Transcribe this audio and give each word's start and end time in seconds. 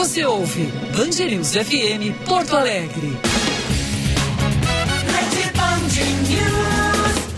Você 0.00 0.24
ouve 0.24 0.64
Band 0.96 1.10
News 1.26 1.52
FM 1.52 2.24
Porto 2.26 2.56
Alegre. 2.56 3.18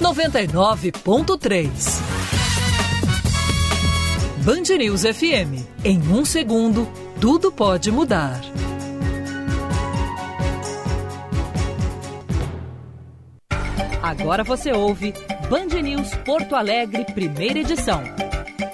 99.3 0.01 1.69
Band 4.45 4.77
News 4.79 5.03
FM. 5.03 5.67
Em 5.85 5.99
um 6.03 6.25
segundo, 6.25 6.89
tudo 7.21 7.51
pode 7.51 7.91
mudar. 7.91 8.41
Agora 14.01 14.45
você 14.45 14.71
ouve 14.71 15.13
Band 15.51 15.83
News 15.83 16.15
Porto 16.25 16.55
Alegre, 16.55 17.05
primeira 17.07 17.59
edição. 17.59 18.05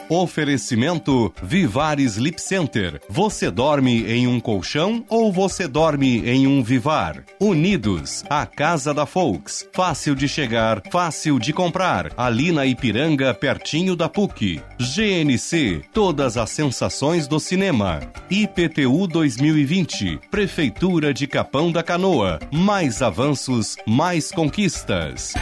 Oferecimento 0.09 1.33
Vivar 1.43 2.01
Sleep 2.01 2.41
Center. 2.41 3.01
Você 3.09 3.51
dorme 3.51 4.05
em 4.11 4.27
um 4.27 4.41
colchão 4.41 5.05
ou 5.09 5.33
você 5.33 5.69
dorme 5.69 6.27
em 6.29 6.47
um 6.47 6.63
Vivar? 6.63 7.25
Unidos, 7.39 8.25
a 8.29 8.47
casa 8.47 8.95
da 8.95 9.05
Folks. 9.05 9.69
Fácil 9.73 10.15
de 10.15 10.27
chegar, 10.27 10.83
fácil 10.91 11.39
de 11.39 11.53
comprar. 11.53 12.13
Ali 12.17 12.53
na 12.53 12.65
Ipiranga, 12.65 13.35
pertinho 13.35 13.95
da 13.95 14.09
PUC. 14.09 14.63
GNC, 14.79 15.83
todas 15.93 16.37
as 16.37 16.51
sensações 16.51 17.29
do 17.29 17.39
cinema. 17.39 18.01
IPTU 18.31 19.07
2020, 19.07 20.21
Prefeitura 20.31 21.13
de 21.13 21.27
Capão 21.27 21.71
da 21.71 21.83
Canoa. 21.83 22.39
Mais 22.53 23.03
avanços, 23.03 23.77
mais 23.87 24.31
conquistas. 24.31 25.35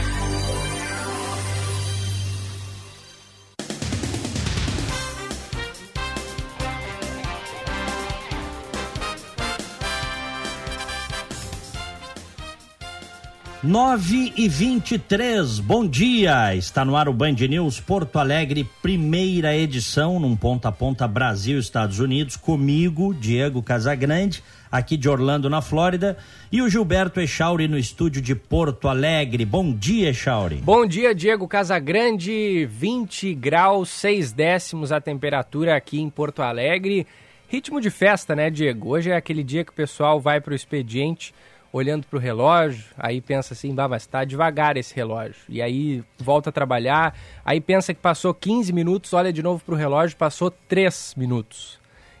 Nove 13.67 14.31
e 14.37 14.47
vinte 14.47 14.93
e 14.93 14.97
três, 14.97 15.59
bom 15.59 15.85
dia! 15.85 16.55
Está 16.55 16.85
no 16.85 16.95
ar 16.95 17.09
o 17.09 17.13
Band 17.13 17.33
News 17.33 17.81
Porto 17.81 18.17
Alegre, 18.17 18.65
primeira 18.81 19.53
edição, 19.57 20.21
num 20.21 20.37
ponta 20.37 20.69
a 20.69 20.71
ponta 20.71 21.05
Brasil, 21.05 21.59
Estados 21.59 21.99
Unidos, 21.99 22.37
comigo, 22.37 23.13
Diego 23.13 23.61
Casagrande, 23.61 24.41
aqui 24.71 24.95
de 24.95 25.09
Orlando, 25.09 25.49
na 25.49 25.61
Flórida, 25.61 26.17
e 26.49 26.61
o 26.61 26.69
Gilberto 26.69 27.19
Echauri 27.19 27.67
no 27.67 27.77
estúdio 27.77 28.21
de 28.21 28.33
Porto 28.33 28.87
Alegre. 28.87 29.43
Bom 29.43 29.73
dia, 29.73 30.11
Echauri. 30.11 30.61
Bom 30.63 30.85
dia, 30.85 31.13
Diego 31.13 31.45
Casagrande, 31.45 32.65
20 32.71 33.33
graus, 33.33 33.89
6 33.89 34.31
décimos 34.31 34.93
a 34.93 35.01
temperatura 35.01 35.75
aqui 35.75 35.99
em 35.99 36.09
Porto 36.09 36.41
Alegre. 36.41 37.05
Ritmo 37.49 37.81
de 37.81 37.89
festa, 37.89 38.33
né, 38.33 38.49
Diego? 38.49 38.91
Hoje 38.91 39.11
é 39.11 39.15
aquele 39.17 39.43
dia 39.43 39.65
que 39.65 39.71
o 39.71 39.75
pessoal 39.75 40.21
vai 40.21 40.39
para 40.39 40.53
o 40.53 40.55
expediente 40.55 41.33
olhando 41.77 42.05
para 42.05 42.17
o 42.17 42.19
relógio, 42.19 42.83
aí 42.97 43.21
pensa 43.21 43.53
assim, 43.53 43.73
bah, 43.73 43.87
mas 43.87 44.03
está 44.03 44.23
devagar 44.23 44.77
esse 44.77 44.95
relógio. 44.95 45.35
E 45.47 45.61
aí 45.61 46.03
volta 46.17 46.49
a 46.49 46.53
trabalhar, 46.53 47.15
aí 47.45 47.61
pensa 47.61 47.93
que 47.93 48.01
passou 48.01 48.33
15 48.33 48.73
minutos, 48.73 49.13
olha 49.13 49.31
de 49.31 49.43
novo 49.43 49.63
para 49.63 49.75
o 49.75 49.77
relógio, 49.77 50.17
passou 50.17 50.51
3 50.51 51.13
minutos. 51.15 51.79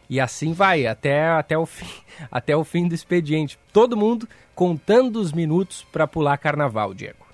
E 0.09 0.19
assim 0.19 0.53
vai, 0.53 0.87
até, 0.87 1.27
até, 1.29 1.57
o 1.57 1.65
fim, 1.65 1.85
até 2.31 2.55
o 2.55 2.63
fim 2.63 2.87
do 2.87 2.95
expediente. 2.95 3.59
Todo 3.73 3.97
mundo 3.97 4.27
contando 4.55 5.17
os 5.17 5.31
minutos 5.31 5.85
para 5.91 6.07
pular 6.07 6.37
carnaval, 6.37 6.93
Diego. 6.93 7.25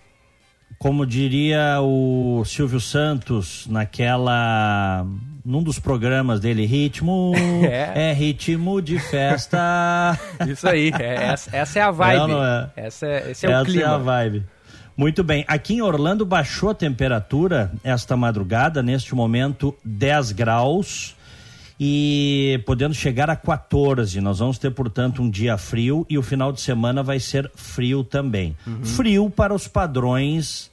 Como 0.80 1.05
diria 1.05 1.80
o 1.81 2.43
Silvio 2.45 2.80
Santos 2.80 3.67
naquela 3.67 5.05
num 5.45 5.61
dos 5.61 5.80
programas 5.80 6.39
dele, 6.39 6.66
ritmo 6.66 7.33
é, 7.63 8.09
é 8.09 8.13
ritmo 8.13 8.81
de 8.81 8.99
festa. 8.99 10.17
Isso 10.47 10.67
aí, 10.67 10.91
é, 10.99 11.25
essa, 11.25 11.55
essa, 11.55 11.80
é 11.80 11.81
a 11.81 11.91
vibe. 11.91 12.19
Não, 12.19 12.27
não 12.27 12.45
é. 12.45 12.69
Essa, 12.75 13.08
é, 13.08 13.31
esse 13.31 13.45
é 13.45 13.52
essa 13.52 13.61
o 13.61 13.66
clima. 13.66 13.81
é 13.81 13.86
a 13.86 13.97
vibe. 13.97 14.44
Muito 14.95 15.23
bem. 15.23 15.43
Aqui 15.48 15.76
em 15.76 15.81
Orlando 15.81 16.26
baixou 16.26 16.70
a 16.70 16.76
temperatura 16.76 17.71
esta 17.83 18.15
madrugada, 18.15 18.83
neste 18.83 19.15
momento 19.15 19.76
10 19.83 20.31
graus 20.33 21.15
e 21.80 22.61
podendo 22.65 22.93
chegar 22.93 23.30
a 23.30 23.36
14. 23.36 24.21
Nós 24.21 24.39
vamos 24.39 24.58
ter, 24.58 24.71
portanto, 24.71 25.21
um 25.21 25.30
dia 25.30 25.58
frio 25.58 26.05
e 26.10 26.17
o 26.17 26.21
final 26.21 26.52
de 26.52 26.61
semana 26.61 27.02
vai 27.02 27.20
ser 27.20 27.52
frio 27.55 28.04
também. 28.04 28.55
Uhum. 28.65 28.86
Frio 28.86 29.30
para 29.30 29.54
os 29.54 29.67
padrões 29.67 30.71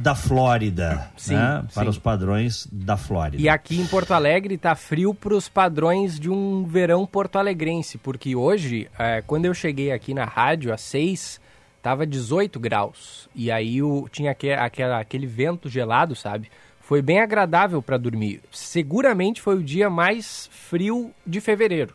da 0.00 0.14
Flórida, 0.14 1.10
sim, 1.16 1.34
né? 1.34 1.64
para 1.72 1.84
sim. 1.84 1.88
os 1.88 1.98
padrões 1.98 2.68
da 2.70 2.96
Flórida. 2.96 3.42
E 3.42 3.48
aqui 3.48 3.80
em 3.80 3.86
Porto 3.86 4.12
Alegre 4.12 4.54
está 4.54 4.74
frio 4.74 5.14
para 5.14 5.34
os 5.34 5.48
padrões 5.48 6.20
de 6.20 6.30
um 6.30 6.64
verão 6.64 7.06
porto-alegrense, 7.06 7.96
porque 7.98 8.36
hoje, 8.36 8.88
é, 8.98 9.22
quando 9.22 9.46
eu 9.46 9.54
cheguei 9.54 9.92
aqui 9.92 10.12
na 10.12 10.24
rádio, 10.24 10.72
às 10.72 10.82
6, 10.82 11.40
estava 11.76 12.06
18 12.06 12.60
graus. 12.60 13.28
E 13.34 13.50
aí 13.50 13.82
o, 13.82 14.06
tinha 14.10 14.32
aquele, 14.32 14.54
aquele, 14.54 14.92
aquele 14.92 15.26
vento 15.26 15.68
gelado, 15.68 16.14
sabe? 16.14 16.50
Foi 16.80 17.00
bem 17.00 17.20
agradável 17.20 17.80
para 17.80 17.96
dormir. 17.96 18.42
Seguramente 18.52 19.40
foi 19.40 19.56
o 19.56 19.62
dia 19.62 19.88
mais 19.88 20.48
frio 20.52 21.10
de 21.26 21.40
fevereiro. 21.40 21.94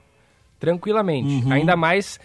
Tranquilamente. 0.60 1.46
Uhum. 1.46 1.52
Ainda 1.52 1.76
mais 1.76 2.20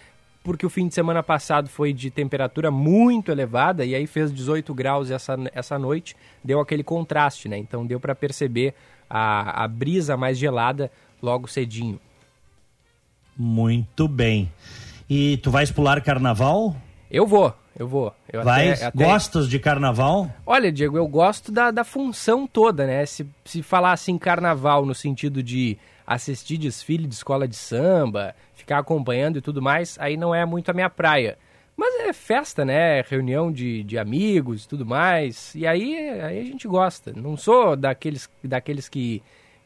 porque 0.46 0.64
o 0.64 0.70
fim 0.70 0.86
de 0.86 0.94
semana 0.94 1.24
passado 1.24 1.68
foi 1.68 1.92
de 1.92 2.08
temperatura 2.08 2.70
muito 2.70 3.32
elevada 3.32 3.84
e 3.84 3.96
aí 3.96 4.06
fez 4.06 4.32
18 4.32 4.72
graus 4.72 5.10
essa, 5.10 5.36
essa 5.52 5.76
noite, 5.76 6.14
deu 6.42 6.60
aquele 6.60 6.84
contraste, 6.84 7.48
né? 7.48 7.58
Então 7.58 7.84
deu 7.84 7.98
para 7.98 8.14
perceber 8.14 8.72
a, 9.10 9.64
a 9.64 9.66
brisa 9.66 10.16
mais 10.16 10.38
gelada 10.38 10.88
logo 11.20 11.48
cedinho. 11.48 11.98
Muito 13.36 14.06
bem. 14.06 14.48
E 15.10 15.36
tu 15.38 15.50
vais 15.50 15.72
pular 15.72 16.00
carnaval? 16.00 16.76
Eu 17.10 17.26
vou, 17.26 17.52
eu 17.76 17.88
vou. 17.88 18.14
Eu 18.32 18.44
Vai? 18.44 18.70
Até, 18.70 18.84
até... 18.84 19.04
Gostas 19.04 19.48
de 19.48 19.58
carnaval? 19.58 20.30
Olha, 20.46 20.70
Diego, 20.70 20.96
eu 20.96 21.08
gosto 21.08 21.50
da, 21.50 21.72
da 21.72 21.82
função 21.82 22.46
toda, 22.46 22.86
né? 22.86 23.04
Se, 23.04 23.26
se 23.44 23.64
falar 23.64 23.90
assim, 23.90 24.16
carnaval 24.16 24.86
no 24.86 24.94
sentido 24.94 25.42
de 25.42 25.76
assistir 26.06 26.56
desfile 26.56 27.06
de 27.06 27.14
escola 27.14 27.48
de 27.48 27.56
samba, 27.56 28.34
ficar 28.54 28.78
acompanhando 28.78 29.38
e 29.38 29.40
tudo 29.40 29.60
mais, 29.60 29.98
aí 29.98 30.16
não 30.16 30.34
é 30.34 30.46
muito 30.46 30.70
a 30.70 30.74
minha 30.74 30.88
praia. 30.88 31.36
Mas 31.76 32.08
é 32.08 32.12
festa, 32.12 32.64
né? 32.64 33.02
Reunião 33.02 33.52
de, 33.52 33.82
de 33.82 33.98
amigos 33.98 34.64
e 34.64 34.68
tudo 34.68 34.86
mais. 34.86 35.54
E 35.54 35.66
aí, 35.66 36.08
aí 36.08 36.40
a 36.40 36.44
gente 36.44 36.66
gosta. 36.66 37.12
Não 37.14 37.36
sou 37.36 37.76
daqueles, 37.76 38.30
daqueles 38.42 38.88
que, 38.88 39.22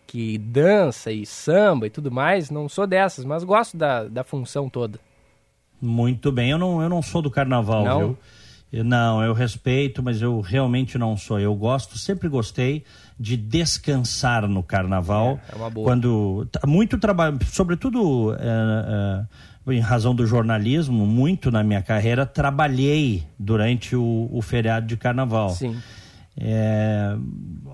que 0.08 0.36
dança 0.38 1.12
e 1.12 1.24
samba 1.24 1.86
e 1.86 1.90
tudo 1.90 2.10
mais. 2.10 2.50
Não 2.50 2.68
sou 2.68 2.84
dessas, 2.84 3.24
mas 3.24 3.44
gosto 3.44 3.76
da, 3.76 4.04
da 4.04 4.24
função 4.24 4.68
toda. 4.68 4.98
Muito 5.80 6.32
bem. 6.32 6.50
Eu 6.50 6.58
não, 6.58 6.82
eu 6.82 6.88
não 6.88 7.00
sou 7.00 7.22
do 7.22 7.30
carnaval, 7.30 7.84
não? 7.84 7.98
viu? 7.98 8.18
Não, 8.72 9.22
eu 9.22 9.32
respeito, 9.32 10.03
mas 10.03 10.22
eu 10.22 10.41
realmente 10.41 10.97
não 10.97 11.16
sou. 11.16 11.41
Eu 11.41 11.54
gosto, 11.54 11.98
sempre 11.98 12.28
gostei 12.28 12.84
de 13.19 13.36
descansar 13.36 14.47
no 14.47 14.62
carnaval. 14.62 15.41
É, 15.48 15.54
é 15.54 15.56
uma 15.56 15.70
boa. 15.70 15.84
Quando 15.84 16.48
muito 16.66 16.97
trabalho, 16.97 17.38
sobretudo 17.47 18.32
é, 18.34 19.26
é, 19.66 19.75
em 19.75 19.80
razão 19.80 20.14
do 20.14 20.25
jornalismo, 20.25 21.04
muito 21.04 21.50
na 21.50 21.64
minha 21.64 21.82
carreira 21.82 22.25
trabalhei 22.25 23.25
durante 23.38 23.97
o, 23.97 24.28
o 24.30 24.41
feriado 24.41 24.86
de 24.86 24.97
carnaval. 24.97 25.50
Sim. 25.50 25.76
É, 26.40 27.14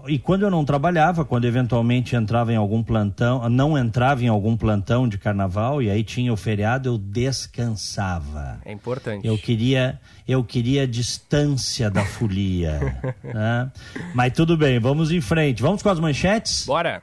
e 0.09 0.19
quando 0.19 0.43
eu 0.43 0.51
não 0.51 0.65
trabalhava, 0.65 1.25
quando 1.25 1.45
eventualmente 1.45 2.17
entrava 2.17 2.53
em 2.53 2.57
algum 2.57 2.83
plantão, 2.83 3.49
não 3.49 3.79
entrava 3.79 4.25
em 4.25 4.29
algum 4.29 4.57
plantão 4.57 5.09
de 5.09 5.19
carnaval 5.19 5.81
e 5.81 5.91
aí 5.91 6.03
tinha 6.03 6.33
o 6.33 6.37
feriado, 6.37 6.89
eu 6.89 6.99
descansava. 6.99 8.59
É 8.65 8.73
importante. 8.73 9.27
Eu 9.27 9.39
queria, 9.39 10.01
eu 10.27 10.43
queria 10.43 10.87
distância 10.87 11.91
da 11.91 12.05
folia. 12.05 12.99
né? 13.23 13.71
Mas 14.15 14.33
tudo 14.33 14.57
bem, 14.57 14.79
vamos 14.79 15.11
em 15.11 15.21
frente. 15.21 15.63
Vamos 15.63 15.83
com 15.83 15.89
as 15.89 16.01
manchetes? 16.01 16.67
Bora! 16.67 17.03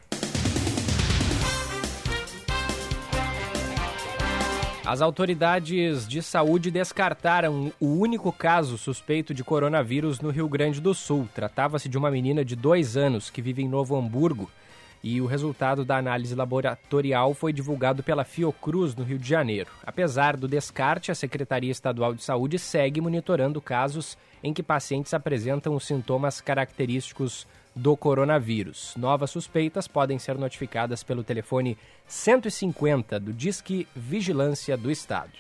As 4.86 5.00
autoridades 5.00 6.06
de 6.06 6.22
saúde 6.22 6.70
descartaram 6.70 7.72
o 7.80 7.88
único 7.88 8.34
caso 8.34 8.78
suspeito 8.78 9.34
de 9.34 9.42
coronavírus 9.42 10.20
no 10.20 10.30
Rio 10.30 10.50
Grande 10.50 10.82
do 10.82 10.94
Sul. 10.94 11.28
Tratava-se 11.34 11.88
de 11.88 11.98
uma 11.98 12.12
menina 12.12 12.44
de 12.44 12.54
dois 12.54 12.98
anos 12.98 13.30
que 13.30 13.42
vive 13.42 13.62
em 13.62 13.70
Novo 13.70 13.96
Hamburgo 13.96 14.52
e 15.02 15.22
o 15.22 15.26
resultado 15.26 15.86
da 15.86 15.96
análise 15.96 16.36
laboratorial 16.36 17.34
foi 17.34 17.54
divulgado 17.54 18.04
pela 18.04 18.26
Fiocruz, 18.26 18.94
no 18.94 19.06
Rio 19.06 19.18
de 19.18 19.28
Janeiro. 19.28 19.72
Apesar 19.86 20.36
do 20.36 20.50
descarte, 20.50 21.12
a 21.12 21.16
Secretaria 21.16 21.72
Estadual 21.72 22.14
de 22.14 22.22
Saúde 22.22 22.60
segue 22.60 23.00
monitorando 23.00 23.62
casos 23.62 24.18
em 24.44 24.54
que 24.54 24.62
pacientes 24.62 25.14
apresentam 25.14 25.76
os 25.76 25.86
sintomas 25.86 26.42
característicos 26.42 27.48
do 27.76 27.98
coronavírus. 27.98 28.94
Novas 28.98 29.32
suspeitas 29.32 29.88
podem 29.88 30.20
ser 30.20 30.38
notificadas 30.38 31.04
pelo 31.04 31.24
telefone 31.24 31.78
150 32.08 33.20
do 33.20 33.34
Disque 33.34 33.88
Vigilância 33.96 34.78
do 34.78 34.92
Estado. 34.92 35.32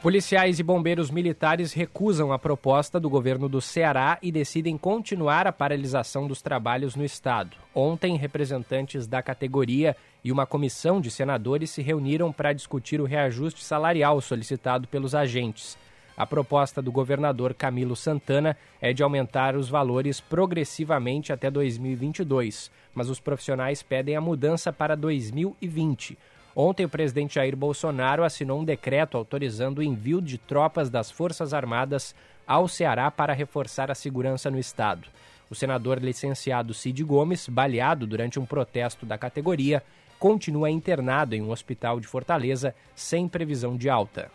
Policiais 0.00 0.60
e 0.60 0.62
bombeiros 0.62 1.10
militares 1.10 1.72
recusam 1.72 2.32
a 2.32 2.38
proposta 2.38 3.00
do 3.00 3.10
governo 3.10 3.48
do 3.48 3.60
Ceará 3.60 4.16
e 4.22 4.30
decidem 4.30 4.78
continuar 4.78 5.44
a 5.44 5.52
paralisação 5.52 6.28
dos 6.28 6.40
trabalhos 6.40 6.94
no 6.94 7.04
estado. 7.04 7.56
Ontem, 7.74 8.16
representantes 8.16 9.08
da 9.08 9.20
categoria 9.20 9.96
e 10.22 10.30
uma 10.30 10.46
comissão 10.46 11.00
de 11.00 11.10
senadores 11.10 11.70
se 11.70 11.82
reuniram 11.82 12.32
para 12.32 12.52
discutir 12.52 13.00
o 13.00 13.06
reajuste 13.06 13.64
salarial 13.64 14.20
solicitado 14.20 14.86
pelos 14.86 15.16
agentes. 15.16 15.76
A 16.18 16.26
proposta 16.26 16.82
do 16.82 16.90
governador 16.90 17.54
Camilo 17.54 17.94
Santana 17.94 18.56
é 18.80 18.92
de 18.92 19.04
aumentar 19.04 19.54
os 19.54 19.68
valores 19.68 20.20
progressivamente 20.20 21.32
até 21.32 21.48
2022, 21.48 22.72
mas 22.92 23.08
os 23.08 23.20
profissionais 23.20 23.84
pedem 23.84 24.16
a 24.16 24.20
mudança 24.20 24.72
para 24.72 24.96
2020. 24.96 26.18
Ontem, 26.56 26.84
o 26.84 26.88
presidente 26.88 27.36
Jair 27.36 27.56
Bolsonaro 27.56 28.24
assinou 28.24 28.58
um 28.58 28.64
decreto 28.64 29.16
autorizando 29.16 29.78
o 29.78 29.82
envio 29.82 30.20
de 30.20 30.38
tropas 30.38 30.90
das 30.90 31.08
Forças 31.08 31.54
Armadas 31.54 32.16
ao 32.44 32.66
Ceará 32.66 33.12
para 33.12 33.32
reforçar 33.32 33.88
a 33.88 33.94
segurança 33.94 34.50
no 34.50 34.58
estado. 34.58 35.06
O 35.48 35.54
senador 35.54 35.98
licenciado 35.98 36.74
Cid 36.74 37.04
Gomes, 37.04 37.48
baleado 37.48 38.08
durante 38.08 38.40
um 38.40 38.44
protesto 38.44 39.06
da 39.06 39.16
categoria, 39.16 39.84
continua 40.18 40.68
internado 40.68 41.36
em 41.36 41.42
um 41.42 41.52
hospital 41.52 42.00
de 42.00 42.08
Fortaleza 42.08 42.74
sem 42.96 43.28
previsão 43.28 43.76
de 43.76 43.88
alta. 43.88 44.28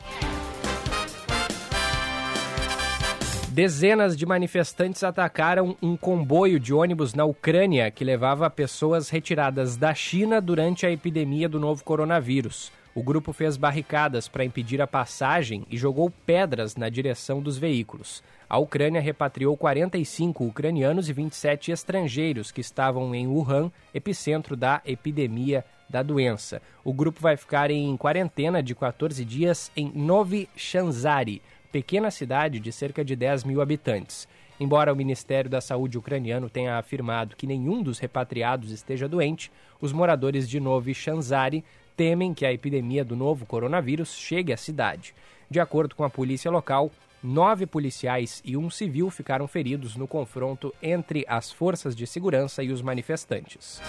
Dezenas 3.53 4.17
de 4.17 4.25
manifestantes 4.25 5.03
atacaram 5.03 5.77
um 5.79 5.95
comboio 5.95 6.59
de 6.59 6.73
ônibus 6.73 7.13
na 7.13 7.23
Ucrânia 7.23 7.91
que 7.91 8.03
levava 8.03 8.49
pessoas 8.49 9.11
retiradas 9.11 9.77
da 9.77 9.93
China 9.93 10.41
durante 10.41 10.87
a 10.87 10.91
epidemia 10.91 11.47
do 11.47 11.59
novo 11.59 11.83
coronavírus. 11.83 12.71
O 12.95 13.03
grupo 13.03 13.31
fez 13.31 13.55
barricadas 13.55 14.27
para 14.27 14.43
impedir 14.43 14.81
a 14.81 14.87
passagem 14.87 15.67
e 15.69 15.77
jogou 15.77 16.11
pedras 16.25 16.75
na 16.75 16.89
direção 16.89 17.43
dos 17.43 17.55
veículos. 17.55 18.23
A 18.49 18.57
Ucrânia 18.57 18.99
repatriou 18.99 19.55
45 19.55 20.45
ucranianos 20.45 21.07
e 21.07 21.13
27 21.13 21.71
estrangeiros 21.71 22.51
que 22.51 22.61
estavam 22.61 23.13
em 23.13 23.27
Wuhan, 23.27 23.71
epicentro 23.93 24.55
da 24.55 24.81
epidemia 24.83 25.63
da 25.87 26.01
doença. 26.01 26.59
O 26.83 26.91
grupo 26.91 27.21
vai 27.21 27.37
ficar 27.37 27.69
em 27.69 27.95
quarentena 27.97 28.63
de 28.63 28.73
14 28.73 29.23
dias 29.23 29.71
em 29.77 29.91
Novi 29.93 30.49
Chanzari 30.55 31.39
pequena 31.73 32.11
cidade 32.11 32.59
de 32.59 32.71
cerca 32.71 33.03
de 33.03 33.15
10 33.15 33.45
mil 33.45 33.59
habitantes. 33.59 34.27
Embora 34.59 34.93
o 34.93 34.95
Ministério 34.95 35.49
da 35.49 35.59
Saúde 35.59 35.97
ucraniano 35.97 36.47
tenha 36.47 36.77
afirmado 36.77 37.35
que 37.35 37.47
nenhum 37.47 37.81
dos 37.81 37.97
repatriados 37.97 38.69
esteja 38.69 39.09
doente, 39.09 39.51
os 39.81 39.91
moradores 39.91 40.47
de 40.47 40.59
Novi 40.59 40.93
Chanzari 40.93 41.65
temem 41.97 42.31
que 42.31 42.45
a 42.45 42.53
epidemia 42.53 43.03
do 43.03 43.15
novo 43.15 43.47
coronavírus 43.47 44.13
chegue 44.13 44.53
à 44.53 44.57
cidade. 44.57 45.15
De 45.49 45.59
acordo 45.59 45.95
com 45.95 46.03
a 46.03 46.09
polícia 46.11 46.51
local, 46.51 46.91
nove 47.23 47.65
policiais 47.65 48.39
e 48.45 48.55
um 48.55 48.69
civil 48.69 49.09
ficaram 49.09 49.47
feridos 49.47 49.95
no 49.95 50.07
confronto 50.07 50.71
entre 50.79 51.25
as 51.27 51.51
forças 51.51 51.95
de 51.95 52.05
segurança 52.05 52.61
e 52.63 52.71
os 52.71 52.83
manifestantes. 52.83 53.81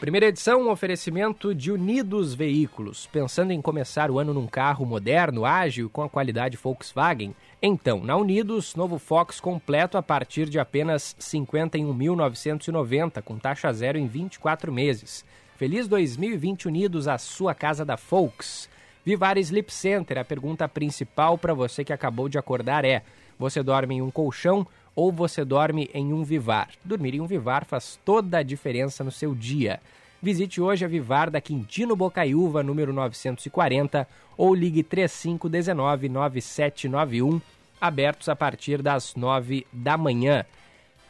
Primeira 0.00 0.26
edição, 0.26 0.60
um 0.60 0.70
oferecimento 0.70 1.54
de 1.54 1.72
Unidos 1.72 2.34
Veículos. 2.34 3.06
Pensando 3.06 3.52
em 3.52 3.62
começar 3.62 4.10
o 4.10 4.18
ano 4.18 4.34
num 4.34 4.46
carro 4.46 4.84
moderno, 4.84 5.46
ágil 5.46 5.88
com 5.88 6.02
a 6.02 6.08
qualidade 6.08 6.58
Volkswagen? 6.58 7.34
Então, 7.62 8.04
na 8.04 8.14
Unidos, 8.14 8.76
novo 8.76 8.98
Fox 8.98 9.40
completo 9.40 9.96
a 9.96 10.02
partir 10.02 10.50
de 10.50 10.58
apenas 10.58 11.16
51.990, 11.18 13.22
com 13.22 13.38
taxa 13.38 13.72
zero 13.72 13.96
em 13.96 14.06
24 14.06 14.70
meses. 14.70 15.24
Feliz 15.56 15.88
2020 15.88 16.68
Unidos, 16.68 17.08
a 17.08 17.16
sua 17.16 17.54
casa 17.54 17.82
da 17.82 17.96
Volks. 17.96 18.68
Vivar 19.02 19.38
Sleep 19.38 19.72
Center, 19.72 20.18
a 20.18 20.24
pergunta 20.24 20.68
principal 20.68 21.38
para 21.38 21.54
você 21.54 21.82
que 21.82 21.92
acabou 21.92 22.28
de 22.28 22.36
acordar 22.36 22.84
é: 22.84 23.02
você 23.38 23.62
dorme 23.62 23.94
em 23.94 24.02
um 24.02 24.10
colchão 24.10 24.66
ou 24.96 25.12
você 25.12 25.44
dorme 25.44 25.90
em 25.92 26.14
um 26.14 26.24
Vivar. 26.24 26.70
Dormir 26.82 27.14
em 27.14 27.20
um 27.20 27.26
Vivar 27.26 27.66
faz 27.66 28.00
toda 28.02 28.38
a 28.38 28.42
diferença 28.42 29.04
no 29.04 29.12
seu 29.12 29.34
dia. 29.34 29.78
Visite 30.22 30.60
hoje 30.60 30.84
a 30.84 30.88
Vivar 30.88 31.30
da 31.30 31.40
Quintino 31.40 31.94
Bocaiúva, 31.94 32.62
número 32.62 32.92
940, 32.92 34.08
ou 34.36 34.54
ligue 34.54 34.82
3519 34.82 36.08
9791, 36.08 37.40
abertos 37.78 38.30
a 38.30 38.34
partir 38.34 38.80
das 38.80 39.14
9 39.14 39.66
da 39.70 39.98
manhã. 39.98 40.44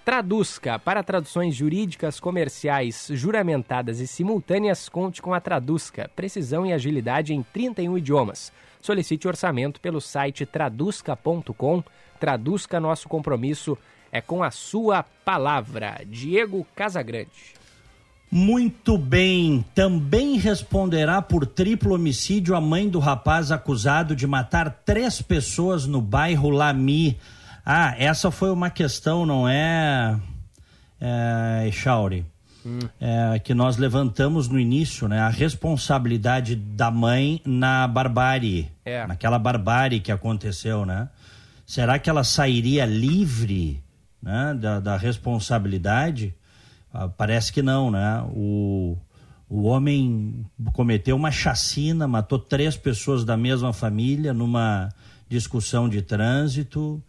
Traduzca. 0.05 0.79
Para 0.79 1.03
traduções 1.03 1.55
jurídicas, 1.55 2.21
comerciais, 2.21 3.09
juramentadas 3.13 4.01
e 4.01 4.07
simultâneas, 4.07 4.89
conte 4.89 5.23
com 5.23 5.33
a 5.33 5.41
Traduzca. 5.41 6.11
Precisão 6.15 6.67
e 6.67 6.73
agilidade 6.73 7.33
em 7.33 7.43
31 7.43 7.99
idiomas. 7.99 8.53
Solicite 8.81 9.27
orçamento 9.27 9.81
pelo 9.81 10.01
site 10.01 10.47
traduzca.com 10.47 11.83
Traduzca 12.17 12.81
nosso 12.81 13.09
compromisso 13.09 13.77
é 14.11 14.21
com 14.21 14.43
a 14.43 14.51
sua 14.51 15.03
palavra. 15.25 16.01
Diego 16.07 16.67
Casagrande. 16.75 17.57
Muito 18.31 18.99
bem. 18.99 19.65
Também 19.75 20.37
responderá 20.37 21.23
por 21.23 21.47
triplo 21.47 21.95
homicídio 21.95 22.57
a 22.57 22.61
mãe 22.61 22.89
do 22.89 22.99
rapaz 22.99 23.53
acusado 23.53 24.17
de 24.17 24.27
matar 24.27 24.83
três 24.85 25.23
pessoas 25.23 25.87
no 25.87 26.01
bairro 26.01 26.51
Lami. 26.51 27.19
Ah, 27.65 27.95
essa 27.99 28.31
foi 28.31 28.51
uma 28.51 28.71
questão, 28.71 29.25
não 29.25 29.49
é, 29.49 30.19
é 31.01 31.71
Chauri? 31.73 32.25
Hum. 32.65 32.81
É, 33.01 33.39
que 33.39 33.55
nós 33.55 33.77
levantamos 33.77 34.49
no 34.49 34.59
início, 34.59 35.07
né? 35.07 35.21
A 35.21 35.29
responsabilidade 35.29 36.57
da 36.57 36.91
mãe 36.91 37.41
na 37.45 37.87
barbárie. 37.87 38.69
É. 38.85 39.07
Naquela 39.07 39.39
barbárie 39.39 40.01
que 40.01 40.11
aconteceu, 40.11 40.85
né? 40.85 41.09
Será 41.67 41.99
que 41.99 42.09
ela 42.09 42.23
sairia 42.25 42.87
livre 42.87 43.83
né, 44.23 44.57
da, 44.59 44.81
da 44.81 44.97
responsabilidade? 44.97 46.33
Ah, 46.95 47.09
parece 47.09 47.53
que 47.53 47.61
não, 47.61 47.91
né? 47.91 48.23
O, 48.33 48.97
o 49.51 49.65
homem 49.65 50.47
cometeu 50.73 51.17
uma 51.17 51.31
chacina, 51.31 52.07
matou 52.07 52.39
três 52.39 52.77
pessoas 52.77 53.25
da 53.25 53.37
mesma 53.37 53.73
família 53.73 54.33
numa 54.33 54.89
discussão 55.29 55.89
de 55.89 56.01
trânsito 56.01 57.03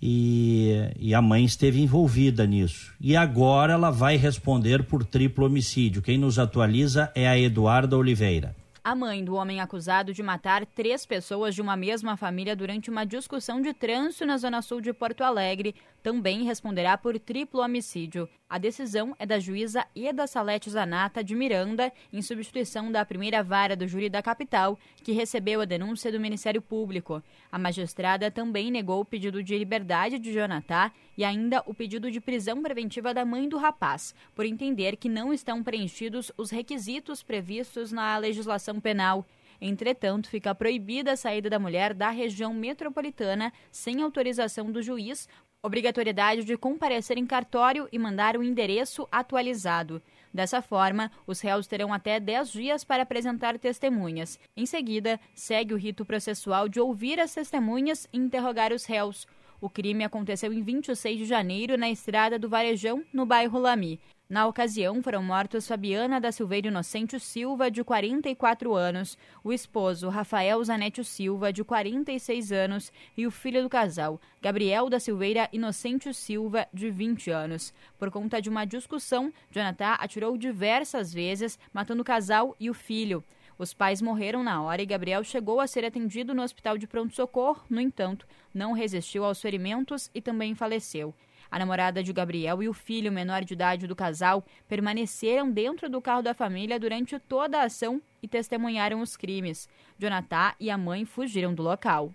e, 0.00 0.72
e, 0.98 1.14
a 1.14 1.22
mãe 1.22 1.44
esteve 1.44 1.82
envolvida 1.82 2.46
nisso. 2.46 2.92
E 3.00 3.16
agora 3.16 3.72
ela 3.72 3.90
vai 3.90 4.16
responder 4.16 4.84
por 4.84 5.04
triplo 5.04 5.46
homicídio. 5.46 6.02
Quem 6.02 6.18
nos 6.18 6.38
atualiza 6.38 7.10
é 7.14 7.26
a 7.26 7.38
Eduarda 7.38 7.96
Oliveira. 7.96 8.54
A 8.86 8.94
mãe 8.94 9.24
do 9.24 9.34
homem 9.34 9.60
acusado 9.60 10.14
de 10.14 10.22
matar 10.22 10.64
três 10.64 11.04
pessoas 11.04 11.56
de 11.56 11.60
uma 11.60 11.76
mesma 11.76 12.16
família 12.16 12.54
durante 12.54 12.88
uma 12.88 13.04
discussão 13.04 13.60
de 13.60 13.74
trânsito 13.74 14.24
na 14.24 14.38
zona 14.38 14.62
sul 14.62 14.80
de 14.80 14.92
Porto 14.92 15.24
Alegre 15.24 15.74
também 16.06 16.44
responderá 16.44 16.96
por 16.96 17.18
triplo 17.18 17.60
homicídio. 17.60 18.28
A 18.48 18.58
decisão 18.58 19.12
é 19.18 19.26
da 19.26 19.40
juíza 19.40 19.84
Eda 19.92 20.24
Salete 20.28 20.70
Zanata 20.70 21.24
de 21.24 21.34
Miranda, 21.34 21.92
em 22.12 22.22
substituição 22.22 22.92
da 22.92 23.04
primeira 23.04 23.42
vara 23.42 23.74
do 23.74 23.88
júri 23.88 24.08
da 24.08 24.22
capital, 24.22 24.78
que 25.02 25.10
recebeu 25.10 25.60
a 25.60 25.64
denúncia 25.64 26.12
do 26.12 26.20
Ministério 26.20 26.62
Público. 26.62 27.20
A 27.50 27.58
magistrada 27.58 28.30
também 28.30 28.70
negou 28.70 29.00
o 29.00 29.04
pedido 29.04 29.42
de 29.42 29.58
liberdade 29.58 30.20
de 30.20 30.32
Jonathan 30.32 30.92
e 31.18 31.24
ainda 31.24 31.60
o 31.66 31.74
pedido 31.74 32.08
de 32.08 32.20
prisão 32.20 32.62
preventiva 32.62 33.12
da 33.12 33.24
mãe 33.24 33.48
do 33.48 33.58
rapaz, 33.58 34.14
por 34.32 34.46
entender 34.46 34.94
que 34.94 35.08
não 35.08 35.32
estão 35.32 35.60
preenchidos 35.60 36.30
os 36.38 36.50
requisitos 36.50 37.20
previstos 37.20 37.90
na 37.90 38.16
legislação 38.16 38.78
penal. 38.78 39.26
Entretanto, 39.60 40.28
fica 40.28 40.54
proibida 40.54 41.12
a 41.12 41.16
saída 41.16 41.48
da 41.48 41.58
mulher 41.58 41.94
da 41.94 42.10
região 42.10 42.52
metropolitana 42.52 43.52
sem 43.70 44.02
autorização 44.02 44.70
do 44.70 44.82
juiz 44.82 45.28
obrigatoriedade 45.62 46.44
de 46.44 46.56
comparecer 46.56 47.18
em 47.18 47.26
cartório 47.26 47.88
e 47.90 47.98
mandar 47.98 48.36
o 48.36 48.42
endereço 48.42 49.06
atualizado. 49.10 50.00
Dessa 50.32 50.62
forma, 50.62 51.10
os 51.26 51.40
réus 51.40 51.66
terão 51.66 51.92
até 51.92 52.20
10 52.20 52.52
dias 52.52 52.84
para 52.84 53.02
apresentar 53.02 53.58
testemunhas. 53.58 54.38
Em 54.56 54.66
seguida, 54.66 55.18
segue 55.34 55.74
o 55.74 55.78
rito 55.78 56.04
processual 56.04 56.68
de 56.68 56.78
ouvir 56.78 57.18
as 57.18 57.34
testemunhas 57.34 58.06
e 58.12 58.18
interrogar 58.18 58.72
os 58.72 58.84
réus. 58.84 59.26
O 59.60 59.70
crime 59.70 60.04
aconteceu 60.04 60.52
em 60.52 60.62
26 60.62 61.18
de 61.18 61.24
janeiro 61.24 61.78
na 61.78 61.88
estrada 61.88 62.38
do 62.38 62.48
Varejão, 62.48 63.02
no 63.12 63.24
bairro 63.24 63.58
Lami. 63.58 63.98
Na 64.28 64.44
ocasião, 64.48 65.00
foram 65.04 65.22
mortos 65.22 65.68
Fabiana 65.68 66.20
da 66.20 66.32
Silveira 66.32 66.66
Inocente 66.66 67.20
Silva, 67.20 67.70
de 67.70 67.84
44 67.84 68.74
anos, 68.74 69.16
o 69.44 69.52
esposo 69.52 70.08
Rafael 70.08 70.64
Zanetti 70.64 71.04
Silva, 71.04 71.52
de 71.52 71.62
46 71.62 72.50
anos, 72.50 72.92
e 73.16 73.24
o 73.24 73.30
filho 73.30 73.62
do 73.62 73.68
casal, 73.68 74.20
Gabriel 74.42 74.90
da 74.90 74.98
Silveira 74.98 75.48
Inocente 75.52 76.12
Silva, 76.12 76.66
de 76.74 76.90
20 76.90 77.30
anos. 77.30 77.72
Por 77.96 78.10
conta 78.10 78.42
de 78.42 78.50
uma 78.50 78.64
discussão, 78.64 79.32
Jonathan 79.48 79.92
atirou 79.92 80.36
diversas 80.36 81.14
vezes, 81.14 81.56
matando 81.72 82.02
o 82.02 82.04
casal 82.04 82.56
e 82.58 82.68
o 82.68 82.74
filho. 82.74 83.22
Os 83.56 83.72
pais 83.72 84.02
morreram 84.02 84.42
na 84.42 84.60
hora 84.60 84.82
e 84.82 84.86
Gabriel 84.86 85.22
chegou 85.22 85.60
a 85.60 85.68
ser 85.68 85.84
atendido 85.84 86.34
no 86.34 86.42
hospital 86.42 86.76
de 86.76 86.88
pronto-socorro, 86.88 87.64
no 87.70 87.80
entanto, 87.80 88.26
não 88.52 88.72
resistiu 88.72 89.24
aos 89.24 89.40
ferimentos 89.40 90.10
e 90.12 90.20
também 90.20 90.52
faleceu. 90.52 91.14
A 91.50 91.58
namorada 91.58 92.02
de 92.02 92.12
Gabriel 92.12 92.62
e 92.62 92.68
o 92.68 92.72
filho 92.72 93.12
menor 93.12 93.44
de 93.44 93.54
idade 93.54 93.86
do 93.86 93.96
casal 93.96 94.44
permaneceram 94.68 95.50
dentro 95.50 95.88
do 95.88 96.00
carro 96.00 96.22
da 96.22 96.34
família 96.34 96.78
durante 96.78 97.18
toda 97.18 97.58
a 97.58 97.64
ação 97.64 98.00
e 98.22 98.28
testemunharam 98.28 99.00
os 99.00 99.16
crimes. 99.16 99.68
Jonathan 99.98 100.52
e 100.58 100.70
a 100.70 100.76
mãe 100.76 101.04
fugiram 101.04 101.54
do 101.54 101.62
local. 101.62 102.12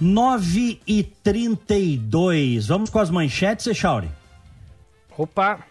Nove 0.00 0.80
e 0.86 1.02
trinta 1.02 1.74
e 1.74 1.98
dois. 1.98 2.68
Vamos 2.68 2.88
com 2.88 3.00
as 3.00 3.10
manchetes, 3.10 3.66
Echauri? 3.66 4.08
Opa! 5.16 5.66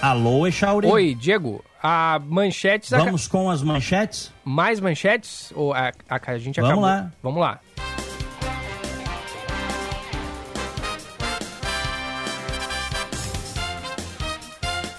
Alô, 0.00 0.46
Echauri? 0.46 0.86
Oi, 0.86 1.14
Diego. 1.14 1.62
A 1.82 2.20
manchetes... 2.26 2.90
Vamos 2.90 3.26
com 3.26 3.50
as 3.50 3.62
manchetes? 3.62 4.32
Mais 4.44 4.80
manchetes? 4.80 5.50
Ou 5.54 5.72
a, 5.72 5.92
a, 6.08 6.20
a 6.32 6.38
gente 6.38 6.60
Vamos 6.60 6.70
acabou? 6.70 6.84
lá. 6.84 7.12
Vamos 7.22 7.40
lá. 7.40 7.60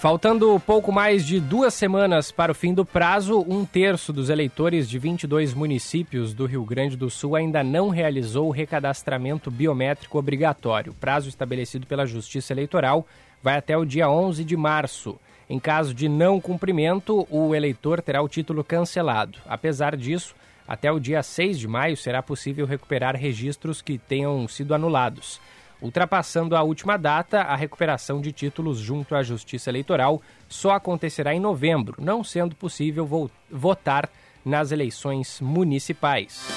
Faltando 0.00 0.60
pouco 0.66 0.90
mais 0.90 1.24
de 1.24 1.38
duas 1.38 1.72
semanas 1.74 2.32
para 2.32 2.50
o 2.50 2.54
fim 2.56 2.74
do 2.74 2.84
prazo, 2.84 3.38
um 3.48 3.64
terço 3.64 4.12
dos 4.12 4.30
eleitores 4.30 4.90
de 4.90 4.98
22 4.98 5.54
municípios 5.54 6.34
do 6.34 6.44
Rio 6.44 6.64
Grande 6.64 6.96
do 6.96 7.08
Sul 7.08 7.36
ainda 7.36 7.62
não 7.62 7.88
realizou 7.88 8.48
o 8.48 8.50
recadastramento 8.50 9.48
biométrico 9.48 10.18
obrigatório. 10.18 10.90
O 10.90 10.96
prazo 10.96 11.28
estabelecido 11.28 11.86
pela 11.86 12.04
Justiça 12.04 12.52
Eleitoral 12.52 13.06
vai 13.40 13.56
até 13.56 13.76
o 13.78 13.84
dia 13.84 14.10
11 14.10 14.42
de 14.42 14.56
março. 14.56 15.20
Em 15.52 15.58
caso 15.58 15.92
de 15.92 16.08
não 16.08 16.40
cumprimento, 16.40 17.26
o 17.28 17.54
eleitor 17.54 18.00
terá 18.00 18.22
o 18.22 18.28
título 18.28 18.64
cancelado. 18.64 19.38
Apesar 19.46 19.94
disso, 19.98 20.34
até 20.66 20.90
o 20.90 20.98
dia 20.98 21.22
6 21.22 21.58
de 21.58 21.68
maio 21.68 21.94
será 21.94 22.22
possível 22.22 22.64
recuperar 22.64 23.14
registros 23.14 23.82
que 23.82 23.98
tenham 23.98 24.48
sido 24.48 24.74
anulados. 24.74 25.38
Ultrapassando 25.82 26.56
a 26.56 26.62
última 26.62 26.96
data, 26.96 27.42
a 27.42 27.54
recuperação 27.54 28.18
de 28.18 28.32
títulos 28.32 28.78
junto 28.78 29.14
à 29.14 29.22
Justiça 29.22 29.68
Eleitoral 29.68 30.22
só 30.48 30.70
acontecerá 30.70 31.34
em 31.34 31.40
novembro, 31.40 31.96
não 32.02 32.24
sendo 32.24 32.56
possível 32.56 33.04
vo 33.04 33.30
votar 33.50 34.08
nas 34.42 34.72
eleições 34.72 35.38
municipais. 35.38 36.48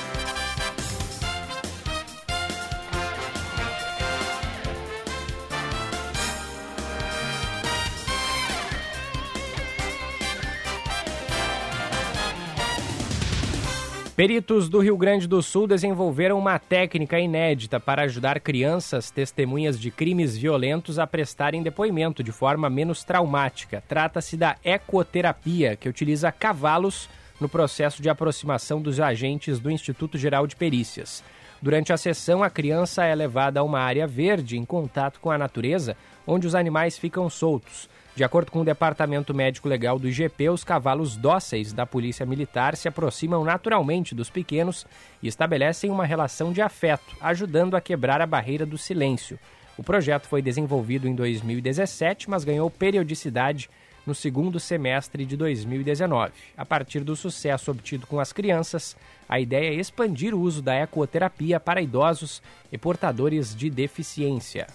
Peritos 14.15 14.69
do 14.69 14.79
Rio 14.79 14.95
Grande 14.95 15.27
do 15.27 15.43
Sul 15.43 15.67
desenvolveram 15.67 16.39
uma 16.39 16.57
técnica 16.57 17.19
inédita 17.19 17.81
para 17.81 18.03
ajudar 18.03 18.39
crianças 18.39 19.11
testemunhas 19.11 19.77
de 19.77 19.91
crimes 19.91 20.37
violentos 20.37 20.97
a 20.97 21.05
prestarem 21.05 21.61
depoimento 21.61 22.23
de 22.23 22.31
forma 22.31 22.69
menos 22.69 23.03
traumática. 23.03 23.83
Trata-se 23.85 24.37
da 24.37 24.55
ecoterapia, 24.63 25.75
que 25.75 25.89
utiliza 25.89 26.31
cavalos 26.31 27.09
no 27.41 27.49
processo 27.49 28.01
de 28.01 28.07
aproximação 28.07 28.81
dos 28.81 29.01
agentes 29.01 29.59
do 29.59 29.69
Instituto 29.69 30.17
Geral 30.17 30.47
de 30.47 30.55
Perícias. 30.55 31.21
Durante 31.61 31.91
a 31.91 31.97
sessão, 31.97 32.41
a 32.41 32.49
criança 32.49 33.03
é 33.03 33.13
levada 33.13 33.59
a 33.59 33.63
uma 33.63 33.81
área 33.81 34.07
verde 34.07 34.57
em 34.57 34.63
contato 34.63 35.19
com 35.19 35.29
a 35.29 35.37
natureza, 35.37 35.97
onde 36.25 36.47
os 36.47 36.55
animais 36.55 36.97
ficam 36.97 37.29
soltos. 37.29 37.89
De 38.15 38.23
acordo 38.23 38.49
com 38.49 38.61
o 38.61 38.65
Departamento 38.65 39.33
Médico 39.33 39.67
Legal 39.67 39.99
do 39.99 40.07
IGP, 40.07 40.49
os 40.49 40.63
cavalos 40.63 41.17
dóceis 41.17 41.73
da 41.73 41.85
Polícia 41.85 42.25
Militar 42.25 42.77
se 42.77 42.87
aproximam 42.87 43.43
naturalmente 43.43 44.15
dos 44.15 44.29
pequenos 44.29 44.87
e 45.21 45.27
estabelecem 45.27 45.91
uma 45.91 46.05
relação 46.05 46.53
de 46.53 46.61
afeto, 46.61 47.13
ajudando 47.19 47.75
a 47.75 47.81
quebrar 47.81 48.21
a 48.21 48.25
barreira 48.25 48.65
do 48.65 48.77
silêncio. 48.77 49.37
O 49.77 49.83
projeto 49.83 50.29
foi 50.29 50.41
desenvolvido 50.41 51.09
em 51.09 51.13
2017, 51.13 52.29
mas 52.29 52.45
ganhou 52.45 52.71
periodicidade 52.71 53.69
no 54.05 54.15
segundo 54.15 54.61
semestre 54.61 55.25
de 55.25 55.35
2019. 55.35 56.31
A 56.55 56.65
partir 56.65 57.01
do 57.01 57.17
sucesso 57.17 57.69
obtido 57.69 58.07
com 58.07 58.17
as 58.17 58.31
crianças, 58.31 58.95
a 59.27 59.41
ideia 59.41 59.71
é 59.71 59.73
expandir 59.73 60.33
o 60.33 60.39
uso 60.39 60.61
da 60.61 60.75
ecoterapia 60.75 61.59
para 61.59 61.81
idosos 61.81 62.41
e 62.71 62.77
portadores 62.77 63.53
de 63.53 63.69
deficiência. 63.69 64.67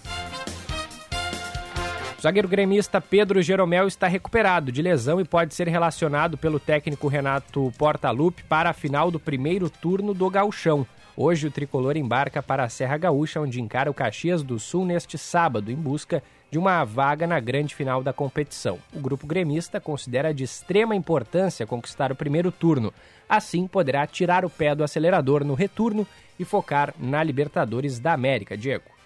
O 2.20 2.22
zagueiro 2.22 2.46
gremista 2.46 3.00
Pedro 3.00 3.40
Jeromel 3.40 3.88
está 3.88 4.06
recuperado 4.06 4.70
de 4.70 4.82
lesão 4.82 5.22
e 5.22 5.24
pode 5.24 5.54
ser 5.54 5.66
relacionado 5.68 6.36
pelo 6.36 6.60
técnico 6.60 7.08
Renato 7.08 7.72
Portaluppi 7.78 8.44
para 8.44 8.68
a 8.68 8.74
final 8.74 9.10
do 9.10 9.18
primeiro 9.18 9.70
turno 9.70 10.12
do 10.12 10.28
Gauchão. 10.28 10.86
Hoje 11.16 11.46
o 11.46 11.50
tricolor 11.50 11.96
embarca 11.96 12.42
para 12.42 12.62
a 12.62 12.68
Serra 12.68 12.98
Gaúcha, 12.98 13.40
onde 13.40 13.58
encara 13.58 13.90
o 13.90 13.94
Caxias 13.94 14.42
do 14.42 14.58
Sul 14.58 14.84
neste 14.84 15.16
sábado, 15.16 15.72
em 15.72 15.74
busca 15.74 16.22
de 16.50 16.58
uma 16.58 16.84
vaga 16.84 17.26
na 17.26 17.40
grande 17.40 17.74
final 17.74 18.02
da 18.02 18.12
competição. 18.12 18.78
O 18.92 19.00
grupo 19.00 19.26
gremista 19.26 19.80
considera 19.80 20.34
de 20.34 20.44
extrema 20.44 20.94
importância 20.94 21.66
conquistar 21.66 22.12
o 22.12 22.16
primeiro 22.16 22.52
turno. 22.52 22.92
Assim, 23.26 23.66
poderá 23.66 24.06
tirar 24.06 24.44
o 24.44 24.50
pé 24.50 24.74
do 24.74 24.84
acelerador 24.84 25.42
no 25.42 25.54
retorno 25.54 26.06
e 26.38 26.44
focar 26.44 26.92
na 26.98 27.24
Libertadores 27.24 27.98
da 27.98 28.12
América. 28.12 28.58
Diego. 28.58 29.00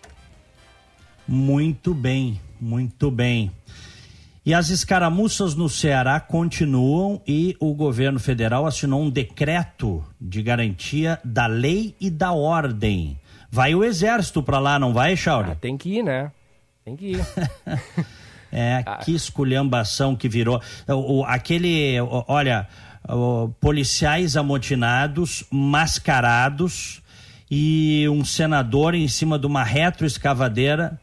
Muito 1.27 1.95
bem, 1.95 2.39
muito 2.65 3.11
bem. 3.11 3.53
E 4.47 4.55
as 4.55 4.71
escaramuças 4.71 5.55
no 5.55 5.69
Ceará 5.69 6.19
continuam 6.19 7.21
e 7.27 7.57
o 7.61 7.75
governo 7.75 8.19
federal 8.19 8.67
assinou 8.67 9.03
um 9.03 9.11
decreto 9.11 10.03
de 10.21 10.43
garantia 10.43 11.21
da 11.23 11.47
lei 11.47 11.95
e 12.01 12.11
da 12.11 12.33
ordem. 12.33 13.19
Vai 13.51 13.75
o 13.75 13.85
exército 13.85 14.43
para 14.43 14.59
lá, 14.59 14.79
não 14.79 14.93
vai, 14.93 15.17
Chauri? 15.17 15.51
Ah, 15.53 15.55
tem 15.55 15.77
que 15.77 15.99
ir, 15.99 16.03
né? 16.03 16.33
Tem 16.85 16.97
que 16.97 17.13
ir. 17.13 17.27
é, 18.51 18.83
ah. 18.87 18.97
que 18.97 19.15
esculhambação 19.15 20.17
que 20.17 20.29
virou. 20.29 20.61
O, 20.89 21.19
o 21.19 21.25
aquele, 21.25 22.01
o, 22.01 22.25
olha, 22.29 22.67
o, 23.09 23.51
policiais 23.61 24.37
amotinados, 24.37 25.45
mascarados 25.51 27.03
e 27.51 28.07
um 28.09 28.25
senador 28.25 28.95
em 28.95 29.09
cima 29.09 29.39
de 29.39 29.47
uma 29.47 29.63
retroescavadeira 29.63 30.99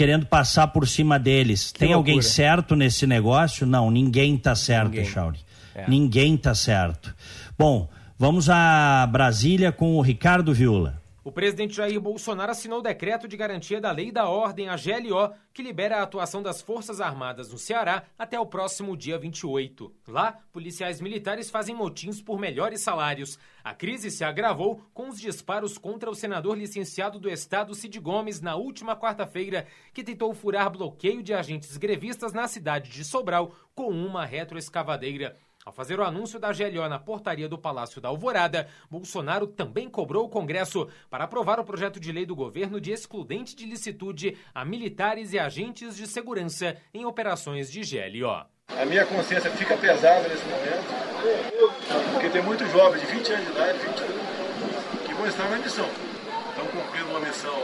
querendo 0.00 0.24
passar 0.24 0.68
por 0.68 0.88
cima 0.88 1.18
deles. 1.18 1.72
Que 1.72 1.80
Tem 1.80 1.88
loucura. 1.94 2.12
alguém 2.14 2.22
certo 2.22 2.74
nesse 2.74 3.06
negócio? 3.06 3.66
Não, 3.66 3.90
ninguém 3.90 4.34
está 4.34 4.54
certo, 4.54 4.88
ninguém. 4.88 5.04
Chauri. 5.04 5.40
É. 5.74 5.86
Ninguém 5.86 6.36
está 6.36 6.54
certo. 6.54 7.14
Bom, 7.58 7.86
vamos 8.18 8.48
a 8.48 9.06
Brasília 9.12 9.70
com 9.70 9.96
o 9.96 10.00
Ricardo 10.00 10.54
Viula. 10.54 10.99
O 11.30 11.32
presidente 11.32 11.76
Jair 11.76 12.00
Bolsonaro 12.00 12.50
assinou 12.50 12.80
o 12.80 12.82
decreto 12.82 13.28
de 13.28 13.36
garantia 13.36 13.80
da 13.80 13.92
Lei 13.92 14.10
da 14.10 14.28
Ordem, 14.28 14.68
a 14.68 14.74
GLO, 14.74 15.32
que 15.54 15.62
libera 15.62 15.98
a 15.98 16.02
atuação 16.02 16.42
das 16.42 16.60
Forças 16.60 17.00
Armadas 17.00 17.52
no 17.52 17.56
Ceará 17.56 18.02
até 18.18 18.40
o 18.40 18.44
próximo 18.44 18.96
dia 18.96 19.16
28. 19.16 19.94
Lá, 20.08 20.40
policiais 20.52 21.00
militares 21.00 21.48
fazem 21.48 21.72
motins 21.72 22.20
por 22.20 22.36
melhores 22.36 22.80
salários. 22.80 23.38
A 23.62 23.72
crise 23.72 24.10
se 24.10 24.24
agravou 24.24 24.82
com 24.92 25.08
os 25.08 25.20
disparos 25.20 25.78
contra 25.78 26.10
o 26.10 26.16
senador 26.16 26.58
licenciado 26.58 27.20
do 27.20 27.30
Estado, 27.30 27.76
Cid 27.76 28.00
Gomes, 28.00 28.40
na 28.40 28.56
última 28.56 28.96
quarta-feira, 28.96 29.68
que 29.94 30.02
tentou 30.02 30.34
furar 30.34 30.68
bloqueio 30.68 31.22
de 31.22 31.32
agentes 31.32 31.76
grevistas 31.76 32.32
na 32.32 32.48
cidade 32.48 32.90
de 32.90 33.04
Sobral 33.04 33.54
com 33.72 33.88
uma 33.90 34.24
retroescavadeira. 34.24 35.36
Ao 35.62 35.74
fazer 35.74 36.00
o 36.00 36.02
anúncio 36.02 36.38
da 36.38 36.50
GLO 36.52 36.88
na 36.88 36.98
portaria 36.98 37.46
do 37.46 37.58
Palácio 37.58 38.00
da 38.00 38.08
Alvorada, 38.08 38.66
Bolsonaro 38.90 39.46
também 39.46 39.90
cobrou 39.90 40.24
o 40.24 40.28
Congresso 40.28 40.88
para 41.10 41.24
aprovar 41.24 41.60
o 41.60 41.64
projeto 41.64 42.00
de 42.00 42.10
lei 42.10 42.24
do 42.24 42.34
governo 42.34 42.80
de 42.80 42.90
excludente 42.90 43.54
de 43.54 43.66
licitude 43.66 44.38
a 44.54 44.64
militares 44.64 45.34
e 45.34 45.38
agentes 45.38 45.96
de 45.96 46.06
segurança 46.06 46.78
em 46.94 47.04
operações 47.04 47.70
de 47.70 47.82
GLO. 47.82 48.46
A 48.68 48.86
minha 48.86 49.04
consciência 49.04 49.50
fica 49.50 49.76
pesada 49.76 50.26
nesse 50.30 50.44
momento, 50.44 52.12
porque 52.14 52.30
tem 52.30 52.40
muitos 52.40 52.70
jovens 52.72 53.02
de 53.02 53.06
20 53.08 53.32
anos 53.32 53.44
de 53.44 53.52
idade, 53.52 53.78
21, 53.80 55.06
que 55.06 55.14
vão 55.14 55.26
estar 55.26 55.50
na 55.50 55.58
missão. 55.58 55.88
Estão 56.48 56.66
cumprindo 56.68 57.10
uma 57.10 57.20
missão 57.20 57.62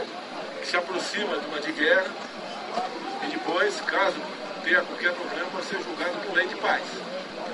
que 0.61 0.67
se 0.67 0.77
aproxima 0.77 1.39
de 1.39 1.47
uma 1.47 1.59
de 1.59 1.71
guerra 1.71 2.13
e 3.25 3.31
depois, 3.31 3.81
caso 3.81 4.17
tenha 4.63 4.81
qualquer 4.83 5.15
problema, 5.15 5.49
vai 5.49 5.63
ser 5.63 5.81
julgado 5.81 6.15
por 6.27 6.35
lei 6.35 6.47
de 6.47 6.55
paz. 6.57 6.83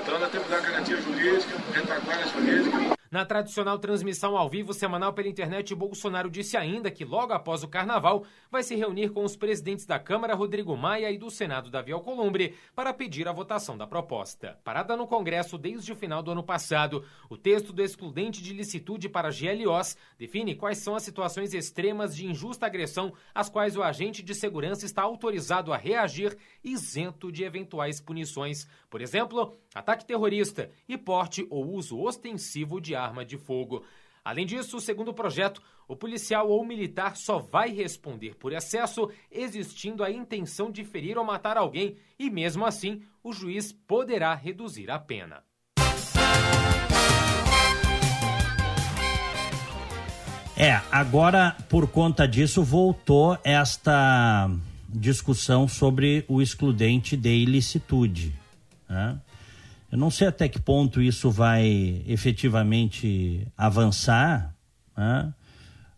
Então 0.06 0.28
temos 0.28 0.52
a 0.52 0.60
garantia 0.60 1.00
jurídica, 1.00 1.56
retaguarda 1.72 2.26
jurídica. 2.28 2.94
Na 3.14 3.24
tradicional 3.24 3.78
transmissão 3.78 4.36
ao 4.36 4.50
vivo 4.50 4.74
semanal 4.74 5.12
pela 5.12 5.28
internet, 5.28 5.72
Bolsonaro 5.72 6.28
disse 6.28 6.56
ainda 6.56 6.90
que 6.90 7.04
logo 7.04 7.32
após 7.32 7.62
o 7.62 7.68
carnaval 7.68 8.24
vai 8.50 8.60
se 8.64 8.74
reunir 8.74 9.10
com 9.10 9.22
os 9.22 9.36
presidentes 9.36 9.86
da 9.86 10.00
Câmara, 10.00 10.34
Rodrigo 10.34 10.76
Maia, 10.76 11.12
e 11.12 11.16
do 11.16 11.30
Senado, 11.30 11.70
Davi 11.70 11.92
Alcolumbre, 11.92 12.56
para 12.74 12.92
pedir 12.92 13.28
a 13.28 13.32
votação 13.32 13.78
da 13.78 13.86
proposta. 13.86 14.58
Parada 14.64 14.96
no 14.96 15.06
Congresso 15.06 15.56
desde 15.56 15.92
o 15.92 15.94
final 15.94 16.24
do 16.24 16.32
ano 16.32 16.42
passado, 16.42 17.04
o 17.30 17.36
texto 17.38 17.72
do 17.72 17.84
excludente 17.84 18.42
de 18.42 18.52
licitude 18.52 19.08
para 19.08 19.30
GLOs 19.30 19.96
define 20.18 20.56
quais 20.56 20.78
são 20.78 20.96
as 20.96 21.04
situações 21.04 21.54
extremas 21.54 22.16
de 22.16 22.26
injusta 22.26 22.66
agressão 22.66 23.12
às 23.32 23.48
quais 23.48 23.76
o 23.76 23.82
agente 23.84 24.24
de 24.24 24.34
segurança 24.34 24.84
está 24.84 25.02
autorizado 25.02 25.72
a 25.72 25.76
reagir 25.76 26.36
isento 26.64 27.30
de 27.30 27.44
eventuais 27.44 28.00
punições. 28.00 28.66
Por 28.88 29.00
exemplo, 29.02 29.56
ataque 29.74 30.06
terrorista 30.06 30.70
e 30.88 30.96
porte 30.96 31.46
ou 31.50 31.70
uso 31.72 32.00
ostensivo 32.00 32.80
de 32.80 32.94
arma 32.94 33.24
de 33.24 33.36
fogo. 33.36 33.84
Além 34.24 34.46
disso, 34.46 34.80
segundo 34.80 35.08
o 35.08 35.14
projeto, 35.14 35.62
o 35.86 35.94
policial 35.94 36.48
ou 36.48 36.64
militar 36.64 37.14
só 37.14 37.38
vai 37.38 37.70
responder 37.70 38.34
por 38.36 38.54
excesso 38.54 39.10
existindo 39.30 40.02
a 40.02 40.10
intenção 40.10 40.70
de 40.70 40.82
ferir 40.82 41.18
ou 41.18 41.24
matar 41.24 41.58
alguém 41.58 41.98
e, 42.18 42.30
mesmo 42.30 42.64
assim, 42.64 43.02
o 43.22 43.32
juiz 43.32 43.70
poderá 43.70 44.34
reduzir 44.34 44.90
a 44.90 44.98
pena. 44.98 45.44
É, 50.56 50.80
agora, 50.90 51.56
por 51.68 51.88
conta 51.88 52.28
disso, 52.28 52.62
voltou 52.62 53.36
esta 53.42 54.48
discussão 54.94 55.66
sobre 55.66 56.24
o 56.28 56.40
excludente 56.40 57.16
de 57.16 57.34
ilicitude. 57.34 58.32
Né? 58.88 59.18
Eu 59.90 59.98
não 59.98 60.10
sei 60.10 60.28
até 60.28 60.48
que 60.48 60.60
ponto 60.60 61.02
isso 61.02 61.30
vai 61.30 62.02
efetivamente 62.06 63.46
avançar, 63.56 64.54
né? 64.96 65.32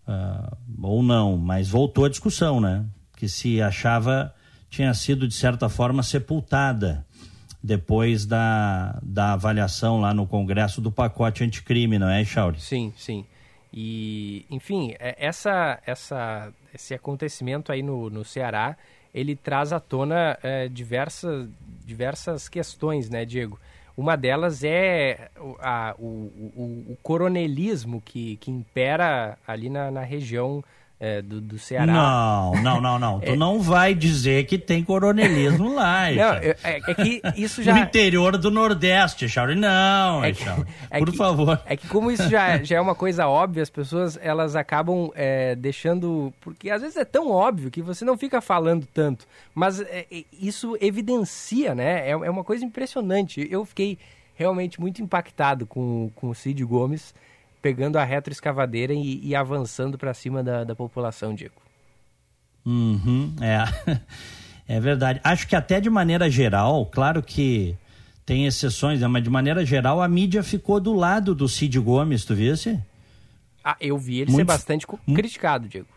uh, 0.06 0.56
ou 0.82 1.02
não, 1.02 1.36
mas 1.36 1.68
voltou 1.68 2.04
a 2.04 2.08
discussão, 2.08 2.60
né? 2.60 2.84
Que 3.16 3.28
se 3.28 3.60
achava 3.60 4.34
tinha 4.68 4.92
sido 4.94 5.26
de 5.26 5.34
certa 5.34 5.68
forma 5.68 6.02
sepultada 6.02 7.06
depois 7.62 8.26
da, 8.26 8.98
da 9.02 9.32
avaliação 9.32 10.00
lá 10.00 10.12
no 10.12 10.26
Congresso 10.26 10.80
do 10.80 10.92
pacote 10.92 11.42
anticrime, 11.42 11.98
não 11.98 12.08
é, 12.08 12.24
Chauri? 12.24 12.60
Sim, 12.60 12.92
sim. 12.96 13.24
E, 13.78 14.46
enfim, 14.50 14.94
é, 14.98 15.14
essa, 15.18 15.78
essa, 15.84 16.50
esse 16.74 16.94
acontecimento 16.94 17.70
aí 17.70 17.82
no, 17.82 18.08
no 18.08 18.24
Ceará, 18.24 18.74
ele 19.12 19.36
traz 19.36 19.70
à 19.70 19.78
tona 19.78 20.38
é, 20.42 20.66
diversas, 20.66 21.46
diversas 21.84 22.48
questões, 22.48 23.10
né, 23.10 23.26
Diego? 23.26 23.60
Uma 23.94 24.16
delas 24.16 24.64
é 24.64 25.30
a, 25.60 25.94
o, 25.98 26.04
o, 26.04 26.86
o, 26.92 26.98
coronelismo 27.02 28.00
que, 28.00 28.36
que 28.36 28.50
impera 28.50 29.38
ali 29.46 29.68
na, 29.68 29.90
na 29.90 30.02
região 30.02 30.64
é, 30.98 31.20
do, 31.20 31.40
do 31.40 31.58
Ceará. 31.58 31.86
Não, 31.86 32.62
não, 32.62 32.80
não, 32.80 32.98
não. 32.98 33.18
É... 33.22 33.26
Tu 33.26 33.36
não 33.36 33.60
vai 33.60 33.94
dizer 33.94 34.46
que 34.46 34.56
tem 34.56 34.82
coronelismo 34.82 35.74
lá. 35.74 36.10
não, 36.12 36.32
é, 36.34 36.56
é, 36.62 36.94
que 36.94 37.20
isso 37.36 37.62
já. 37.62 37.74
No 37.74 37.80
interior 37.80 38.38
do 38.38 38.50
Nordeste, 38.50 39.28
Chauri. 39.28 39.54
Não, 39.54 40.24
é 40.24 40.32
que, 40.32 40.42
é 40.90 40.98
por 40.98 41.10
que, 41.10 41.16
favor. 41.16 41.60
É 41.66 41.76
que 41.76 41.86
como 41.86 42.10
isso 42.10 42.28
já, 42.28 42.62
já 42.62 42.76
é 42.76 42.80
uma 42.80 42.94
coisa 42.94 43.26
óbvia, 43.26 43.62
as 43.62 43.70
pessoas 43.70 44.18
elas 44.22 44.56
acabam 44.56 45.10
é, 45.14 45.54
deixando. 45.54 46.32
Porque 46.40 46.70
às 46.70 46.80
vezes 46.80 46.96
é 46.96 47.04
tão 47.04 47.30
óbvio 47.30 47.70
que 47.70 47.82
você 47.82 48.04
não 48.04 48.16
fica 48.16 48.40
falando 48.40 48.86
tanto. 48.86 49.26
Mas 49.54 49.80
é, 49.80 50.06
isso 50.32 50.78
evidencia, 50.80 51.74
né? 51.74 52.08
É, 52.08 52.10
é 52.10 52.30
uma 52.30 52.44
coisa 52.44 52.64
impressionante. 52.64 53.46
Eu 53.50 53.64
fiquei 53.66 53.98
realmente 54.34 54.80
muito 54.80 55.02
impactado 55.02 55.66
com, 55.66 56.10
com 56.14 56.30
o 56.30 56.34
Cid 56.34 56.64
Gomes 56.64 57.14
pegando 57.66 57.96
a 57.96 58.04
retroescavadeira 58.04 58.94
e, 58.94 59.26
e 59.26 59.34
avançando 59.34 59.98
para 59.98 60.14
cima 60.14 60.40
da, 60.40 60.62
da 60.62 60.72
população, 60.76 61.34
Diego. 61.34 61.60
Uhum, 62.64 63.34
é. 63.40 63.98
é 64.76 64.78
verdade. 64.78 65.20
Acho 65.24 65.48
que 65.48 65.56
até 65.56 65.80
de 65.80 65.90
maneira 65.90 66.30
geral, 66.30 66.86
claro 66.86 67.20
que 67.20 67.74
tem 68.24 68.46
exceções, 68.46 69.00
né? 69.00 69.08
mas 69.08 69.24
de 69.24 69.30
maneira 69.30 69.66
geral 69.66 70.00
a 70.00 70.06
mídia 70.06 70.44
ficou 70.44 70.78
do 70.78 70.94
lado 70.94 71.34
do 71.34 71.48
Cid 71.48 71.80
Gomes, 71.80 72.24
tu 72.24 72.36
visse? 72.36 72.78
Ah, 73.64 73.76
eu 73.80 73.98
vi 73.98 74.20
ele 74.20 74.30
Muito... 74.30 74.36
ser 74.36 74.44
bastante 74.44 74.86
criticado, 75.12 75.66
Diego. 75.66 75.88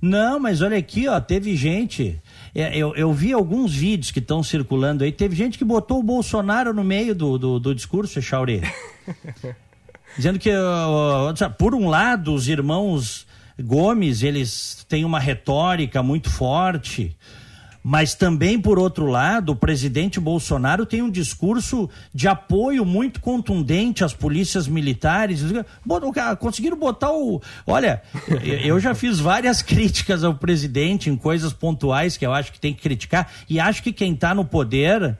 Não, 0.00 0.40
mas 0.40 0.62
olha 0.62 0.78
aqui, 0.78 1.06
ó, 1.08 1.20
teve 1.20 1.54
gente. 1.56 2.18
É, 2.54 2.74
eu, 2.74 2.96
eu 2.96 3.12
vi 3.12 3.34
alguns 3.34 3.74
vídeos 3.74 4.10
que 4.10 4.18
estão 4.18 4.42
circulando 4.42 5.04
aí. 5.04 5.12
Teve 5.12 5.36
gente 5.36 5.58
que 5.58 5.64
botou 5.64 6.00
o 6.00 6.02
Bolsonaro 6.02 6.72
no 6.72 6.82
meio 6.82 7.14
do, 7.14 7.36
do, 7.36 7.60
do 7.60 7.74
discurso, 7.74 8.22
Chauri. 8.22 8.62
dizendo 10.16 10.38
que, 10.38 10.50
por 11.58 11.74
um 11.74 11.88
lado, 11.88 12.34
os 12.34 12.48
irmãos 12.48 13.26
Gomes, 13.60 14.22
eles 14.22 14.84
têm 14.88 15.04
uma 15.04 15.20
retórica 15.20 16.02
muito 16.02 16.30
forte, 16.30 17.16
mas 17.82 18.14
também, 18.14 18.60
por 18.60 18.78
outro 18.78 19.06
lado, 19.06 19.52
o 19.52 19.56
presidente 19.56 20.20
Bolsonaro 20.20 20.86
tem 20.86 21.02
um 21.02 21.10
discurso 21.10 21.90
de 22.14 22.28
apoio 22.28 22.84
muito 22.84 23.20
contundente 23.20 24.04
às 24.04 24.14
polícias 24.14 24.68
militares. 24.68 25.42
Conseguiram 26.38 26.78
botar 26.78 27.10
o. 27.10 27.42
Olha, 27.66 28.02
eu 28.64 28.78
já 28.78 28.94
fiz 28.94 29.18
várias 29.18 29.60
críticas 29.62 30.22
ao 30.22 30.34
presidente 30.34 31.10
em 31.10 31.16
coisas 31.16 31.52
pontuais 31.52 32.16
que 32.16 32.24
eu 32.24 32.32
acho 32.32 32.52
que 32.52 32.60
tem 32.60 32.72
que 32.72 32.82
criticar, 32.82 33.30
e 33.48 33.58
acho 33.58 33.82
que 33.82 33.92
quem 33.92 34.14
está 34.14 34.32
no 34.32 34.44
poder 34.44 35.18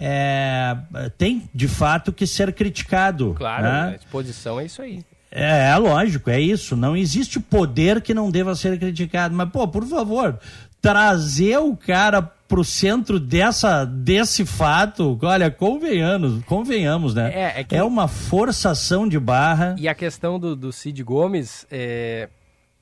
é, 0.00 0.76
tem 1.18 1.50
de 1.52 1.66
fato 1.66 2.12
que 2.12 2.24
ser 2.24 2.52
criticado. 2.52 3.34
Claro, 3.36 3.64
né? 3.64 3.88
a 3.90 3.94
exposição 3.96 4.60
é 4.60 4.64
isso 4.64 4.80
aí. 4.80 5.04
É, 5.28 5.70
é, 5.70 5.76
lógico, 5.76 6.30
é 6.30 6.40
isso. 6.40 6.76
Não 6.76 6.96
existe 6.96 7.40
poder 7.40 8.00
que 8.00 8.14
não 8.14 8.30
deva 8.30 8.54
ser 8.54 8.78
criticado. 8.78 9.34
Mas, 9.34 9.50
pô, 9.50 9.66
por 9.66 9.84
favor, 9.84 10.38
trazer 10.80 11.58
o 11.58 11.76
cara 11.76 12.22
pro 12.22 12.64
centro 12.64 13.18
dessa, 13.18 13.84
desse 13.84 14.46
fato, 14.46 15.18
olha, 15.20 15.50
convenhamos, 15.50 16.44
convenhamos, 16.44 17.14
né? 17.14 17.32
É, 17.34 17.60
é, 17.60 17.64
que... 17.64 17.76
é 17.76 17.82
uma 17.82 18.06
forçação 18.06 19.06
de 19.06 19.18
barra. 19.18 19.74
E 19.78 19.88
a 19.88 19.94
questão 19.94 20.38
do, 20.38 20.54
do 20.54 20.72
Cid 20.72 21.02
Gomes, 21.02 21.66
é, 21.70 22.28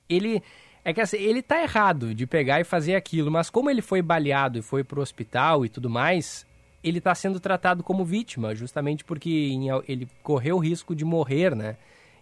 ele... 0.08 0.42
É 0.84 0.92
que 0.92 1.00
assim, 1.00 1.16
ele 1.16 1.42
tá 1.42 1.60
errado 1.60 2.14
de 2.14 2.28
pegar 2.28 2.60
e 2.60 2.64
fazer 2.64 2.94
aquilo, 2.94 3.28
mas 3.28 3.50
como 3.50 3.68
ele 3.68 3.82
foi 3.82 4.00
baleado 4.00 4.60
e 4.60 4.62
foi 4.62 4.84
pro 4.84 5.00
hospital 5.00 5.64
e 5.64 5.68
tudo 5.68 5.90
mais, 5.90 6.45
ele 6.86 6.98
está 6.98 7.14
sendo 7.14 7.40
tratado 7.40 7.82
como 7.82 8.04
vítima, 8.04 8.54
justamente 8.54 9.04
porque 9.04 9.52
ele 9.88 10.08
correu 10.22 10.56
o 10.56 10.60
risco 10.60 10.94
de 10.94 11.04
morrer, 11.04 11.54
né? 11.54 11.76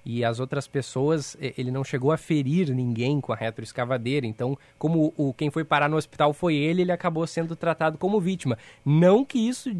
E 0.06 0.22
as 0.22 0.38
outras 0.38 0.66
pessoas, 0.66 1.34
ele 1.40 1.70
não 1.70 1.82
chegou 1.82 2.12
a 2.12 2.18
ferir 2.18 2.68
ninguém 2.74 3.22
com 3.22 3.32
a 3.32 3.36
retroescavadeira. 3.36 4.26
Então, 4.26 4.56
como 4.78 5.14
o, 5.16 5.32
quem 5.32 5.50
foi 5.50 5.64
parar 5.64 5.88
no 5.88 5.96
hospital 5.96 6.34
foi 6.34 6.56
ele, 6.56 6.82
ele 6.82 6.92
acabou 6.92 7.26
sendo 7.26 7.56
tratado 7.56 7.96
como 7.96 8.20
vítima. 8.20 8.58
Não 8.84 9.24
que 9.24 9.38
isso 9.38 9.74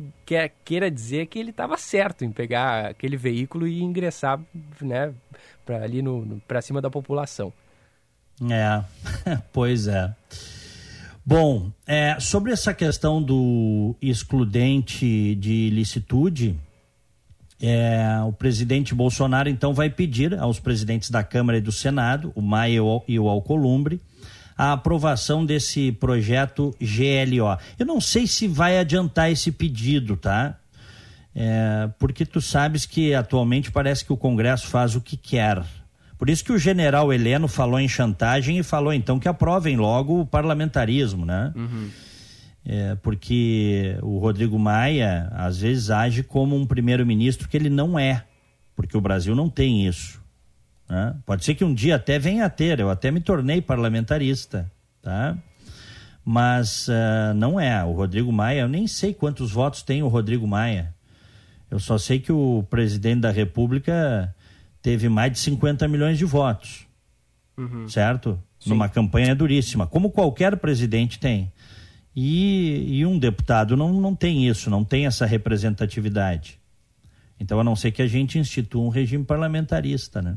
queira 0.65 0.91
dizer 0.91 1.27
que 1.27 1.39
ele 1.39 1.51
estava 1.51 1.77
certo 1.77 2.25
em 2.25 2.33
pegar 2.33 2.87
aquele 2.87 3.19
veículo 3.19 3.67
e 3.67 3.83
ingressar, 3.83 4.41
né, 4.81 5.13
para 5.65 5.83
ali 5.83 6.01
no, 6.01 6.25
no 6.25 6.41
para 6.41 6.63
cima 6.63 6.81
da 6.81 6.91
população. 6.91 7.53
É, 8.51 8.83
pois 9.53 9.87
é. 9.89 10.15
Bom, 11.27 11.73
é, 11.87 12.21
sobre 12.21 12.53
essa 12.53 12.75
questão 12.75 13.23
do 13.23 13.97
excludente 14.03 15.35
de 15.37 15.71
licitude, 15.71 16.55
é, 17.59 18.21
o 18.27 18.33
presidente 18.33 18.95
Bolsonaro 18.95 19.49
então 19.49 19.73
vai 19.73 19.89
pedir 19.89 20.39
aos 20.39 20.61
presidentes 20.61 21.09
da 21.09 21.25
Câmara 21.25 21.57
e 21.57 21.63
do 21.63 21.73
Senado, 21.73 22.31
o 22.35 22.43
Maia 22.43 22.81
e 23.09 23.19
o 23.19 23.27
Alcolumbre, 23.27 24.03
a 24.55 24.75
aprovação 24.75 25.47
desse 25.47 25.93
projeto 25.93 26.77
GLO. 26.79 27.59
Eu 27.79 27.87
não 27.87 28.03
sei 28.03 28.27
se 28.27 28.47
vai 28.47 28.79
adiantar 28.79 29.33
esse 29.33 29.51
pedido, 29.51 30.19
tá? 30.19 30.59
É, 31.35 31.89
porque 31.99 32.27
tu 32.27 32.43
sabes 32.43 32.85
que 32.85 33.15
atualmente 33.15 33.73
parece 33.73 34.05
que 34.05 34.13
o 34.13 34.17
Congresso 34.17 34.67
faz 34.67 34.95
o 34.95 35.01
que 35.01 35.17
quer 35.17 35.65
por 36.25 36.31
isso 36.31 36.43
que 36.43 36.53
o 36.53 36.59
general 36.59 37.13
Heleno 37.13 37.47
falou 37.47 37.79
em 37.79 37.87
chantagem 37.87 38.57
e 38.59 38.63
falou 38.63 38.95
então 38.95 39.19
que 39.19 39.29
aprovem 39.29 39.77
logo 39.77 40.23
o 40.23 40.27
parlamentarismo, 40.27 41.27
né? 41.27 41.53
Uhum. 41.55 41.91
É, 42.65 42.95
porque 43.03 43.99
o 44.01 44.17
Rodrigo 44.17 44.59
Maia 44.59 45.31
às 45.35 45.59
vezes 45.59 45.91
age 45.91 46.23
como 46.23 46.57
um 46.57 46.65
primeiro-ministro 46.65 47.47
que 47.47 47.55
ele 47.55 47.69
não 47.69 47.99
é, 47.99 48.25
porque 48.75 48.97
o 48.97 49.03
Brasil 49.03 49.37
não 49.37 49.51
tem 49.51 49.87
isso. 49.87 50.19
Né? 50.89 51.15
Pode 51.27 51.45
ser 51.45 51.57
que 51.57 51.63
um 51.63 51.75
dia 51.75 51.97
até 51.97 52.19
venha 52.19 52.47
a 52.47 52.49
ter, 52.49 52.81
eu 52.81 52.89
até 52.89 53.11
me 53.11 53.21
tornei 53.21 53.61
parlamentarista, 53.61 54.73
tá? 55.03 55.37
Mas 56.25 56.89
uh, 56.89 57.35
não 57.37 57.61
é. 57.61 57.85
O 57.85 57.93
Rodrigo 57.93 58.33
Maia, 58.33 58.61
eu 58.61 58.69
nem 58.69 58.87
sei 58.87 59.13
quantos 59.13 59.53
votos 59.53 59.83
tem 59.83 60.03
o 60.03 60.09
Rodrigo 60.09 60.47
Maia. 60.47 60.95
Eu 61.71 61.79
só 61.79 61.99
sei 61.99 62.19
que 62.19 62.33
o 62.33 62.65
presidente 62.71 63.21
da 63.21 63.31
República 63.31 64.34
teve 64.85 65.09
mais 65.09 65.33
de 65.33 65.39
50 65.39 65.89
milhões 65.89 66.19
de 66.19 66.27
votos. 66.27 66.87
Uhum. 67.57 67.89
Certo? 67.89 68.39
Sim. 68.61 68.69
Numa 68.69 68.87
campanha 68.87 69.35
duríssima, 69.35 69.87
como 69.87 70.11
qualquer 70.11 70.59
presidente 70.59 71.19
tem. 71.19 71.51
E, 72.15 72.99
e, 72.99 73.07
um 73.07 73.19
deputado 73.19 73.79
não, 73.79 73.99
não 73.99 74.15
tem 74.15 74.47
isso, 74.47 74.69
não 74.69 74.85
tem 74.85 75.07
essa 75.07 75.25
representatividade. 75.25 76.61
Então, 77.41 77.59
a 77.59 77.65
não 77.65 77.75
ser 77.75 77.93
que 77.93 78.03
a 78.03 78.07
gente 78.07 78.39
institua 78.39 78.85
um 78.85 78.91
regime 78.91 79.25
parlamentarista, 79.25 80.21
né? 80.21 80.37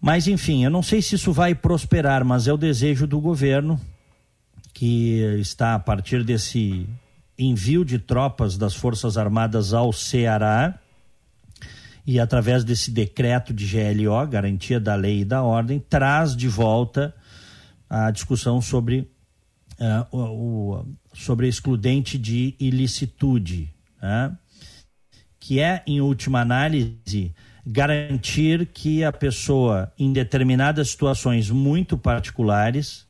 Mas, 0.00 0.28
enfim, 0.28 0.64
eu 0.64 0.70
não 0.70 0.82
sei 0.82 1.02
se 1.02 1.16
isso 1.16 1.32
vai 1.32 1.56
prosperar, 1.56 2.24
mas 2.24 2.46
é 2.46 2.52
o 2.52 2.56
desejo 2.56 3.04
do 3.04 3.20
governo 3.20 3.80
que 4.72 5.18
está 5.40 5.74
a 5.74 5.78
partir 5.78 6.22
desse 6.22 6.86
envio 7.36 7.84
de 7.84 7.98
tropas 7.98 8.56
das 8.56 8.74
Forças 8.74 9.18
Armadas 9.18 9.74
ao 9.74 9.92
Ceará 9.92 10.78
e 12.06 12.20
através 12.20 12.64
desse 12.64 12.90
decreto 12.90 13.52
de 13.52 13.66
GLO, 13.66 14.26
garantia 14.26 14.78
da 14.78 14.94
lei 14.94 15.20
e 15.20 15.24
da 15.24 15.42
ordem, 15.42 15.78
traz 15.78 16.36
de 16.36 16.48
volta 16.48 17.14
a 17.88 18.10
discussão 18.10 18.60
sobre, 18.60 19.10
uh, 19.78 20.16
o, 20.16 20.86
sobre 21.14 21.48
excludente 21.48 22.18
de 22.18 22.54
ilicitude. 22.58 23.72
Né? 24.02 24.36
que 25.44 25.60
é, 25.60 25.82
em 25.86 26.00
última 26.00 26.40
análise, 26.40 27.34
garantir 27.66 28.64
que 28.64 29.04
a 29.04 29.12
pessoa, 29.12 29.92
em 29.98 30.10
determinadas 30.10 30.88
situações 30.88 31.50
muito 31.50 31.98
particulares, 31.98 33.06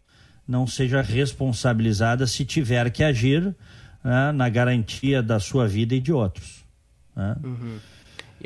não 0.46 0.66
seja 0.66 1.00
responsabilizada 1.00 2.26
se 2.26 2.44
tiver 2.44 2.90
que 2.90 3.04
agir 3.04 3.54
né, 4.02 4.32
na 4.32 4.48
garantia 4.48 5.22
da 5.22 5.38
sua 5.38 5.68
vida 5.68 5.94
e 5.94 6.00
de 6.00 6.12
outros. 6.12 6.64
Né? 7.14 7.36
Uhum. 7.44 7.78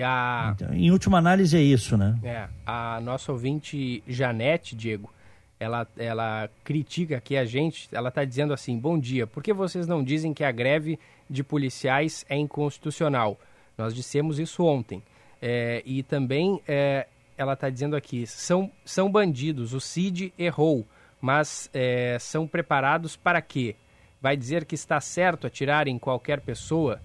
A... 0.02 0.52
Então, 0.54 0.74
em 0.74 0.90
última 0.90 1.18
análise 1.18 1.56
é 1.56 1.60
isso, 1.60 1.96
né? 1.96 2.18
É, 2.22 2.48
a 2.66 3.00
nossa 3.00 3.32
ouvinte 3.32 4.02
Janete, 4.06 4.76
Diego, 4.76 5.12
ela, 5.60 5.86
ela 5.96 6.48
critica 6.62 7.16
aqui 7.16 7.36
a 7.36 7.44
gente, 7.44 7.88
ela 7.92 8.08
está 8.08 8.24
dizendo 8.24 8.52
assim, 8.52 8.78
bom 8.78 8.98
dia, 8.98 9.26
por 9.26 9.42
que 9.42 9.52
vocês 9.52 9.86
não 9.86 10.02
dizem 10.04 10.32
que 10.32 10.44
a 10.44 10.52
greve 10.52 10.98
de 11.28 11.42
policiais 11.42 12.24
é 12.28 12.36
inconstitucional? 12.36 13.38
Nós 13.76 13.94
dissemos 13.94 14.38
isso 14.38 14.64
ontem. 14.64 15.02
É, 15.40 15.82
e 15.84 16.02
também 16.02 16.60
é, 16.66 17.06
ela 17.36 17.52
está 17.52 17.70
dizendo 17.70 17.94
aqui, 17.94 18.26
são, 18.26 18.70
são 18.84 19.10
bandidos, 19.10 19.72
o 19.72 19.80
CID 19.80 20.32
errou, 20.36 20.86
mas 21.20 21.70
é, 21.72 22.18
são 22.18 22.46
preparados 22.46 23.16
para 23.16 23.40
quê? 23.40 23.76
Vai 24.20 24.36
dizer 24.36 24.64
que 24.64 24.74
está 24.74 25.00
certo 25.00 25.46
atirar 25.46 25.86
em 25.86 25.98
qualquer 25.98 26.40
pessoa? 26.40 27.00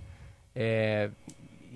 É, 0.55 1.11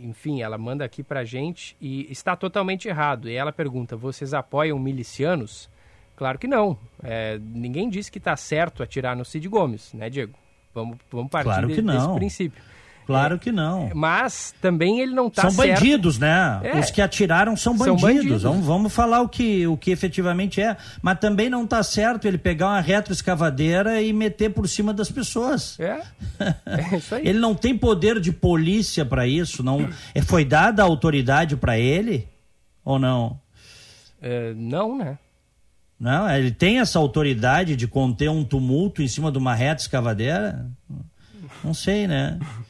enfim, 0.02 0.42
ela 0.42 0.58
manda 0.58 0.84
aqui 0.86 1.04
pra 1.04 1.24
gente 1.24 1.76
e 1.80 2.12
está 2.12 2.36
totalmente 2.36 2.88
errado. 2.88 3.30
E 3.30 3.36
ela 3.36 3.52
pergunta: 3.52 3.96
vocês 3.96 4.34
apoiam 4.34 4.78
milicianos? 4.80 5.70
Claro 6.16 6.40
que 6.40 6.48
não. 6.48 6.78
É, 7.04 7.38
ninguém 7.40 7.90
disse 7.90 8.12
que 8.12 8.18
está 8.18 8.36
certo 8.36 8.82
atirar 8.82 9.16
no 9.16 9.24
Cid 9.24 9.48
Gomes, 9.48 9.94
né, 9.94 10.10
Diego? 10.10 10.34
Vamos, 10.74 10.98
vamos 11.12 11.30
partir 11.30 11.46
claro 11.46 11.68
de, 11.68 11.82
desse 11.82 12.14
princípio. 12.14 12.64
Claro 13.08 13.36
é, 13.36 13.38
que 13.40 13.54
não. 13.54 13.90
Mas 13.96 14.54
também 14.62 15.00
ele 15.00 15.16
não 15.16 15.28
está 15.28 15.44
São 15.44 15.52
certo. 15.52 15.80
bandidos, 15.80 16.20
né? 16.20 16.60
É. 16.62 16.78
Os 16.78 16.92
que 16.92 17.02
atiraram 17.02 17.56
são 17.56 17.72
bandidos. 17.76 18.02
São 18.02 18.10
bandidos. 18.10 18.44
Vamos, 18.44 18.66
vamos 18.66 18.94
falar 18.94 19.22
o 19.22 19.30
que, 19.30 19.66
o 19.66 19.78
que 19.78 19.92
efetivamente 19.92 20.60
é. 20.60 20.76
Mas 21.02 21.18
também 21.18 21.50
não 21.50 21.64
está 21.64 21.82
certo 21.82 22.28
ele 22.28 22.38
pegar 22.38 22.68
uma 22.68 22.82
retroescavadeira 22.82 24.02
e 24.02 24.12
meter 24.12 24.50
por 24.50 24.68
cima 24.68 24.94
das 24.94 25.10
pessoas. 25.10 25.80
É, 25.80 26.02
é 26.66 26.98
isso 26.98 27.16
aí. 27.16 27.22
ele 27.26 27.40
não 27.40 27.56
tem 27.56 27.78
poder 27.78 28.20
de 28.20 28.34
polícia 28.34 29.06
para 29.06 29.26
isso. 29.26 29.64
Não 29.64 29.88
é, 30.14 30.22
foi 30.22 30.44
dada 30.44 30.84
a 30.84 30.86
autoridade 30.86 31.56
para 31.56 31.80
ele 31.80 32.28
ou 32.84 33.00
não? 33.00 33.40
É, 34.22 34.54
não, 34.54 34.98
né? 34.98 35.18
Não, 35.98 36.30
ele 36.30 36.52
tem 36.52 36.80
essa 36.80 37.00
autoridade 37.00 37.78
de 37.78 37.88
conter 37.88 38.30
um 38.30 38.44
tumulto 38.44 39.02
em 39.02 39.08
cima 39.08 39.32
de 39.32 39.38
uma 39.38 39.56
reta 39.56 39.82
escavadeira? 39.82 40.70
Não 41.64 41.74
sei, 41.74 42.06
né? 42.06 42.38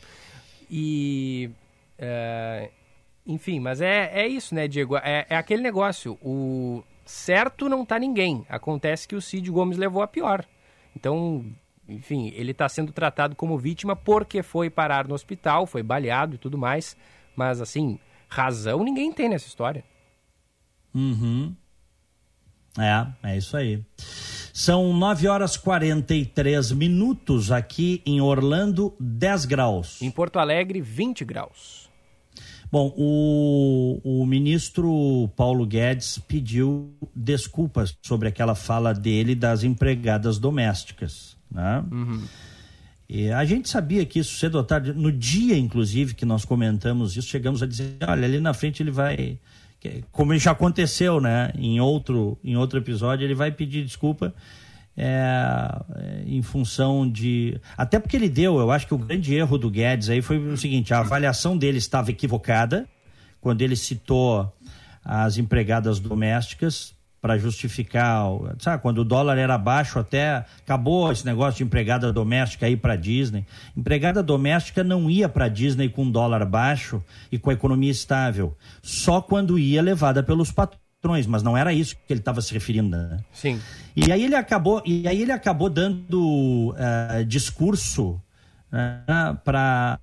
E. 0.69 1.49
É, 1.97 2.69
enfim, 3.25 3.59
mas 3.59 3.81
é, 3.81 4.11
é 4.13 4.27
isso, 4.27 4.55
né, 4.55 4.67
Diego? 4.67 4.97
É, 4.97 5.25
é 5.29 5.35
aquele 5.35 5.61
negócio. 5.61 6.17
O 6.21 6.83
certo 7.05 7.67
não 7.67 7.85
tá 7.85 7.99
ninguém. 7.99 8.45
Acontece 8.49 9.07
que 9.07 9.15
o 9.15 9.21
Cid 9.21 9.49
Gomes 9.51 9.77
levou 9.77 10.01
a 10.01 10.07
pior. 10.07 10.45
Então, 10.95 11.45
enfim, 11.87 12.31
ele 12.35 12.51
está 12.51 12.67
sendo 12.67 12.91
tratado 12.91 13.35
como 13.35 13.57
vítima 13.57 13.95
porque 13.95 14.41
foi 14.43 14.69
parar 14.69 15.07
no 15.07 15.15
hospital, 15.15 15.65
foi 15.65 15.83
baleado 15.83 16.35
e 16.35 16.37
tudo 16.37 16.57
mais. 16.57 16.95
Mas, 17.35 17.61
assim, 17.61 17.99
razão 18.27 18.83
ninguém 18.83 19.11
tem 19.11 19.29
nessa 19.29 19.47
história. 19.47 19.83
Uhum. 20.93 21.55
É, 22.77 23.31
é 23.31 23.37
isso 23.37 23.57
aí. 23.57 23.83
São 24.53 24.91
9 24.91 25.27
horas 25.27 25.55
43 25.57 26.71
minutos 26.71 27.51
aqui 27.51 28.01
em 28.05 28.21
Orlando, 28.21 28.93
10 28.99 29.45
graus. 29.45 30.01
Em 30.01 30.09
Porto 30.09 30.39
Alegre, 30.39 30.81
20 30.81 31.23
graus. 31.25 31.87
Bom, 32.71 32.93
o, 32.97 34.01
o 34.03 34.25
ministro 34.25 35.29
Paulo 35.35 35.65
Guedes 35.65 36.17
pediu 36.27 36.91
desculpas 37.15 37.95
sobre 38.01 38.27
aquela 38.27 38.55
fala 38.55 38.93
dele 38.93 39.35
das 39.35 39.63
empregadas 39.63 40.37
domésticas. 40.37 41.37
Né? 41.49 41.83
Uhum. 41.89 42.23
E 43.09 43.29
a 43.29 43.45
gente 43.45 43.69
sabia 43.69 44.05
que 44.05 44.19
isso 44.19 44.37
cedo 44.37 44.55
ou 44.55 44.63
tarde, 44.65 44.91
no 44.91 45.11
dia 45.11 45.57
inclusive 45.57 46.13
que 46.13 46.25
nós 46.25 46.43
comentamos 46.43 47.15
isso, 47.15 47.29
chegamos 47.29 47.63
a 47.63 47.65
dizer: 47.65 47.95
olha, 48.05 48.25
ali 48.25 48.39
na 48.41 48.53
frente 48.53 48.83
ele 48.83 48.91
vai 48.91 49.39
como 50.11 50.37
já 50.37 50.51
aconteceu, 50.51 51.19
né? 51.19 51.51
Em 51.57 51.79
outro, 51.79 52.37
em 52.43 52.55
outro 52.55 52.79
episódio, 52.79 53.25
ele 53.25 53.35
vai 53.35 53.51
pedir 53.51 53.83
desculpa 53.85 54.33
é, 54.97 56.23
em 56.25 56.41
função 56.41 57.09
de. 57.09 57.59
Até 57.77 57.99
porque 57.99 58.17
ele 58.17 58.27
deu, 58.27 58.59
eu 58.59 58.71
acho 58.71 58.87
que 58.87 58.95
o 58.95 58.97
grande 58.97 59.35
erro 59.35 59.57
do 59.57 59.69
Guedes 59.69 60.09
aí 60.09 60.21
foi 60.21 60.39
o 60.39 60.57
seguinte: 60.57 60.93
a 60.93 60.99
avaliação 60.99 61.55
dele 61.55 61.77
estava 61.77 62.09
equivocada 62.09 62.87
quando 63.39 63.61
ele 63.61 63.75
citou 63.75 64.51
as 65.05 65.37
empregadas 65.37 65.99
domésticas 65.99 66.96
para 67.27 67.37
justificar, 67.37 68.23
sabe, 68.57 68.81
quando 68.81 68.99
o 68.99 69.03
dólar 69.03 69.37
era 69.37 69.57
baixo 69.57 69.99
até 69.99 70.45
acabou 70.63 71.11
esse 71.11 71.25
negócio 71.25 71.57
de 71.57 71.63
empregada 71.65 72.13
doméstica 72.13 72.69
ir 72.69 72.77
para 72.77 72.95
Disney. 72.95 73.45
Empregada 73.75 74.23
doméstica 74.23 74.81
não 74.81 75.09
ia 75.09 75.27
para 75.27 75.49
Disney 75.49 75.89
com 75.89 76.09
dólar 76.09 76.45
baixo 76.45 77.03
e 77.29 77.37
com 77.37 77.49
a 77.49 77.53
economia 77.53 77.91
estável, 77.91 78.55
só 78.81 79.19
quando 79.19 79.59
ia 79.59 79.81
levada 79.81 80.23
pelos 80.23 80.53
patrões, 80.53 81.27
mas 81.27 81.43
não 81.43 81.57
era 81.57 81.73
isso 81.73 81.97
que 81.97 82.13
ele 82.13 82.21
estava 82.21 82.39
se 82.39 82.53
referindo. 82.53 82.95
Né? 82.95 83.19
Sim. 83.33 83.59
E 83.93 84.09
aí 84.09 84.23
ele 84.23 84.35
acabou, 84.35 84.81
e 84.85 85.05
aí 85.05 85.21
ele 85.21 85.33
acabou 85.33 85.69
dando 85.69 86.73
uh, 86.77 87.25
discurso 87.25 88.21
uh, 88.71 89.35
para 89.43 89.99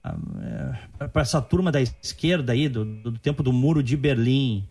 para 1.10 1.22
essa 1.22 1.40
turma 1.40 1.72
da 1.72 1.80
esquerda 1.80 2.52
aí 2.52 2.68
do, 2.68 2.84
do 2.84 3.18
tempo 3.18 3.42
do 3.42 3.50
muro 3.50 3.82
de 3.82 3.96
Berlim 3.96 4.68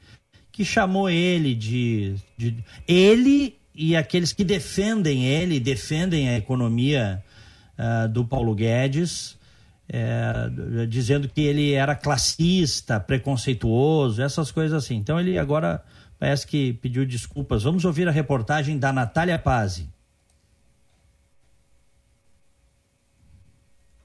que 0.53 0.63
chamou 0.63 1.09
ele 1.09 1.55
de, 1.55 2.15
de, 2.37 2.55
ele 2.87 3.57
e 3.73 3.95
aqueles 3.95 4.31
que 4.31 4.43
defendem 4.43 5.25
ele, 5.25 5.59
defendem 5.59 6.29
a 6.29 6.37
economia 6.37 7.21
uh, 7.77 8.07
do 8.07 8.23
Paulo 8.23 8.53
Guedes, 8.53 9.35
é, 9.89 10.85
dizendo 10.87 11.27
que 11.27 11.41
ele 11.41 11.73
era 11.73 11.95
classista, 11.95 12.99
preconceituoso, 12.99 14.21
essas 14.21 14.51
coisas 14.51 14.83
assim. 14.83 14.95
Então 14.95 15.19
ele 15.19 15.37
agora 15.37 15.83
parece 16.19 16.45
que 16.45 16.73
pediu 16.73 17.05
desculpas. 17.05 17.63
Vamos 17.63 17.83
ouvir 17.83 18.07
a 18.07 18.11
reportagem 18.11 18.77
da 18.77 18.93
Natália 18.93 19.37
Pazzi. 19.39 19.89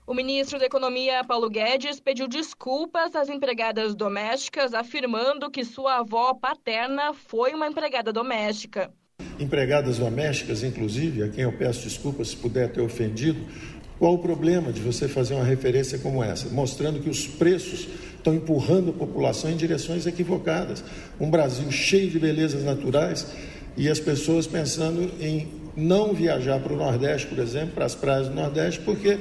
O 0.09 0.14
ministro 0.14 0.59
da 0.59 0.64
Economia, 0.64 1.23
Paulo 1.23 1.51
Guedes, 1.51 2.01
pediu 2.01 2.27
desculpas 2.27 3.14
às 3.14 3.29
empregadas 3.29 3.94
domésticas, 3.94 4.73
afirmando 4.73 5.51
que 5.51 5.62
sua 5.62 5.99
avó 5.99 6.33
paterna 6.33 7.12
foi 7.12 7.53
uma 7.53 7.66
empregada 7.66 8.11
doméstica. 8.11 8.90
Empregadas 9.38 9.99
domésticas, 9.99 10.62
inclusive, 10.62 11.23
a 11.23 11.29
quem 11.29 11.44
eu 11.44 11.53
peço 11.53 11.83
desculpas 11.85 12.29
se 12.29 12.37
puder 12.38 12.73
ter 12.73 12.81
ofendido, 12.81 13.38
qual 13.99 14.14
o 14.14 14.18
problema 14.18 14.73
de 14.73 14.81
você 14.81 15.07
fazer 15.07 15.35
uma 15.35 15.44
referência 15.44 15.99
como 15.99 16.25
essa, 16.25 16.49
mostrando 16.49 17.01
que 17.01 17.11
os 17.11 17.27
preços 17.27 17.87
estão 18.16 18.33
empurrando 18.33 18.88
a 18.88 18.94
população 18.94 19.51
em 19.51 19.59
direções 19.59 20.07
equivocadas? 20.07 20.83
Um 21.21 21.29
Brasil 21.29 21.71
cheio 21.71 22.09
de 22.09 22.18
belezas 22.18 22.64
naturais 22.64 23.27
e 23.77 23.90
as 23.90 24.01
pessoas 24.01 24.47
pensando 24.47 25.03
em 25.21 25.68
não 25.77 26.14
viajar 26.14 26.59
para 26.61 26.73
o 26.73 26.77
Nordeste, 26.77 27.27
por 27.27 27.38
exemplo, 27.38 27.75
para 27.75 27.85
as 27.85 27.94
praias 27.94 28.29
do 28.29 28.35
Nordeste, 28.35 28.81
porque 28.81 29.18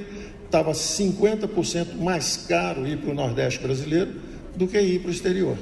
estava 0.48 0.72
50% 0.72 1.98
mais 2.00 2.38
caro 2.48 2.88
ir 2.88 2.98
para 2.98 3.12
o 3.12 3.14
Nordeste 3.14 3.60
brasileiro 3.60 4.16
do 4.56 4.68
que 4.68 4.80
ir 4.80 5.00
para 5.00 5.10
o 5.10 5.12
exterior. 5.12 5.58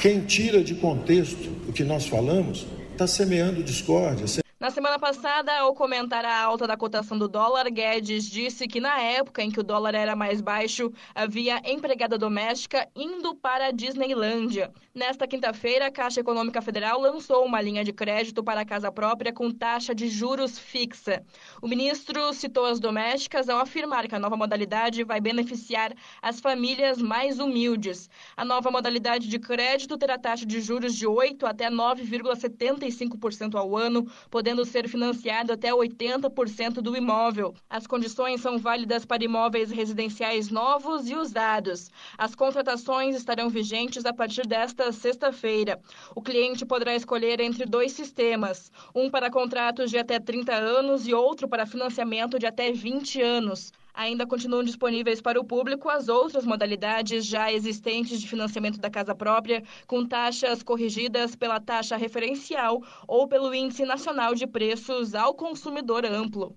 Quem 0.00 0.20
tira 0.20 0.62
de 0.62 0.76
contexto 0.76 1.50
o 1.68 1.72
que 1.72 1.84
nós 1.84 2.06
falamos 2.06 2.66
está 2.92 3.06
semeando 3.06 3.62
discórdia. 3.62 4.40
Na 4.60 4.72
semana 4.72 4.98
passada, 4.98 5.56
ao 5.56 5.72
comentar 5.72 6.24
a 6.24 6.36
alta 6.42 6.66
da 6.66 6.76
cotação 6.76 7.16
do 7.16 7.28
dólar, 7.28 7.70
Guedes 7.70 8.28
disse 8.28 8.66
que 8.66 8.80
na 8.80 9.00
época 9.00 9.40
em 9.40 9.52
que 9.52 9.60
o 9.60 9.62
dólar 9.62 9.94
era 9.94 10.16
mais 10.16 10.40
baixo, 10.40 10.92
havia 11.14 11.62
empregada 11.64 12.18
doméstica 12.18 12.88
indo 12.96 13.36
para 13.36 13.66
a 13.66 13.70
Disneylândia. 13.70 14.72
Nesta 14.92 15.28
quinta-feira, 15.28 15.86
a 15.86 15.92
Caixa 15.92 16.18
Econômica 16.18 16.60
Federal 16.60 17.00
lançou 17.00 17.44
uma 17.44 17.60
linha 17.60 17.84
de 17.84 17.92
crédito 17.92 18.42
para 18.42 18.62
a 18.62 18.64
casa 18.64 18.90
própria 18.90 19.32
com 19.32 19.48
taxa 19.48 19.94
de 19.94 20.08
juros 20.08 20.58
fixa. 20.58 21.22
O 21.62 21.68
ministro 21.68 22.32
citou 22.32 22.64
as 22.64 22.80
domésticas 22.80 23.48
ao 23.48 23.60
afirmar 23.60 24.08
que 24.08 24.16
a 24.16 24.18
nova 24.18 24.36
modalidade 24.36 25.04
vai 25.04 25.20
beneficiar 25.20 25.92
as 26.20 26.40
famílias 26.40 27.00
mais 27.00 27.38
humildes. 27.38 28.10
A 28.36 28.44
nova 28.44 28.72
modalidade 28.72 29.28
de 29.28 29.38
crédito 29.38 29.96
terá 29.96 30.18
taxa 30.18 30.44
de 30.44 30.60
juros 30.60 30.96
de 30.96 31.06
8 31.06 31.46
até 31.46 31.70
9,75% 31.70 33.54
ao 33.54 33.76
ano, 33.76 34.04
podendo 34.28 34.47
podendo 34.48 34.64
ser 34.64 34.88
financiado 34.88 35.52
até 35.52 35.70
80% 35.70 36.80
do 36.80 36.96
imóvel. 36.96 37.54
As 37.68 37.86
condições 37.86 38.40
são 38.40 38.56
válidas 38.56 39.04
para 39.04 39.22
imóveis 39.22 39.70
residenciais 39.70 40.48
novos 40.48 41.06
e 41.06 41.14
usados. 41.14 41.90
As 42.16 42.34
contratações 42.34 43.14
estarão 43.14 43.50
vigentes 43.50 44.06
a 44.06 44.12
partir 44.14 44.46
desta 44.46 44.90
sexta-feira. 44.90 45.78
O 46.16 46.22
cliente 46.22 46.64
poderá 46.64 46.94
escolher 46.94 47.40
entre 47.40 47.66
dois 47.66 47.92
sistemas, 47.92 48.72
um 48.94 49.10
para 49.10 49.30
contratos 49.30 49.90
de 49.90 49.98
até 49.98 50.18
30 50.18 50.54
anos 50.54 51.06
e 51.06 51.12
outro 51.12 51.46
para 51.46 51.66
financiamento 51.66 52.38
de 52.38 52.46
até 52.46 52.72
20 52.72 53.20
anos. 53.20 53.70
Ainda 53.98 54.24
continuam 54.24 54.62
disponíveis 54.62 55.20
para 55.20 55.40
o 55.40 55.44
público 55.44 55.88
as 55.88 56.08
outras 56.08 56.44
modalidades 56.44 57.26
já 57.26 57.52
existentes 57.52 58.20
de 58.20 58.28
financiamento 58.28 58.78
da 58.78 58.88
casa 58.88 59.12
própria, 59.12 59.60
com 59.88 60.06
taxas 60.06 60.62
corrigidas 60.62 61.34
pela 61.34 61.58
taxa 61.58 61.96
referencial 61.96 62.80
ou 63.08 63.26
pelo 63.26 63.52
Índice 63.52 63.84
Nacional 63.84 64.36
de 64.36 64.46
Preços 64.46 65.16
ao 65.16 65.34
Consumidor 65.34 66.06
Amplo. 66.06 66.56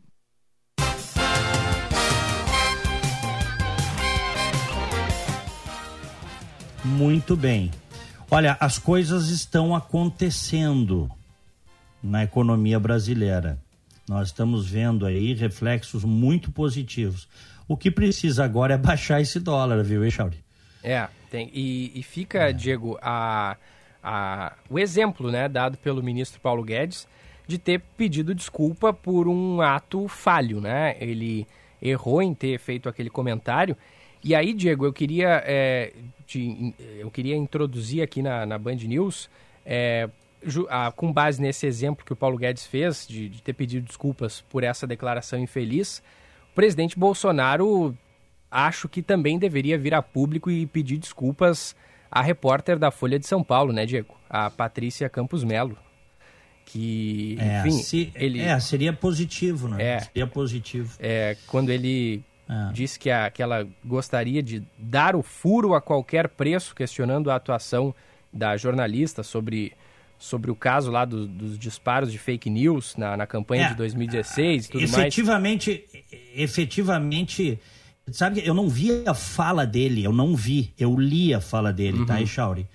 Muito 6.85 7.35
bem. 7.35 7.71
Olha, 8.29 8.55
as 8.59 8.77
coisas 8.77 9.29
estão 9.29 9.75
acontecendo 9.75 11.09
na 12.03 12.23
economia 12.23 12.79
brasileira. 12.79 13.59
Nós 14.11 14.27
estamos 14.27 14.69
vendo 14.69 15.05
aí 15.05 15.33
reflexos 15.33 16.03
muito 16.03 16.51
positivos. 16.51 17.29
O 17.65 17.77
que 17.77 17.89
precisa 17.89 18.43
agora 18.43 18.73
é 18.73 18.77
baixar 18.77 19.21
esse 19.21 19.39
dólar, 19.39 19.81
viu, 19.85 20.03
Echauri? 20.03 20.43
É, 20.83 21.07
tem. 21.29 21.49
E, 21.53 21.97
e 21.97 22.03
fica, 22.03 22.49
é. 22.49 22.51
Diego, 22.51 22.99
a, 23.01 23.55
a, 24.03 24.51
o 24.69 24.77
exemplo 24.77 25.31
né, 25.31 25.47
dado 25.47 25.77
pelo 25.77 26.03
ministro 26.03 26.41
Paulo 26.41 26.61
Guedes 26.61 27.07
de 27.47 27.57
ter 27.57 27.79
pedido 27.95 28.35
desculpa 28.35 28.91
por 28.91 29.29
um 29.29 29.61
ato 29.61 30.05
falho, 30.09 30.59
né? 30.59 30.97
Ele 30.99 31.47
errou 31.81 32.21
em 32.21 32.33
ter 32.33 32.59
feito 32.59 32.89
aquele 32.89 33.09
comentário. 33.09 33.77
E 34.21 34.35
aí, 34.35 34.51
Diego, 34.51 34.85
eu 34.85 34.91
queria, 34.91 35.41
é, 35.45 35.93
te, 36.27 36.75
eu 36.99 37.09
queria 37.09 37.37
introduzir 37.37 38.03
aqui 38.03 38.21
na, 38.21 38.45
na 38.45 38.57
Band 38.57 38.75
News 38.75 39.29
é, 39.65 40.09
com 40.95 41.11
base 41.11 41.41
nesse 41.41 41.65
exemplo 41.65 42.05
que 42.05 42.13
o 42.13 42.15
Paulo 42.15 42.37
Guedes 42.37 42.65
fez, 42.65 43.07
de, 43.07 43.29
de 43.29 43.41
ter 43.41 43.53
pedido 43.53 43.85
desculpas 43.85 44.41
por 44.41 44.63
essa 44.63 44.87
declaração 44.87 45.39
infeliz, 45.39 46.01
o 46.51 46.55
presidente 46.55 46.97
Bolsonaro 46.97 47.95
acho 48.49 48.89
que 48.89 49.01
também 49.01 49.39
deveria 49.39 49.77
vir 49.77 49.93
a 49.93 50.01
público 50.01 50.51
e 50.51 50.65
pedir 50.67 50.97
desculpas 50.97 51.75
à 52.11 52.21
repórter 52.21 52.77
da 52.77 52.91
Folha 52.91 53.17
de 53.17 53.25
São 53.25 53.41
Paulo, 53.41 53.71
né, 53.71 53.85
Diego? 53.85 54.17
A 54.29 54.49
Patrícia 54.49 55.09
Campos 55.09 55.43
Melo. 55.43 55.77
Que, 56.65 57.37
é, 57.39 57.59
enfim, 57.59 57.71
se, 57.71 58.11
ele... 58.13 58.41
É, 58.41 58.59
seria 58.59 58.93
positivo, 58.93 59.67
né? 59.69 59.83
É, 59.83 59.99
seria 59.99 60.27
positivo. 60.27 60.93
É, 60.99 61.37
quando 61.47 61.69
ele 61.69 62.23
é. 62.49 62.71
disse 62.73 62.99
que, 62.99 63.09
a, 63.09 63.29
que 63.29 63.41
ela 63.41 63.67
gostaria 63.83 64.43
de 64.43 64.61
dar 64.77 65.15
o 65.15 65.23
furo 65.23 65.73
a 65.73 65.81
qualquer 65.81 66.27
preço, 66.27 66.75
questionando 66.75 67.31
a 67.31 67.35
atuação 67.35 67.95
da 68.31 68.55
jornalista 68.55 69.23
sobre 69.23 69.73
sobre 70.21 70.51
o 70.51 70.55
caso 70.55 70.91
lá 70.91 71.03
do, 71.03 71.27
dos 71.27 71.57
disparos 71.57 72.11
de 72.11 72.19
fake 72.19 72.47
news 72.47 72.95
na, 72.95 73.17
na 73.17 73.25
campanha 73.25 73.65
é, 73.65 73.69
de 73.69 73.75
2016 73.75 74.65
e 74.65 74.69
tudo 74.69 74.83
efetivamente, 74.83 75.83
mais. 75.91 76.23
Efetivamente, 76.35 77.59
sabe, 78.11 78.43
eu 78.45 78.53
não 78.53 78.69
vi 78.69 79.03
a 79.07 79.15
fala 79.15 79.65
dele, 79.65 80.03
eu 80.03 80.13
não 80.13 80.35
vi, 80.35 80.71
eu 80.77 80.95
li 80.95 81.33
a 81.33 81.41
fala 81.41 81.73
dele, 81.73 81.93
tá, 81.93 81.99
uhum. 81.99 82.05
tá, 82.05 82.21
Echauri? 82.21 82.67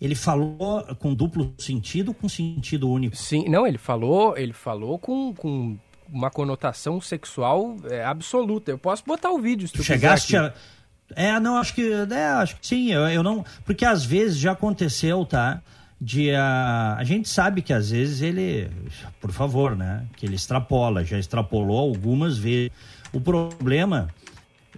Ele 0.00 0.14
falou 0.14 0.82
com 0.98 1.14
duplo 1.14 1.54
sentido 1.58 2.14
com 2.14 2.26
sentido 2.26 2.90
único? 2.90 3.14
Sim, 3.14 3.44
não, 3.48 3.66
ele 3.66 3.78
falou, 3.78 4.36
ele 4.36 4.54
falou 4.54 4.98
com, 4.98 5.34
com 5.34 5.76
uma 6.10 6.30
conotação 6.30 7.02
sexual 7.02 7.76
é, 7.88 8.02
absoluta. 8.02 8.70
Eu 8.70 8.78
posso 8.78 9.04
botar 9.04 9.30
o 9.30 9.38
vídeo 9.38 9.68
se 9.68 9.74
tu 9.74 9.84
Chegaste 9.84 10.36
a... 10.38 10.54
É, 11.14 11.38
não, 11.38 11.58
acho 11.58 11.74
que, 11.74 11.92
é, 11.92 12.24
acho 12.28 12.56
que 12.56 12.66
sim, 12.66 12.90
eu, 12.90 13.06
eu 13.08 13.22
não... 13.22 13.44
Porque 13.66 13.84
às 13.84 14.02
vezes 14.04 14.38
já 14.38 14.52
aconteceu, 14.52 15.26
tá? 15.26 15.62
De 16.04 16.34
a, 16.34 16.96
a 16.98 17.04
gente 17.04 17.28
sabe 17.28 17.62
que 17.62 17.72
às 17.72 17.92
vezes 17.92 18.22
ele, 18.22 18.68
por 19.20 19.30
favor, 19.30 19.76
né, 19.76 20.04
que 20.16 20.26
ele 20.26 20.34
extrapola, 20.34 21.04
já 21.04 21.16
extrapolou 21.16 21.78
algumas 21.78 22.36
vezes. 22.36 22.72
O 23.12 23.20
problema 23.20 24.08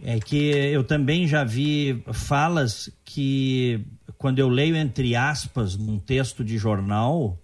é 0.03 0.21
que 0.21 0.51
eu 0.51 0.85
também 0.85 1.27
já 1.27 1.43
vi 1.43 2.05
falas 2.13 2.91
que 3.07 3.81
quando 4.19 4.39
eu 4.39 4.51
leio 4.51 4.77
entre 4.77 5.17
aspas 5.17 5.79
num 5.79 5.99
texto 5.99 6.45
de 6.45 6.59
jornal, 6.59 7.39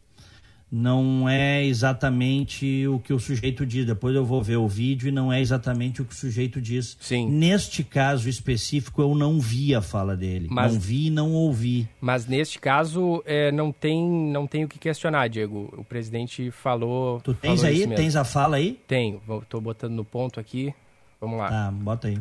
não 0.70 1.28
é 1.28 1.64
exatamente 1.64 2.86
o 2.86 3.00
que 3.00 3.12
o 3.12 3.18
sujeito 3.18 3.66
diz. 3.66 3.84
Depois 3.84 4.14
eu 4.14 4.24
vou 4.24 4.40
ver 4.42 4.56
o 4.56 4.68
vídeo 4.68 5.08
e 5.08 5.12
não 5.12 5.32
é 5.32 5.40
exatamente 5.40 6.00
o 6.00 6.04
que 6.04 6.12
o 6.12 6.16
sujeito 6.16 6.60
diz. 6.60 6.96
Sim. 7.00 7.28
Neste 7.28 7.82
caso 7.82 8.28
específico, 8.28 9.02
eu 9.02 9.14
não 9.14 9.40
vi 9.40 9.74
a 9.74 9.82
fala 9.82 10.16
dele. 10.16 10.46
Mas, 10.50 10.72
não 10.72 10.80
vi 10.80 11.06
e 11.06 11.10
não 11.10 11.32
ouvi. 11.32 11.88
Mas 12.00 12.26
neste 12.26 12.58
caso, 12.58 13.22
é, 13.26 13.50
não, 13.50 13.72
tem, 13.72 14.08
não 14.30 14.46
tem 14.46 14.64
o 14.64 14.68
que 14.68 14.78
questionar, 14.78 15.28
Diego. 15.28 15.74
O 15.76 15.84
presidente 15.84 16.50
falou. 16.52 17.20
Tu 17.20 17.34
tens 17.34 17.60
falou 17.60 17.76
aí? 17.76 17.86
Tens 17.88 18.14
a 18.14 18.24
fala 18.24 18.56
aí? 18.56 18.78
Tenho. 18.86 19.20
Estou 19.42 19.60
botando 19.60 19.94
no 19.94 20.04
ponto 20.04 20.38
aqui. 20.38 20.72
Vamos 21.20 21.38
lá. 21.38 21.48
Tá, 21.48 21.70
bota 21.72 22.08
aí. 22.08 22.18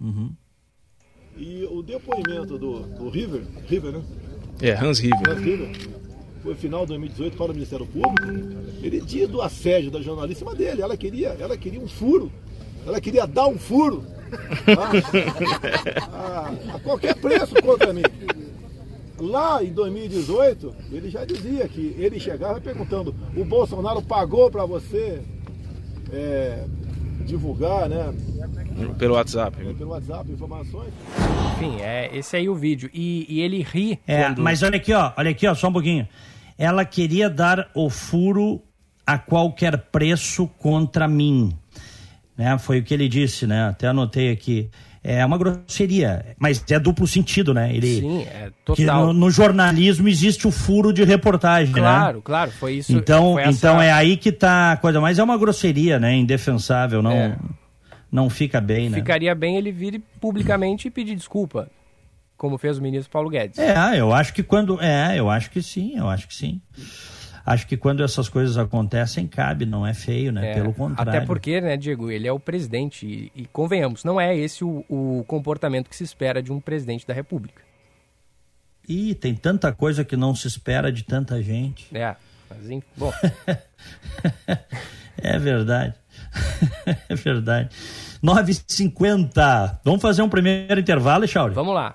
Uhum. 0.00 0.32
E 1.36 1.64
o 1.70 1.82
depoimento 1.82 2.58
do, 2.58 2.80
do 2.80 3.08
River, 3.10 3.42
River, 3.66 3.92
né? 3.92 4.02
É, 4.60 4.72
Hans 4.72 4.98
River. 4.98 5.28
Hans 5.28 5.40
River 5.40 6.07
foi 6.48 6.54
final 6.54 6.80
de 6.82 6.88
2018 6.88 7.36
para 7.36 7.50
o 7.50 7.54
Ministério 7.54 7.86
Público, 7.86 8.26
ele 8.82 9.00
diz 9.02 9.28
do 9.28 9.42
assédio 9.42 9.90
da 9.90 10.00
jornalista 10.00 10.44
cima 10.44 10.54
dele. 10.54 10.80
Ela 10.80 10.96
queria, 10.96 11.36
ela 11.38 11.56
queria 11.58 11.80
um 11.80 11.88
furo. 11.88 12.32
Ela 12.86 13.00
queria 13.00 13.26
dar 13.26 13.46
um 13.48 13.58
furo. 13.58 14.02
Tá? 14.64 14.90
A, 16.10 16.76
a, 16.76 16.80
qualquer 16.80 17.14
preço 17.16 17.54
contra 17.62 17.92
mim. 17.92 18.02
Lá 19.18 19.62
em 19.62 19.72
2018, 19.72 20.74
ele 20.92 21.10
já 21.10 21.24
dizia 21.24 21.68
que 21.68 21.94
ele 21.98 22.18
chegava 22.18 22.60
perguntando: 22.60 23.14
o 23.36 23.44
Bolsonaro 23.44 24.00
pagou 24.00 24.50
para 24.50 24.64
você 24.64 25.20
é, 26.10 26.64
divulgar, 27.26 27.90
né? 27.90 28.14
Pelo 28.98 29.14
WhatsApp. 29.14 29.58
É, 29.60 29.72
pelo 29.74 29.90
WhatsApp, 29.90 30.30
informações. 30.30 30.92
Enfim, 31.52 31.80
é, 31.80 32.16
esse 32.16 32.36
aí 32.36 32.46
é 32.46 32.48
o 32.48 32.54
vídeo. 32.54 32.88
E, 32.94 33.26
e 33.28 33.40
ele 33.40 33.62
ri. 33.62 33.98
É, 34.06 34.24
quando... 34.24 34.40
mas 34.40 34.62
olha 34.62 34.76
aqui, 34.76 34.94
ó, 34.94 35.12
olha 35.16 35.30
aqui, 35.30 35.46
ó, 35.46 35.54
só 35.54 35.68
um 35.68 35.72
pouquinho. 35.72 36.08
Ela 36.58 36.84
queria 36.84 37.30
dar 37.30 37.70
o 37.74 37.88
furo 37.88 38.62
a 39.06 39.16
qualquer 39.16 39.78
preço 39.78 40.46
contra 40.58 41.06
mim. 41.06 41.56
Né? 42.36 42.58
Foi 42.58 42.80
o 42.80 42.82
que 42.82 42.92
ele 42.92 43.08
disse, 43.08 43.46
né? 43.46 43.68
Até 43.68 43.86
anotei 43.86 44.30
aqui. 44.30 44.68
É 45.02 45.24
uma 45.24 45.38
grosseria, 45.38 46.36
mas 46.38 46.62
é 46.68 46.78
duplo 46.78 47.06
sentido, 47.06 47.54
né? 47.54 47.74
Ele, 47.74 48.00
Sim, 48.00 48.22
é 48.24 48.50
total. 48.64 49.06
No, 49.06 49.12
no, 49.12 49.30
jornalismo 49.30 50.08
existe 50.08 50.46
o 50.46 50.50
furo 50.50 50.92
de 50.92 51.04
reportagem, 51.04 51.72
claro, 51.72 52.16
né? 52.16 52.22
Claro, 52.24 52.50
foi 52.50 52.74
isso. 52.74 52.92
Então, 52.92 53.34
foi 53.34 53.42
essa... 53.42 53.50
então 53.52 53.80
é 53.80 53.92
aí 53.92 54.16
que 54.16 54.32
tá 54.32 54.72
a 54.72 54.76
coisa. 54.76 55.00
Mas 55.00 55.18
é 55.18 55.22
uma 55.22 55.38
grosseria, 55.38 55.98
né? 55.98 56.14
Indefensável, 56.14 57.00
não... 57.00 57.12
É 57.12 57.36
não 58.10 58.30
fica 58.30 58.60
bem, 58.60 58.88
né? 58.88 58.96
Ficaria 58.96 59.34
bem 59.34 59.56
ele 59.56 59.70
vir 59.70 60.02
publicamente 60.20 60.88
e 60.88 60.90
pedir 60.90 61.14
desculpa, 61.14 61.70
como 62.38 62.56
fez 62.56 62.78
o 62.78 62.82
ministro 62.82 63.10
Paulo 63.10 63.28
Guedes. 63.28 63.58
É, 63.58 64.00
eu 64.00 64.14
acho 64.14 64.32
que 64.32 64.42
quando. 64.42 64.80
É, 64.80 65.18
eu 65.18 65.28
acho 65.28 65.50
que 65.50 65.60
sim, 65.60 65.98
eu 65.98 66.08
acho 66.08 66.28
que 66.28 66.34
sim. 66.34 66.62
Acho 67.44 67.66
que 67.66 67.76
quando 67.76 68.04
essas 68.04 68.28
coisas 68.28 68.58
acontecem, 68.58 69.26
cabe, 69.26 69.64
não 69.66 69.86
é 69.86 69.94
feio, 69.94 70.30
né? 70.30 70.50
É, 70.50 70.54
Pelo 70.54 70.72
contrário. 70.72 71.10
Até 71.10 71.26
porque, 71.26 71.60
né, 71.60 71.76
Diego, 71.76 72.10
ele 72.10 72.28
é 72.28 72.32
o 72.32 72.38
presidente 72.38 73.06
e, 73.06 73.32
e 73.42 73.46
convenhamos, 73.46 74.04
não 74.04 74.20
é 74.20 74.36
esse 74.36 74.62
o, 74.62 74.84
o 74.88 75.24
comportamento 75.26 75.88
que 75.88 75.96
se 75.96 76.04
espera 76.04 76.42
de 76.42 76.52
um 76.52 76.60
presidente 76.60 77.06
da 77.06 77.14
República. 77.14 77.62
E 78.86 79.14
tem 79.14 79.34
tanta 79.34 79.72
coisa 79.72 80.04
que 80.04 80.16
não 80.16 80.34
se 80.34 80.46
espera 80.46 80.92
de 80.92 81.02
tanta 81.04 81.42
gente. 81.42 81.88
É, 81.96 82.16
mas 82.48 82.82
bom. 82.96 83.12
é 85.16 85.38
verdade. 85.38 85.94
é 87.08 87.14
verdade. 87.14 87.70
9h50. 88.22 89.78
Vamos 89.84 90.02
fazer 90.02 90.22
um 90.22 90.28
primeiro 90.28 90.80
intervalo, 90.80 91.26
Chauri? 91.26 91.54
Vamos 91.54 91.74
lá. 91.74 91.94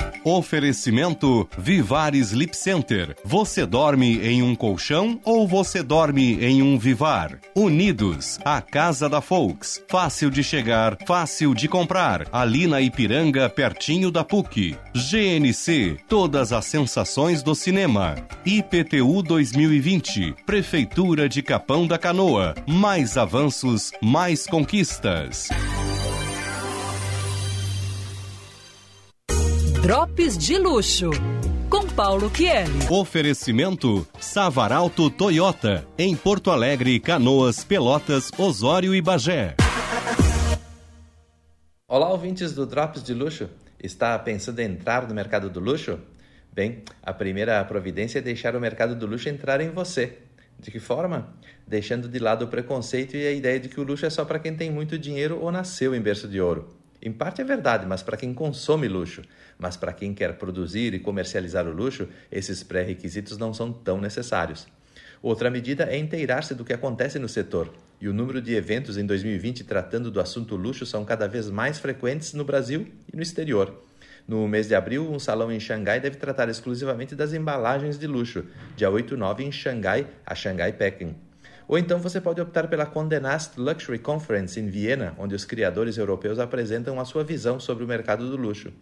Oferecimento 0.23 1.47
Vivar 1.57 2.13
Sleep 2.13 2.55
Center. 2.55 3.15
Você 3.23 3.65
dorme 3.65 4.19
em 4.19 4.43
um 4.43 4.55
colchão 4.55 5.19
ou 5.23 5.47
você 5.47 5.81
dorme 5.81 6.43
em 6.43 6.61
um 6.61 6.77
Vivar? 6.77 7.39
Unidos, 7.55 8.39
a 8.45 8.61
casa 8.61 9.09
da 9.09 9.21
Folks. 9.21 9.83
Fácil 9.87 10.29
de 10.29 10.43
chegar, 10.43 10.97
fácil 11.07 11.55
de 11.55 11.67
comprar. 11.67 12.27
Ali 12.31 12.67
na 12.67 12.79
Ipiranga, 12.81 13.49
pertinho 13.49 14.11
da 14.11 14.23
PUC. 14.23 14.75
GNC, 14.93 15.97
todas 16.07 16.53
as 16.53 16.65
sensações 16.65 17.41
do 17.41 17.55
cinema. 17.55 18.15
IPTU 18.45 19.23
2020, 19.23 20.35
Prefeitura 20.45 21.27
de 21.27 21.41
Capão 21.41 21.87
da 21.87 21.97
Canoa. 21.97 22.53
Mais 22.67 23.17
avanços, 23.17 23.91
mais 24.01 24.45
conquistas. 24.45 25.49
Drops 29.81 30.37
de 30.37 30.59
Luxo, 30.59 31.09
com 31.67 31.87
Paulo 31.87 32.29
Kieli. 32.29 32.85
Oferecimento 32.87 34.07
Savaralto 34.19 35.09
Toyota, 35.09 35.87
em 35.97 36.15
Porto 36.15 36.51
Alegre, 36.51 36.99
Canoas, 36.99 37.63
Pelotas, 37.63 38.29
Osório 38.37 38.93
e 38.93 39.01
Bagé. 39.01 39.55
Olá, 41.87 42.11
ouvintes 42.11 42.53
do 42.53 42.67
Drops 42.67 43.01
de 43.01 43.15
Luxo. 43.15 43.49
Está 43.81 44.19
pensando 44.19 44.59
em 44.59 44.65
entrar 44.65 45.07
no 45.07 45.15
mercado 45.15 45.49
do 45.49 45.59
luxo? 45.59 45.99
Bem, 46.53 46.83
a 47.01 47.11
primeira 47.11 47.65
providência 47.65 48.19
é 48.19 48.21
deixar 48.21 48.55
o 48.55 48.61
mercado 48.61 48.95
do 48.95 49.07
luxo 49.07 49.29
entrar 49.29 49.61
em 49.61 49.71
você. 49.71 50.19
De 50.59 50.69
que 50.69 50.79
forma? 50.79 51.33
Deixando 51.65 52.07
de 52.07 52.19
lado 52.19 52.45
o 52.45 52.47
preconceito 52.47 53.17
e 53.17 53.25
a 53.25 53.31
ideia 53.31 53.59
de 53.59 53.67
que 53.67 53.79
o 53.79 53.83
luxo 53.83 54.05
é 54.05 54.11
só 54.11 54.23
para 54.25 54.37
quem 54.37 54.55
tem 54.55 54.69
muito 54.69 54.95
dinheiro 54.99 55.39
ou 55.41 55.51
nasceu 55.51 55.95
em 55.95 55.99
berço 55.99 56.27
de 56.27 56.39
ouro. 56.39 56.80
Em 57.01 57.11
parte 57.11 57.41
é 57.41 57.43
verdade, 57.43 57.85
mas 57.87 58.03
para 58.03 58.15
quem 58.15 58.31
consome 58.31 58.87
luxo. 58.87 59.23
Mas 59.57 59.75
para 59.75 59.91
quem 59.91 60.13
quer 60.13 60.37
produzir 60.37 60.93
e 60.93 60.99
comercializar 60.99 61.67
o 61.67 61.73
luxo, 61.73 62.07
esses 62.31 62.61
pré-requisitos 62.61 63.37
não 63.39 63.53
são 63.53 63.73
tão 63.73 63.99
necessários. 63.99 64.67
Outra 65.21 65.49
medida 65.49 65.85
é 65.85 65.97
inteirar-se 65.97 66.53
do 66.53 66.65
que 66.65 66.73
acontece 66.73 67.19
no 67.19 67.29
setor, 67.29 67.71
e 67.99 68.07
o 68.07 68.13
número 68.13 68.41
de 68.41 68.55
eventos 68.55 68.97
em 68.97 69.05
2020 69.05 69.63
tratando 69.63 70.09
do 70.09 70.19
assunto 70.19 70.55
luxo 70.55 70.85
são 70.85 71.05
cada 71.05 71.27
vez 71.27 71.49
mais 71.49 71.77
frequentes 71.77 72.33
no 72.33 72.43
Brasil 72.43 72.87
e 73.11 73.15
no 73.15 73.21
exterior. 73.21 73.83
No 74.27 74.47
mês 74.47 74.67
de 74.67 74.75
abril, 74.75 75.11
um 75.11 75.19
salão 75.19 75.51
em 75.51 75.59
Xangai 75.59 75.99
deve 75.99 76.17
tratar 76.17 76.49
exclusivamente 76.49 77.15
das 77.15 77.33
embalagens 77.33 77.97
de 77.99 78.07
luxo, 78.07 78.45
dia 78.75 78.89
8 78.89 79.13
e 79.13 79.17
9 79.17 79.43
em 79.43 79.51
Xangai, 79.51 80.07
a 80.25 80.33
Xangai 80.33 80.73
Packing. 80.73 81.15
Ou 81.71 81.77
então 81.77 81.99
você 81.99 82.19
pode 82.19 82.41
optar 82.41 82.67
pela 82.67 82.85
Condé 82.85 83.17
Nast 83.17 83.57
Luxury 83.57 83.97
Conference 83.97 84.59
em 84.59 84.67
Viena, 84.67 85.15
onde 85.17 85.33
os 85.33 85.45
criadores 85.45 85.97
europeus 85.97 86.37
apresentam 86.37 86.99
a 86.99 87.05
sua 87.05 87.23
visão 87.23 87.61
sobre 87.61 87.85
o 87.85 87.87
mercado 87.87 88.29
do 88.29 88.35
luxo. 88.35 88.73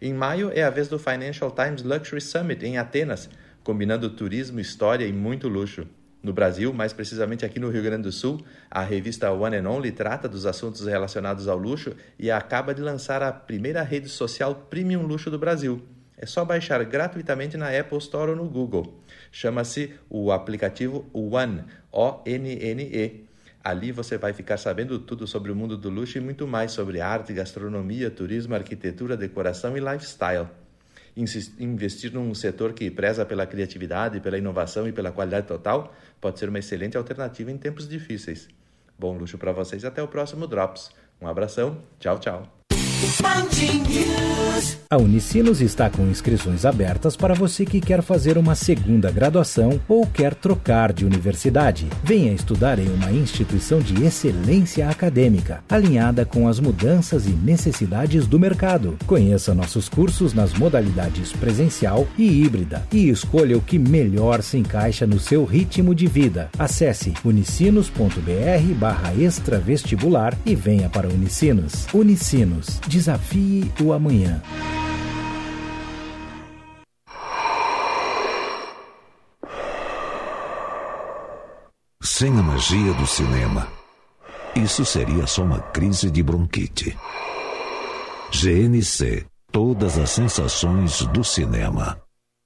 Em 0.00 0.14
maio 0.14 0.50
é 0.54 0.62
a 0.62 0.70
vez 0.70 0.88
do 0.88 0.98
Financial 0.98 1.50
Times 1.50 1.82
Luxury 1.82 2.22
Summit 2.22 2.64
em 2.64 2.78
Atenas, 2.78 3.28
combinando 3.62 4.08
turismo, 4.08 4.58
história 4.58 5.04
e 5.04 5.12
muito 5.12 5.48
luxo. 5.48 5.86
No 6.22 6.32
Brasil, 6.32 6.72
mais 6.72 6.94
precisamente 6.94 7.44
aqui 7.44 7.60
no 7.60 7.68
Rio 7.68 7.82
Grande 7.82 8.04
do 8.04 8.12
Sul, 8.12 8.42
a 8.70 8.82
revista 8.82 9.30
One 9.30 9.58
and 9.58 9.68
Only 9.68 9.92
trata 9.92 10.26
dos 10.26 10.46
assuntos 10.46 10.86
relacionados 10.86 11.46
ao 11.46 11.58
luxo 11.58 11.94
e 12.18 12.30
acaba 12.30 12.72
de 12.72 12.80
lançar 12.80 13.22
a 13.22 13.30
primeira 13.30 13.82
rede 13.82 14.08
social 14.08 14.54
premium 14.70 15.02
luxo 15.02 15.30
do 15.30 15.38
Brasil. 15.38 15.82
É 16.22 16.26
só 16.26 16.44
baixar 16.44 16.84
gratuitamente 16.84 17.56
na 17.56 17.70
Apple 17.70 17.96
Store 17.96 18.32
ou 18.32 18.36
no 18.36 18.44
Google. 18.44 19.02
Chama-se 19.32 19.94
o 20.10 20.30
aplicativo 20.30 21.06
One, 21.14 21.64
O-N-N-E. 21.92 23.24
Ali 23.62 23.92
você 23.92 24.16
vai 24.16 24.32
ficar 24.32 24.56
sabendo 24.56 24.98
tudo 24.98 25.26
sobre 25.26 25.52
o 25.52 25.56
mundo 25.56 25.76
do 25.76 25.90
luxo 25.90 26.16
e 26.16 26.20
muito 26.20 26.46
mais 26.46 26.72
sobre 26.72 27.00
arte, 27.00 27.32
gastronomia, 27.32 28.10
turismo, 28.10 28.54
arquitetura, 28.54 29.16
decoração 29.16 29.76
e 29.76 29.80
lifestyle. 29.80 30.48
Investir 31.58 32.12
num 32.12 32.34
setor 32.34 32.72
que 32.72 32.90
preza 32.90 33.26
pela 33.26 33.46
criatividade, 33.46 34.20
pela 34.20 34.38
inovação 34.38 34.88
e 34.88 34.92
pela 34.92 35.12
qualidade 35.12 35.46
total 35.46 35.94
pode 36.20 36.38
ser 36.38 36.48
uma 36.48 36.58
excelente 36.58 36.96
alternativa 36.96 37.50
em 37.50 37.58
tempos 37.58 37.88
difíceis. 37.88 38.48
Bom 38.98 39.16
luxo 39.18 39.36
para 39.36 39.52
vocês 39.52 39.82
e 39.82 39.86
até 39.86 40.02
o 40.02 40.08
próximo 40.08 40.46
Drops. 40.46 40.90
Um 41.20 41.26
abração, 41.26 41.82
tchau, 41.98 42.18
tchau. 42.18 42.59
A 44.92 44.96
Unicinos 44.96 45.60
está 45.60 45.88
com 45.88 46.08
inscrições 46.08 46.64
abertas 46.64 47.14
para 47.14 47.32
você 47.32 47.64
que 47.64 47.80
quer 47.80 48.02
fazer 48.02 48.36
uma 48.36 48.56
segunda 48.56 49.08
graduação 49.08 49.80
ou 49.86 50.04
quer 50.04 50.34
trocar 50.34 50.92
de 50.92 51.04
universidade. 51.04 51.86
Venha 52.02 52.32
estudar 52.32 52.80
em 52.80 52.88
uma 52.88 53.12
instituição 53.12 53.78
de 53.78 54.02
excelência 54.04 54.88
acadêmica, 54.88 55.62
alinhada 55.68 56.24
com 56.24 56.48
as 56.48 56.58
mudanças 56.58 57.26
e 57.26 57.30
necessidades 57.30 58.26
do 58.26 58.36
mercado. 58.36 58.98
Conheça 59.06 59.54
nossos 59.54 59.88
cursos 59.88 60.34
nas 60.34 60.52
modalidades 60.54 61.32
presencial 61.32 62.08
e 62.18 62.42
híbrida 62.42 62.84
e 62.92 63.08
escolha 63.08 63.56
o 63.56 63.62
que 63.62 63.78
melhor 63.78 64.42
se 64.42 64.58
encaixa 64.58 65.06
no 65.06 65.20
seu 65.20 65.44
ritmo 65.44 65.94
de 65.94 66.08
vida. 66.08 66.50
Acesse 66.58 67.14
unicinos.br/barra 67.24 69.14
extravestibular 69.14 70.36
e 70.44 70.56
venha 70.56 70.88
para 70.88 71.06
Unicinos. 71.06 71.86
Unicinos 71.94 72.80
Desafie 72.90 73.70
o 73.80 73.92
amanhã. 73.92 74.42
Sem 82.02 82.36
a 82.36 82.42
magia 82.42 82.92
do 82.94 83.06
cinema, 83.06 83.68
isso 84.56 84.84
seria 84.84 85.24
só 85.28 85.44
uma 85.44 85.60
crise 85.60 86.10
de 86.10 86.20
bronquite. 86.20 86.98
GNC 88.32 89.24
Todas 89.52 89.96
as 89.96 90.10
sensações 90.10 91.02
do 91.06 91.22
cinema. 91.22 92.00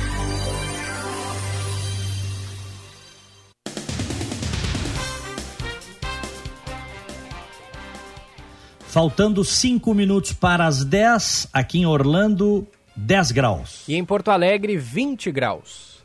Faltando 8.87 9.43
cinco 9.43 9.93
minutos 9.93 10.33
para 10.33 10.65
as 10.65 10.83
10, 10.83 11.49
aqui 11.53 11.79
em 11.79 11.85
Orlando, 11.85 12.65
10 12.95 13.31
graus. 13.31 13.83
E 13.87 13.95
em 13.95 14.03
Porto 14.03 14.31
Alegre, 14.31 14.77
20 14.77 15.31
graus. 15.31 15.97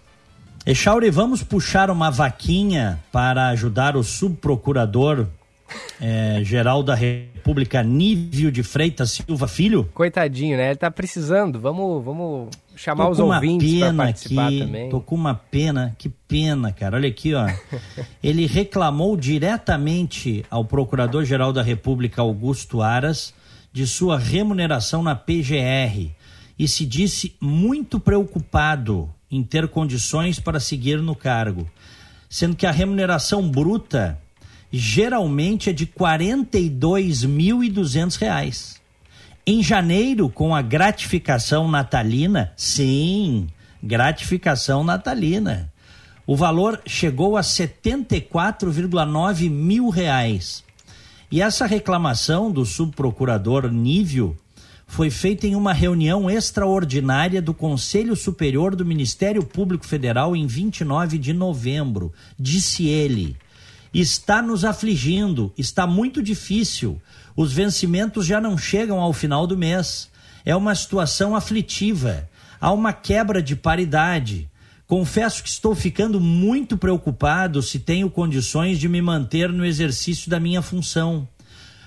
Echauri, 0.66 1.10
vamos 1.10 1.42
puxar 1.42 1.90
uma 1.90 2.10
vaquinha 2.10 3.02
para 3.10 3.48
ajudar 3.48 3.96
o 3.96 4.04
subprocurador 4.04 5.26
é, 6.00 6.40
geral 6.42 6.82
da 6.82 6.94
República, 6.94 7.82
Nívio 7.82 8.50
de 8.50 8.62
Freitas 8.62 9.12
Silva 9.12 9.46
Filho? 9.46 9.88
Coitadinho, 9.94 10.56
né? 10.56 10.68
Ele 10.68 10.76
tá 10.76 10.90
precisando. 10.90 11.60
Vamos, 11.60 12.04
vamos 12.04 12.50
chamar 12.76 13.08
os 13.08 13.18
ouvintes 13.18 13.78
para 13.78 13.94
participar 13.94 14.46
aqui, 14.46 14.58
também. 14.60 14.90
Tô 14.90 15.00
com 15.00 15.14
uma 15.14 15.34
pena, 15.34 15.94
que 15.98 16.08
pena, 16.08 16.72
cara. 16.72 16.96
Olha 16.96 17.08
aqui, 17.08 17.34
ó. 17.34 17.46
Ele 18.22 18.46
reclamou 18.46 19.16
diretamente 19.16 20.44
ao 20.50 20.64
Procurador-Geral 20.64 21.52
da 21.52 21.62
República, 21.62 22.22
Augusto 22.22 22.82
Aras, 22.82 23.34
de 23.72 23.86
sua 23.86 24.18
remuneração 24.18 25.02
na 25.02 25.14
PGR 25.14 26.10
e 26.58 26.68
se 26.68 26.84
disse 26.84 27.34
muito 27.40 27.98
preocupado 27.98 29.08
em 29.30 29.42
ter 29.42 29.66
condições 29.68 30.38
para 30.38 30.60
seguir 30.60 30.98
no 31.00 31.16
cargo, 31.16 31.68
sendo 32.28 32.54
que 32.54 32.66
a 32.66 32.70
remuneração 32.70 33.48
bruta 33.48 34.18
geralmente 34.72 35.68
é 35.68 35.72
de 35.72 35.84
R$ 35.84 35.92
42.200. 35.98 38.80
Em 39.46 39.62
janeiro, 39.62 40.30
com 40.30 40.54
a 40.54 40.62
gratificação 40.62 41.68
natalina, 41.68 42.54
sim, 42.56 43.48
gratificação 43.82 44.82
natalina, 44.82 45.70
o 46.26 46.34
valor 46.36 46.80
chegou 46.86 47.36
a 47.36 47.42
74,9 47.42 49.50
mil 49.50 49.90
reais. 49.90 50.64
E 51.30 51.42
essa 51.42 51.66
reclamação 51.66 52.50
do 52.50 52.64
subprocurador 52.64 53.70
Nívio 53.70 54.34
foi 54.86 55.10
feita 55.10 55.46
em 55.46 55.54
uma 55.56 55.72
reunião 55.72 56.30
extraordinária 56.30 57.42
do 57.42 57.54
Conselho 57.54 58.14
Superior 58.14 58.76
do 58.76 58.84
Ministério 58.84 59.42
Público 59.42 59.86
Federal 59.86 60.36
em 60.36 60.46
29 60.46 61.16
de 61.18 61.32
novembro. 61.32 62.12
Disse 62.38 62.86
ele: 62.86 63.34
está 64.00 64.40
nos 64.40 64.64
afligindo, 64.64 65.52
está 65.56 65.86
muito 65.86 66.22
difícil. 66.22 67.00
Os 67.36 67.52
vencimentos 67.52 68.26
já 68.26 68.40
não 68.40 68.56
chegam 68.56 69.00
ao 69.00 69.12
final 69.12 69.46
do 69.46 69.56
mês. 69.56 70.10
É 70.44 70.56
uma 70.56 70.74
situação 70.74 71.36
aflitiva. 71.36 72.28
Há 72.60 72.72
uma 72.72 72.92
quebra 72.92 73.42
de 73.42 73.56
paridade. 73.56 74.48
Confesso 74.86 75.42
que 75.42 75.48
estou 75.48 75.74
ficando 75.74 76.20
muito 76.20 76.76
preocupado 76.76 77.62
se 77.62 77.78
tenho 77.78 78.10
condições 78.10 78.78
de 78.78 78.88
me 78.88 79.00
manter 79.00 79.50
no 79.50 79.64
exercício 79.64 80.30
da 80.30 80.38
minha 80.38 80.60
função. 80.60 81.28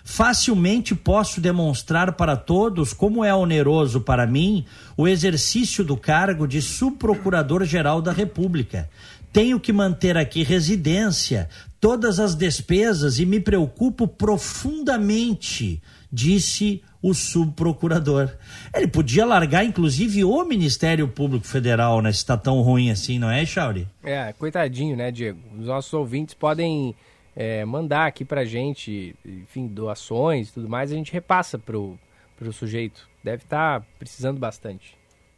Facilmente 0.07 0.93
posso 0.93 1.41
demonstrar 1.41 2.13
para 2.13 2.37
todos 2.37 2.93
como 2.93 3.25
é 3.25 3.33
oneroso 3.33 3.99
para 4.01 4.27
mim 4.27 4.63
o 4.95 5.07
exercício 5.07 5.83
do 5.83 5.97
cargo 5.97 6.47
de 6.47 6.61
subprocurador-geral 6.61 8.03
da 8.03 8.11
República. 8.11 8.87
Tenho 9.35 9.59
que 9.59 9.73
manter 9.73 10.15
aqui 10.15 10.43
residência, 10.43 11.49
todas 11.77 12.21
as 12.21 12.35
despesas 12.35 13.19
e 13.19 13.25
me 13.25 13.37
preocupo 13.37 14.07
profundamente, 14.07 15.83
disse 16.09 16.81
o 17.01 17.13
subprocurador. 17.13 18.33
Ele 18.73 18.87
podia 18.87 19.25
largar, 19.25 19.65
inclusive, 19.65 20.23
o 20.23 20.45
Ministério 20.45 21.05
Público 21.09 21.45
Federal, 21.45 22.01
né? 22.01 22.13
Se 22.13 22.19
está 22.19 22.37
tão 22.37 22.61
ruim 22.61 22.89
assim, 22.89 23.19
não 23.19 23.29
é, 23.29 23.45
Chauri? 23.45 23.85
É, 24.01 24.31
coitadinho, 24.31 24.95
né, 24.95 25.11
Diego? 25.11 25.41
Os 25.59 25.67
nossos 25.67 25.91
ouvintes 25.91 26.33
podem 26.33 26.95
é, 27.35 27.65
mandar 27.65 28.05
aqui 28.07 28.23
pra 28.23 28.45
gente, 28.45 29.13
enfim, 29.25 29.67
doações 29.67 30.47
e 30.47 30.53
tudo 30.53 30.69
mais, 30.69 30.93
a 30.93 30.95
gente 30.95 31.11
repassa 31.11 31.59
pro, 31.59 31.99
pro 32.37 32.53
sujeito. 32.53 33.05
Deve 33.21 33.43
estar 33.43 33.81
tá 33.81 33.85
precisando 33.99 34.39
bastante. 34.39 34.95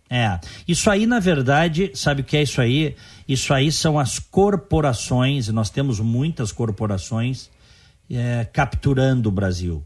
É, 0.10 0.40
isso 0.68 0.90
aí 0.90 1.06
na 1.06 1.20
verdade, 1.20 1.92
sabe 1.94 2.22
o 2.22 2.24
que 2.24 2.38
é 2.38 2.44
isso 2.44 2.62
aí? 2.62 2.96
Isso 3.28 3.54
aí 3.54 3.72
são 3.72 4.00
as 4.00 4.20
corporações, 4.20 5.50
nós 5.50 5.70
temos 5.70 6.00
muitas 6.00 6.52
corporações 6.52 7.50
é, 8.10 8.46
capturando 8.46 9.30
o 9.30 9.32
Brasil. 9.32 9.86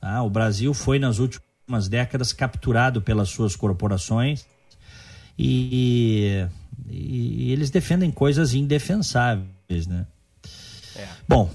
Tá? 0.00 0.22
O 0.22 0.30
Brasil 0.30 0.72
foi 0.72 0.98
nas 0.98 1.18
últimas 1.18 1.88
décadas 1.88 2.32
capturado 2.32 3.02
pelas 3.02 3.28
suas 3.28 3.56
corporações 3.56 4.46
e, 5.38 6.46
e, 6.88 7.46
e 7.48 7.52
eles 7.52 7.70
defendem 7.70 8.10
coisas 8.10 8.54
indefensáveis, 8.54 9.86
né? 9.86 10.06
É. 10.94 11.08
Bom, 11.28 11.50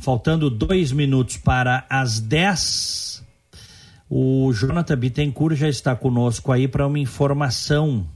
faltando 0.00 0.48
dois 0.48 0.92
minutos 0.92 1.36
para 1.36 1.84
as 1.90 2.20
10, 2.20 3.07
o 4.10 4.52
Jonathan 4.52 4.96
Bittencourt 4.96 5.56
já 5.56 5.68
está 5.68 5.94
conosco 5.94 6.50
aí 6.50 6.66
para 6.66 6.86
uma 6.86 6.98
informação. 6.98 8.06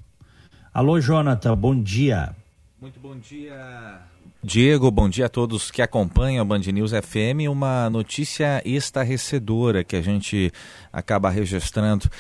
Alô, 0.73 0.99
Jonathan, 1.01 1.57
bom 1.57 1.79
dia. 1.81 2.35
Muito 2.81 2.99
bom 2.99 3.17
dia. 3.17 4.01
Diego, 4.45 4.91
bom 4.91 5.09
dia 5.09 5.27
a 5.27 5.29
todos 5.29 5.71
que 5.71 5.81
acompanham 5.81 6.43
a 6.43 6.45
Band 6.45 6.61
News 6.73 6.91
FM. 6.91 7.49
Uma 7.49 7.89
notícia 7.89 8.61
estarrecedora 8.65 9.85
que 9.85 9.95
a 9.95 10.03
gente 10.03 10.51
acaba 10.93 11.31
registrando 11.31 12.11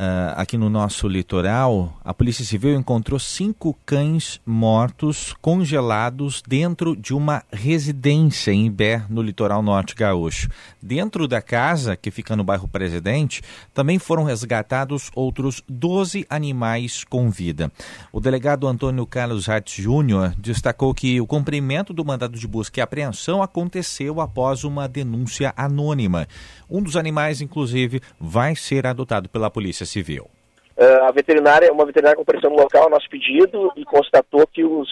uh, 0.00 0.32
aqui 0.36 0.56
no 0.56 0.70
nosso 0.70 1.06
litoral, 1.06 2.00
a 2.02 2.14
Polícia 2.14 2.44
Civil 2.44 2.74
encontrou 2.74 3.20
cinco 3.20 3.76
cães 3.84 4.40
mortos 4.46 5.34
congelados 5.42 6.42
dentro 6.46 6.96
de 6.96 7.12
uma 7.12 7.42
residência 7.52 8.50
em 8.50 8.66
Ibé, 8.66 9.04
no 9.10 9.20
litoral 9.20 9.62
norte 9.62 9.94
gaúcho. 9.94 10.48
Dentro 10.80 11.28
da 11.28 11.42
casa, 11.42 11.96
que 11.96 12.10
fica 12.10 12.34
no 12.34 12.42
bairro 12.42 12.66
Presidente, 12.66 13.42
também 13.74 13.98
foram 13.98 14.24
resgatados 14.24 15.10
outros 15.14 15.62
12 15.68 16.26
animais 16.30 17.04
com 17.04 17.30
vida. 17.30 17.70
O 18.10 18.20
delegado 18.20 18.66
Antônio 18.66 19.06
Carlos 19.06 19.48
Hatz 19.48 19.74
Júnior 19.74 20.34
destacou 20.38 20.94
que 20.94 21.20
o 21.20 21.26
cumprimento 21.26 21.92
do 21.92 22.04
mandado 22.04 22.38
de 22.38 22.48
busca 22.48 22.80
e 22.80 22.82
apreensão 22.82 23.42
aconteceu 23.42 24.20
após 24.20 24.64
uma 24.64 24.88
denúncia 24.88 25.52
anônima. 25.56 26.26
Um 26.68 26.82
dos 26.82 26.96
animais, 26.96 27.40
inclusive, 27.40 28.00
vai 28.18 28.54
ser 28.54 28.86
adotado 28.86 29.28
pela 29.28 29.50
Polícia 29.50 29.84
Civil. 29.90 30.30
Uh, 30.76 31.04
a 31.04 31.12
veterinária, 31.12 31.72
uma 31.72 31.84
veterinária 31.84 32.16
compareceu 32.16 32.50
no 32.50 32.56
local 32.56 32.86
a 32.86 32.90
nosso 32.90 33.08
pedido 33.10 33.72
e 33.76 33.84
constatou 33.84 34.46
que 34.46 34.64
os, 34.64 34.88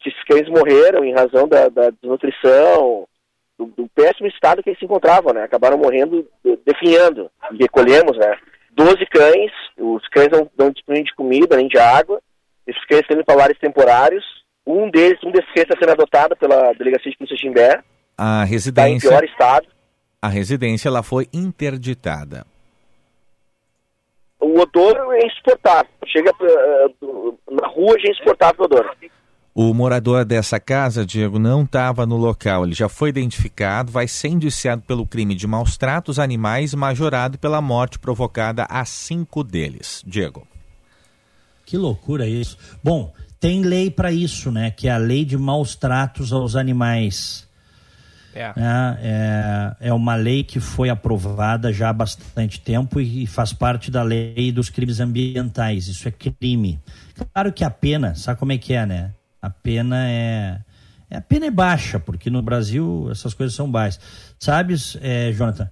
que 0.00 0.08
os 0.08 0.22
cães 0.24 0.48
morreram 0.48 1.04
em 1.04 1.12
razão 1.12 1.46
da, 1.46 1.68
da 1.68 1.90
desnutrição, 1.90 3.06
do, 3.58 3.66
do, 3.66 3.88
péssimo 3.94 4.28
estado 4.28 4.62
que 4.62 4.70
eles 4.70 4.78
se 4.78 4.84
encontravam, 4.84 5.34
né? 5.34 5.42
Acabaram 5.42 5.76
morrendo, 5.76 6.26
definhando. 6.64 7.30
Recolhemos, 7.58 8.16
né? 8.16 8.36
Doze 8.72 9.04
cães, 9.06 9.52
os 9.76 10.06
cães 10.08 10.28
não, 10.30 10.48
não 10.56 10.70
dispõem 10.70 11.02
de 11.02 11.14
comida 11.14 11.56
nem 11.56 11.68
de 11.68 11.78
água, 11.78 12.20
esses 12.66 12.84
cães 12.86 13.06
têm 13.06 13.22
palares 13.24 13.58
temporários. 13.58 14.24
Um 14.66 14.90
deles, 14.90 15.18
um 15.24 15.32
desses 15.32 15.50
cães 15.52 15.66
está 15.68 15.76
sendo 15.78 15.92
adotado 15.92 16.36
pela 16.36 16.72
Delegacia 16.74 17.10
de 17.10 17.18
Polícia 17.18 17.36
de 17.36 17.42
Timbé. 17.42 17.82
A 18.16 18.44
residência... 18.44 18.96
Está 18.96 19.08
em 19.08 19.10
pior 19.10 19.24
estado 19.24 19.66
a 20.20 20.28
residência 20.28 20.88
ela 20.88 21.02
foi 21.02 21.28
interditada. 21.32 22.44
O 24.40 24.60
odor 24.60 24.96
é 25.14 25.26
insuportável. 25.26 25.90
Chega 26.06 26.30
uh, 26.30 27.38
na 27.50 27.66
rua 27.68 27.98
já 27.98 28.08
é 28.08 28.10
insuportável 28.12 28.60
o 28.60 28.64
odor. 28.64 28.96
O 29.54 29.74
morador 29.74 30.24
dessa 30.24 30.60
casa, 30.60 31.04
Diego, 31.04 31.36
não 31.36 31.64
estava 31.64 32.06
no 32.06 32.16
local. 32.16 32.64
Ele 32.64 32.74
já 32.74 32.88
foi 32.88 33.08
identificado, 33.08 33.90
vai 33.90 34.06
ser 34.06 34.28
indiciado 34.28 34.82
pelo 34.82 35.04
crime 35.04 35.34
de 35.34 35.48
maus 35.48 35.76
tratos 35.76 36.20
animais, 36.20 36.74
majorado 36.74 37.38
pela 37.38 37.60
morte 37.60 37.98
provocada 37.98 38.64
a 38.70 38.84
cinco 38.84 39.42
deles. 39.42 40.04
Diego. 40.06 40.46
Que 41.66 41.76
loucura 41.76 42.24
isso. 42.24 42.56
Bom, 42.84 43.12
tem 43.40 43.62
lei 43.62 43.90
para 43.90 44.12
isso, 44.12 44.52
né? 44.52 44.70
Que 44.70 44.86
é 44.86 44.92
a 44.92 44.96
lei 44.96 45.24
de 45.24 45.36
maus 45.36 45.74
tratos 45.74 46.32
aos 46.32 46.54
animais. 46.54 47.47
É. 48.38 48.52
É, 49.00 49.88
é 49.88 49.92
uma 49.92 50.14
lei 50.14 50.44
que 50.44 50.60
foi 50.60 50.88
aprovada 50.88 51.72
já 51.72 51.88
há 51.88 51.92
bastante 51.92 52.60
tempo 52.60 53.00
e 53.00 53.26
faz 53.26 53.52
parte 53.52 53.90
da 53.90 54.02
lei 54.02 54.52
dos 54.52 54.70
crimes 54.70 55.00
ambientais. 55.00 55.88
Isso 55.88 56.06
é 56.06 56.12
crime. 56.12 56.80
Claro 57.32 57.52
que 57.52 57.64
a 57.64 57.70
pena, 57.70 58.14
sabe 58.14 58.38
como 58.38 58.52
é 58.52 58.58
que 58.58 58.72
é, 58.72 58.86
né? 58.86 59.12
A 59.42 59.50
pena 59.50 60.08
é. 60.08 60.60
A 61.10 61.20
pena 61.20 61.46
é 61.46 61.50
baixa, 61.50 61.98
porque 61.98 62.28
no 62.28 62.42
Brasil 62.42 63.08
essas 63.10 63.34
coisas 63.34 63.56
são 63.56 63.70
baixas. 63.70 64.00
Sabes, 64.38 64.96
é, 65.00 65.32
Jonathan? 65.32 65.68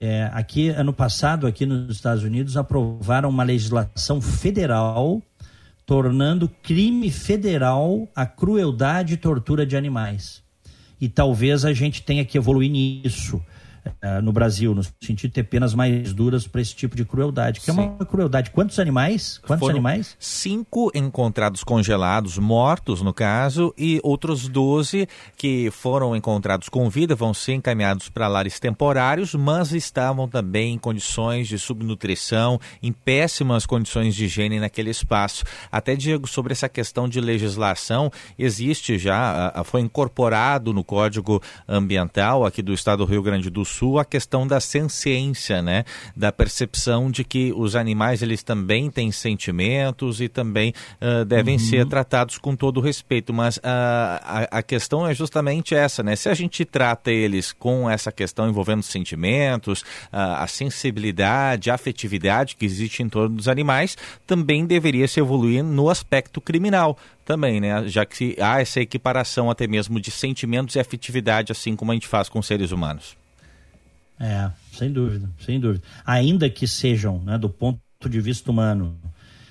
É, 0.00 0.30
aqui, 0.32 0.68
ano 0.68 0.92
passado, 0.92 1.46
aqui 1.46 1.66
nos 1.66 1.96
Estados 1.96 2.22
Unidos, 2.22 2.56
aprovaram 2.56 3.28
uma 3.28 3.42
legislação 3.42 4.20
federal 4.20 5.20
tornando 5.84 6.48
crime 6.62 7.10
federal 7.10 8.08
a 8.14 8.24
crueldade 8.24 9.14
e 9.14 9.16
tortura 9.16 9.66
de 9.66 9.76
animais 9.76 10.40
e 11.00 11.08
talvez 11.08 11.64
a 11.64 11.72
gente 11.72 12.02
tenha 12.02 12.24
que 12.24 12.36
evoluir 12.36 12.70
nisso. 12.70 13.42
Uh, 14.02 14.22
no 14.22 14.32
Brasil, 14.32 14.74
no 14.74 14.82
sentido 14.82 15.28
de 15.28 15.34
ter 15.34 15.42
penas 15.42 15.74
mais 15.74 16.14
duras 16.14 16.46
para 16.46 16.60
esse 16.60 16.74
tipo 16.74 16.96
de 16.96 17.04
crueldade, 17.04 17.60
que 17.60 17.66
Sim. 17.66 17.78
é 17.78 17.82
uma 17.82 18.06
crueldade. 18.06 18.50
Quantos 18.50 18.78
animais? 18.78 19.38
Quantos 19.38 19.60
Foram 19.60 19.74
animais? 19.76 20.16
Cinco 20.18 20.90
encontrados 20.94 21.64
congelados, 21.64 22.38
mortos 22.38 23.02
no 23.02 23.12
caso, 23.12 23.74
e 23.76 24.00
outros 24.02 24.48
12 24.48 25.08
que 25.36 25.70
foram 25.70 26.14
encontrados 26.14 26.68
com 26.68 26.88
vida 26.88 27.14
vão 27.14 27.34
ser 27.34 27.54
encaminhados 27.54 28.08
para 28.08 28.28
lares 28.28 28.58
temporários, 28.60 29.34
mas 29.34 29.72
estavam 29.72 30.28
também 30.28 30.74
em 30.74 30.78
condições 30.78 31.48
de 31.48 31.58
subnutrição, 31.58 32.58
em 32.82 32.92
péssimas 32.92 33.66
condições 33.66 34.14
de 34.14 34.26
higiene 34.26 34.60
naquele 34.60 34.90
espaço. 34.90 35.44
Até 35.70 35.94
Diego, 35.94 36.26
sobre 36.26 36.52
essa 36.52 36.68
questão 36.68 37.08
de 37.08 37.20
legislação, 37.20 38.10
existe 38.38 38.98
já, 38.98 39.52
foi 39.64 39.80
incorporado 39.80 40.72
no 40.72 40.84
Código 40.84 41.42
Ambiental 41.68 42.44
aqui 42.44 42.62
do 42.62 42.72
Estado 42.72 43.00
do 43.00 43.04
Rio 43.06 43.22
Grande 43.22 43.48
do 43.48 43.64
Sul 43.64 43.69
a 43.98 44.04
questão 44.04 44.46
da 44.46 44.60
senciência, 44.60 45.62
né? 45.62 45.84
Da 46.16 46.32
percepção 46.32 47.10
de 47.10 47.24
que 47.24 47.52
os 47.54 47.76
animais 47.76 48.22
eles 48.22 48.42
também 48.42 48.90
têm 48.90 49.12
sentimentos 49.12 50.20
e 50.20 50.28
também 50.28 50.72
uh, 51.00 51.24
devem 51.24 51.54
uhum. 51.54 51.60
ser 51.60 51.86
tratados 51.86 52.38
com 52.38 52.56
todo 52.56 52.80
respeito. 52.80 53.32
Mas 53.32 53.56
uh, 53.58 53.60
a, 53.64 54.48
a 54.58 54.62
questão 54.62 55.06
é 55.06 55.14
justamente 55.14 55.74
essa, 55.74 56.02
né? 56.02 56.16
Se 56.16 56.28
a 56.28 56.34
gente 56.34 56.64
trata 56.64 57.10
eles 57.10 57.52
com 57.52 57.88
essa 57.88 58.10
questão 58.10 58.48
envolvendo 58.48 58.82
sentimentos, 58.82 59.82
uh, 60.12 60.36
a 60.38 60.46
sensibilidade, 60.46 61.70
a 61.70 61.74
afetividade 61.74 62.56
que 62.56 62.64
existe 62.64 63.02
em 63.02 63.08
torno 63.08 63.36
dos 63.36 63.48
animais, 63.48 63.96
também 64.26 64.66
deveria 64.66 65.06
se 65.06 65.20
evoluir 65.20 65.62
no 65.62 65.88
aspecto 65.88 66.40
criminal 66.40 66.96
também, 67.24 67.60
né? 67.60 67.86
Já 67.86 68.04
que 68.04 68.36
há 68.40 68.60
essa 68.60 68.80
equiparação 68.80 69.50
até 69.50 69.66
mesmo 69.66 70.00
de 70.00 70.10
sentimentos 70.10 70.74
e 70.74 70.80
afetividade, 70.80 71.52
assim 71.52 71.76
como 71.76 71.92
a 71.92 71.94
gente 71.94 72.08
faz 72.08 72.28
com 72.28 72.42
seres 72.42 72.72
humanos. 72.72 73.19
É, 74.20 74.50
sem 74.72 74.92
dúvida, 74.92 75.30
sem 75.40 75.58
dúvida. 75.58 75.82
Ainda 76.04 76.50
que 76.50 76.68
sejam, 76.68 77.22
né, 77.22 77.38
do 77.38 77.48
ponto 77.48 77.80
de 78.06 78.20
vista 78.20 78.50
humano, 78.50 79.00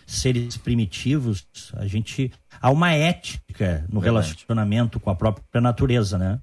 seres 0.06 0.58
primitivos, 0.58 1.48
a 1.74 1.88
gente 1.88 2.32
há 2.62 2.70
uma 2.70 2.92
ética 2.92 3.86
no 3.90 4.00
Verdade. 4.00 4.28
relacionamento 4.28 5.00
com 5.00 5.10
a 5.10 5.16
própria 5.16 5.60
natureza, 5.60 6.18
né? 6.18 6.40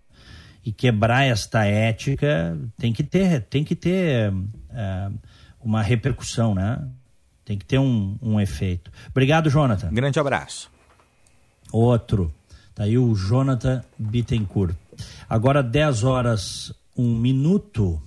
E 0.64 0.72
quebrar 0.72 1.24
esta 1.24 1.64
ética 1.64 2.58
tem 2.76 2.92
que 2.92 3.04
ter, 3.04 3.42
tem 3.42 3.62
que 3.62 3.76
ter 3.76 4.32
é, 4.70 5.10
uma 5.60 5.82
repercussão, 5.82 6.54
né? 6.54 6.84
Tem 7.44 7.56
que 7.56 7.64
ter 7.64 7.78
um, 7.78 8.18
um 8.20 8.40
efeito. 8.40 8.90
Obrigado, 9.08 9.48
Jonathan. 9.48 9.92
Grande 9.92 10.18
abraço. 10.18 10.68
Outro. 11.70 12.34
Tá 12.74 12.84
aí 12.84 12.98
o 12.98 13.14
Jonathan 13.14 13.82
Bittencourt. 13.96 14.74
Agora 15.28 15.62
10 15.62 16.02
horas, 16.04 16.72
um 16.96 17.16
minuto. 17.16 18.02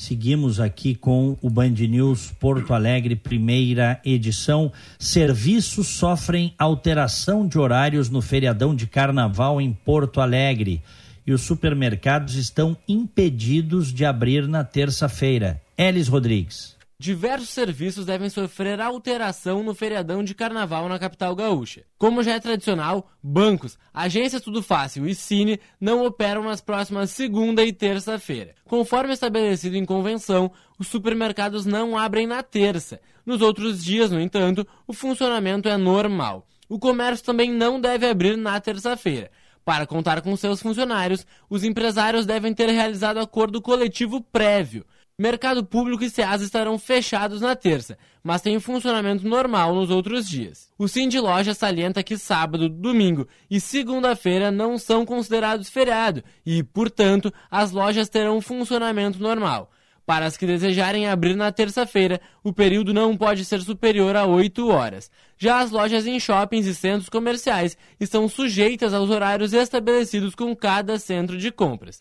Seguimos 0.00 0.58
aqui 0.58 0.94
com 0.94 1.36
o 1.42 1.50
Band 1.50 1.74
News 1.74 2.32
Porto 2.40 2.72
Alegre, 2.72 3.14
primeira 3.14 4.00
edição. 4.02 4.72
Serviços 4.98 5.88
sofrem 5.88 6.54
alteração 6.58 7.46
de 7.46 7.58
horários 7.58 8.08
no 8.08 8.22
feriadão 8.22 8.74
de 8.74 8.86
carnaval 8.86 9.60
em 9.60 9.74
Porto 9.74 10.22
Alegre. 10.22 10.82
E 11.26 11.34
os 11.34 11.42
supermercados 11.42 12.36
estão 12.36 12.74
impedidos 12.88 13.92
de 13.92 14.06
abrir 14.06 14.48
na 14.48 14.64
terça-feira. 14.64 15.60
Elis 15.76 16.08
Rodrigues. 16.08 16.79
Diversos 17.02 17.48
serviços 17.48 18.04
devem 18.04 18.28
sofrer 18.28 18.78
alteração 18.78 19.62
no 19.62 19.74
feriadão 19.74 20.22
de 20.22 20.34
carnaval 20.34 20.86
na 20.86 20.98
capital 20.98 21.34
gaúcha. 21.34 21.86
Como 21.96 22.22
já 22.22 22.34
é 22.34 22.38
tradicional, 22.38 23.10
bancos, 23.22 23.78
agências 23.90 24.42
Tudo 24.42 24.62
Fácil 24.62 25.08
e 25.08 25.14
Cine 25.14 25.58
não 25.80 26.04
operam 26.04 26.44
nas 26.44 26.60
próximas 26.60 27.10
segunda 27.10 27.64
e 27.64 27.72
terça-feira. 27.72 28.54
Conforme 28.66 29.14
estabelecido 29.14 29.76
em 29.76 29.84
convenção, 29.86 30.52
os 30.78 30.88
supermercados 30.88 31.64
não 31.64 31.96
abrem 31.96 32.26
na 32.26 32.42
terça. 32.42 33.00
Nos 33.24 33.40
outros 33.40 33.82
dias, 33.82 34.10
no 34.10 34.20
entanto, 34.20 34.66
o 34.86 34.92
funcionamento 34.92 35.70
é 35.70 35.78
normal. 35.78 36.46
O 36.68 36.78
comércio 36.78 37.24
também 37.24 37.50
não 37.50 37.80
deve 37.80 38.06
abrir 38.06 38.36
na 38.36 38.60
terça-feira. 38.60 39.30
Para 39.64 39.86
contar 39.86 40.20
com 40.20 40.36
seus 40.36 40.60
funcionários, 40.60 41.26
os 41.48 41.64
empresários 41.64 42.26
devem 42.26 42.52
ter 42.52 42.68
realizado 42.68 43.20
acordo 43.20 43.62
coletivo 43.62 44.20
prévio. 44.20 44.84
Mercado 45.20 45.62
Público 45.62 46.02
e 46.02 46.08
SEAS 46.08 46.40
estarão 46.40 46.78
fechados 46.78 47.42
na 47.42 47.54
terça, 47.54 47.98
mas 48.24 48.40
têm 48.40 48.58
funcionamento 48.58 49.28
normal 49.28 49.74
nos 49.74 49.90
outros 49.90 50.26
dias. 50.26 50.70
O 50.78 50.86
de 50.86 51.20
Loja 51.20 51.52
salienta 51.52 52.02
que 52.02 52.16
sábado, 52.16 52.70
domingo 52.70 53.28
e 53.50 53.60
segunda-feira 53.60 54.50
não 54.50 54.78
são 54.78 55.04
considerados 55.04 55.68
feriado 55.68 56.24
e, 56.46 56.62
portanto, 56.62 57.30
as 57.50 57.70
lojas 57.70 58.08
terão 58.08 58.40
funcionamento 58.40 59.22
normal. 59.22 59.70
Para 60.06 60.24
as 60.24 60.38
que 60.38 60.46
desejarem 60.46 61.06
abrir 61.06 61.36
na 61.36 61.52
terça-feira, 61.52 62.18
o 62.42 62.50
período 62.50 62.94
não 62.94 63.14
pode 63.14 63.44
ser 63.44 63.60
superior 63.60 64.16
a 64.16 64.24
8 64.24 64.68
horas. 64.68 65.10
Já 65.36 65.60
as 65.60 65.70
lojas 65.70 66.06
em 66.06 66.18
shoppings 66.18 66.64
e 66.66 66.74
centros 66.74 67.10
comerciais 67.10 67.76
estão 68.00 68.26
sujeitas 68.26 68.94
aos 68.94 69.10
horários 69.10 69.52
estabelecidos 69.52 70.34
com 70.34 70.56
cada 70.56 70.98
centro 70.98 71.36
de 71.36 71.52
compras. 71.52 72.00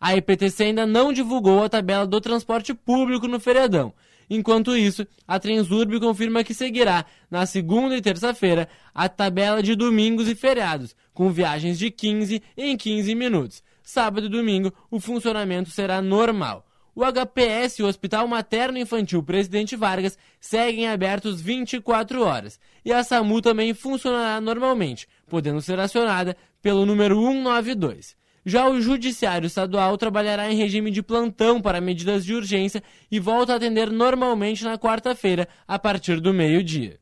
A 0.00 0.16
EPTC 0.16 0.64
ainda 0.64 0.86
não 0.86 1.12
divulgou 1.12 1.62
a 1.62 1.68
tabela 1.68 2.06
do 2.06 2.20
transporte 2.20 2.72
público 2.72 3.26
no 3.26 3.40
feriadão. 3.40 3.92
Enquanto 4.30 4.76
isso, 4.76 5.06
a 5.26 5.38
Transurb 5.38 5.98
confirma 5.98 6.44
que 6.44 6.52
seguirá, 6.52 7.06
na 7.30 7.46
segunda 7.46 7.96
e 7.96 8.02
terça-feira, 8.02 8.68
a 8.94 9.08
tabela 9.08 9.62
de 9.62 9.74
domingos 9.74 10.28
e 10.28 10.34
feriados, 10.34 10.94
com 11.14 11.30
viagens 11.30 11.78
de 11.78 11.90
15 11.90 12.42
em 12.56 12.76
15 12.76 13.14
minutos. 13.14 13.62
Sábado 13.82 14.26
e 14.26 14.28
domingo, 14.28 14.72
o 14.90 15.00
funcionamento 15.00 15.70
será 15.70 16.02
normal. 16.02 16.66
O 16.94 17.02
HPS 17.04 17.78
e 17.78 17.82
o 17.82 17.86
Hospital 17.86 18.26
Materno 18.28 18.76
Infantil 18.76 19.22
Presidente 19.22 19.76
Vargas 19.76 20.18
seguem 20.40 20.88
abertos 20.88 21.40
24 21.40 22.22
horas. 22.22 22.60
E 22.84 22.92
a 22.92 23.02
SAMU 23.02 23.40
também 23.40 23.72
funcionará 23.72 24.40
normalmente, 24.40 25.08
podendo 25.28 25.62
ser 25.62 25.78
acionada 25.78 26.36
pelo 26.60 26.84
número 26.84 27.14
192. 27.14 28.17
Já 28.48 28.66
o 28.66 28.80
Judiciário 28.80 29.46
Estadual 29.46 29.98
trabalhará 29.98 30.50
em 30.50 30.56
regime 30.56 30.90
de 30.90 31.02
plantão 31.02 31.60
para 31.60 31.82
medidas 31.82 32.24
de 32.24 32.32
urgência 32.32 32.82
e 33.10 33.20
volta 33.20 33.52
a 33.52 33.56
atender 33.56 33.90
normalmente 33.90 34.64
na 34.64 34.78
quarta-feira, 34.78 35.46
a 35.66 35.78
partir 35.78 36.18
do 36.18 36.32
meio-dia. 36.32 36.98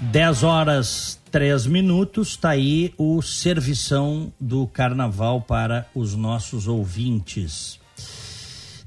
Dez 0.00 0.42
horas, 0.42 1.22
três 1.30 1.66
minutos, 1.66 2.30
está 2.30 2.50
aí 2.50 2.92
o 2.98 3.22
servição 3.22 4.32
do 4.40 4.66
carnaval 4.66 5.40
para 5.40 5.86
os 5.94 6.16
nossos 6.16 6.66
ouvintes. 6.66 7.80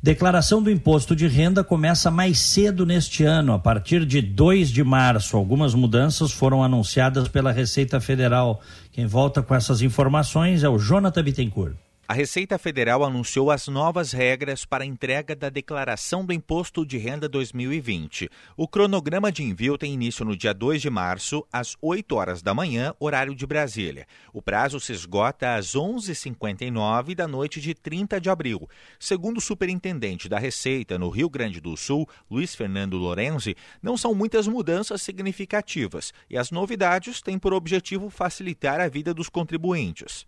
Declaração 0.05 0.61
do 0.61 0.69
imposto 0.69 1.15
de 1.15 1.25
renda 1.25 1.63
começa 1.63 2.11
mais 2.11 2.37
cedo 2.37 2.85
neste 2.85 3.23
ano, 3.23 3.53
a 3.53 3.57
partir 3.57 4.05
de 4.05 4.21
2 4.21 4.69
de 4.69 4.83
março. 4.83 5.35
Algumas 5.35 5.73
mudanças 5.73 6.31
foram 6.31 6.63
anunciadas 6.63 7.27
pela 7.27 7.51
Receita 7.51 7.99
Federal. 7.99 8.61
Quem 8.91 9.07
volta 9.07 9.41
com 9.41 9.55
essas 9.55 9.81
informações 9.81 10.63
é 10.63 10.69
o 10.69 10.77
Jonathan 10.77 11.23
Bittencourt. 11.23 11.73
A 12.07 12.13
Receita 12.13 12.59
Federal 12.59 13.03
anunciou 13.03 13.49
as 13.49 13.67
novas 13.67 14.11
regras 14.11 14.63
para 14.63 14.83
a 14.83 14.87
entrega 14.87 15.35
da 15.35 15.49
declaração 15.49 16.23
do 16.23 16.31
Imposto 16.31 16.85
de 16.85 16.99
Renda 16.99 17.27
2020. 17.27 18.29
O 18.55 18.67
cronograma 18.67 19.31
de 19.31 19.41
envio 19.41 19.75
tem 19.75 19.91
início 19.91 20.23
no 20.23 20.37
dia 20.37 20.53
2 20.53 20.83
de 20.83 20.89
março, 20.91 21.43
às 21.51 21.75
8 21.81 22.15
horas 22.15 22.43
da 22.43 22.53
manhã, 22.53 22.93
horário 22.99 23.33
de 23.33 23.47
Brasília. 23.47 24.05
O 24.31 24.39
prazo 24.39 24.79
se 24.79 24.93
esgota 24.93 25.55
às 25.55 25.75
11h59 25.75 27.15
da 27.15 27.27
noite 27.27 27.59
de 27.59 27.73
30 27.73 28.21
de 28.21 28.29
abril. 28.29 28.69
Segundo 28.99 29.37
o 29.37 29.41
superintendente 29.41 30.29
da 30.29 30.37
Receita 30.37 30.99
no 30.99 31.09
Rio 31.09 31.27
Grande 31.27 31.59
do 31.59 31.75
Sul, 31.75 32.07
Luiz 32.29 32.53
Fernando 32.53 32.97
Lorenzi, 32.97 33.55
não 33.81 33.97
são 33.97 34.13
muitas 34.13 34.47
mudanças 34.47 35.01
significativas 35.01 36.13
e 36.29 36.37
as 36.37 36.51
novidades 36.51 37.19
têm 37.19 37.39
por 37.39 37.51
objetivo 37.51 38.11
facilitar 38.11 38.79
a 38.79 38.87
vida 38.87 39.11
dos 39.11 39.27
contribuintes. 39.27 40.27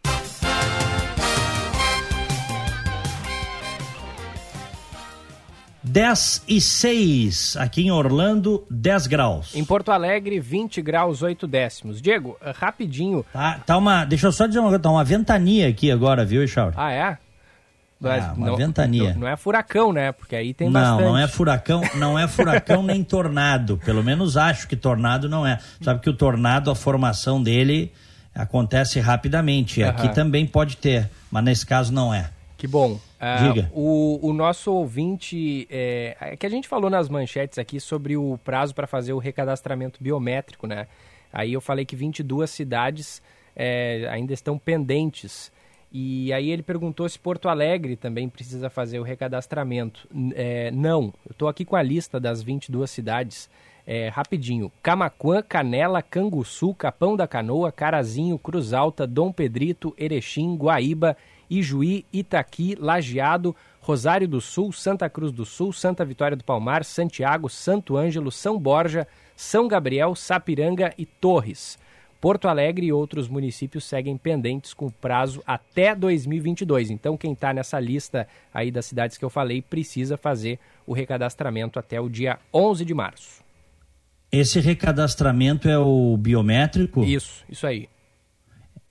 Dez 5.84 6.44
e 6.46 6.60
seis, 6.60 7.56
aqui 7.56 7.82
em 7.82 7.90
Orlando, 7.90 8.64
10 8.70 9.08
graus. 9.08 9.54
Em 9.54 9.64
Porto 9.64 9.90
Alegre, 9.90 10.38
20 10.38 10.80
graus, 10.80 11.22
8 11.22 11.44
décimos. 11.46 12.00
Diego, 12.00 12.38
rapidinho. 12.54 13.24
Tá, 13.32 13.58
tá 13.66 13.76
uma, 13.76 14.04
deixa 14.04 14.28
eu 14.28 14.32
só 14.32 14.46
dizer 14.46 14.60
uma 14.60 14.68
coisa, 14.68 14.82
tá 14.82 14.90
uma 14.90 15.02
ventania 15.02 15.68
aqui 15.68 15.90
agora, 15.90 16.24
viu, 16.24 16.42
Echauri? 16.42 16.74
Ah, 16.76 16.92
é? 16.92 17.18
Ah, 18.04 18.34
uma 18.36 18.46
não, 18.46 18.56
ventania. 18.56 19.12
Não, 19.12 19.20
não, 19.20 19.28
é 19.28 19.36
furacão, 19.36 19.92
né? 19.92 20.12
Porque 20.12 20.34
aí 20.34 20.54
tem 20.54 20.68
não, 20.68 20.80
bastante. 20.80 21.02
Não, 21.02 21.08
não 21.10 21.18
é 21.18 21.28
furacão, 21.28 21.82
não 21.94 22.18
é 22.18 22.28
furacão 22.28 22.82
nem 22.86 23.02
tornado. 23.02 23.78
Pelo 23.84 24.02
menos 24.02 24.36
acho 24.36 24.66
que 24.68 24.76
tornado 24.76 25.28
não 25.28 25.46
é. 25.46 25.58
Sabe 25.80 26.00
que 26.00 26.10
o 26.10 26.14
tornado, 26.14 26.70
a 26.70 26.74
formação 26.74 27.42
dele 27.42 27.92
acontece 28.34 28.98
rapidamente. 28.98 29.82
Aqui 29.82 30.08
também 30.08 30.46
pode 30.46 30.76
ter, 30.76 31.08
mas 31.30 31.44
nesse 31.44 31.66
caso 31.66 31.92
não 31.92 32.12
é. 32.12 32.30
Que 32.62 32.68
bom. 32.68 32.96
Diga. 33.40 33.68
Uh, 33.74 34.20
o, 34.22 34.28
o 34.28 34.32
nosso 34.32 34.72
ouvinte, 34.72 35.66
é, 35.68 36.16
é 36.20 36.36
que 36.36 36.46
a 36.46 36.48
gente 36.48 36.68
falou 36.68 36.88
nas 36.88 37.08
manchetes 37.08 37.58
aqui 37.58 37.80
sobre 37.80 38.16
o 38.16 38.38
prazo 38.44 38.72
para 38.72 38.86
fazer 38.86 39.12
o 39.12 39.18
recadastramento 39.18 40.00
biométrico, 40.00 40.68
né? 40.68 40.86
Aí 41.32 41.54
eu 41.54 41.60
falei 41.60 41.84
que 41.84 41.96
22 41.96 42.48
cidades 42.48 43.20
é, 43.56 44.06
ainda 44.12 44.32
estão 44.32 44.56
pendentes. 44.56 45.50
E 45.90 46.32
aí 46.32 46.52
ele 46.52 46.62
perguntou 46.62 47.08
se 47.08 47.18
Porto 47.18 47.48
Alegre 47.48 47.96
também 47.96 48.28
precisa 48.28 48.70
fazer 48.70 49.00
o 49.00 49.02
recadastramento. 49.02 50.08
É, 50.32 50.70
não, 50.70 51.12
eu 51.26 51.32
estou 51.32 51.48
aqui 51.48 51.64
com 51.64 51.74
a 51.74 51.82
lista 51.82 52.20
das 52.20 52.44
22 52.44 52.88
cidades. 52.88 53.50
É, 53.84 54.08
rapidinho. 54.08 54.70
Camaquã, 54.80 55.42
Canela, 55.42 56.00
Canguçu, 56.00 56.72
Capão 56.74 57.16
da 57.16 57.26
Canoa, 57.26 57.72
Carazinho, 57.72 58.38
Cruz 58.38 58.72
Alta, 58.72 59.04
Dom 59.08 59.32
Pedrito, 59.32 59.92
Erechim, 59.98 60.54
Guaíba, 60.54 61.16
Ijuí, 61.58 62.04
Itaqui, 62.12 62.74
Lajeado, 62.78 63.54
Rosário 63.80 64.26
do 64.26 64.40
Sul, 64.40 64.72
Santa 64.72 65.10
Cruz 65.10 65.32
do 65.32 65.44
Sul, 65.44 65.72
Santa 65.72 66.04
Vitória 66.04 66.36
do 66.36 66.44
Palmar, 66.44 66.84
Santiago, 66.84 67.48
Santo 67.48 67.96
Ângelo, 67.96 68.30
São 68.30 68.58
Borja, 68.58 69.06
São 69.36 69.68
Gabriel, 69.68 70.14
Sapiranga 70.14 70.94
e 70.96 71.04
Torres. 71.04 71.78
Porto 72.20 72.46
Alegre 72.46 72.86
e 72.86 72.92
outros 72.92 73.28
municípios 73.28 73.82
seguem 73.82 74.16
pendentes 74.16 74.72
com 74.72 74.88
prazo 74.88 75.42
até 75.44 75.92
2022. 75.92 76.90
Então, 76.90 77.16
quem 77.16 77.32
está 77.32 77.52
nessa 77.52 77.80
lista 77.80 78.28
aí 78.54 78.70
das 78.70 78.86
cidades 78.86 79.18
que 79.18 79.24
eu 79.24 79.30
falei 79.30 79.60
precisa 79.60 80.16
fazer 80.16 80.60
o 80.86 80.92
recadastramento 80.92 81.80
até 81.80 82.00
o 82.00 82.08
dia 82.08 82.38
11 82.54 82.84
de 82.84 82.94
março. 82.94 83.42
Esse 84.30 84.60
recadastramento 84.60 85.68
é 85.68 85.76
o 85.76 86.16
biométrico? 86.16 87.02
Isso, 87.02 87.44
isso 87.50 87.66
aí. 87.66 87.88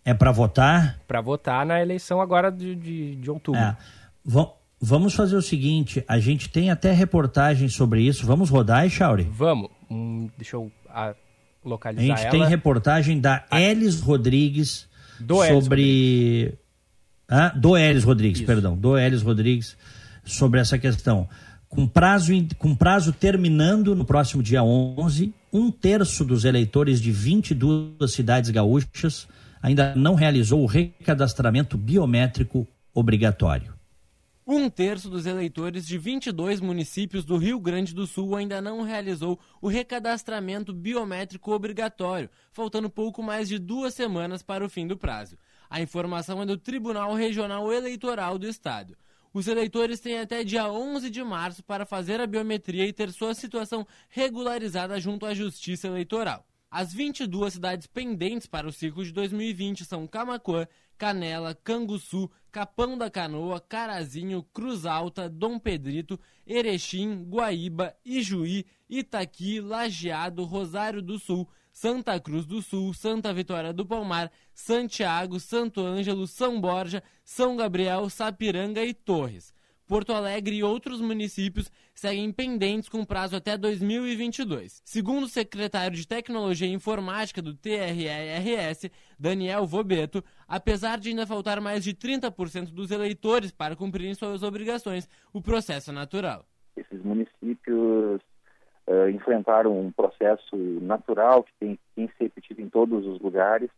É 0.04 0.14
para 0.14 0.32
votar? 0.32 1.00
Para 1.08 1.22
votar 1.22 1.66
na 1.66 1.82
eleição 1.82 2.20
agora 2.22 2.52
de, 2.52 2.76
de, 2.76 3.16
de 3.16 3.30
outubro. 3.32 3.60
É. 3.62 3.76
Va- 4.26 4.52
Vamos 4.84 5.14
fazer 5.14 5.36
o 5.36 5.44
seguinte, 5.44 6.04
a 6.08 6.18
gente 6.18 6.50
tem 6.50 6.72
até 6.72 6.92
reportagem 6.92 7.70
sobre 7.70 8.02
isso. 8.02 8.26
Vamos 8.26 8.50
rodar, 8.50 8.90
Chauri? 8.90 9.28
Vamos. 9.32 9.70
Hum, 9.92 10.28
deixa 10.36 10.56
eu 10.56 10.72
ah, 10.90 11.10
A 11.12 11.16
localizar 11.70 12.02
gente 12.04 12.22
ela. 12.22 12.32
tem 12.32 12.44
reportagem 12.48 13.20
da 13.20 13.46
Elis 13.52 14.02
Rodrigues 14.02 14.88
Do 15.20 15.44
Elis 15.44 15.64
sobre. 15.64 16.56
Ah, 17.30 17.50
do 17.50 17.78
Elis 17.78 18.04
Rodrigues, 18.04 18.40
Isso. 18.40 18.48
perdão. 18.48 18.76
Do 18.76 18.98
Elis 18.98 19.22
Rodrigues 19.22 19.78
sobre 20.26 20.60
essa 20.60 20.80
questão. 20.80 21.30
Com 21.70 21.88
prazo, 21.88 22.34
com 22.58 22.74
prazo 22.76 23.14
terminando 23.14 23.96
no 23.96 24.04
próximo 24.04 24.42
dia 24.42 24.64
11, 24.64 25.32
um 25.54 25.70
terço 25.70 26.26
dos 26.26 26.44
eleitores 26.44 27.00
de 27.00 27.12
22 27.12 28.12
cidades 28.12 28.50
gaúchas 28.50 29.28
ainda 29.62 29.96
não 29.96 30.16
realizou 30.16 30.64
o 30.64 30.66
recadastramento 30.66 31.78
biométrico 31.78 32.68
obrigatório. 32.94 33.74
Um 34.46 34.70
terço 34.70 35.10
dos 35.10 35.28
eleitores 35.28 35.86
de 35.86 35.98
22 35.98 36.60
municípios 36.60 37.24
do 37.24 37.38
Rio 37.38 37.60
Grande 37.60 37.94
do 37.94 38.08
Sul 38.08 38.36
ainda 38.36 38.60
não 38.60 38.82
realizou 38.82 39.40
o 39.62 39.68
recadastramento 39.68 40.74
biométrico 40.74 41.52
obrigatório, 41.52 42.30
faltando 42.52 42.90
pouco 42.90 43.22
mais 43.22 43.48
de 43.48 43.60
duas 43.60 43.94
semanas 43.94 44.42
para 44.42 44.66
o 44.66 44.70
fim 44.70 44.88
do 44.88 44.98
prazo. 44.98 45.38
A 45.70 45.80
informação 45.80 46.42
é 46.42 46.46
do 46.46 46.58
Tribunal 46.58 47.14
Regional 47.14 47.72
Eleitoral 47.72 48.38
do 48.38 48.48
Estado. 48.48 48.98
Os 49.34 49.48
eleitores 49.48 50.02
têm 50.02 50.20
até 50.20 50.44
dia 50.44 50.70
11 50.70 51.10
de 51.10 51.24
março 51.24 51.64
para 51.64 51.86
fazer 51.86 52.20
a 52.20 52.28
biometria 52.28 52.86
e 52.86 52.92
ter 52.92 53.12
sua 53.12 53.34
situação 53.34 53.88
regularizada 54.10 55.00
junto 55.00 55.26
à 55.26 55.34
Justiça 55.34 55.88
Eleitoral. 55.88 56.46
As 56.74 56.94
22 56.94 57.56
cidades 57.56 57.86
pendentes 57.86 58.48
para 58.48 58.66
o 58.66 58.72
ciclo 58.72 59.04
de 59.04 59.12
2020 59.12 59.84
são 59.84 60.08
Camaquã, 60.08 60.66
Canela, 60.98 61.54
Canguçu, 61.54 62.32
Capão 62.50 62.98
da 62.98 63.12
Canoa, 63.12 63.60
Carazinho, 63.60 64.42
Cruz 64.54 64.86
Alta, 64.86 65.28
Dom 65.28 65.60
Pedrito, 65.60 66.18
Erechim, 66.48 67.26
Guaíba, 67.26 67.94
Ijuí, 68.06 68.66
Itaqui, 68.90 69.60
Lajeado, 69.60 70.46
Rosário 70.46 71.02
do 71.02 71.20
Sul, 71.20 71.46
Santa 71.74 72.18
Cruz 72.22 72.46
do 72.46 72.62
Sul, 72.62 72.94
Santa 72.94 73.34
Vitória 73.34 73.74
do 73.74 73.86
Palmar, 73.86 74.32
Santiago, 74.54 75.42
Santo 75.42 75.82
Ângelo, 75.82 76.26
São 76.26 76.62
Borja, 76.62 77.04
São 77.26 77.58
Gabriel, 77.58 78.10
Sapiranga 78.10 78.82
e 78.82 78.94
Torres. 78.94 79.54
Porto 79.92 80.14
Alegre 80.14 80.56
e 80.56 80.64
outros 80.64 81.02
municípios 81.02 81.70
seguem 81.94 82.32
pendentes 82.32 82.88
com 82.88 83.04
prazo 83.04 83.36
até 83.36 83.58
2022. 83.58 84.82
Segundo 84.86 85.26
o 85.26 85.28
secretário 85.28 85.98
de 85.98 86.08
Tecnologia 86.08 86.66
e 86.66 86.72
Informática 86.72 87.42
do 87.42 87.54
TRERS, 87.54 88.90
Daniel 89.20 89.66
Vobeto, 89.66 90.24
apesar 90.48 90.98
de 90.98 91.10
ainda 91.10 91.28
faltar 91.28 91.60
mais 91.60 91.84
de 91.84 91.94
30% 91.94 92.72
dos 92.72 92.90
eleitores 92.90 93.52
para 93.52 93.76
cumprirem 93.76 94.14
suas 94.14 94.44
obrigações, 94.44 95.10
o 95.34 95.42
processo 95.42 95.92
é 95.92 95.94
natural. 95.94 96.46
Esses 96.78 97.04
municípios 97.04 98.22
eh, 98.88 99.12
enfrentaram 99.12 99.78
um 99.78 99.92
processo 99.92 100.56
natural 100.56 101.44
que 101.44 101.52
tem, 101.60 101.80
tem 101.98 102.08
se 102.08 102.14
repetido 102.18 102.62
em 102.62 102.70
todos 102.70 103.06
os 103.06 103.20
lugares, 103.20 103.70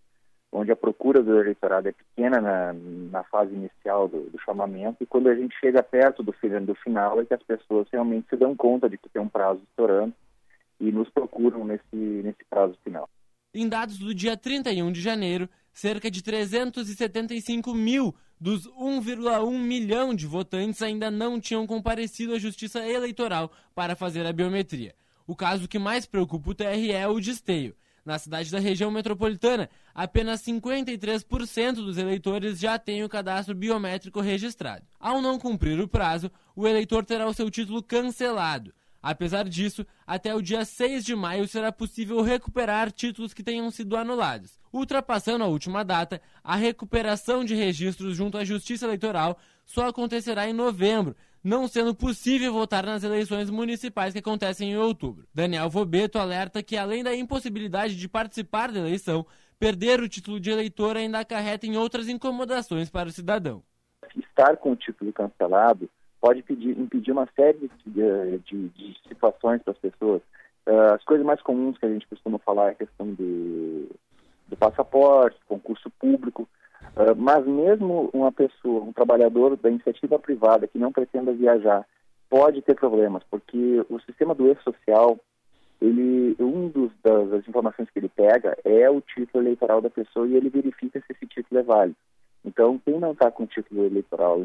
onde 0.53 0.71
a 0.71 0.75
procura 0.75 1.21
do 1.21 1.39
eleitorado 1.39 1.89
é 1.89 1.91
pequena 1.91 2.39
na, 2.39 2.73
na 2.73 3.23
fase 3.23 3.53
inicial 3.53 4.07
do, 4.07 4.29
do 4.29 4.39
chamamento 4.39 5.01
e 5.01 5.05
quando 5.05 5.27
a 5.27 5.35
gente 5.35 5.55
chega 5.59 5.81
perto 5.81 6.21
do, 6.21 6.31
do 6.31 6.75
final 6.75 7.19
é 7.19 7.25
que 7.25 7.33
as 7.33 7.41
pessoas 7.41 7.87
realmente 7.91 8.29
se 8.29 8.37
dão 8.37 8.55
conta 8.55 8.87
de 8.87 8.97
que 8.97 9.09
tem 9.09 9.21
um 9.21 9.27
prazo 9.27 9.59
estourando 9.67 10.13
e 10.79 10.91
nos 10.91 11.09
procuram 11.09 11.65
nesse, 11.65 11.95
nesse 11.95 12.45
prazo 12.49 12.77
final. 12.83 13.09
Em 13.53 13.67
dados 13.67 13.97
do 13.97 14.13
dia 14.13 14.37
31 14.37 14.91
de 14.91 15.01
janeiro, 15.01 15.49
cerca 15.71 16.09
de 16.09 16.23
375 16.23 17.73
mil 17.73 18.13
dos 18.39 18.67
1,1 18.67 19.51
milhão 19.59 20.13
de 20.13 20.27
votantes 20.27 20.81
ainda 20.81 21.09
não 21.09 21.39
tinham 21.39 21.65
comparecido 21.65 22.33
à 22.33 22.39
Justiça 22.39 22.85
Eleitoral 22.85 23.51
para 23.73 23.95
fazer 23.95 24.25
a 24.25 24.33
biometria. 24.33 24.93
O 25.25 25.35
caso 25.35 25.67
que 25.67 25.79
mais 25.79 26.05
preocupa 26.05 26.49
o 26.49 26.53
TRE 26.53 26.91
é 26.91 27.07
o 27.07 27.19
de. 27.19 27.73
Na 28.05 28.19
cidade 28.19 28.51
da 28.51 28.59
região 28.59 28.91
metropolitana, 28.91 29.69
apenas 29.95 30.41
53% 30.41 31.75
dos 31.75 31.97
eleitores 31.97 32.59
já 32.59 32.77
têm 32.77 33.03
o 33.03 33.09
cadastro 33.09 33.55
biométrico 33.55 34.19
registrado. 34.19 34.85
Ao 34.99 35.21
não 35.21 35.39
cumprir 35.39 35.79
o 35.79 35.87
prazo, 35.87 36.29
o 36.55 36.67
eleitor 36.67 37.05
terá 37.05 37.25
o 37.27 37.33
seu 37.33 37.49
título 37.49 37.81
cancelado. 37.81 38.73
Apesar 39.01 39.47
disso, 39.47 39.85
até 40.07 40.33
o 40.33 40.41
dia 40.41 40.63
6 40.63 41.03
de 41.03 41.13
maio 41.13 41.45
será 41.45 41.71
possível 41.71 42.21
recuperar 42.21 42.89
títulos 42.89 43.33
que 43.33 43.43
tenham 43.43 43.69
sido 43.69 43.97
anulados. 43.97 44.57
Ultrapassando 44.71 45.43
a 45.43 45.47
última 45.47 45.83
data, 45.83 46.21
a 46.41 46.55
recuperação 46.55 47.43
de 47.43 47.53
registros 47.53 48.15
junto 48.15 48.37
à 48.37 48.45
Justiça 48.45 48.85
Eleitoral 48.85 49.37
só 49.65 49.87
acontecerá 49.87 50.47
em 50.47 50.53
novembro, 50.53 51.15
não 51.43 51.67
sendo 51.67 51.93
possível 51.93 52.53
votar 52.53 52.85
nas 52.85 53.03
eleições 53.03 53.49
municipais 53.49 54.13
que 54.13 54.19
acontecem 54.19 54.71
em 54.71 54.77
outubro. 54.77 55.25
Daniel 55.33 55.69
Vobeto 55.69 56.17
alerta 56.17 56.63
que, 56.63 56.77
além 56.77 57.03
da 57.03 57.13
impossibilidade 57.15 57.95
de 57.97 58.07
participar 58.07 58.71
da 58.71 58.79
eleição, 58.79 59.25
perder 59.59 59.99
o 59.99 60.07
título 60.07 60.39
de 60.39 60.49
eleitor 60.49 60.95
ainda 60.95 61.19
acarreta 61.19 61.65
em 61.65 61.77
outras 61.77 62.07
incomodações 62.07 62.89
para 62.89 63.09
o 63.09 63.11
cidadão. 63.11 63.61
Estar 64.15 64.57
com 64.57 64.71
o 64.71 64.75
título 64.75 65.11
cancelado 65.11 65.89
pode 66.21 66.41
pedir- 66.41 66.77
impedir 66.79 67.11
uma 67.11 67.27
série 67.35 67.69
de, 67.85 68.39
de- 68.45 68.69
de 68.69 68.97
situações 69.07 69.61
para 69.61 69.73
as 69.73 69.79
pessoas. 69.79 70.21
Ah, 70.65 70.95
as 70.95 71.03
coisas 71.03 71.25
mais 71.25 71.41
comuns 71.41 71.77
que 71.77 71.85
a 71.85 71.89
gente 71.89 72.07
costuma 72.07 72.39
falar 72.39 72.69
é 72.69 72.71
a 72.71 72.75
questão 72.75 73.07
do, 73.13 73.89
do 74.47 74.55
passaporte, 74.57 75.37
concurso 75.47 75.89
público, 75.99 76.47
ah, 76.95 77.15
mas 77.15 77.45
mesmo 77.45 78.09
uma 78.13 78.31
pessoa, 78.31 78.83
um 78.83 78.93
trabalhador 78.93 79.57
da 79.57 79.69
iniciativa 79.69 80.19
privada 80.19 80.67
que 80.67 80.77
não 80.77 80.91
pretenda 80.91 81.33
viajar, 81.33 81.85
pode 82.29 82.61
ter 82.61 82.75
problemas, 82.75 83.23
porque 83.29 83.85
o 83.89 83.99
sistema 84.01 84.33
do 84.33 84.51
e-social, 84.51 85.19
ele, 85.81 86.35
um 86.39 86.67
dos, 86.69 86.91
das, 87.03 87.29
das 87.29 87.47
informações 87.47 87.89
que 87.89 87.99
ele 87.99 88.09
pega 88.09 88.57
é 88.63 88.89
o 88.89 89.01
título 89.01 89.43
eleitoral 89.43 89.81
da 89.81 89.89
pessoa 89.89 90.27
e 90.27 90.35
ele 90.35 90.49
verifica 90.49 90.99
se 90.99 91.13
esse 91.13 91.27
título 91.27 91.59
é 91.59 91.63
válido. 91.63 91.97
Então, 92.45 92.79
quem 92.83 92.99
não 92.99 93.11
está 93.11 93.31
com 93.31 93.45
título 93.45 93.85
eleitoral 93.85 94.39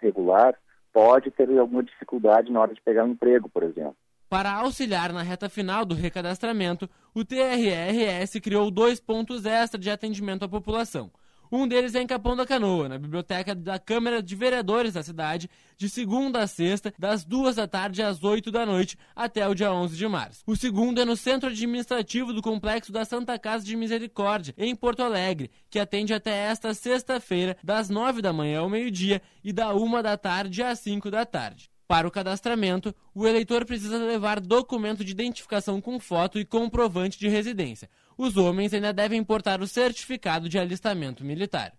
regular 0.00 0.54
pode 0.92 1.30
ter 1.30 1.46
alguma 1.58 1.82
dificuldade 1.82 2.50
na 2.50 2.60
hora 2.60 2.74
de 2.74 2.80
pegar 2.80 3.04
um 3.04 3.10
emprego, 3.10 3.48
por 3.48 3.62
exemplo. 3.62 3.96
Para 4.28 4.52
auxiliar 4.54 5.12
na 5.12 5.22
reta 5.22 5.48
final 5.48 5.84
do 5.84 5.94
recadastramento, 5.94 6.88
o 7.14 7.24
TRRS 7.24 8.40
criou 8.40 8.70
dois 8.70 8.98
pontos 8.98 9.46
extra 9.46 9.78
de 9.78 9.88
atendimento 9.88 10.44
à 10.44 10.48
população. 10.48 11.10
Um 11.50 11.68
deles 11.68 11.94
é 11.94 12.02
em 12.02 12.06
Capão 12.06 12.34
da 12.34 12.44
Canoa, 12.44 12.88
na 12.88 12.98
biblioteca 12.98 13.54
da 13.54 13.78
Câmara 13.78 14.22
de 14.22 14.34
Vereadores 14.34 14.94
da 14.94 15.02
cidade, 15.02 15.48
de 15.76 15.88
segunda 15.88 16.40
a 16.40 16.46
sexta, 16.46 16.92
das 16.98 17.24
duas 17.24 17.56
da 17.56 17.68
tarde 17.68 18.02
às 18.02 18.24
oito 18.24 18.50
da 18.50 18.66
noite, 18.66 18.98
até 19.14 19.46
o 19.48 19.54
dia 19.54 19.72
11 19.72 19.96
de 19.96 20.08
março. 20.08 20.42
O 20.46 20.56
segundo 20.56 21.00
é 21.00 21.04
no 21.04 21.16
Centro 21.16 21.48
Administrativo 21.48 22.32
do 22.32 22.42
Complexo 22.42 22.90
da 22.90 23.04
Santa 23.04 23.38
Casa 23.38 23.64
de 23.64 23.76
Misericórdia, 23.76 24.54
em 24.58 24.74
Porto 24.74 25.02
Alegre, 25.02 25.50
que 25.70 25.78
atende 25.78 26.12
até 26.12 26.30
esta 26.30 26.74
sexta-feira, 26.74 27.56
das 27.62 27.88
nove 27.88 28.20
da 28.20 28.32
manhã 28.32 28.60
ao 28.60 28.68
meio-dia 28.68 29.22
e 29.44 29.52
da 29.52 29.72
uma 29.74 30.02
da 30.02 30.16
tarde 30.16 30.62
às 30.62 30.80
cinco 30.80 31.10
da 31.10 31.24
tarde. 31.24 31.70
Para 31.88 32.08
o 32.08 32.10
cadastramento, 32.10 32.92
o 33.14 33.28
eleitor 33.28 33.64
precisa 33.64 33.96
levar 33.96 34.40
documento 34.40 35.04
de 35.04 35.12
identificação 35.12 35.80
com 35.80 36.00
foto 36.00 36.36
e 36.36 36.44
comprovante 36.44 37.16
de 37.16 37.28
residência. 37.28 37.88
Os 38.16 38.36
homens 38.36 38.72
ainda 38.72 38.92
devem 38.92 39.22
portar 39.22 39.60
o 39.60 39.66
certificado 39.68 40.48
de 40.48 40.58
alistamento 40.58 41.24
militar. 41.24 41.72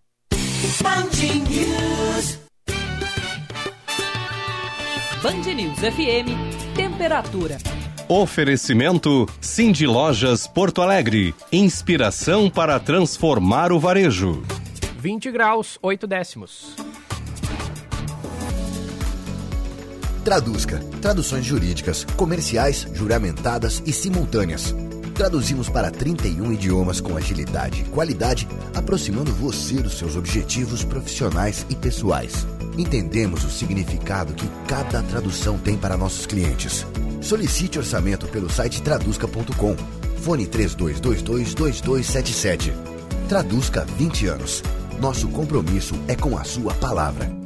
Band 5.22 5.52
News 5.54 5.78
FM, 5.78 6.74
temperatura. 6.76 7.58
Oferecimento 8.08 9.26
Cindy 9.40 9.86
Lojas 9.86 10.46
Porto 10.46 10.80
Alegre. 10.80 11.34
Inspiração 11.52 12.48
para 12.48 12.78
transformar 12.78 13.72
o 13.72 13.80
varejo. 13.80 14.42
20 14.98 15.30
graus, 15.30 15.78
8 15.82 16.06
décimos. 16.06 16.74
Traduzca. 20.24 20.78
Traduções 21.02 21.44
jurídicas, 21.44 22.04
comerciais, 22.16 22.86
juramentadas 22.94 23.82
e 23.84 23.92
simultâneas. 23.92 24.74
Traduzimos 25.18 25.68
para 25.68 25.90
31 25.90 26.52
idiomas 26.52 27.00
com 27.00 27.16
agilidade 27.16 27.80
e 27.80 27.84
qualidade, 27.86 28.46
aproximando 28.72 29.32
você 29.32 29.82
dos 29.82 29.98
seus 29.98 30.14
objetivos 30.14 30.84
profissionais 30.84 31.66
e 31.68 31.74
pessoais. 31.74 32.46
Entendemos 32.78 33.42
o 33.42 33.50
significado 33.50 34.32
que 34.32 34.46
cada 34.68 35.02
tradução 35.02 35.58
tem 35.58 35.76
para 35.76 35.96
nossos 35.96 36.24
clientes. 36.24 36.86
Solicite 37.20 37.80
orçamento 37.80 38.28
pelo 38.28 38.48
site 38.48 38.80
traduzca.com. 38.80 39.74
Fone 40.22 40.46
32222277. 40.46 42.72
Traduzca 43.28 43.84
20 43.98 44.28
anos. 44.28 44.62
Nosso 45.00 45.26
compromisso 45.30 45.96
é 46.06 46.14
com 46.14 46.38
a 46.38 46.44
sua 46.44 46.74
palavra. 46.74 47.37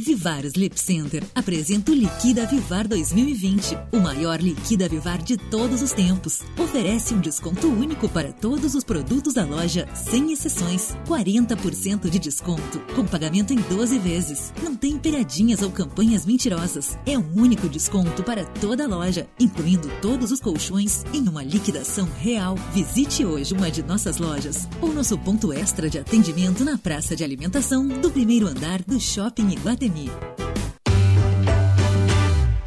Vivar 0.00 0.44
Sleep 0.44 0.78
Center 0.78 1.24
apresenta 1.34 1.90
o 1.90 1.94
Liquida 1.94 2.46
Vivar 2.46 2.86
2020, 2.86 3.76
o 3.90 3.98
maior 3.98 4.40
Liquida 4.40 4.88
Vivar 4.88 5.20
de 5.20 5.36
todos 5.36 5.82
os 5.82 5.90
tempos. 5.90 6.42
Oferece 6.56 7.14
um 7.14 7.20
desconto 7.20 7.66
único 7.66 8.08
para 8.08 8.32
todos 8.32 8.76
os 8.76 8.84
produtos 8.84 9.34
da 9.34 9.44
loja, 9.44 9.88
sem 9.96 10.30
exceções. 10.30 10.94
40% 11.04 12.08
de 12.08 12.16
desconto, 12.20 12.78
com 12.94 13.04
pagamento 13.04 13.52
em 13.52 13.56
12 13.56 13.98
vezes. 13.98 14.52
Não 14.62 14.76
tem 14.76 14.96
pegadinhas 14.96 15.62
ou 15.62 15.70
campanhas 15.72 16.24
mentirosas. 16.24 16.96
É 17.04 17.18
um 17.18 17.34
único 17.34 17.68
desconto 17.68 18.22
para 18.22 18.44
toda 18.44 18.84
a 18.84 18.88
loja, 18.88 19.26
incluindo 19.40 19.90
todos 20.00 20.30
os 20.30 20.38
colchões, 20.38 21.04
em 21.12 21.28
uma 21.28 21.42
liquidação 21.42 22.08
real. 22.20 22.54
Visite 22.72 23.24
hoje 23.24 23.52
uma 23.52 23.68
de 23.68 23.82
nossas 23.82 24.18
lojas 24.18 24.68
ou 24.80 24.94
nosso 24.94 25.18
ponto 25.18 25.52
extra 25.52 25.90
de 25.90 25.98
atendimento 25.98 26.64
na 26.64 26.78
praça 26.78 27.16
de 27.16 27.24
alimentação 27.24 27.88
do 27.88 28.12
primeiro 28.12 28.46
andar 28.46 28.80
do 28.84 29.00
Shopping 29.00 29.48
Iguatemi. 29.50 29.87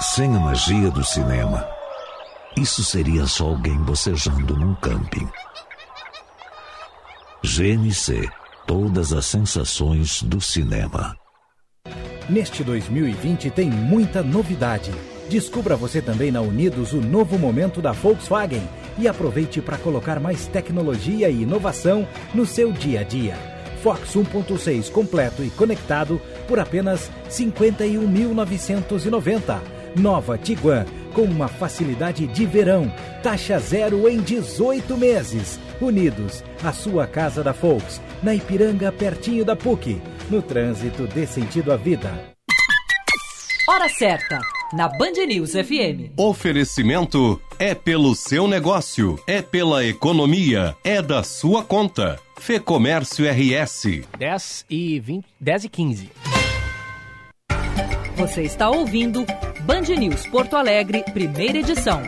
Sem 0.00 0.34
a 0.36 0.40
magia 0.40 0.90
do 0.90 1.04
cinema, 1.04 1.66
isso 2.56 2.84
seria 2.84 3.26
só 3.26 3.46
alguém 3.46 3.76
bocejando 3.78 4.56
num 4.56 4.74
camping. 4.76 5.28
GNC 7.42 8.28
Todas 8.66 9.12
as 9.12 9.24
sensações 9.26 10.24
do 10.24 10.40
cinema. 10.40 11.16
Neste 12.28 12.64
2020 12.64 13.48
tem 13.50 13.70
muita 13.70 14.24
novidade. 14.24 14.90
Descubra 15.30 15.76
você 15.76 16.02
também 16.02 16.32
na 16.32 16.40
Unidos 16.40 16.92
o 16.92 17.00
novo 17.00 17.38
momento 17.38 17.80
da 17.80 17.92
Volkswagen 17.92 18.68
e 18.98 19.06
aproveite 19.06 19.60
para 19.60 19.78
colocar 19.78 20.18
mais 20.18 20.48
tecnologia 20.48 21.30
e 21.30 21.42
inovação 21.42 22.08
no 22.34 22.44
seu 22.44 22.72
dia 22.72 23.00
a 23.00 23.04
dia. 23.04 23.55
Fox 23.86 24.16
1.6 24.16 24.90
completo 24.90 25.44
e 25.44 25.50
conectado 25.50 26.20
por 26.48 26.58
apenas 26.58 27.08
51.990. 27.30 29.60
Nova 29.94 30.36
Tiguan 30.36 30.84
com 31.14 31.22
uma 31.22 31.46
facilidade 31.46 32.26
de 32.26 32.44
verão, 32.44 32.92
taxa 33.22 33.60
zero 33.60 34.08
em 34.08 34.18
18 34.18 34.96
meses. 34.96 35.60
Unidos, 35.80 36.42
a 36.64 36.72
sua 36.72 37.06
casa 37.06 37.44
da 37.44 37.52
Volks, 37.52 38.02
na 38.24 38.34
Ipiranga, 38.34 38.90
pertinho 38.90 39.44
da 39.44 39.54
PUC. 39.54 40.02
No 40.28 40.42
trânsito 40.42 41.06
dê 41.06 41.24
sentido 41.24 41.72
à 41.72 41.76
vida. 41.76 42.12
Hora 43.68 43.88
certa, 43.88 44.40
na 44.72 44.88
Band 44.88 45.24
News 45.28 45.52
FM. 45.52 46.10
Oferecimento 46.16 47.40
é 47.58 47.74
pelo 47.74 48.14
seu 48.14 48.46
negócio, 48.46 49.18
é 49.26 49.40
pela 49.40 49.84
economia, 49.84 50.76
é 50.84 51.00
da 51.00 51.22
sua 51.22 51.62
conta. 51.62 52.18
Fê 52.38 52.60
Comércio 52.60 53.24
RS. 53.24 54.02
10 54.18 54.66
e 54.68 55.00
20, 55.00 55.24
10 55.40 55.64
e 55.64 55.68
15. 55.68 56.10
Você 58.16 58.42
está 58.42 58.70
ouvindo 58.70 59.24
Band 59.62 59.94
News 59.98 60.26
Porto 60.26 60.56
Alegre, 60.56 61.02
primeira 61.12 61.58
edição. 61.58 62.02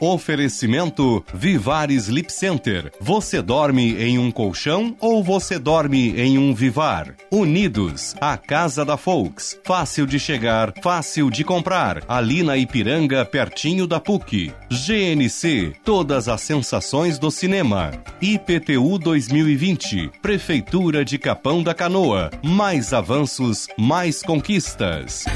Oferecimento 0.00 1.22
Vivar 1.34 1.90
Sleep 1.90 2.32
Center. 2.32 2.90
Você 2.98 3.42
dorme 3.42 3.94
em 4.02 4.18
um 4.18 4.30
colchão 4.30 4.96
ou 4.98 5.22
você 5.22 5.58
dorme 5.58 6.18
em 6.18 6.38
um 6.38 6.54
Vivar? 6.54 7.14
Unidos, 7.30 8.14
a 8.18 8.38
casa 8.38 8.82
da 8.82 8.96
Folks. 8.96 9.60
Fácil 9.62 10.06
de 10.06 10.18
chegar, 10.18 10.72
fácil 10.82 11.30
de 11.30 11.44
comprar. 11.44 12.02
Ali 12.08 12.42
na 12.42 12.56
Ipiranga, 12.56 13.24
pertinho 13.26 13.86
da 13.86 14.00
PUC. 14.00 14.52
GNC, 14.70 15.74
todas 15.84 16.28
as 16.28 16.40
sensações 16.40 17.18
do 17.18 17.30
cinema. 17.30 17.90
IPTU 18.22 18.98
2020, 18.98 20.10
Prefeitura 20.22 21.04
de 21.04 21.18
Capão 21.18 21.62
da 21.62 21.74
Canoa. 21.74 22.30
Mais 22.42 22.94
avanços, 22.94 23.66
mais 23.76 24.22
conquistas. 24.22 25.26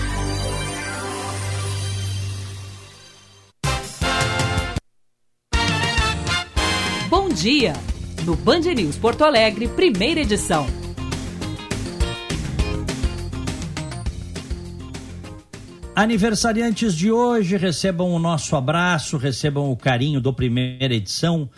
Dia! 7.45 7.75
No 8.25 8.35
Band 8.37 8.61
News 8.61 8.97
Porto 8.97 9.23
Alegre, 9.23 9.69
primeira 9.69 10.21
edição. 10.21 10.67
Aniversariantes 15.95 16.95
de 16.95 17.13
hoje, 17.13 17.59
recebam 17.59 18.15
o 18.15 18.19
nosso 18.19 18.57
abraço, 18.57 19.19
recebam 19.19 19.71
o 19.71 19.77
carinho 19.77 20.23
do 20.23 20.33
primeira 20.33 20.95
edição. 20.95 21.51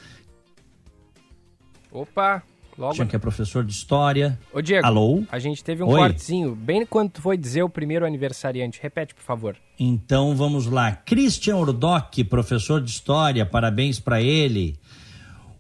Opa, 1.92 2.42
logo. 2.76 2.94
Tinha 2.94 3.06
que 3.06 3.14
é 3.14 3.18
professor 3.20 3.62
de 3.62 3.70
história. 3.70 4.36
Ô 4.52 4.60
Diego, 4.60 4.84
Alô? 4.84 5.22
a 5.30 5.38
gente 5.38 5.62
teve 5.62 5.84
um 5.84 5.86
Oi. 5.86 6.00
cortezinho, 6.00 6.56
bem 6.56 6.84
quando 6.84 7.10
tu 7.12 7.22
foi 7.22 7.36
dizer 7.36 7.62
o 7.62 7.68
primeiro 7.68 8.04
aniversariante. 8.04 8.80
Repete, 8.82 9.14
por 9.14 9.22
favor. 9.22 9.56
Então 9.78 10.34
vamos 10.34 10.66
lá. 10.66 10.90
Christian 10.90 11.58
Urdock, 11.58 12.24
professor 12.24 12.80
de 12.82 12.90
história, 12.90 13.46
parabéns 13.46 14.00
para 14.00 14.20
ele. 14.20 14.76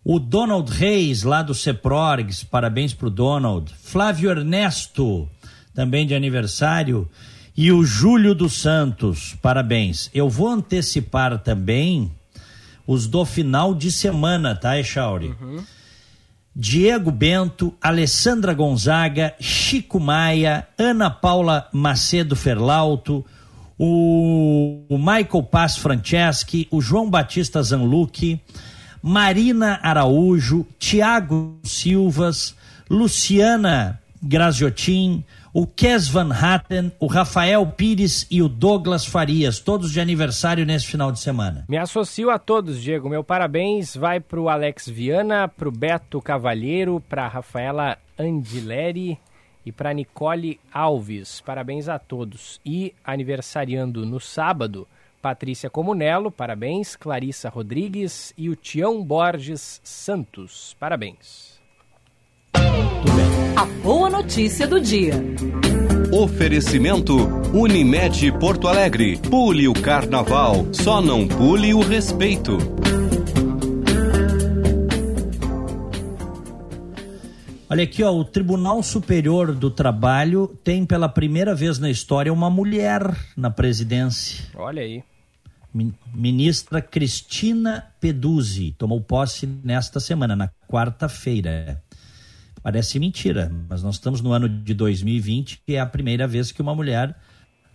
O 0.08 0.20
Donald 0.20 0.70
Reis, 0.70 1.24
lá 1.24 1.42
do 1.42 1.52
Ceprorgs, 1.52 2.44
parabéns 2.44 2.94
para 2.94 3.08
o 3.08 3.10
Donald. 3.10 3.74
Flávio 3.82 4.30
Ernesto, 4.30 5.28
também 5.74 6.06
de 6.06 6.14
aniversário. 6.14 7.08
E 7.56 7.72
o 7.72 7.82
Júlio 7.82 8.32
dos 8.32 8.52
Santos, 8.52 9.36
parabéns. 9.42 10.08
Eu 10.14 10.30
vou 10.30 10.46
antecipar 10.46 11.36
também 11.40 12.12
os 12.86 13.08
do 13.08 13.24
final 13.24 13.74
de 13.74 13.90
semana, 13.90 14.54
tá, 14.54 14.78
Echauri? 14.78 15.34
Diego 16.54 17.10
Bento, 17.10 17.74
Alessandra 17.82 18.54
Gonzaga, 18.54 19.34
Chico 19.40 19.98
Maia, 19.98 20.68
Ana 20.78 21.10
Paula 21.10 21.68
Macedo 21.72 22.36
Ferlauto, 22.36 23.26
o, 23.76 24.84
o 24.88 24.98
Michael 24.98 25.42
Paz 25.50 25.76
Franceschi, 25.76 26.68
o 26.70 26.80
João 26.80 27.10
Batista 27.10 27.60
Zanlucchi, 27.60 28.40
Marina 29.08 29.78
Araújo, 29.84 30.66
Tiago 30.80 31.60
Silvas, 31.62 32.56
Luciana 32.90 34.02
Graziotin, 34.20 35.24
o 35.54 35.64
Kes 35.64 36.08
Van 36.08 36.32
Hatten, 36.32 36.90
o 36.98 37.06
Rafael 37.06 37.64
Pires 37.68 38.26
e 38.28 38.42
o 38.42 38.48
Douglas 38.48 39.06
Farias, 39.06 39.60
todos 39.60 39.92
de 39.92 40.00
aniversário 40.00 40.66
nesse 40.66 40.88
final 40.88 41.12
de 41.12 41.20
semana. 41.20 41.64
Me 41.68 41.78
associo 41.78 42.30
a 42.30 42.38
todos, 42.40 42.82
Diego. 42.82 43.08
Meu 43.08 43.22
parabéns 43.22 43.96
vai 43.96 44.18
para 44.18 44.40
o 44.40 44.48
Alex 44.48 44.88
Viana, 44.88 45.46
para 45.46 45.68
o 45.68 45.72
Beto 45.72 46.20
Cavalheiro, 46.20 47.00
para 47.08 47.26
a 47.26 47.28
Rafaela 47.28 47.96
Andileri 48.18 49.20
e 49.64 49.70
para 49.70 49.94
Nicole 49.94 50.58
Alves. 50.74 51.40
Parabéns 51.42 51.88
a 51.88 51.96
todos. 51.96 52.60
E 52.66 52.92
aniversariando 53.04 54.04
no 54.04 54.18
sábado, 54.18 54.84
Patrícia 55.26 55.68
Comunello, 55.68 56.30
parabéns. 56.30 56.94
Clarissa 56.94 57.48
Rodrigues 57.48 58.32
e 58.38 58.48
o 58.48 58.54
Tião 58.54 59.02
Borges 59.02 59.80
Santos. 59.82 60.76
Parabéns. 60.78 61.58
A 62.54 63.64
boa 63.82 64.08
notícia 64.08 64.68
do 64.68 64.80
dia. 64.80 65.14
Oferecimento 66.12 67.16
Unimed 67.52 68.38
Porto 68.38 68.68
Alegre. 68.68 69.18
Pule 69.18 69.66
o 69.66 69.72
carnaval, 69.72 70.72
só 70.72 71.02
não 71.02 71.26
pule 71.26 71.74
o 71.74 71.80
respeito. 71.80 72.56
Olha 77.68 77.82
aqui, 77.82 78.04
ó, 78.04 78.12
o 78.12 78.24
Tribunal 78.24 78.80
Superior 78.80 79.52
do 79.52 79.72
Trabalho 79.72 80.46
tem 80.62 80.86
pela 80.86 81.08
primeira 81.08 81.52
vez 81.52 81.80
na 81.80 81.90
história 81.90 82.32
uma 82.32 82.48
mulher 82.48 83.02
na 83.36 83.50
presidência. 83.50 84.44
Olha 84.54 84.82
aí. 84.82 85.02
Ministra 86.14 86.80
Cristina 86.80 87.86
Peduzzi 88.00 88.74
tomou 88.78 89.00
posse 89.00 89.46
nesta 89.46 90.00
semana, 90.00 90.34
na 90.34 90.48
quarta-feira. 90.68 91.82
Parece 92.62 92.98
mentira, 92.98 93.52
mas 93.68 93.82
nós 93.82 93.96
estamos 93.96 94.20
no 94.20 94.32
ano 94.32 94.48
de 94.48 94.74
2020 94.74 95.60
e 95.68 95.74
é 95.74 95.80
a 95.80 95.86
primeira 95.86 96.26
vez 96.26 96.50
que 96.50 96.62
uma 96.62 96.74
mulher 96.74 97.14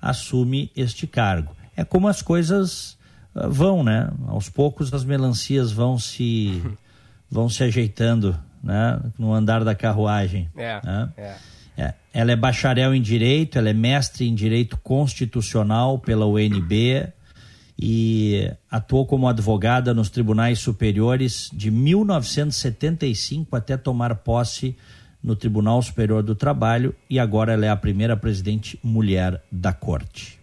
assume 0.01 0.71
este 0.75 1.05
cargo. 1.05 1.55
É 1.75 1.83
como 1.83 2.07
as 2.07 2.21
coisas 2.21 2.97
uh, 3.35 3.49
vão, 3.49 3.83
né? 3.83 4.11
Aos 4.27 4.49
poucos 4.49 4.93
as 4.93 5.05
melancias 5.05 5.71
vão 5.71 5.97
se 5.97 6.61
vão 7.29 7.47
se 7.47 7.63
ajeitando, 7.63 8.37
né? 8.61 8.99
No 9.17 9.33
andar 9.33 9.63
da 9.63 9.75
carruagem. 9.75 10.49
É, 10.57 10.81
né? 10.83 11.09
é. 11.15 11.35
É, 11.77 11.93
ela 12.13 12.33
é 12.33 12.35
bacharel 12.35 12.93
em 12.93 13.01
direito, 13.01 13.57
ela 13.57 13.69
é 13.69 13.73
mestre 13.73 14.27
em 14.27 14.35
direito 14.35 14.77
constitucional 14.77 15.97
pela 15.97 16.25
UNB 16.25 17.11
e 17.81 18.51
atuou 18.69 19.07
como 19.07 19.27
advogada 19.27 19.93
nos 19.93 20.09
tribunais 20.09 20.59
superiores 20.59 21.49
de 21.51 21.71
1975 21.71 23.55
até 23.55 23.75
tomar 23.75 24.15
posse 24.17 24.77
no 25.23 25.35
Tribunal 25.35 25.81
Superior 25.81 26.21
do 26.21 26.35
Trabalho 26.35 26.93
e 27.09 27.19
agora 27.19 27.53
ela 27.53 27.65
é 27.65 27.69
a 27.69 27.75
primeira 27.75 28.15
presidente 28.15 28.77
mulher 28.83 29.41
da 29.51 29.73
corte. 29.73 30.39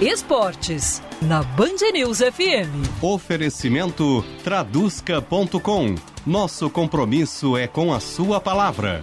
Esportes, 0.00 1.02
na 1.22 1.42
Band 1.42 1.92
News 1.92 2.18
FM. 2.18 3.02
Oferecimento 3.02 4.24
traduzca.com. 4.42 5.94
Nosso 6.26 6.68
compromisso 6.68 7.56
é 7.56 7.66
com 7.66 7.92
a 7.92 8.00
sua 8.00 8.40
palavra. 8.40 9.02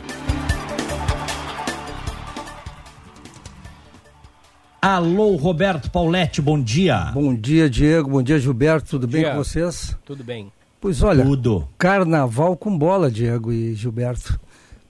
Alô, 4.83 5.35
Roberto 5.35 5.91
Pauletti, 5.91 6.41
bom 6.41 6.59
dia. 6.59 7.11
Bom 7.13 7.35
dia, 7.35 7.69
Diego. 7.69 8.09
Bom 8.09 8.23
dia, 8.23 8.39
Gilberto. 8.39 8.89
Tudo 8.89 9.07
bem 9.07 9.21
Dia. 9.21 9.29
com 9.29 9.37
vocês? 9.37 9.95
Tudo 10.03 10.23
bem. 10.23 10.51
Pois 10.79 11.03
olha, 11.03 11.23
Tudo. 11.23 11.67
carnaval 11.77 12.57
com 12.57 12.75
bola, 12.75 13.11
Diego 13.11 13.53
e 13.53 13.75
Gilberto. 13.75 14.39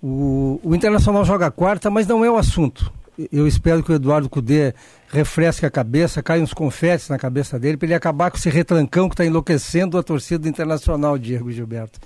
O, 0.02 0.62
o 0.64 0.74
Internacional 0.74 1.26
joga 1.26 1.52
quarta, 1.52 1.90
mas 1.90 2.08
não 2.08 2.24
é 2.24 2.32
o 2.32 2.38
assunto. 2.38 2.90
Eu 3.34 3.46
espero 3.46 3.84
que 3.84 3.92
o 3.92 3.96
Eduardo 3.96 4.30
Cudê 4.30 4.74
refresque 5.10 5.66
a 5.66 5.70
cabeça, 5.70 6.24
caia 6.24 6.42
uns 6.42 6.54
confetes 6.54 7.10
na 7.10 7.18
cabeça 7.20 7.60
dele, 7.60 7.76
para 7.76 7.88
ele 7.88 7.94
acabar 7.94 8.32
com 8.32 8.38
esse 8.38 8.50
retrancão 8.50 9.10
que 9.10 9.14
está 9.16 9.26
enlouquecendo 9.26 9.98
a 9.98 10.04
torcida 10.04 10.40
do 10.40 10.48
Internacional, 10.48 11.18
Diego 11.18 11.50
e 11.52 11.54
Gilberto. 11.54 12.00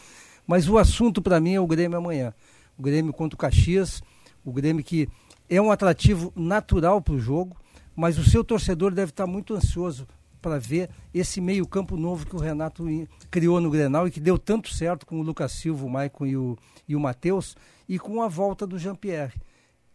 Mas 0.47 0.67
o 0.67 0.79
assunto 0.79 1.21
para 1.21 1.39
mim 1.39 1.53
é 1.53 1.59
o 1.59 1.67
Grêmio 1.67 1.99
amanhã. 1.99 2.33
O 2.79 2.81
Grêmio 2.81 3.13
contra 3.13 3.35
o 3.35 3.37
Caxias, 3.37 4.01
o 4.43 4.51
Grêmio 4.51 4.83
que 4.83 5.07
é 5.47 5.61
um 5.61 5.71
atrativo 5.71 6.33
natural 6.35 6.99
para 6.99 7.13
o 7.13 7.19
jogo, 7.19 7.55
mas 7.95 8.17
o 8.17 8.23
seu 8.23 8.43
torcedor 8.43 8.91
deve 8.93 9.11
estar 9.11 9.25
muito 9.27 9.53
ansioso 9.53 10.07
para 10.41 10.59
ver 10.59 10.89
esse 11.13 11.41
meio-campo 11.41 11.97
novo 11.97 12.25
que 12.27 12.35
o 12.35 12.39
Renato 12.39 12.85
criou 13.31 13.59
no 13.59 13.69
Grenal 13.71 14.07
e 14.07 14.11
que 14.11 14.19
deu 14.19 14.37
tanto 14.37 14.71
certo 14.73 15.05
com 15.05 15.19
o 15.19 15.23
Lucas 15.23 15.51
Silva, 15.53 15.85
o 15.85 15.89
Maicon 15.89 16.25
e 16.27 16.37
o, 16.37 16.57
e 16.87 16.95
o 16.95 16.99
Matheus, 16.99 17.55
e 17.89 17.97
com 17.97 18.21
a 18.21 18.27
volta 18.27 18.67
do 18.67 18.77
Jean-Pierre. 18.77 19.33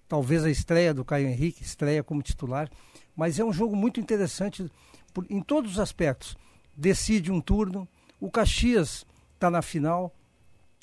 Talvez 0.09 0.43
a 0.45 0.51
estreia 0.51 0.93
do 0.93 1.05
Caio 1.05 1.29
Henrique, 1.29 1.63
estreia 1.63 2.03
como 2.03 2.21
titular, 2.21 2.69
mas 3.15 3.39
é 3.39 3.45
um 3.45 3.53
jogo 3.53 3.77
muito 3.77 4.01
interessante 4.01 4.69
por- 5.15 5.25
em 5.31 5.41
todos 5.41 5.73
os 5.73 5.79
aspectos. 5.79 6.37
Decide 6.77 7.31
um 7.31 7.41
turno, 7.41 7.87
o 8.19 8.29
Caxias 8.29 9.07
está 9.35 9.49
na 9.51 9.63
final, 9.63 10.13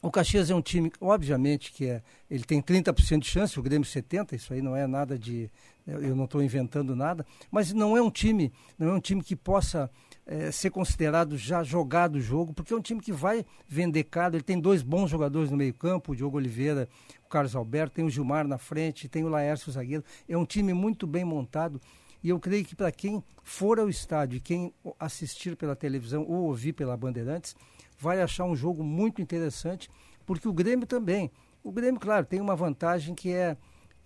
o 0.01 0.09
Caxias 0.09 0.49
é 0.49 0.55
um 0.55 0.61
time, 0.61 0.91
obviamente, 1.01 1.73
que 1.73 1.87
é, 1.87 2.01
ele 2.31 2.43
tem 2.45 2.61
30% 2.61 3.19
de 3.19 3.27
chance, 3.29 3.59
o 3.59 3.63
Grêmio 3.63 3.85
70%, 3.85 4.31
isso 4.33 4.53
aí 4.53 4.61
não 4.61 4.75
é 4.77 4.87
nada 4.87 5.19
de. 5.19 5.51
Eu 5.87 6.15
não 6.15 6.25
estou 6.25 6.43
inventando 6.43 6.95
nada, 6.95 7.25
mas 7.49 7.71
não 7.71 7.95
é 7.95 8.01
um 8.01 8.11
time, 8.11 8.51
não 8.77 8.89
é 8.89 8.93
um 8.93 8.99
time 8.99 9.23
que 9.23 9.35
possa 9.35 9.89
eh, 10.25 10.51
ser 10.51 10.69
considerado 10.69 11.37
já 11.37 11.63
jogado 11.63 12.15
o 12.15 12.21
jogo, 12.21 12.53
porque 12.53 12.73
é 12.73 12.75
um 12.75 12.81
time 12.81 12.99
que 12.99 13.13
vai 13.13 13.45
vender 13.65 14.03
caro. 14.03 14.35
Ele 14.35 14.43
tem 14.43 14.59
dois 14.59 14.81
bons 14.81 15.09
jogadores 15.09 15.49
no 15.49 15.55
meio-campo, 15.55 16.11
o 16.11 16.15
Diogo 16.15 16.35
Oliveira, 16.35 16.89
o 17.25 17.29
Carlos 17.29 17.55
Alberto, 17.55 17.95
tem 17.95 18.05
o 18.05 18.09
Gilmar 18.09 18.45
na 18.45 18.57
frente, 18.57 19.07
tem 19.07 19.23
o 19.23 19.29
Laércio 19.29 19.71
zagueiro. 19.71 20.03
É 20.27 20.37
um 20.37 20.45
time 20.45 20.73
muito 20.73 21.07
bem 21.07 21.23
montado. 21.23 21.79
E 22.21 22.29
eu 22.29 22.39
creio 22.39 22.65
que 22.65 22.75
para 22.75 22.91
quem 22.91 23.23
for 23.41 23.79
ao 23.79 23.87
estádio 23.87 24.35
e 24.35 24.41
quem 24.41 24.73
assistir 24.99 25.55
pela 25.55 25.75
televisão 25.75 26.25
ou 26.27 26.47
ouvir 26.47 26.73
pela 26.73 26.97
Bandeirantes, 26.97 27.55
vai 27.97 28.21
achar 28.21 28.43
um 28.43 28.55
jogo 28.55 28.83
muito 28.83 29.21
interessante, 29.21 29.89
porque 30.25 30.47
o 30.47 30.53
Grêmio 30.53 30.85
também. 30.85 31.31
O 31.63 31.71
Grêmio, 31.71 31.99
claro, 31.99 32.25
tem 32.25 32.41
uma 32.41 32.55
vantagem 32.55 33.15
que 33.15 33.31
é, 33.31 33.55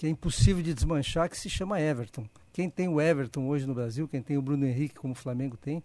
que 0.01 0.07
é 0.07 0.09
impossível 0.09 0.63
de 0.63 0.73
desmanchar, 0.73 1.29
que 1.29 1.37
se 1.37 1.47
chama 1.47 1.79
Everton. 1.79 2.25
Quem 2.51 2.67
tem 2.67 2.87
o 2.87 2.99
Everton 2.99 3.47
hoje 3.47 3.67
no 3.67 3.75
Brasil, 3.75 4.07
quem 4.07 4.19
tem 4.19 4.35
o 4.35 4.41
Bruno 4.41 4.65
Henrique, 4.65 4.95
como 4.95 5.13
o 5.13 5.15
Flamengo 5.15 5.55
tem, 5.55 5.83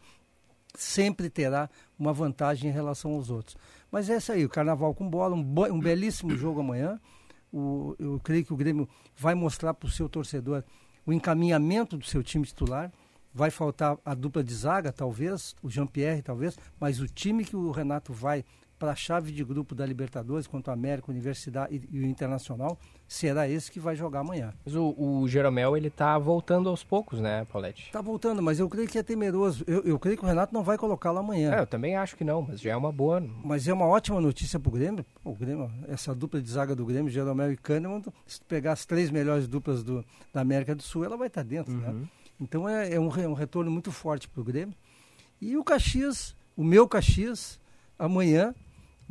sempre 0.75 1.29
terá 1.29 1.69
uma 1.99 2.15
vantagem 2.15 2.71
em 2.71 2.73
relação 2.73 3.11
aos 3.13 3.29
outros. 3.29 3.59
Mas 3.93 4.09
é 4.09 4.17
isso 4.17 4.33
aí, 4.33 4.43
o 4.43 4.49
Carnaval 4.49 4.95
com 4.95 5.07
bola, 5.07 5.35
um, 5.37 5.43
bo- 5.45 5.71
um 5.71 5.79
belíssimo 5.79 6.31
jogo 6.39 6.61
amanhã. 6.61 6.99
O- 7.53 7.95
eu 7.99 8.19
creio 8.25 8.43
que 8.43 8.55
o 8.55 8.57
Grêmio 8.57 8.89
vai 9.15 9.35
mostrar 9.35 9.75
para 9.75 9.87
o 9.87 9.91
seu 9.91 10.09
torcedor 10.09 10.65
o 11.05 11.13
encaminhamento 11.13 11.99
do 11.99 12.07
seu 12.07 12.23
time 12.23 12.47
titular. 12.47 12.91
Vai 13.35 13.51
faltar 13.51 13.99
a 14.03 14.15
dupla 14.15 14.43
de 14.43 14.55
zaga, 14.55 14.91
talvez, 14.95 15.55
o 15.63 15.69
Jean-Pierre, 15.69 16.23
talvez, 16.23 16.59
mas 16.81 17.01
o 17.01 17.07
time 17.07 17.45
que 17.45 17.55
o 17.55 17.71
Renato 17.71 18.15
vai 18.15 18.47
para 18.79 18.93
a 18.93 18.95
chave 18.95 19.33
de 19.33 19.43
grupo 19.43 19.75
da 19.75 19.87
Libertadores 19.87 20.47
contra 20.47 20.71
o 20.71 20.75
América, 20.75 21.11
Universidade 21.11 21.75
e, 21.75 21.97
e 21.97 22.01
o 22.01 22.07
Internacional, 22.07 22.79
será 23.09 23.49
esse 23.49 23.71
que 23.71 23.81
vai 23.81 23.97
jogar 23.97 24.21
amanhã. 24.21 24.53
Mas 24.65 24.75
o, 24.75 24.95
o 24.99 25.27
Jeromel, 25.29 25.77
ele 25.77 25.89
tá 25.89 26.19
voltando 26.19 26.69
aos 26.69 26.85
poucos, 26.85 27.21
né, 27.21 27.47
Paulette? 27.47 27.91
Tá 27.91 28.01
voltando, 28.03 28.43
mas 28.43 28.59
eu 28.61 28.69
creio 28.69 28.89
que 28.89 28.99
é 28.99 29.03
temeroso. 29.03 29.65
Eu, 29.67 29.83
eu 29.83 29.99
creio 29.99 30.19
que 30.19 30.25
o 30.25 30.27
Renato 30.27 30.53
não 30.53 30.63
vai 30.63 30.77
colocá-lo 30.77 31.19
amanhã. 31.19 31.55
É, 31.55 31.61
eu 31.61 31.67
também 31.67 31.97
acho 31.97 32.17
que 32.17 32.25
não, 32.25 32.43
mas 32.43 32.61
já 32.61 32.73
é 32.73 32.77
uma 32.77 32.93
boa. 32.93 33.21
Mas 33.45 33.67
é 33.67 33.73
uma 33.73 33.87
ótima 33.87 34.21
notícia 34.21 34.61
para 34.61 34.69
o 34.69 34.73
Grêmio. 34.73 35.07
O 35.25 35.35
Grêmio, 35.35 35.71
essa 35.89 36.15
dupla 36.15 36.43
de 36.43 36.51
zaga 36.51 36.75
do 36.77 36.85
Grêmio, 36.85 37.11
Jeromel 37.11 37.53
e 37.53 37.57
Kahneman, 37.57 38.03
se 38.27 38.41
tu 38.41 38.47
pegar 38.47 38.73
as 38.73 38.85
três 38.85 39.11
melhores 39.11 39.47
duplas 39.49 39.83
do, 39.83 40.05
da 40.35 40.41
América 40.41 40.75
do 40.75 40.83
Sul, 40.83 41.05
ela 41.05 41.17
vai 41.17 41.29
estar 41.29 41.43
dentro, 41.43 41.73
né? 41.73 41.95
Então 42.39 42.69
é, 42.69 42.93
é 42.93 43.01
um, 43.01 43.09
re- 43.09 43.27
um 43.27 43.33
retorno 43.33 43.71
muito 43.71 43.91
forte 43.91 44.29
para 44.29 44.41
o 44.41 44.45
Grêmio. 44.45 44.75
E 45.41 45.57
o 45.57 45.65
Caxias, 45.65 46.37
o 46.55 46.63
meu 46.63 46.87
Caxias, 46.87 47.59
amanhã, 47.99 48.55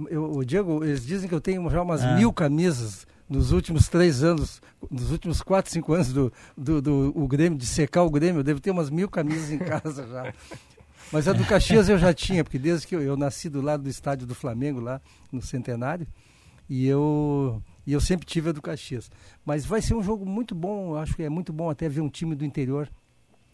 eu, 0.10 0.32
o 0.32 0.46
Diego, 0.46 0.84
eles 0.84 1.06
dizem 1.06 1.28
que 1.30 1.36
eu 1.36 1.42
tenho 1.42 1.68
já 1.70 1.82
umas 1.82 2.04
Ah. 2.04 2.16
mil 2.16 2.32
camisas 2.34 3.06
nos 3.30 3.52
últimos 3.52 3.88
três 3.88 4.24
anos, 4.24 4.62
nos 4.90 5.12
últimos 5.12 5.42
quatro, 5.42 5.72
cinco 5.72 5.94
anos 5.94 6.14
do, 6.14 6.32
do, 6.56 6.82
do 6.82 7.12
o 7.16 7.28
Grêmio, 7.28 7.58
de 7.58 7.66
secar 7.66 8.04
o 8.04 8.10
Grêmio, 8.10 8.40
eu 8.40 8.44
devo 8.44 8.60
ter 8.60 8.72
umas 8.72 8.90
mil 8.90 9.10
camisas 9.10 9.52
em 9.52 9.58
casa 9.58 10.06
já. 10.08 10.34
Mas 11.12 11.28
a 11.28 11.34
do 11.34 11.46
Caxias 11.46 11.88
eu 11.88 11.98
já 12.00 12.14
tinha, 12.14 12.44
porque 12.44 12.58
desde 12.58 12.88
que 12.88 12.96
eu, 12.96 13.02
eu 13.02 13.16
nasci 13.16 13.48
do 13.48 13.62
lado 13.62 13.84
do 13.84 13.90
estádio 13.90 14.26
do 14.26 14.34
Flamengo, 14.34 14.80
lá 14.80 15.00
no 15.32 15.42
Centenário, 15.42 16.08
e 16.68 16.88
eu, 16.88 17.62
e 17.86 17.94
eu 17.94 18.02
sempre 18.02 18.26
tive 18.26 18.50
a 18.50 18.52
do 18.52 18.62
Caxias. 18.62 19.10
Mas 19.46 19.66
vai 19.66 19.82
ser 19.82 19.94
um 19.94 20.02
jogo 20.02 20.26
muito 20.26 20.56
bom, 20.56 20.96
acho 20.96 21.16
que 21.16 21.22
é 21.24 21.30
muito 21.30 21.54
bom 21.54 21.70
até 21.70 21.88
ver 21.88 22.02
um 22.02 22.10
time 22.10 22.34
do 22.34 22.44
interior 22.44 22.90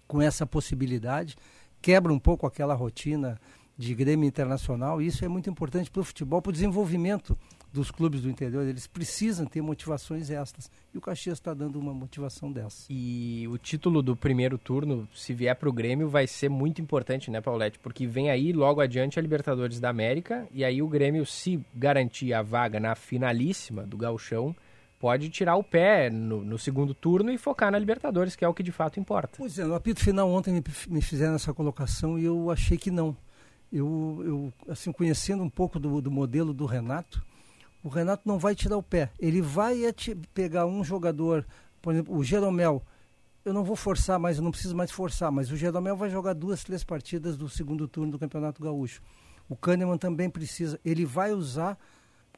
com 0.08 0.22
essa 0.22 0.46
possibilidade. 0.46 1.36
Quebra 1.82 2.14
um 2.14 2.20
pouco 2.20 2.48
aquela 2.48 2.74
rotina 2.74 3.38
de 3.82 3.96
Grêmio 3.96 4.28
Internacional, 4.28 5.02
e 5.02 5.08
isso 5.08 5.26
é 5.26 5.28
muito 5.28 5.50
importante 5.50 5.90
para 5.90 6.02
o 6.02 6.04
futebol, 6.04 6.42
para 6.42 6.52
o 6.52 6.54
desenvolvimento 6.54 7.36
dos 7.74 7.90
clubes 7.90 8.22
do 8.22 8.30
interior, 8.30 8.66
eles 8.66 8.86
precisam 8.86 9.46
ter 9.46 9.62
motivações 9.62 10.30
extras. 10.30 10.70
E 10.94 10.98
o 10.98 11.02
Caxias 11.02 11.38
está 11.38 11.54
dando 11.54 11.80
uma 11.80 11.94
motivação 11.94 12.52
dessa. 12.52 12.86
E 12.90 13.48
o 13.50 13.58
título 13.58 14.02
do 14.02 14.16
primeiro 14.16 14.58
turno, 14.58 15.08
se 15.16 15.34
vier 15.34 15.56
para 15.56 15.70
o 15.70 15.74
Grêmio, 15.74 16.10
vai 16.10 16.28
ser 16.28 16.50
muito 16.50 16.82
importante, 16.82 17.32
né, 17.32 17.42
Paulette? 17.42 17.80
Porque 17.80 18.06
vem 18.06 18.30
aí 18.30 18.52
logo 18.52 18.82
adiante 18.82 19.18
a 19.18 19.22
Libertadores 19.22 19.80
da 19.80 19.90
América, 19.90 20.48
e 20.52 20.64
aí 20.64 20.82
o 20.82 20.88
Grêmio, 20.88 21.26
se 21.26 21.60
garantir 21.74 22.34
a 22.34 22.42
vaga 22.42 22.80
na 22.80 22.94
finalíssima 22.94 23.84
do 23.84 23.98
Gauchão, 23.98 24.56
pode 25.00 25.30
tirar 25.30 25.56
o 25.56 25.64
pé 25.64 26.12
no, 26.12 26.44
no, 26.44 26.60
segundo 26.60 26.94
turno 26.94 27.32
e 27.32 27.38
focar 27.38 27.72
na 27.72 27.80
Libertadores, 27.80 28.36
que 28.36 28.46
é 28.46 28.48
o 28.48 28.54
que 28.54 28.62
de 28.62 28.72
fato 28.72 29.00
importa. 29.00 29.32
Pois 29.38 29.58
é, 29.58 29.64
no 29.64 29.74
apito 29.74 30.02
final 30.02 30.30
ontem 30.30 30.54
me, 30.54 30.64
me 30.90 31.02
fizeram 31.02 31.34
essa 31.34 31.54
colocação 31.54 32.20
e 32.20 32.26
eu 32.26 32.52
achei 32.52 32.78
que 32.78 32.92
não. 32.92 33.16
Eu, 33.72 34.22
eu 34.26 34.54
assim, 34.68 34.92
conhecendo 34.92 35.44
um 35.44 35.50
pouco 35.50 35.80
do, 35.80 36.02
do 36.02 36.12
modelo 36.12 36.54
do 36.54 36.66
Renato, 36.66 37.24
o 37.84 37.90
Renato 37.90 38.24
não 38.26 38.38
vai 38.38 38.54
tirar 38.54 38.78
o 38.78 38.84
pé. 38.84 39.12
Ele 39.20 39.42
vai 39.42 39.86
é 39.86 39.94
pegar 40.34 40.66
um 40.66 40.84
jogador, 40.84 41.46
por 41.82 41.94
exemplo, 41.94 42.16
o 42.16 42.24
Jeromel. 42.24 42.84
Eu 43.44 43.54
não 43.54 43.64
vou 43.64 43.76
forçar 43.76 44.20
mais, 44.20 44.38
eu 44.38 44.44
não 44.44 44.52
preciso 44.52 44.76
mais 44.76 44.92
forçar, 44.92 45.32
mas 45.32 45.52
o 45.52 45.58
Jeromel 45.58 45.96
vai 45.96 46.10
jogar 46.10 46.34
duas, 46.34 46.64
três 46.64 46.84
partidas 46.84 47.36
do 47.36 47.50
segundo 47.50 47.88
turno 47.88 48.12
do 48.12 48.20
Campeonato 48.20 48.62
Gaúcho. 48.62 49.02
O 49.50 49.56
Kahneman 49.56 49.98
também 49.98 50.30
precisa. 50.30 50.80
Ele 50.86 51.06
vai 51.06 51.34
usar 51.34 51.78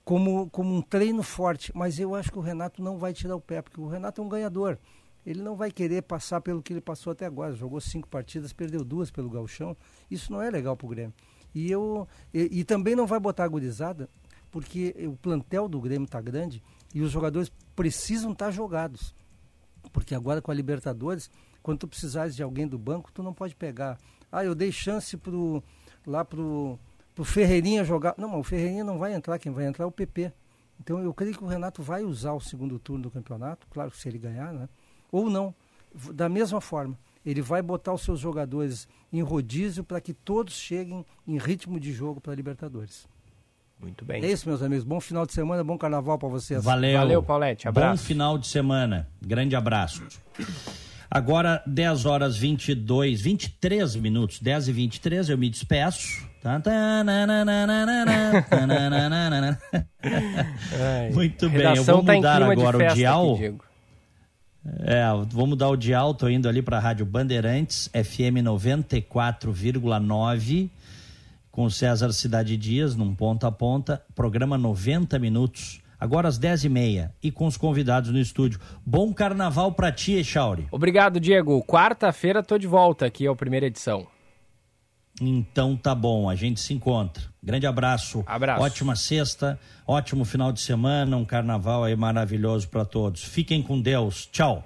como, 0.05 0.49
como 0.49 0.73
um 0.73 0.81
treino 0.81 1.23
forte, 1.23 1.71
mas 1.75 1.99
eu 1.99 2.15
acho 2.15 2.31
que 2.31 2.38
o 2.38 2.41
Renato 2.41 2.81
não 2.81 2.97
vai 2.97 3.13
tirar 3.13 3.36
o 3.36 3.41
pé, 3.41 3.61
porque 3.61 3.79
o 3.79 3.88
Renato 3.88 4.21
é 4.21 4.23
um 4.23 4.29
ganhador. 4.29 4.77
Ele 5.26 5.41
não 5.41 5.55
vai 5.55 5.71
querer 5.71 6.01
passar 6.01 6.41
pelo 6.41 6.61
que 6.61 6.74
ele 6.74 6.82
passou 6.82 7.11
até 7.11 7.26
agora. 7.26 7.53
Jogou 7.53 7.80
cinco 7.80 8.07
partidas, 8.07 8.51
perdeu 8.51 8.84
duas 8.84 9.09
pelo 9.09 9.30
Galchão. 9.30 9.76
Isso 10.09 10.32
não 10.32 10.41
é 10.41 10.49
legal 10.49 10.76
para 10.76 10.86
o 10.86 10.89
Grêmio. 10.89 11.13
E, 11.53 11.69
eu, 11.71 12.07
e, 12.34 12.59
e, 12.59 12.63
também 12.63 12.95
não 12.95 13.05
vai 13.05 13.19
botar 13.19 13.43
a 13.43 13.47
gurizada 13.47 14.09
porque 14.49 14.95
o 15.07 15.15
plantel 15.15 15.67
do 15.67 15.80
Grêmio 15.80 16.05
está 16.05 16.19
grande 16.19 16.61
e 16.93 17.01
os 17.01 17.11
jogadores 17.11 17.51
precisam 17.76 18.32
estar 18.32 18.45
tá 18.45 18.51
jogados. 18.51 19.15
Porque 19.91 20.15
agora 20.15 20.41
com 20.41 20.51
a 20.51 20.53
Libertadores, 20.53 21.30
quando 21.61 21.80
tu 21.80 21.88
precisares 21.88 22.36
de 22.36 22.43
alguém 22.43 22.67
do 22.67 22.78
banco, 22.78 23.11
tu 23.11 23.21
não 23.21 23.34
pode 23.34 23.55
pegar. 23.55 23.97
Ah, 24.32 24.43
eu 24.43 24.55
dei 24.55 24.71
chance 24.71 25.15
pro, 25.15 25.63
lá 26.05 26.26
pro, 26.26 26.80
pro 27.13 27.24
Ferreirinha 27.24 27.84
jogar. 27.84 28.15
Não, 28.17 28.39
o 28.39 28.43
Ferreirinha 28.43 28.84
não 28.84 28.97
vai 28.97 29.13
entrar, 29.13 29.38
quem 29.39 29.51
vai 29.51 29.65
entrar 29.65 29.86
é 29.86 29.88
o 29.88 29.91
PP. 29.91 30.34
Então 30.80 30.99
eu 30.99 31.13
creio 31.13 31.38
que 31.38 31.43
o 31.43 31.47
Renato 31.47 31.82
vai 31.82 32.03
usar 32.03 32.34
o 32.34 32.41
segundo 32.41 32.78
turno 32.80 33.03
do 33.03 33.11
campeonato, 33.11 33.67
claro 33.69 33.91
se 33.91 34.07
ele 34.07 34.17
ganhar, 34.17 34.51
né? 34.51 34.67
Ou 35.14 35.30
não. 35.30 35.53
Da 36.11 36.28
mesma 36.28 36.59
forma, 36.59 36.97
ele 37.24 37.41
vai 37.41 37.61
botar 37.61 37.93
os 37.93 38.01
seus 38.01 38.20
jogadores 38.20 38.88
em 39.11 39.22
rodízio 39.22 39.84
para 39.84 40.01
que 40.01 40.11
todos 40.11 40.55
cheguem 40.55 41.05
em 41.28 41.38
ritmo 41.38 41.80
de 41.80 41.93
jogo 41.93 42.20
para 42.20 42.34
a 42.34 42.36
Libertadores. 42.36 43.07
Muito 43.80 44.03
bem. 44.03 44.24
É 44.24 44.32
isso, 44.32 44.49
meus 44.49 44.64
amigos. 44.64 44.84
Bom 44.84 44.99
final 44.99 45.26
de 45.26 45.34
semana, 45.34 45.64
bom 45.64 45.78
carnaval 45.78 46.18
para 46.18 46.30
vocês. 46.30 46.64
Valeu. 46.64 46.97
Valeu, 46.97 47.22
Paulette. 47.22 47.68
Abraço. 47.68 48.01
Bom 48.01 48.07
final 48.07 48.38
de 48.39 48.47
semana. 48.47 49.07
Grande 49.22 49.55
abraço. 49.55 50.03
Agora, 51.11 51.61
10 51.68 52.07
horas 52.07 52.36
22, 52.36 53.22
23 53.22 53.95
minutos, 53.97 54.39
10 54.39 54.70
e 54.70 54.72
23, 54.72 55.30
eu 55.30 55.38
me 55.38 55.47
despeço. 55.47 56.28
Muito 61.14 61.49
bem, 61.49 61.76
eu 61.76 61.84
vou 61.84 62.03
tá 62.03 62.14
mudar 62.14 62.39
tá 62.39 62.51
agora 62.51 62.91
o 62.91 62.95
dial. 62.95 63.36
Aqui, 63.36 63.53
é, 64.66 65.03
vou 65.30 65.47
mudar 65.47 65.70
o 65.70 65.76
dial, 65.76 66.14
tô 66.14 66.30
indo 66.30 66.47
ali 66.47 66.61
para 66.61 66.78
a 66.78 66.80
Rádio 66.80 67.05
Bandeirantes, 67.05 67.89
FM 67.93 68.39
94,9 68.43 70.70
com 71.53 71.70
César 71.70 72.11
Cidade 72.11 72.57
Dias, 72.57 72.95
num 72.95 73.14
ponta 73.14 73.47
a 73.47 73.51
ponta, 73.51 74.03
programa 74.16 74.57
90 74.57 75.20
minutos, 75.20 75.84
agora 75.99 76.28
às 76.28 76.39
10h30, 76.39 77.11
e, 77.22 77.28
e, 77.28 77.32
com 77.32 77.45
os 77.45 77.57
convidados 77.57 78.09
no 78.09 78.18
estúdio. 78.18 78.59
Bom 78.84 79.14
carnaval 79.14 79.72
para 79.72 79.91
ti, 79.91 80.14
Echauri. 80.14 80.68
Obrigado, 80.72 81.20
Diego. 81.20 81.64
Quarta-feira 81.64 82.41
tô 82.41 82.57
de 82.57 82.66
volta 82.66 83.05
aqui, 83.05 83.28
é 83.28 83.30
a 83.30 83.36
primeira 83.36 83.68
edição. 83.68 84.07
Então 85.22 85.78
tá 85.78 85.93
bom, 85.93 86.28
a 86.28 86.34
gente 86.34 86.59
se 86.59 86.74
encontra. 86.74 87.32
Grande 87.43 87.67
abraço. 87.67 88.23
Abraço. 88.25 88.63
Ótima 88.63 88.95
sexta, 88.95 89.59
ótimo 89.85 90.23
final 90.23 90.53
de 90.53 90.61
semana, 90.61 91.17
um 91.17 91.25
carnaval 91.25 91.83
aí 91.83 91.95
maravilhoso 91.95 92.69
para 92.69 92.85
todos. 92.85 93.21
Fiquem 93.23 93.61
com 93.61 93.81
Deus. 93.81 94.25
Tchau. 94.31 94.63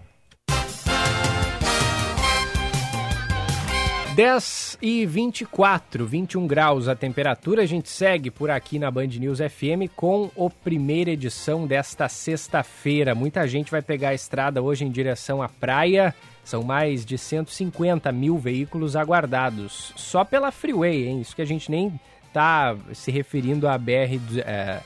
10 4.18 4.80
e 4.82 5.06
24, 5.06 6.04
21 6.04 6.48
graus 6.48 6.88
a 6.88 6.96
temperatura. 6.96 7.62
A 7.62 7.66
gente 7.68 7.88
segue 7.88 8.32
por 8.32 8.50
aqui 8.50 8.80
na 8.80 8.90
Band 8.90 9.06
News 9.06 9.38
FM 9.38 9.94
com 9.96 10.32
a 10.36 10.50
primeira 10.50 11.12
edição 11.12 11.68
desta 11.68 12.10
sexta-feira. 12.10 13.14
Muita 13.14 13.48
gente 13.48 13.70
vai 13.70 13.84
pegar 13.84 14.10
a 14.10 14.14
estrada 14.16 14.60
hoje 14.60 14.86
em 14.86 14.90
direção 14.90 15.40
à 15.40 15.48
praia. 15.48 16.16
São 16.44 16.64
mais 16.64 17.06
de 17.06 17.16
150 17.16 18.12
mil 18.12 18.40
veículos 18.40 18.96
aguardados. 18.96 19.94
Só 19.96 20.24
pela 20.24 20.52
Freeway, 20.52 21.08
hein? 21.08 21.22
Isso 21.22 21.36
que 21.36 21.42
a 21.44 21.46
gente 21.46 21.70
nem 21.70 22.00
tá 22.38 22.78
se 22.94 23.10
referindo 23.10 23.68
à 23.68 23.76
BR, 23.80 24.22
é, 24.46 24.80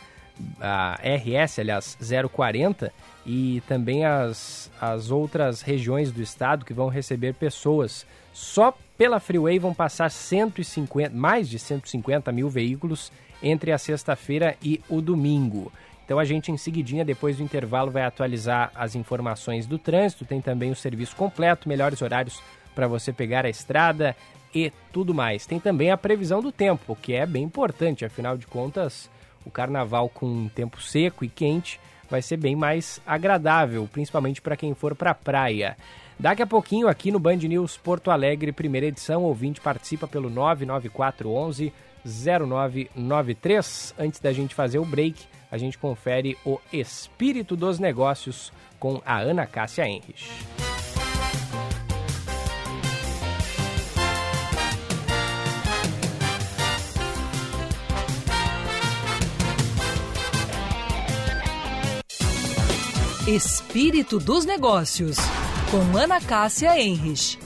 a 0.62 0.98
RS, 1.04 1.60
aliás, 1.60 1.98
040, 2.32 2.94
e 3.26 3.62
também 3.68 4.06
as, 4.06 4.72
as 4.80 5.12
outras 5.12 5.62
regiões 5.62 6.14
do 6.14 6.22
estado 6.22 6.64
que 6.64 6.74
vão 6.74 6.88
receber 6.88 7.34
pessoas. 7.34 8.06
Só 8.32 8.74
pela 8.98 9.20
Freeway 9.20 9.60
vão 9.60 9.74
passar 9.74 10.10
150, 10.10 11.14
mais 11.14 11.50
de 11.50 11.60
150 11.60 12.32
mil 12.32 12.50
veículos 12.50 13.12
entre 13.44 13.74
a 13.74 13.78
sexta-feira 13.78 14.56
e 14.64 14.80
o 14.88 15.02
domingo. 15.02 15.74
Então 16.06 16.18
a 16.20 16.24
gente 16.24 16.54
em 16.54 16.58
seguidinha, 16.58 17.04
depois 17.04 17.36
do 17.36 17.44
intervalo, 17.44 17.92
vai 17.92 18.04
atualizar 18.04 18.72
as 18.74 18.96
informações 18.96 19.66
do 19.66 19.78
trânsito. 19.78 20.24
Tem 20.24 20.40
também 20.40 20.72
o 20.72 20.76
serviço 20.76 21.18
completo, 21.18 21.68
melhores 21.68 22.02
horários 22.02 22.42
para 22.74 22.88
você 22.88 23.12
pegar 23.12 23.46
a 23.46 23.50
estrada 23.50 24.16
e 24.54 24.72
tudo 24.92 25.14
mais. 25.14 25.46
Tem 25.46 25.60
também 25.60 25.92
a 25.92 25.98
previsão 25.98 26.42
do 26.42 26.52
tempo, 26.52 26.98
que 27.02 27.14
é 27.14 27.26
bem 27.26 27.44
importante, 27.44 28.06
afinal 28.06 28.38
de 28.38 28.48
contas, 28.48 29.10
o 29.46 29.52
carnaval 29.52 30.10
com 30.10 30.48
tempo 30.50 30.82
seco 30.82 31.26
e 31.26 31.30
quente 31.30 31.80
vai 32.10 32.22
ser 32.22 32.38
bem 32.38 32.56
mais 32.56 33.02
agradável, 33.06 33.88
principalmente 33.92 34.42
para 34.42 34.58
quem 34.58 34.74
for 34.74 34.94
para 34.94 35.12
a 35.12 35.16
praia. 35.16 35.78
Daqui 36.20 36.42
a 36.42 36.48
pouquinho, 36.48 36.88
aqui 36.88 37.12
no 37.12 37.20
Band 37.20 37.38
News 37.38 37.78
Porto 37.78 38.12
Alegre, 38.12 38.52
primeira 38.52 38.88
edição, 38.88 39.24
ouvinte 39.24 39.62
participa 39.62 40.08
pelo 40.08 40.30
99411 40.30 41.74
0993. 42.06 43.96
Antes 43.98 44.20
da 44.20 44.34
gente 44.34 44.54
fazer 44.54 44.80
o 44.80 44.86
break, 44.86 45.24
a 45.50 45.58
gente 45.58 45.78
confere 45.78 46.38
o 46.46 46.60
espírito 46.72 47.56
dos 47.56 47.80
negócios 47.80 48.52
com 48.80 49.02
a 49.06 49.20
Ana 49.20 49.46
Cássia 49.46 49.88
Henrich. 49.88 50.30
Espírito 63.28 64.18
dos 64.18 64.46
negócios 64.46 65.16
com 65.70 65.96
Ana 65.96 66.20
Cássia 66.20 66.82
Enrich. 66.82 67.38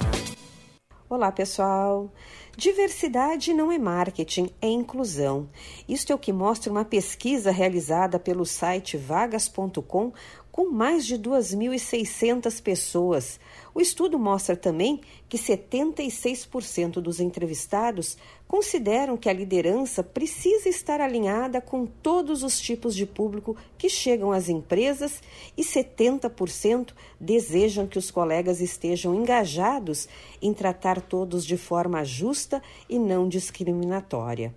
Olá, 1.10 1.34
pessoal. 1.34 2.10
Diversidade 2.56 3.54
não 3.54 3.70
é 3.70 3.78
marketing, 3.78 4.50
é 4.62 4.70
inclusão. 4.70 5.50
Isto 5.86 6.14
é 6.14 6.16
o 6.16 6.18
que 6.18 6.32
mostra 6.32 6.72
uma 6.72 6.86
pesquisa 6.86 7.52
realizada 7.52 8.18
pelo 8.18 8.46
site 8.46 8.96
vagas.com 8.96 10.14
com 10.56 10.72
mais 10.72 11.06
de 11.06 11.20
2.600 11.20 12.62
pessoas. 12.64 13.42
O 13.74 13.82
estudo 13.82 14.18
mostra 14.18 14.56
também 14.56 15.02
que 15.28 15.38
76% 15.38 17.02
dos 17.02 17.20
entrevistados 17.20 18.18
consideram 18.48 19.18
que 19.18 19.28
a 19.28 19.34
liderança 19.34 20.02
precisa 20.02 20.70
estar 20.70 21.02
alinhada 21.02 21.60
com 21.60 21.86
todos 21.86 22.42
os 22.42 22.58
tipos 22.58 22.96
de 22.96 23.06
público 23.06 23.58
que 23.78 23.90
chegam 23.90 24.32
às 24.32 24.48
empresas 24.48 25.22
e 25.58 25.62
70% 25.62 26.94
desejam 27.20 27.86
que 27.86 28.00
os 28.00 28.10
colegas 28.10 28.62
estejam 28.62 29.14
engajados 29.14 30.08
em 30.42 30.54
tratar 30.54 31.02
todos 31.02 31.46
de 31.46 31.58
forma 31.58 32.02
justa 32.06 32.64
e 32.88 32.98
não 32.98 33.28
discriminatória. 33.28 34.56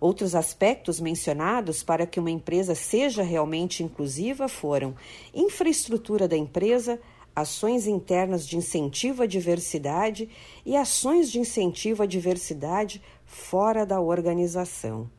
Outros 0.00 0.34
aspectos 0.34 0.98
mencionados 0.98 1.82
para 1.82 2.06
que 2.06 2.18
uma 2.18 2.30
empresa 2.30 2.74
seja 2.74 3.22
realmente 3.22 3.84
inclusiva 3.84 4.48
foram 4.48 4.94
infraestrutura 5.34 6.26
da 6.26 6.38
empresa, 6.38 6.98
ações 7.36 7.86
internas 7.86 8.48
de 8.48 8.56
incentivo 8.56 9.22
à 9.22 9.26
diversidade 9.26 10.26
e 10.64 10.74
ações 10.74 11.30
de 11.30 11.38
incentivo 11.38 12.02
à 12.02 12.06
diversidade 12.06 13.02
fora 13.26 13.84
da 13.84 14.00
organização. 14.00 15.10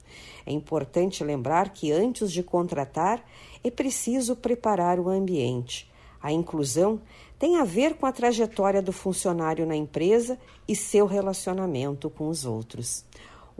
É 0.47 0.51
importante 0.51 1.23
lembrar 1.23 1.69
que 1.69 1.91
antes 1.91 2.32
de 2.32 2.41
contratar 2.41 3.23
é 3.63 3.69
preciso 3.69 4.36
preparar 4.36 4.99
o 4.99 5.09
ambiente. 5.09 5.88
A 6.19 6.32
inclusão 6.32 6.99
tem 7.38 7.57
a 7.57 7.63
ver 7.63 7.95
com 7.95 8.07
a 8.07 8.11
trajetória 8.11 8.82
do 8.82 8.91
funcionário 8.91 9.65
na 9.65 9.75
empresa 9.75 10.39
e 10.67 10.75
seu 10.75 11.05
relacionamento 11.05 12.09
com 12.09 12.27
os 12.27 12.45
outros 12.45 13.05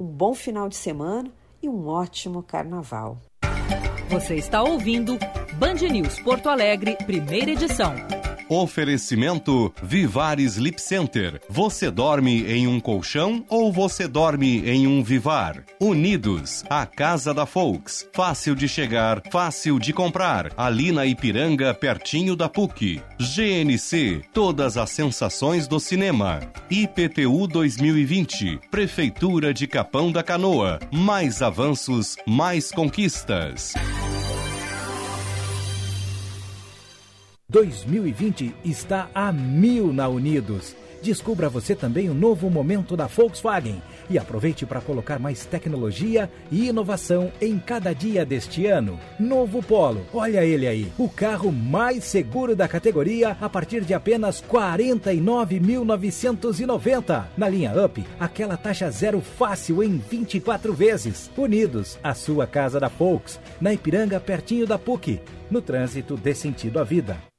um 0.02 0.06
bom 0.06 0.34
final 0.34 0.68
de 0.68 0.76
semana 0.76 1.32
e 1.62 1.70
um 1.70 1.88
ótimo 1.88 2.42
carnaval. 2.42 3.20
Você 4.10 4.36
está 4.36 4.64
ouvindo 4.64 5.16
Band 5.60 5.76
News 5.76 6.20
Porto 6.22 6.50
Alegre, 6.50 6.98
primeira 7.06 7.52
edição. 7.52 7.94
Oferecimento 8.52 9.74
Vivar 9.82 10.38
Sleep 10.38 10.82
Center. 10.82 11.42
Você 11.48 11.90
dorme 11.90 12.44
em 12.52 12.68
um 12.68 12.82
colchão 12.82 13.46
ou 13.48 13.72
você 13.72 14.10
dorme 14.10 14.70
em 14.70 14.86
um 14.86 15.02
Vivar? 15.02 15.64
Unidos, 15.80 16.62
a 16.70 16.86
casa 16.86 17.34
da 17.34 17.46
Folks. 17.46 18.06
Fácil 18.12 18.54
de 18.54 18.68
chegar, 18.68 19.24
fácil 19.32 19.80
de 19.80 19.94
comprar. 19.94 20.52
Ali 20.58 20.92
na 20.92 21.06
Ipiranga, 21.06 21.74
pertinho 21.74 22.36
da 22.36 22.50
PUC. 22.50 23.02
GNC, 23.18 24.22
todas 24.34 24.76
as 24.76 24.90
sensações 24.90 25.66
do 25.66 25.80
cinema. 25.80 26.42
IPTU 26.70 27.48
2020, 27.48 28.60
Prefeitura 28.70 29.54
de 29.54 29.66
Capão 29.66 30.12
da 30.12 30.22
Canoa. 30.22 30.78
Mais 30.92 31.42
avanços, 31.42 32.18
mais 32.28 32.70
conquistas. 32.70 33.76
2020 37.52 38.56
está 38.64 39.10
a 39.14 39.30
mil 39.30 39.92
na 39.92 40.08
Unidos. 40.08 40.74
Descubra 41.02 41.50
você 41.50 41.76
também 41.76 42.10
o 42.10 42.14
novo 42.14 42.50
momento 42.50 42.96
da 42.96 43.08
Volkswagen 43.08 43.82
e 44.10 44.18
aproveite 44.18 44.66
para 44.66 44.80
colocar 44.80 45.20
mais 45.20 45.46
tecnologia 45.46 46.32
e 46.50 46.70
inovação 46.70 47.30
em 47.42 47.60
cada 47.60 47.92
dia 47.92 48.26
deste 48.26 48.68
ano. 48.68 48.98
Novo 49.20 49.62
Polo, 49.62 50.06
olha 50.14 50.46
ele 50.46 50.66
aí, 50.66 50.90
o 50.98 51.10
carro 51.10 51.52
mais 51.52 52.06
seguro 52.06 52.56
da 52.56 52.70
categoria 52.70 53.36
a 53.42 53.50
partir 53.50 53.82
de 53.82 53.94
apenas 53.94 54.42
49.990. 54.42 57.26
Na 57.36 57.50
linha 57.50 57.74
Up, 57.84 58.02
aquela 58.18 58.56
taxa 58.56 58.90
zero 58.92 59.20
fácil 59.20 59.84
em 59.84 59.98
24 59.98 60.74
vezes. 60.74 61.30
Unidos, 61.36 62.00
a 62.02 62.14
sua 62.14 62.48
casa 62.48 62.80
da 62.80 62.88
Volks, 62.88 63.42
na 63.60 63.74
Ipiranga, 63.74 64.22
pertinho 64.22 64.66
da 64.66 64.80
PUC. 64.80 65.20
No 65.50 65.62
trânsito 65.62 66.16
dê 66.16 66.34
sentido 66.34 66.80
à 66.80 66.86
vida. 66.86 67.31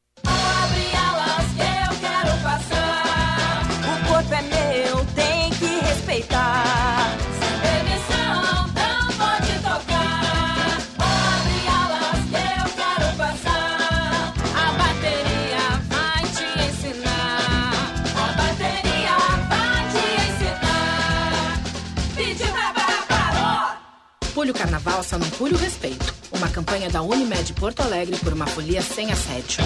Pule 24.92 24.98
o 24.98 24.98
carnaval, 24.98 25.02
só 25.02 25.18
não 25.18 25.30
pule 25.30 25.54
o 25.54 25.58
respeito. 25.58 26.14
Uma 26.30 26.48
campanha 26.48 26.90
da 26.90 27.02
Unimed 27.02 27.52
Porto 27.54 27.80
Alegre 27.80 28.16
por 28.18 28.32
uma 28.32 28.46
folia 28.46 28.82
sem 28.82 29.10
assédio. 29.10 29.64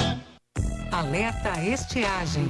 Alerta 0.93 1.61
estiagem. 1.63 2.49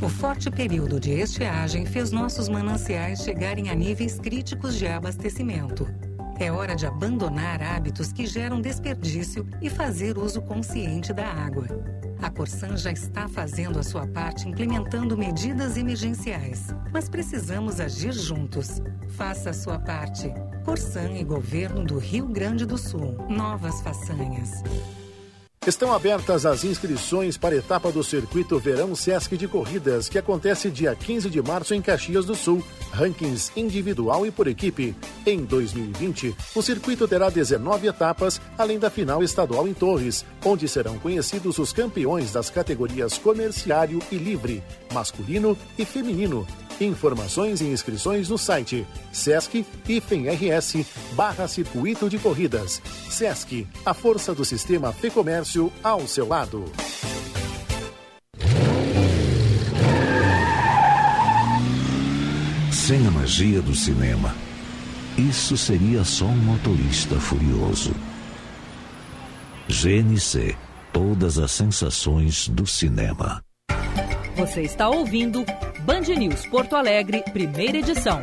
O 0.00 0.08
forte 0.08 0.50
período 0.50 1.00
de 1.00 1.10
estiagem 1.10 1.86
fez 1.86 2.10
nossos 2.10 2.48
mananciais 2.48 3.22
chegarem 3.22 3.70
a 3.70 3.74
níveis 3.74 4.18
críticos 4.18 4.76
de 4.76 4.86
abastecimento. 4.86 5.86
É 6.38 6.50
hora 6.50 6.74
de 6.74 6.84
abandonar 6.84 7.62
hábitos 7.62 8.12
que 8.12 8.26
geram 8.26 8.60
desperdício 8.60 9.46
e 9.62 9.70
fazer 9.70 10.18
uso 10.18 10.42
consciente 10.42 11.12
da 11.12 11.26
água. 11.26 11.66
A 12.20 12.30
Corsan 12.30 12.76
já 12.76 12.90
está 12.90 13.28
fazendo 13.28 13.78
a 13.78 13.82
sua 13.82 14.06
parte 14.06 14.48
implementando 14.48 15.16
medidas 15.16 15.76
emergenciais, 15.76 16.74
mas 16.92 17.08
precisamos 17.08 17.78
agir 17.78 18.12
juntos. 18.12 18.82
Faça 19.10 19.50
a 19.50 19.54
sua 19.54 19.78
parte. 19.78 20.32
Corsan 20.64 21.12
e 21.12 21.22
Governo 21.22 21.84
do 21.84 21.98
Rio 21.98 22.26
Grande 22.26 22.66
do 22.66 22.78
Sul. 22.78 23.16
Novas 23.28 23.80
façanhas. 23.82 24.62
Estão 25.66 25.94
abertas 25.94 26.44
as 26.44 26.62
inscrições 26.62 27.38
para 27.38 27.54
a 27.54 27.58
etapa 27.58 27.90
do 27.90 28.04
Circuito 28.04 28.58
Verão 28.58 28.94
Sesc 28.94 29.34
de 29.34 29.48
Corridas, 29.48 30.10
que 30.10 30.18
acontece 30.18 30.70
dia 30.70 30.94
15 30.94 31.30
de 31.30 31.40
março 31.40 31.72
em 31.72 31.80
Caxias 31.80 32.26
do 32.26 32.34
Sul. 32.34 32.62
Rankings 32.92 33.50
individual 33.56 34.26
e 34.26 34.30
por 34.30 34.46
equipe. 34.46 34.94
Em 35.24 35.42
2020, 35.42 36.36
o 36.54 36.60
circuito 36.60 37.08
terá 37.08 37.30
19 37.30 37.86
etapas, 37.86 38.38
além 38.58 38.78
da 38.78 38.90
final 38.90 39.22
estadual 39.22 39.66
em 39.66 39.72
Torres, 39.72 40.22
onde 40.44 40.68
serão 40.68 40.98
conhecidos 40.98 41.56
os 41.58 41.72
campeões 41.72 42.30
das 42.30 42.50
categorias 42.50 43.16
comerciário 43.16 44.00
e 44.12 44.16
livre, 44.16 44.62
masculino 44.92 45.56
e 45.78 45.86
feminino. 45.86 46.46
Informações 46.80 47.60
e 47.60 47.64
inscrições 47.64 48.28
no 48.28 48.36
site 48.36 48.86
Sesc 49.12 49.64
rs 49.86 50.86
barra 51.12 51.46
Circuito 51.46 52.08
de 52.08 52.18
Corridas. 52.18 52.82
Sesc, 53.08 53.66
a 53.84 53.94
força 53.94 54.34
do 54.34 54.44
sistema 54.44 54.92
Fê 54.92 55.10
Comércio 55.10 55.72
ao 55.82 56.06
seu 56.06 56.26
lado. 56.26 56.64
Sem 62.72 63.06
a 63.06 63.10
magia 63.10 63.62
do 63.62 63.74
cinema, 63.74 64.34
isso 65.16 65.56
seria 65.56 66.04
só 66.04 66.26
um 66.26 66.36
motorista 66.36 67.18
furioso. 67.18 67.94
GNC 69.68 70.54
Todas 70.94 71.38
as 71.40 71.50
sensações 71.50 72.48
do 72.48 72.64
cinema. 72.64 73.42
Você 74.36 74.62
está 74.62 74.88
ouvindo 74.88 75.44
Band 75.84 76.00
News 76.16 76.46
Porto 76.46 76.76
Alegre, 76.76 77.22
primeira 77.30 77.76
edição. 77.76 78.22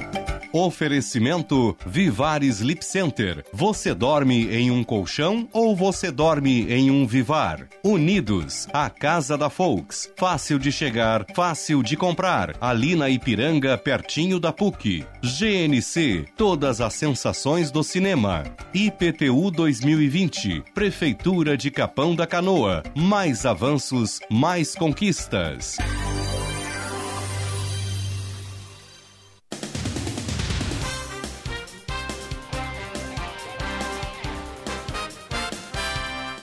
Oferecimento 0.52 1.78
Vivar 1.86 2.42
Sleep 2.44 2.84
Center. 2.84 3.46
Você 3.54 3.94
dorme 3.94 4.52
em 4.52 4.72
um 4.72 4.84
colchão 4.84 5.48
ou 5.54 5.76
você 5.76 6.10
dorme 6.10 6.66
em 6.74 6.90
um 6.90 7.06
Vivar? 7.06 7.68
Unidos, 7.84 8.68
a 8.74 8.90
casa 8.90 9.38
da 9.38 9.48
Folks. 9.48 10.12
Fácil 10.18 10.58
de 10.58 10.72
chegar, 10.72 11.24
fácil 11.36 11.84
de 11.84 11.96
comprar. 11.96 12.56
Ali 12.60 12.96
na 12.96 13.10
Ipiranga, 13.12 13.78
pertinho 13.78 14.40
da 14.40 14.52
PUC. 14.52 15.06
GNC, 15.22 16.26
todas 16.36 16.82
as 16.82 16.96
sensações 16.96 17.70
do 17.70 17.84
cinema. 17.84 18.44
IPTU 18.74 19.52
2020, 19.52 20.64
Prefeitura 20.74 21.56
de 21.56 21.70
Capão 21.70 22.16
da 22.16 22.26
Canoa. 22.26 22.82
Mais 22.96 23.46
avanços, 23.46 24.20
mais 24.32 24.74
conquistas. 24.74 25.78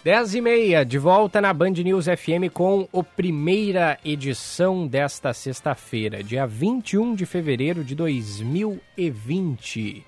Dez 0.08 0.34
e 0.34 0.40
meia, 0.40 0.86
de 0.86 0.96
volta 0.96 1.38
na 1.38 1.52
Band 1.52 1.72
News 1.72 2.06
FM 2.06 2.50
com 2.50 2.88
a 2.98 3.02
primeira 3.02 3.98
edição 4.02 4.86
desta 4.86 5.34
sexta-feira, 5.34 6.24
dia 6.24 6.46
21 6.46 7.14
de 7.14 7.26
fevereiro 7.26 7.84
de 7.84 7.94
2020. 7.94 10.02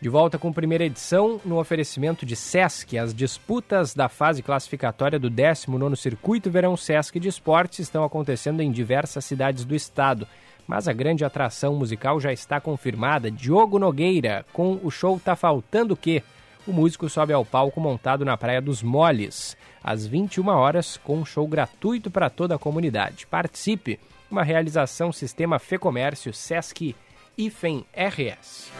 De 0.00 0.08
volta 0.08 0.38
com 0.38 0.48
a 0.48 0.52
primeira 0.54 0.86
edição 0.86 1.38
no 1.44 1.60
oferecimento 1.60 2.24
de 2.24 2.34
Sesc. 2.34 2.96
As 2.96 3.12
disputas 3.12 3.92
da 3.92 4.08
fase 4.08 4.42
classificatória 4.42 5.18
do 5.18 5.30
19º 5.30 5.96
Circuito 5.96 6.50
Verão 6.50 6.74
Sesc 6.74 7.20
de 7.20 7.28
Esportes 7.28 7.80
estão 7.80 8.04
acontecendo 8.04 8.62
em 8.62 8.72
diversas 8.72 9.26
cidades 9.26 9.66
do 9.66 9.74
estado. 9.74 10.26
Mas 10.66 10.88
a 10.88 10.94
grande 10.94 11.26
atração 11.26 11.74
musical 11.74 12.18
já 12.18 12.32
está 12.32 12.58
confirmada. 12.58 13.30
Diogo 13.30 13.78
Nogueira, 13.78 14.46
com 14.50 14.80
o 14.82 14.90
show 14.90 15.20
Tá 15.22 15.36
Faltando 15.36 15.92
O 15.92 15.96
Quê? 15.96 16.22
O 16.66 16.72
músico 16.72 17.08
sobe 17.08 17.32
ao 17.32 17.44
palco 17.44 17.80
montado 17.80 18.24
na 18.24 18.36
Praia 18.36 18.60
dos 18.60 18.82
Moles, 18.82 19.56
às 19.82 20.06
21 20.06 20.48
horas, 20.48 20.96
com 20.96 21.18
um 21.18 21.24
show 21.24 21.46
gratuito 21.46 22.10
para 22.10 22.30
toda 22.30 22.54
a 22.54 22.58
comunidade. 22.58 23.26
Participe! 23.26 23.98
Uma 24.30 24.42
realização 24.42 25.12
Sistema 25.12 25.58
Fê 25.58 25.76
Comércio 25.76 26.32
Sesc 26.32 26.94
IFEM 27.36 27.84
RS. 27.94 28.70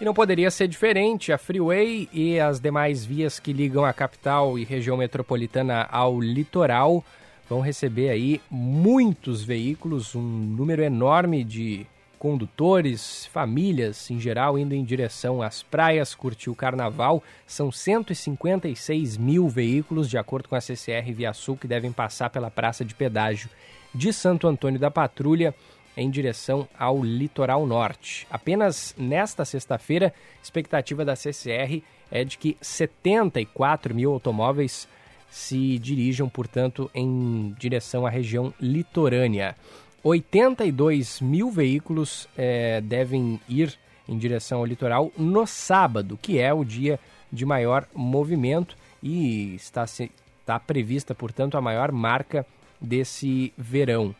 E 0.00 0.04
não 0.04 0.14
poderia 0.14 0.50
ser 0.50 0.66
diferente, 0.66 1.32
a 1.32 1.38
Freeway 1.38 2.08
e 2.12 2.40
as 2.40 2.58
demais 2.58 3.04
vias 3.04 3.38
que 3.38 3.52
ligam 3.52 3.84
a 3.84 3.92
capital 3.92 4.58
e 4.58 4.64
região 4.64 4.96
metropolitana 4.96 5.86
ao 5.90 6.20
litoral 6.20 7.04
vão 7.48 7.60
receber 7.60 8.08
aí 8.10 8.40
muitos 8.50 9.42
veículos, 9.42 10.14
um 10.14 10.22
número 10.22 10.82
enorme 10.82 11.44
de 11.44 11.86
condutores, 12.20 13.24
famílias 13.32 14.10
em 14.10 14.20
geral 14.20 14.58
indo 14.58 14.74
em 14.74 14.84
direção 14.84 15.40
às 15.40 15.62
praias, 15.62 16.14
curtir 16.14 16.50
o 16.50 16.54
carnaval. 16.54 17.24
São 17.46 17.72
156 17.72 19.16
mil 19.16 19.48
veículos, 19.48 20.08
de 20.08 20.18
acordo 20.18 20.46
com 20.46 20.54
a 20.54 20.60
CCR 20.60 21.14
Via 21.14 21.32
Sul, 21.32 21.56
que 21.56 21.66
devem 21.66 21.90
passar 21.90 22.28
pela 22.28 22.50
praça 22.50 22.84
de 22.84 22.94
pedágio 22.94 23.48
de 23.94 24.12
Santo 24.12 24.46
Antônio 24.46 24.78
da 24.78 24.90
Patrulha 24.90 25.54
em 25.96 26.10
direção 26.10 26.68
ao 26.78 27.02
litoral 27.02 27.66
norte. 27.66 28.26
Apenas 28.30 28.94
nesta 28.98 29.46
sexta-feira, 29.46 30.12
expectativa 30.42 31.06
da 31.06 31.16
CCR 31.16 31.82
é 32.10 32.22
de 32.22 32.36
que 32.36 32.54
74 32.60 33.94
mil 33.94 34.12
automóveis 34.12 34.86
se 35.30 35.78
dirijam, 35.78 36.28
portanto, 36.28 36.90
em 36.94 37.54
direção 37.58 38.06
à 38.06 38.10
região 38.10 38.52
litorânea. 38.60 39.56
82 40.02 41.20
mil 41.20 41.50
veículos 41.50 42.28
é, 42.36 42.80
devem 42.80 43.40
ir 43.48 43.78
em 44.08 44.18
direção 44.18 44.58
ao 44.58 44.66
litoral 44.66 45.12
no 45.16 45.46
sábado, 45.46 46.18
que 46.20 46.38
é 46.38 46.52
o 46.52 46.64
dia 46.64 46.98
de 47.32 47.44
maior 47.46 47.86
movimento 47.94 48.76
e 49.02 49.54
está, 49.54 49.86
se- 49.86 50.10
está 50.40 50.58
prevista, 50.58 51.14
portanto, 51.14 51.56
a 51.56 51.60
maior 51.60 51.92
marca 51.92 52.44
desse 52.80 53.52
verão. 53.56 54.14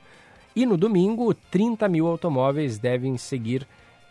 E 0.55 0.67
no 0.67 0.77
domingo, 0.77 1.33
30 1.35 1.89
mil 1.89 2.07
automóveis 2.07 2.79
devem 2.79 3.17
seguir 3.17 3.67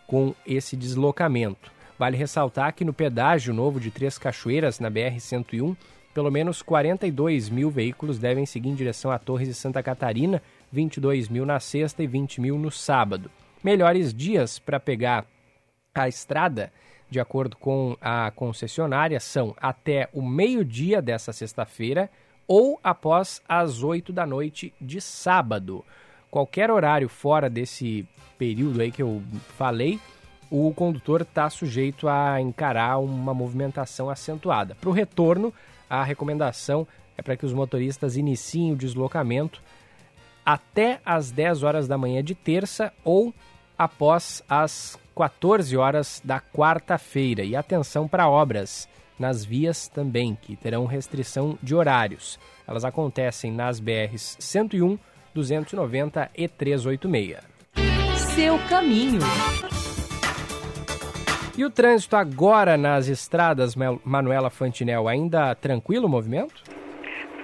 com 0.07 0.33
esse 0.45 0.75
deslocamento. 0.75 1.71
Vale 1.97 2.17
ressaltar 2.17 2.73
que 2.73 2.83
no 2.85 2.93
pedágio 2.93 3.53
novo 3.53 3.79
de 3.79 3.91
Três 3.91 4.17
Cachoeiras, 4.17 4.79
na 4.79 4.89
BR-101, 4.89 5.75
pelo 6.13 6.31
menos 6.31 6.61
42 6.61 7.49
mil 7.49 7.69
veículos 7.69 8.17
devem 8.17 8.45
seguir 8.45 8.69
em 8.69 8.75
direção 8.75 9.11
a 9.11 9.19
Torres 9.19 9.47
e 9.49 9.53
Santa 9.53 9.83
Catarina, 9.83 10.41
22 10.71 11.29
mil 11.29 11.45
na 11.45 11.59
sexta 11.59 12.03
e 12.03 12.07
20 12.07 12.41
mil 12.41 12.57
no 12.57 12.71
sábado. 12.71 13.31
Melhores 13.63 14.13
dias 14.13 14.59
para 14.59 14.79
pegar 14.79 15.25
a 15.93 16.07
estrada, 16.07 16.71
de 17.09 17.19
acordo 17.19 17.57
com 17.57 17.97
a 17.99 18.31
concessionária, 18.31 19.19
são 19.19 19.55
até 19.59 20.07
o 20.13 20.21
meio-dia 20.21 21.01
dessa 21.01 21.33
sexta-feira 21.33 22.09
ou 22.47 22.79
após 22.83 23.41
as 23.47 23.83
8 23.83 24.13
da 24.13 24.25
noite 24.25 24.73
de 24.79 25.01
sábado. 25.01 25.83
Qualquer 26.31 26.71
horário 26.71 27.09
fora 27.09 27.49
desse 27.49 28.07
período 28.37 28.81
aí 28.81 28.91
que 28.91 29.01
eu 29.01 29.21
falei, 29.57 29.99
o 30.49 30.73
condutor 30.73 31.21
está 31.21 31.49
sujeito 31.49 32.07
a 32.07 32.39
encarar 32.41 32.97
uma 32.99 33.33
movimentação 33.33 34.09
acentuada. 34.09 34.75
Para 34.75 34.89
o 34.89 34.93
retorno, 34.93 35.53
a 35.89 36.03
recomendação 36.03 36.87
é 37.17 37.21
para 37.21 37.35
que 37.35 37.45
os 37.45 37.53
motoristas 37.53 38.15
iniciem 38.15 38.71
o 38.71 38.77
deslocamento 38.77 39.61
até 40.49 40.99
às 41.05 41.29
10 41.29 41.61
horas 41.61 41.87
da 41.87 41.95
manhã 41.95 42.23
de 42.23 42.33
terça 42.33 42.91
ou 43.03 43.31
após 43.77 44.43
as 44.49 44.97
14 45.15 45.77
horas 45.77 46.19
da 46.25 46.41
quarta-feira. 46.41 47.43
E 47.43 47.55
atenção 47.55 48.07
para 48.07 48.27
obras 48.27 48.89
nas 49.19 49.45
vias 49.45 49.87
também, 49.87 50.35
que 50.41 50.55
terão 50.55 50.87
restrição 50.87 51.55
de 51.61 51.75
horários. 51.75 52.39
Elas 52.67 52.83
acontecem 52.83 53.51
nas 53.51 53.79
BRs 53.79 54.37
101, 54.39 54.97
290 55.35 56.31
e 56.35 56.47
386. 56.47 57.37
Seu 58.33 58.57
caminho. 58.67 59.19
E 61.55 61.63
o 61.63 61.69
trânsito 61.69 62.15
agora 62.15 62.75
nas 62.75 63.07
estradas, 63.07 63.75
Manuela 64.03 64.49
Fantinel, 64.49 65.07
ainda 65.07 65.53
tranquilo 65.53 66.07
o 66.07 66.09
movimento? 66.09 66.63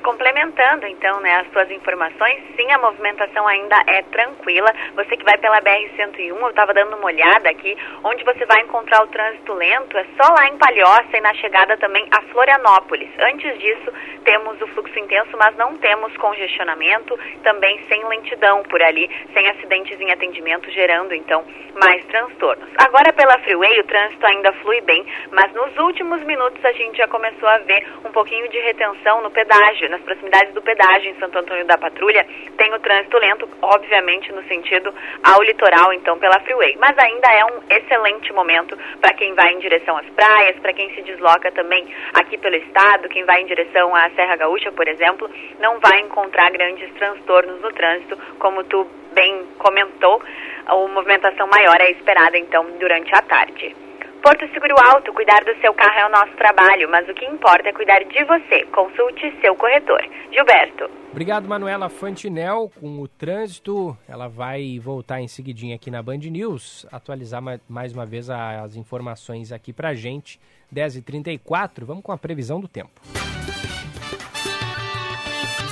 Complementando 0.05 0.85
então 0.85 1.19
né, 1.21 1.37
as 1.37 1.51
suas 1.51 1.71
informações, 1.71 2.43
sim, 2.55 2.71
a 2.71 2.77
movimentação 2.77 3.47
ainda 3.47 3.75
é 3.87 4.03
tranquila. 4.03 4.71
Você 4.93 5.17
que 5.17 5.25
vai 5.25 5.35
pela 5.39 5.59
BR-101, 5.61 6.29
eu 6.29 6.49
estava 6.49 6.75
dando 6.75 6.95
uma 6.95 7.07
olhada 7.07 7.49
aqui, 7.49 7.75
onde 8.03 8.23
você 8.23 8.45
vai 8.45 8.61
encontrar 8.61 9.03
o 9.03 9.07
trânsito 9.07 9.51
lento 9.53 9.97
é 9.97 10.05
só 10.21 10.31
lá 10.31 10.47
em 10.47 10.57
Palhoça 10.59 11.17
e 11.17 11.21
na 11.21 11.33
chegada 11.33 11.75
também 11.77 12.07
a 12.11 12.21
Florianópolis. 12.31 13.09
Antes 13.17 13.57
disso, 13.57 13.91
temos 14.23 14.61
o 14.61 14.67
fluxo 14.67 14.97
intenso, 14.99 15.35
mas 15.39 15.55
não 15.57 15.75
temos 15.77 16.15
congestionamento, 16.17 17.17
também 17.41 17.83
sem 17.87 18.07
lentidão 18.07 18.61
por 18.61 18.83
ali, 18.83 19.09
sem 19.33 19.49
acidentes 19.49 19.99
em 19.99 20.11
atendimento, 20.11 20.69
gerando 20.69 21.15
então 21.15 21.43
mais 21.81 22.05
transtornos. 22.05 22.69
Agora 22.77 23.11
pela 23.13 23.39
Freeway, 23.39 23.79
o 23.79 23.83
trânsito 23.85 24.25
ainda 24.27 24.53
flui 24.53 24.81
bem, 24.81 25.03
mas 25.31 25.51
nos 25.53 25.75
últimos 25.77 26.21
minutos 26.23 26.63
a 26.63 26.71
gente 26.73 26.97
já 26.97 27.07
começou 27.07 27.49
a 27.49 27.57
ver 27.59 27.87
um 28.05 28.11
pouquinho 28.11 28.47
de 28.49 28.59
retenção 28.59 29.21
no 29.21 29.31
pedágio, 29.31 29.94
nas 29.95 30.01
proximidades 30.01 30.53
do 30.53 30.61
pedágio 30.61 31.09
em 31.09 31.15
Santo 31.15 31.39
Antônio 31.39 31.65
da 31.65 31.77
Patrulha, 31.77 32.25
tem 32.57 32.73
o 32.73 32.79
trânsito 32.79 33.17
lento, 33.17 33.47
obviamente 33.61 34.31
no 34.33 34.43
sentido 34.43 34.93
ao 35.23 35.41
litoral, 35.41 35.93
então 35.93 36.19
pela 36.19 36.39
Freeway. 36.41 36.75
Mas 36.79 36.97
ainda 36.97 37.27
é 37.31 37.45
um 37.45 37.61
excelente 37.69 38.33
momento 38.33 38.77
para 38.99 39.13
quem 39.13 39.33
vai 39.33 39.53
em 39.53 39.59
direção 39.59 39.95
às 39.97 40.07
praias, 40.07 40.59
para 40.59 40.73
quem 40.73 40.93
se 40.93 41.01
desloca 41.03 41.51
também 41.51 41.87
aqui 42.13 42.37
pelo 42.37 42.55
estado, 42.55 43.09
quem 43.09 43.23
vai 43.23 43.41
em 43.41 43.45
direção 43.45 43.95
à 43.95 44.09
Serra 44.11 44.35
Gaúcha, 44.35 44.71
por 44.71 44.87
exemplo, 44.87 45.29
não 45.59 45.79
vai 45.79 46.01
encontrar 46.01 46.51
grandes 46.51 46.91
transtornos 46.95 47.61
no 47.61 47.71
trânsito, 47.71 48.17
como 48.37 48.63
tu 48.65 48.85
bem 49.13 49.45
comentou, 49.57 50.21
a 50.65 50.75
movimentação 50.75 51.47
maior 51.47 51.79
é 51.79 51.91
esperada 51.91 52.37
então 52.37 52.65
durante 52.79 53.15
a 53.15 53.21
tarde. 53.21 53.84
Porto 54.21 54.47
Seguro 54.53 54.73
Alto, 54.91 55.13
cuidar 55.13 55.43
do 55.45 55.53
seu 55.61 55.71
carro 55.73 55.99
é 55.99 56.05
o 56.07 56.09
nosso 56.11 56.35
trabalho, 56.35 56.89
mas 56.89 57.07
o 57.07 57.13
que 57.13 57.25
importa 57.25 57.69
é 57.69 57.73
cuidar 57.73 57.99
de 57.99 58.23
você. 58.23 58.65
Consulte 58.73 59.31
seu 59.39 59.55
corretor. 59.55 60.01
Gilberto. 60.31 60.89
Obrigado, 61.11 61.47
Manuela 61.47 61.89
Fantinel. 61.89 62.71
Com 62.79 62.99
o 63.01 63.07
trânsito, 63.07 63.95
ela 64.09 64.27
vai 64.27 64.79
voltar 64.79 65.21
em 65.21 65.27
seguidinha 65.27 65.75
aqui 65.75 65.91
na 65.91 66.01
Band 66.01 66.17
News, 66.17 66.87
atualizar 66.91 67.39
ma- 67.41 67.59
mais 67.69 67.93
uma 67.93 68.05
vez 68.05 68.27
as 68.29 68.75
informações 68.75 69.51
aqui 69.51 69.71
pra 69.71 69.93
gente. 69.93 70.39
10h34, 70.73 71.85
vamos 71.85 72.03
com 72.03 72.11
a 72.11 72.17
previsão 72.17 72.59
do 72.59 72.67
tempo. 72.67 72.99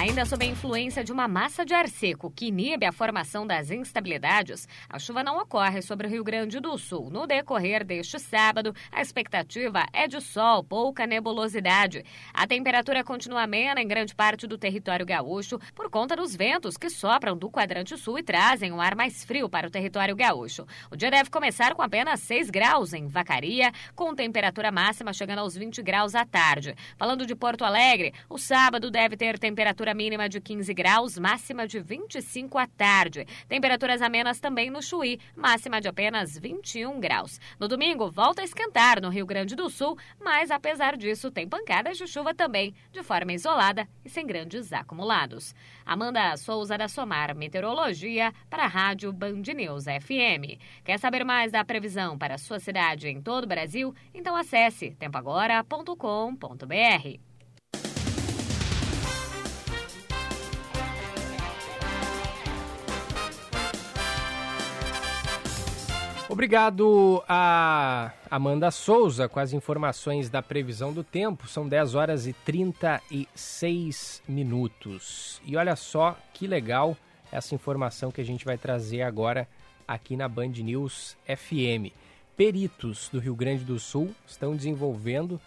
Ainda 0.00 0.24
sob 0.24 0.42
a 0.42 0.48
influência 0.48 1.04
de 1.04 1.12
uma 1.12 1.28
massa 1.28 1.62
de 1.62 1.74
ar 1.74 1.86
seco 1.86 2.30
que 2.30 2.46
inibe 2.46 2.86
a 2.86 2.90
formação 2.90 3.46
das 3.46 3.70
instabilidades, 3.70 4.66
a 4.88 4.98
chuva 4.98 5.22
não 5.22 5.36
ocorre 5.36 5.82
sobre 5.82 6.06
o 6.06 6.10
Rio 6.10 6.24
Grande 6.24 6.58
do 6.58 6.78
Sul. 6.78 7.10
No 7.10 7.26
decorrer 7.26 7.84
deste 7.84 8.18
sábado, 8.18 8.74
a 8.90 9.02
expectativa 9.02 9.84
é 9.92 10.08
de 10.08 10.18
sol, 10.22 10.64
pouca 10.64 11.06
nebulosidade. 11.06 12.02
A 12.32 12.46
temperatura 12.46 13.04
continua 13.04 13.42
amena 13.42 13.78
em 13.78 13.86
grande 13.86 14.14
parte 14.14 14.46
do 14.46 14.56
território 14.56 15.04
gaúcho 15.04 15.58
por 15.74 15.90
conta 15.90 16.16
dos 16.16 16.34
ventos 16.34 16.78
que 16.78 16.88
sopram 16.88 17.36
do 17.36 17.50
quadrante 17.50 17.94
sul 17.98 18.18
e 18.18 18.22
trazem 18.22 18.72
um 18.72 18.80
ar 18.80 18.96
mais 18.96 19.22
frio 19.22 19.50
para 19.50 19.68
o 19.68 19.70
território 19.70 20.16
gaúcho. 20.16 20.66
O 20.90 20.96
dia 20.96 21.10
deve 21.10 21.28
começar 21.28 21.74
com 21.74 21.82
apenas 21.82 22.20
6 22.20 22.48
graus 22.48 22.94
em 22.94 23.06
Vacaria, 23.06 23.70
com 23.94 24.14
temperatura 24.14 24.72
máxima 24.72 25.12
chegando 25.12 25.40
aos 25.40 25.54
20 25.54 25.82
graus 25.82 26.14
à 26.14 26.24
tarde. 26.24 26.74
Falando 26.96 27.26
de 27.26 27.34
Porto 27.34 27.66
Alegre, 27.66 28.14
o 28.30 28.38
sábado 28.38 28.90
deve 28.90 29.14
ter 29.14 29.38
temperatura 29.38 29.89
mínima 29.94 30.28
de 30.28 30.40
15 30.40 30.72
graus, 30.74 31.18
máxima 31.18 31.66
de 31.66 31.80
25 31.80 32.58
à 32.58 32.66
tarde. 32.66 33.26
Temperaturas 33.48 34.02
amenas 34.02 34.40
também 34.40 34.70
no 34.70 34.82
Chuí, 34.82 35.20
máxima 35.36 35.80
de 35.80 35.88
apenas 35.88 36.38
21 36.38 37.00
graus. 37.00 37.40
No 37.58 37.68
domingo, 37.68 38.10
volta 38.10 38.42
a 38.42 38.44
esquentar 38.44 39.00
no 39.00 39.08
Rio 39.08 39.26
Grande 39.26 39.54
do 39.54 39.70
Sul, 39.70 39.96
mas 40.20 40.50
apesar 40.50 40.96
disso, 40.96 41.30
tem 41.30 41.48
pancadas 41.48 41.98
de 41.98 42.06
chuva 42.06 42.34
também, 42.34 42.74
de 42.92 43.02
forma 43.02 43.32
isolada 43.32 43.88
e 44.04 44.08
sem 44.08 44.26
grandes 44.26 44.72
acumulados. 44.72 45.54
Amanda 45.84 46.36
Souza 46.36 46.76
da 46.76 46.88
Somar 46.88 47.34
Meteorologia 47.34 48.32
para 48.48 48.64
a 48.64 48.68
Rádio 48.68 49.12
Band 49.12 49.42
News 49.54 49.84
FM. 49.84 50.58
Quer 50.84 50.98
saber 50.98 51.24
mais 51.24 51.52
da 51.52 51.64
previsão 51.64 52.18
para 52.18 52.34
a 52.34 52.38
sua 52.38 52.58
cidade 52.58 53.08
em 53.08 53.20
todo 53.20 53.44
o 53.44 53.48
Brasil? 53.48 53.94
Então 54.14 54.36
acesse 54.36 54.90
tempoagora.com.br. 54.92 57.29
Obrigado 66.30 67.24
a 67.28 68.12
Amanda 68.30 68.70
Souza 68.70 69.28
com 69.28 69.40
as 69.40 69.52
informações 69.52 70.30
da 70.30 70.40
previsão 70.40 70.92
do 70.92 71.02
tempo. 71.02 71.48
São 71.48 71.68
10 71.68 71.96
horas 71.96 72.24
e 72.24 72.32
36 72.32 74.22
minutos. 74.28 75.42
E 75.44 75.56
olha 75.56 75.74
só 75.74 76.16
que 76.32 76.46
legal 76.46 76.96
essa 77.32 77.52
informação 77.52 78.12
que 78.12 78.20
a 78.20 78.24
gente 78.24 78.44
vai 78.44 78.56
trazer 78.56 79.02
agora 79.02 79.48
aqui 79.88 80.16
na 80.16 80.28
Band 80.28 80.52
News 80.62 81.16
FM. 81.26 81.92
Peritos 82.36 83.08
do 83.08 83.18
Rio 83.18 83.34
Grande 83.34 83.64
do 83.64 83.80
Sul 83.80 84.14
estão 84.24 84.54
desenvolvendo 84.54 85.40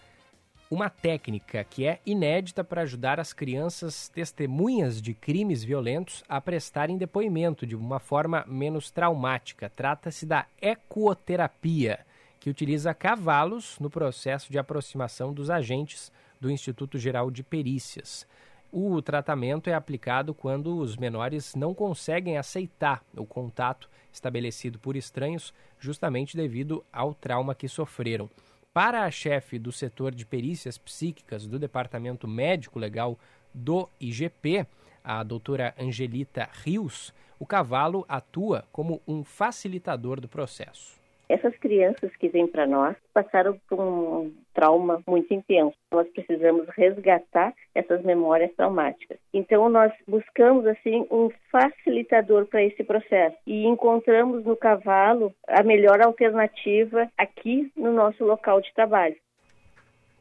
uma 0.73 0.89
técnica 0.89 1.63
que 1.63 1.85
é 1.85 1.99
inédita 2.03 2.63
para 2.63 2.81
ajudar 2.81 3.19
as 3.19 3.31
crianças 3.31 4.09
testemunhas 4.09 4.99
de 4.99 5.13
crimes 5.13 5.63
violentos 5.63 6.23
a 6.27 6.41
prestarem 6.41 6.97
depoimento 6.97 7.63
de 7.63 7.75
uma 7.75 7.99
forma 7.99 8.43
menos 8.47 8.89
traumática. 8.89 9.69
Trata-se 9.69 10.25
da 10.25 10.47
ecoterapia, 10.59 11.99
que 12.39 12.49
utiliza 12.49 12.91
cavalos 12.91 13.77
no 13.79 13.87
processo 13.87 14.51
de 14.51 14.57
aproximação 14.57 15.31
dos 15.31 15.51
agentes 15.51 16.11
do 16.41 16.49
Instituto 16.49 16.97
Geral 16.97 17.29
de 17.29 17.43
Perícias. 17.43 18.27
O 18.71 18.99
tratamento 18.99 19.69
é 19.69 19.75
aplicado 19.75 20.33
quando 20.33 20.75
os 20.79 20.97
menores 20.97 21.53
não 21.53 21.75
conseguem 21.75 22.35
aceitar 22.35 23.03
o 23.15 23.27
contato 23.27 23.87
estabelecido 24.11 24.79
por 24.79 24.95
estranhos, 24.95 25.53
justamente 25.79 26.35
devido 26.35 26.83
ao 26.91 27.13
trauma 27.13 27.53
que 27.53 27.67
sofreram. 27.67 28.27
Para 28.73 29.03
a 29.03 29.11
chefe 29.11 29.59
do 29.59 29.71
setor 29.71 30.15
de 30.15 30.25
perícias 30.25 30.79
psíquicas 30.79 31.45
do 31.45 31.59
Departamento 31.59 32.27
Médico 32.27 32.79
Legal 32.79 33.19
do 33.53 33.87
IGP, 33.99 34.65
a 35.03 35.21
doutora 35.21 35.75
Angelita 35.79 36.49
Rios, 36.63 37.13
o 37.37 37.45
cavalo 37.45 38.03
atua 38.09 38.65
como 38.71 38.99
um 39.07 39.23
facilitador 39.23 40.19
do 40.19 40.27
processo. 40.27 41.02
Essas 41.29 41.55
crianças 41.57 42.15
que 42.17 42.27
vêm 42.27 42.47
para 42.47 42.67
nós 42.67 42.95
passaram 43.13 43.57
por 43.69 43.79
um 43.79 44.31
trauma 44.53 45.01
muito 45.07 45.33
intenso. 45.33 45.75
Nós 45.91 46.07
precisamos 46.09 46.67
resgatar 46.69 47.53
essas 47.73 48.03
memórias 48.03 48.53
traumáticas. 48.55 49.17
Então 49.33 49.69
nós 49.69 49.91
buscamos 50.07 50.65
assim 50.67 51.07
um 51.09 51.29
facilitador 51.51 52.45
para 52.47 52.63
esse 52.63 52.83
processo 52.83 53.37
e 53.47 53.65
encontramos 53.65 54.43
no 54.43 54.55
cavalo 54.55 55.33
a 55.47 55.63
melhor 55.63 56.01
alternativa 56.01 57.09
aqui 57.17 57.71
no 57.75 57.91
nosso 57.91 58.23
local 58.23 58.61
de 58.61 58.73
trabalho. 58.73 59.15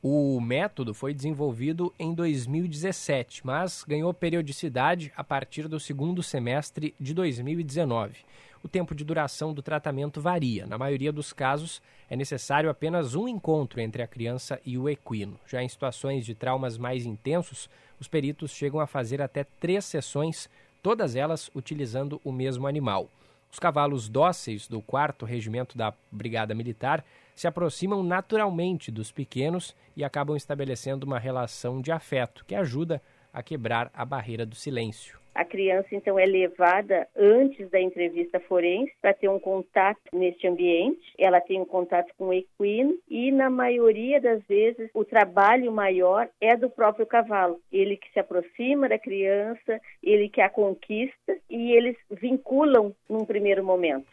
O 0.05 0.41
método 0.41 0.93
foi 0.93 1.15
desenvolvido 1.15 1.95
em 1.97 2.13
2017, 2.13 3.47
mas 3.47 3.85
ganhou 3.85 4.13
periodicidade 4.13 5.13
a 5.17 5.23
partir 5.23 5.69
do 5.69 5.79
segundo 5.79 6.25
semestre 6.25 6.93
de 6.99 7.15
2019. 7.15 8.17
O 8.63 8.69
tempo 8.69 8.95
de 8.95 9.05
duração 9.05 9.53
do 9.53 9.61
tratamento 9.61 10.21
varia. 10.21 10.67
Na 10.67 10.79
maioria 10.79 11.13
dos 11.13 11.33
casos, 11.33 11.83
é 12.09 12.15
necessário 12.15 12.71
apenas 12.71 13.17
um 13.17 13.27
encontro 13.27 13.81
entre 13.81 14.03
a 14.03 14.07
criança 14.07 14.61
e 14.65 14.79
o 14.79 14.89
equino. 14.89 15.39
Já 15.47 15.63
em 15.63 15.69
situações 15.69 16.25
de 16.25 16.35
traumas 16.35 16.79
mais 16.79 17.05
intensos, 17.05 17.69
os 17.99 18.07
peritos 18.07 18.53
chegam 18.53 18.79
a 18.79 18.87
fazer 18.87 19.21
até 19.21 19.45
três 19.45 19.85
sessões, 19.85 20.49
todas 20.81 21.17
elas 21.17 21.51
utilizando 21.55 22.21
o 22.25 22.31
mesmo 22.31 22.69
animal. 22.69 23.09
Os 23.51 23.59
cavalos 23.59 24.09
dóceis 24.09 24.69
do 24.69 24.81
4 24.81 25.27
Regimento 25.27 25.77
da 25.77 25.93
Brigada 26.11 26.55
Militar 26.55 27.05
se 27.35 27.47
aproximam 27.47 28.03
naturalmente 28.03 28.91
dos 28.91 29.11
pequenos 29.11 29.75
e 29.97 30.05
acabam 30.05 30.37
estabelecendo 30.37 31.05
uma 31.05 31.19
relação 31.19 31.81
de 31.81 31.91
afeto 31.91 32.45
que 32.47 32.55
ajuda 32.55 33.03
a 33.33 33.43
quebrar 33.43 33.91
a 33.93 34.05
barreira 34.05 34.47
do 34.47 34.55
silêncio. 34.55 35.22
A 35.35 35.45
criança 35.45 35.89
então 35.93 36.19
é 36.19 36.27
levada 36.27 37.09
antes 37.17 37.71
da 37.71 37.81
entrevista 37.81 38.39
forense 38.41 38.93
para 39.01 39.15
ter 39.15 39.29
um 39.29 39.39
contato 39.39 40.01
neste 40.13 40.47
ambiente. 40.47 41.01
Ela 41.19 41.41
tem 41.41 41.61
um 41.61 41.65
contato 41.65 42.13
com 42.19 42.29
o 42.29 42.33
equino 42.35 42.99
e 43.09 43.33
na 43.33 43.49
maioria 43.49 44.21
das 44.21 44.43
vezes 44.47 44.91
o 44.93 45.05
trabalho 45.05 45.73
maior 45.73 46.29
é 46.39 46.55
do 46.55 46.69
próprio 46.69 47.07
cavalo. 47.07 47.61
Ele 47.73 47.97
que 47.97 48.13
se 48.13 48.21
aproxima 48.21 48.89
da 48.89 48.99
criança, 48.99 49.81
ele 50.03 50.29
que 50.29 50.41
a 50.41 50.51
conquista 50.51 51.37
e 51.49 51.73
eles 51.73 51.97
vinculam 52.11 52.95
num 53.09 53.25
primeiro 53.25 53.65
momento. 53.65 54.07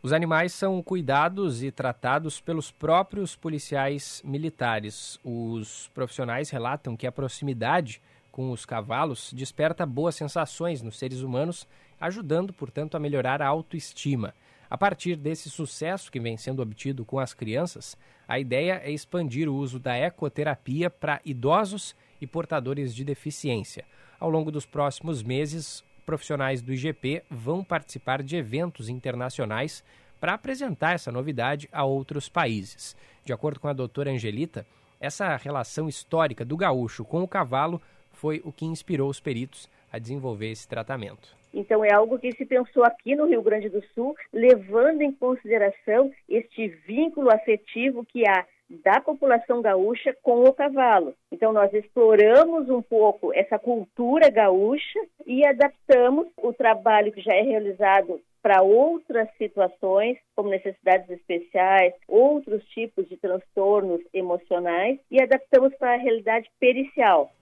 Os 0.00 0.12
animais 0.12 0.52
são 0.52 0.80
cuidados 0.80 1.62
e 1.62 1.72
tratados 1.72 2.40
pelos 2.40 2.70
próprios 2.70 3.34
policiais 3.34 4.22
militares. 4.24 5.18
Os 5.24 5.88
profissionais 5.88 6.50
relatam 6.50 6.96
que 6.96 7.06
a 7.06 7.10
proximidade 7.10 8.00
com 8.38 8.52
os 8.52 8.64
cavalos 8.64 9.32
desperta 9.32 9.84
boas 9.84 10.14
sensações 10.14 10.80
nos 10.80 10.96
seres 10.96 11.22
humanos, 11.22 11.66
ajudando, 12.00 12.52
portanto, 12.52 12.96
a 12.96 13.00
melhorar 13.00 13.42
a 13.42 13.48
autoestima. 13.48 14.32
A 14.70 14.78
partir 14.78 15.16
desse 15.16 15.50
sucesso 15.50 16.08
que 16.08 16.20
vem 16.20 16.36
sendo 16.36 16.62
obtido 16.62 17.04
com 17.04 17.18
as 17.18 17.34
crianças, 17.34 17.96
a 18.28 18.38
ideia 18.38 18.80
é 18.84 18.92
expandir 18.92 19.48
o 19.48 19.56
uso 19.56 19.80
da 19.80 19.96
ecoterapia 19.96 20.88
para 20.88 21.20
idosos 21.24 21.96
e 22.20 22.28
portadores 22.28 22.94
de 22.94 23.04
deficiência. 23.04 23.84
Ao 24.20 24.30
longo 24.30 24.52
dos 24.52 24.64
próximos 24.64 25.20
meses, 25.20 25.82
profissionais 26.06 26.62
do 26.62 26.72
IGP 26.72 27.24
vão 27.28 27.64
participar 27.64 28.22
de 28.22 28.36
eventos 28.36 28.88
internacionais 28.88 29.82
para 30.20 30.34
apresentar 30.34 30.92
essa 30.92 31.10
novidade 31.10 31.68
a 31.72 31.84
outros 31.84 32.28
países. 32.28 32.94
De 33.24 33.32
acordo 33.32 33.58
com 33.58 33.66
a 33.66 33.72
doutora 33.72 34.12
Angelita, 34.12 34.64
essa 35.00 35.36
relação 35.36 35.88
histórica 35.88 36.44
do 36.44 36.56
gaúcho 36.56 37.04
com 37.04 37.20
o 37.20 37.28
cavalo 37.28 37.82
foi 38.18 38.42
o 38.44 38.52
que 38.52 38.66
inspirou 38.66 39.08
os 39.08 39.20
peritos 39.20 39.68
a 39.92 39.98
desenvolver 39.98 40.50
esse 40.50 40.66
tratamento. 40.68 41.36
Então 41.54 41.84
é 41.84 41.92
algo 41.92 42.18
que 42.18 42.32
se 42.32 42.44
pensou 42.44 42.84
aqui 42.84 43.14
no 43.14 43.26
Rio 43.26 43.42
Grande 43.42 43.68
do 43.68 43.82
Sul, 43.94 44.14
levando 44.32 45.02
em 45.02 45.12
consideração 45.12 46.10
este 46.28 46.68
vínculo 46.86 47.32
afetivo 47.32 48.04
que 48.04 48.28
há 48.28 48.44
da 48.68 49.00
população 49.00 49.62
gaúcha 49.62 50.14
com 50.22 50.44
o 50.44 50.52
cavalo. 50.52 51.14
Então 51.32 51.52
nós 51.52 51.72
exploramos 51.72 52.68
um 52.68 52.82
pouco 52.82 53.32
essa 53.32 53.58
cultura 53.58 54.28
gaúcha 54.28 55.00
e 55.26 55.46
adaptamos 55.46 56.26
o 56.36 56.52
trabalho 56.52 57.12
que 57.12 57.22
já 57.22 57.34
é 57.34 57.40
realizado 57.40 58.20
para 58.42 58.62
outras 58.62 59.28
situações, 59.36 60.18
como 60.36 60.50
necessidades 60.50 61.08
especiais, 61.10 61.94
outros 62.06 62.64
tipos 62.68 63.08
de 63.08 63.16
transtornos 63.16 64.00
emocionais, 64.12 64.98
e 65.10 65.20
adaptamos 65.20 65.74
para 65.76 65.94
a 65.94 65.98
realidade 65.98 66.48
pericial. 66.60 67.32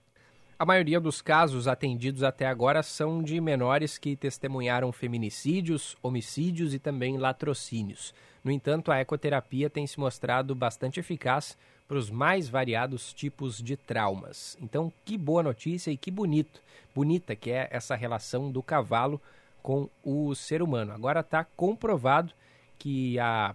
A 0.59 0.65
maioria 0.65 0.99
dos 0.99 1.21
casos 1.21 1.67
atendidos 1.67 2.23
até 2.23 2.47
agora 2.47 2.81
são 2.81 3.21
de 3.21 3.39
menores 3.39 3.99
que 3.99 4.15
testemunharam 4.15 4.91
feminicídios, 4.91 5.95
homicídios 6.01 6.73
e 6.73 6.79
também 6.79 7.15
latrocínios. 7.15 8.11
No 8.43 8.49
entanto, 8.49 8.91
a 8.91 8.99
ecoterapia 8.99 9.69
tem 9.69 9.85
se 9.85 9.99
mostrado 9.99 10.55
bastante 10.55 10.99
eficaz 10.99 11.55
para 11.87 11.97
os 11.97 12.09
mais 12.09 12.49
variados 12.49 13.13
tipos 13.13 13.61
de 13.61 13.77
traumas. 13.77 14.57
Então, 14.59 14.91
que 15.05 15.15
boa 15.15 15.43
notícia 15.43 15.91
e 15.91 15.97
que 15.97 16.09
bonito, 16.09 16.59
bonita 16.95 17.35
que 17.35 17.51
é 17.51 17.67
essa 17.69 17.95
relação 17.95 18.51
do 18.51 18.63
cavalo 18.63 19.21
com 19.61 19.87
o 20.03 20.33
ser 20.33 20.63
humano. 20.63 20.91
Agora 20.91 21.19
está 21.19 21.43
comprovado 21.43 22.33
que 22.79 23.19
a, 23.19 23.53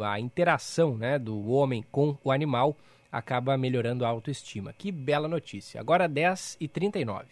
a 0.00 0.18
interação 0.18 0.96
né, 0.96 1.16
do 1.16 1.48
homem 1.52 1.84
com 1.92 2.18
o 2.24 2.32
animal 2.32 2.76
acaba 3.10 3.56
melhorando 3.56 4.04
a 4.04 4.08
autoestima. 4.08 4.72
Que 4.72 4.92
bela 4.92 5.28
notícia. 5.28 5.80
Agora 5.80 6.08
10 6.08 6.56
e 6.60 6.68
39. 6.68 7.26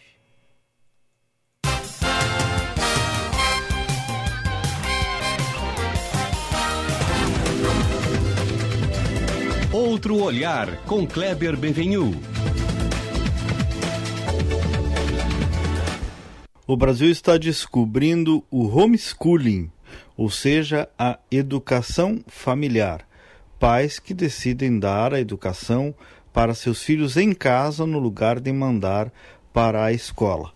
Outro 9.73 10.17
olhar 10.23 10.77
com 10.85 11.07
Kleber 11.07 11.57
Benvenu. 11.57 12.13
O 16.67 16.77
Brasil 16.77 17.11
está 17.11 17.39
descobrindo 17.39 18.45
o 18.51 18.67
homeschooling, 18.67 19.71
ou 20.17 20.29
seja, 20.31 20.89
a 20.99 21.19
educação 21.31 22.23
familiar 22.27 23.08
pais 23.59 23.99
que 23.99 24.15
decidem 24.15 24.79
dar 24.79 25.13
a 25.13 25.21
educação 25.21 25.95
para 26.33 26.55
seus 26.55 26.83
filhos 26.83 27.17
em 27.17 27.33
casa 27.33 27.87
no 27.87 27.99
lugar 27.99 28.39
de 28.39 28.53
mandar 28.53 29.13
para 29.53 29.85
a 29.85 29.93
escola. 29.93 30.53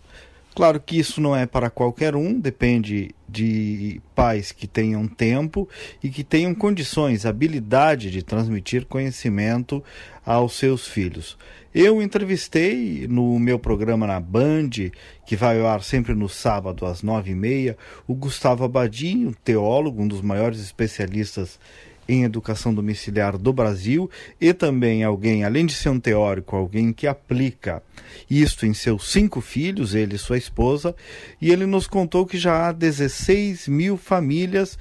Claro 0.54 0.78
que 0.78 0.98
isso 0.98 1.18
não 1.20 1.34
é 1.34 1.46
para 1.46 1.70
qualquer 1.70 2.14
um, 2.14 2.38
depende 2.38 3.14
de 3.26 4.02
pais 4.14 4.52
que 4.52 4.66
tenham 4.66 5.08
tempo 5.08 5.66
e 6.02 6.10
que 6.10 6.22
tenham 6.22 6.54
condições, 6.54 7.24
habilidade 7.24 8.10
de 8.10 8.22
transmitir 8.22 8.84
conhecimento 8.84 9.82
aos 10.24 10.52
seus 10.52 10.86
filhos. 10.86 11.38
Eu 11.74 12.02
entrevistei 12.02 13.06
no 13.08 13.38
meu 13.38 13.58
programa 13.58 14.06
na 14.06 14.20
Band, 14.20 14.68
que 15.24 15.34
vai 15.34 15.58
ao 15.58 15.66
ar 15.66 15.82
sempre 15.82 16.14
no 16.14 16.28
sábado 16.28 16.84
às 16.84 17.02
nove 17.02 17.30
e 17.30 17.34
meia, 17.34 17.78
o 18.06 18.14
Gustavo 18.14 18.62
Abadinho, 18.62 19.34
teólogo, 19.42 20.02
um 20.02 20.08
dos 20.08 20.20
maiores 20.20 20.60
especialistas 20.60 21.58
em 22.08 22.24
educação 22.24 22.74
domiciliar 22.74 23.38
do 23.38 23.52
Brasil 23.52 24.10
e 24.40 24.52
também 24.52 25.04
alguém, 25.04 25.44
além 25.44 25.66
de 25.66 25.74
ser 25.74 25.88
um 25.88 26.00
teórico, 26.00 26.56
alguém 26.56 26.92
que 26.92 27.06
aplica 27.06 27.82
isto 28.30 28.66
em 28.66 28.74
seus 28.74 29.10
cinco 29.10 29.40
filhos, 29.40 29.94
ele 29.94 30.16
e 30.16 30.18
sua 30.18 30.38
esposa, 30.38 30.94
e 31.40 31.50
ele 31.50 31.66
nos 31.66 31.86
contou 31.86 32.26
que 32.26 32.38
já 32.38 32.68
há 32.68 32.72
16 32.72 33.68
mil 33.68 33.96
famílias 33.96 34.78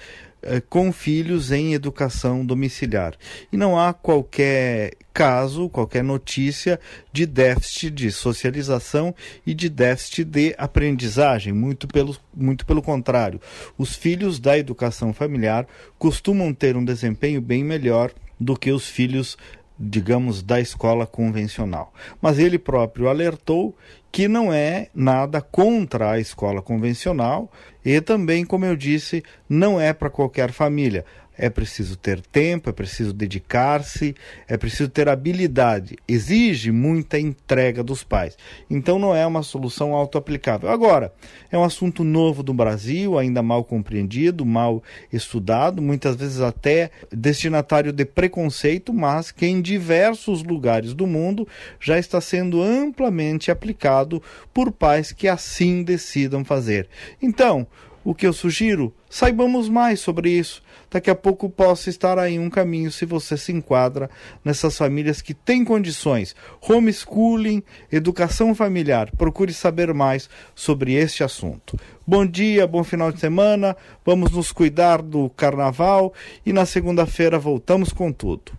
com 0.69 0.91
filhos 0.91 1.51
em 1.51 1.73
educação 1.73 2.45
domiciliar. 2.45 3.13
E 3.51 3.57
não 3.57 3.79
há 3.79 3.93
qualquer 3.93 4.93
caso, 5.13 5.69
qualquer 5.69 6.03
notícia 6.03 6.79
de 7.11 7.25
déficit 7.25 7.91
de 7.91 8.11
socialização 8.11 9.13
e 9.45 9.53
de 9.53 9.69
déficit 9.69 10.23
de 10.23 10.55
aprendizagem, 10.57 11.53
muito 11.53 11.87
pelo, 11.87 12.15
muito 12.35 12.65
pelo 12.65 12.81
contrário. 12.81 13.39
Os 13.77 13.95
filhos 13.95 14.39
da 14.39 14.57
educação 14.57 15.13
familiar 15.13 15.67
costumam 15.99 16.53
ter 16.53 16.75
um 16.75 16.85
desempenho 16.85 17.41
bem 17.41 17.63
melhor 17.63 18.11
do 18.39 18.55
que 18.57 18.71
os 18.71 18.87
filhos 18.87 19.37
digamos, 19.81 20.43
da 20.43 20.59
escola 20.59 21.07
convencional. 21.07 21.91
Mas 22.21 22.37
ele 22.37 22.59
próprio 22.59 23.09
alertou 23.09 23.75
que 24.11 24.27
não 24.27 24.53
é 24.53 24.87
nada 24.93 25.41
contra 25.41 26.11
a 26.11 26.19
escola 26.19 26.61
convencional 26.61 27.51
e 27.83 27.99
também, 27.99 28.45
como 28.45 28.65
eu 28.65 28.75
disse, 28.75 29.23
não 29.49 29.79
é 29.79 29.93
para 29.93 30.09
qualquer 30.09 30.51
família 30.51 31.05
é 31.41 31.49
preciso 31.49 31.95
ter 31.95 32.21
tempo, 32.21 32.69
é 32.69 32.71
preciso 32.71 33.11
dedicar-se, 33.11 34.15
é 34.47 34.55
preciso 34.57 34.87
ter 34.87 35.09
habilidade. 35.09 35.97
Exige 36.07 36.71
muita 36.71 37.19
entrega 37.19 37.83
dos 37.83 38.03
pais. 38.03 38.37
Então 38.69 38.99
não 38.99 39.15
é 39.15 39.25
uma 39.25 39.41
solução 39.41 39.95
auto-aplicável. 39.95 40.69
Agora, 40.69 41.11
é 41.51 41.57
um 41.57 41.63
assunto 41.63 42.03
novo 42.03 42.43
do 42.43 42.53
Brasil, 42.53 43.17
ainda 43.17 43.41
mal 43.41 43.63
compreendido, 43.63 44.45
mal 44.45 44.83
estudado, 45.11 45.81
muitas 45.81 46.15
vezes 46.15 46.41
até 46.41 46.91
destinatário 47.11 47.91
de 47.91 48.05
preconceito, 48.05 48.93
mas 48.93 49.31
que 49.31 49.47
em 49.47 49.63
diversos 49.63 50.43
lugares 50.43 50.93
do 50.93 51.07
mundo 51.07 51.47
já 51.79 51.97
está 51.97 52.21
sendo 52.21 52.61
amplamente 52.61 53.49
aplicado 53.49 54.21
por 54.53 54.71
pais 54.71 55.11
que 55.11 55.27
assim 55.27 55.81
decidam 55.81 56.45
fazer. 56.45 56.87
Então, 57.19 57.65
O 58.03 58.15
que 58.15 58.25
eu 58.25 58.33
sugiro? 58.33 58.93
Saibamos 59.09 59.69
mais 59.69 59.99
sobre 59.99 60.31
isso. 60.31 60.63
Daqui 60.89 61.09
a 61.09 61.15
pouco 61.15 61.49
possa 61.49 61.89
estar 61.89 62.17
aí 62.17 62.39
um 62.39 62.49
caminho 62.49 62.91
se 62.91 63.05
você 63.05 63.37
se 63.37 63.51
enquadra 63.51 64.09
nessas 64.43 64.75
famílias 64.77 65.21
que 65.21 65.33
têm 65.33 65.63
condições. 65.63 66.35
Homeschooling, 66.67 67.63
educação 67.91 68.55
familiar. 68.55 69.11
Procure 69.15 69.53
saber 69.53 69.93
mais 69.93 70.29
sobre 70.55 70.93
este 70.93 71.23
assunto. 71.23 71.77
Bom 72.05 72.25
dia, 72.25 72.65
bom 72.65 72.83
final 72.83 73.11
de 73.11 73.19
semana. 73.19 73.77
Vamos 74.03 74.31
nos 74.31 74.51
cuidar 74.51 75.01
do 75.01 75.29
carnaval 75.29 76.13
e 76.45 76.51
na 76.51 76.65
segunda-feira 76.65 77.37
voltamos 77.37 77.93
com 77.93 78.11
tudo. 78.11 78.51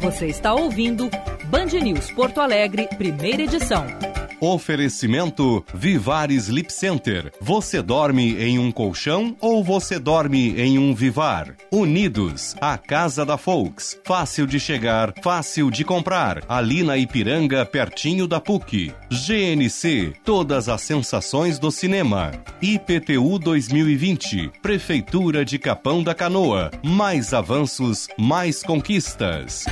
Você 0.00 0.26
está 0.26 0.54
ouvindo 0.54 1.10
Band 1.46 1.66
News 1.82 2.10
Porto 2.12 2.40
Alegre, 2.40 2.88
primeira 2.96 3.42
edição. 3.42 4.13
Oferecimento 4.40 5.64
Vivar 5.74 6.30
Sleep 6.30 6.72
Center. 6.72 7.32
Você 7.40 7.80
dorme 7.82 8.36
em 8.42 8.58
um 8.58 8.70
colchão 8.70 9.36
ou 9.40 9.62
você 9.62 9.98
dorme 9.98 10.54
em 10.60 10.78
um 10.78 10.94
Vivar? 10.94 11.54
Unidos, 11.70 12.54
a 12.60 12.76
casa 12.76 13.24
da 13.24 13.36
Folks. 13.36 13.98
Fácil 14.04 14.46
de 14.46 14.60
chegar, 14.60 15.12
fácil 15.22 15.70
de 15.70 15.84
comprar. 15.84 16.42
Ali 16.48 16.82
na 16.82 16.96
Ipiranga, 16.96 17.64
pertinho 17.64 18.26
da 18.26 18.40
PUC. 18.40 18.92
GNC, 19.10 20.14
todas 20.24 20.68
as 20.68 20.82
sensações 20.82 21.58
do 21.58 21.70
cinema. 21.70 22.32
IPTU 22.60 23.38
2020, 23.38 24.50
Prefeitura 24.62 25.44
de 25.44 25.58
Capão 25.58 26.02
da 26.02 26.14
Canoa. 26.14 26.70
Mais 26.82 27.32
avanços, 27.32 28.08
mais 28.18 28.62
conquistas. 28.62 29.64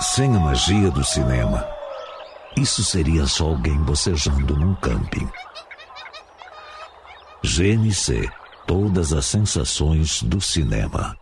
Sem 0.00 0.34
a 0.36 0.40
magia 0.40 0.90
do 0.90 1.04
cinema, 1.04 1.66
isso 2.56 2.84
seria 2.84 3.26
só 3.26 3.46
alguém 3.46 3.76
bocejando 3.82 4.56
num 4.56 4.74
camping. 4.76 5.28
GNC 7.42 8.28
Todas 8.68 9.14
as 9.14 9.24
sensações 9.24 10.22
do 10.22 10.42
cinema. 10.42 11.16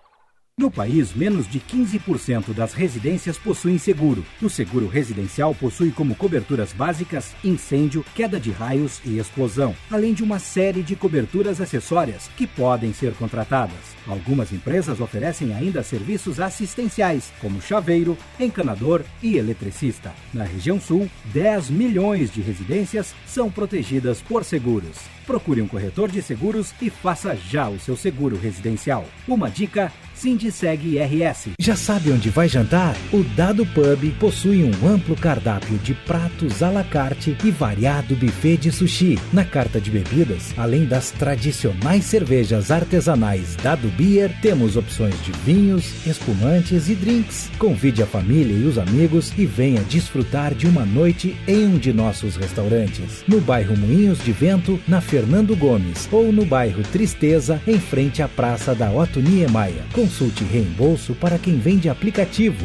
No 0.59 0.71
país, 0.71 1.13
menos 1.13 1.47
de 1.47 1.61
15% 1.61 2.55
das 2.55 2.73
residências 2.73 3.37
possuem 3.37 3.77
seguro. 3.77 4.25
O 4.41 4.49
seguro 4.49 4.89
residencial 4.89 5.55
possui 5.55 5.91
como 5.91 6.15
coberturas 6.15 6.73
básicas 6.73 7.35
incêndio, 7.45 8.03
queda 8.15 8.41
de 8.41 8.51
raios 8.53 8.99
e 9.05 9.19
explosão, 9.19 9.77
além 9.91 10.15
de 10.15 10.25
uma 10.25 10.39
série 10.39 10.83
de 10.83 10.97
coberturas 10.97 11.61
acessórias 11.61 12.31
que 12.39 12.47
podem 12.47 12.95
ser 12.95 13.13
contratadas. 13.13 13.77
Algumas 14.07 14.51
empresas 14.51 14.99
oferecem 14.99 15.53
ainda 15.53 15.83
serviços 15.83 16.41
assistenciais, 16.41 17.31
como 17.39 17.61
chaveiro, 17.61 18.17
encanador 18.41 19.05
e 19.23 19.37
eletricista. 19.37 20.15
Na 20.33 20.45
região 20.45 20.81
sul, 20.81 21.07
10 21.35 21.69
milhões 21.69 22.33
de 22.33 22.41
residências 22.41 23.15
são 23.27 23.51
protegidas 23.51 24.23
por 24.23 24.43
seguros. 24.43 24.97
Procure 25.27 25.61
um 25.61 25.69
corretor 25.69 26.11
de 26.11 26.23
seguros 26.23 26.73
e 26.81 26.89
faça 26.89 27.37
já 27.37 27.69
o 27.69 27.79
seu 27.79 27.97
seguro 27.97 28.39
residencial. 28.39 29.05
Uma 29.29 29.51
dica 29.51 29.93
Sindiceg 30.17 30.99
RS. 30.99 31.51
Já 31.61 31.77
sabe 31.77 32.11
onde 32.11 32.31
vai 32.31 32.49
jantar? 32.49 32.97
O 33.13 33.23
Dado 33.23 33.67
Pub 33.67 34.11
possui 34.19 34.65
um 34.65 34.89
amplo 34.89 35.15
cardápio 35.15 35.77
de 35.79 35.93
pratos 35.95 36.63
à 36.63 36.71
la 36.71 36.83
carte 36.83 37.37
e 37.45 37.51
variado 37.51 38.17
buffet 38.17 38.57
de 38.57 38.73
sushi. 38.73 39.19
Na 39.33 39.45
carta 39.45 39.81
de 39.81 39.91
bebidas, 39.91 40.55
além 40.57 40.87
das 40.87 41.11
tradicionais 41.11 42.05
cervejas 42.05 42.71
artesanais 42.71 43.57
Dado 43.63 43.89
Beer, 43.89 44.33
temos 44.41 44.77
opções 44.77 45.15
de 45.23 45.33
vinhos, 45.45 46.07
espumantes 46.07 46.89
e 46.89 46.95
drinks. 46.95 47.51
Convide 47.59 48.03
a 48.03 48.07
família 48.07 48.55
e 48.55 48.65
os 48.65 48.79
amigos 48.79 49.33
e 49.37 49.45
venha 49.45 49.83
desfrutar 49.83 50.55
de 50.55 50.67
uma 50.67 50.87
noite 50.87 51.37
em 51.47 51.67
um 51.67 51.79
de 51.79 51.93
nossos 51.93 52.37
restaurantes. 52.37 53.23
No 53.29 53.41
bairro 53.41 53.77
Moinhos 53.77 54.19
de 54.25 54.33
Vento, 54.33 54.81
na 54.89 55.01
Fernando 55.01 55.55
Gomes, 55.55 56.09
ou 56.11 56.33
no 56.33 56.45
bairro 56.47 56.83
Tristeza, 56.85 57.61
em 57.67 57.79
frente 57.79 58.23
à 58.23 58.29
Praça 58.29 58.75
da 58.75 58.91
Otto 58.91 59.21
Niemeyer. 59.21 59.85
Consulte 60.07 60.45
reembolso 60.45 61.17
para 61.17 61.37
quem 61.37 61.59
vende 61.59 61.89
aplicativo. 61.89 62.65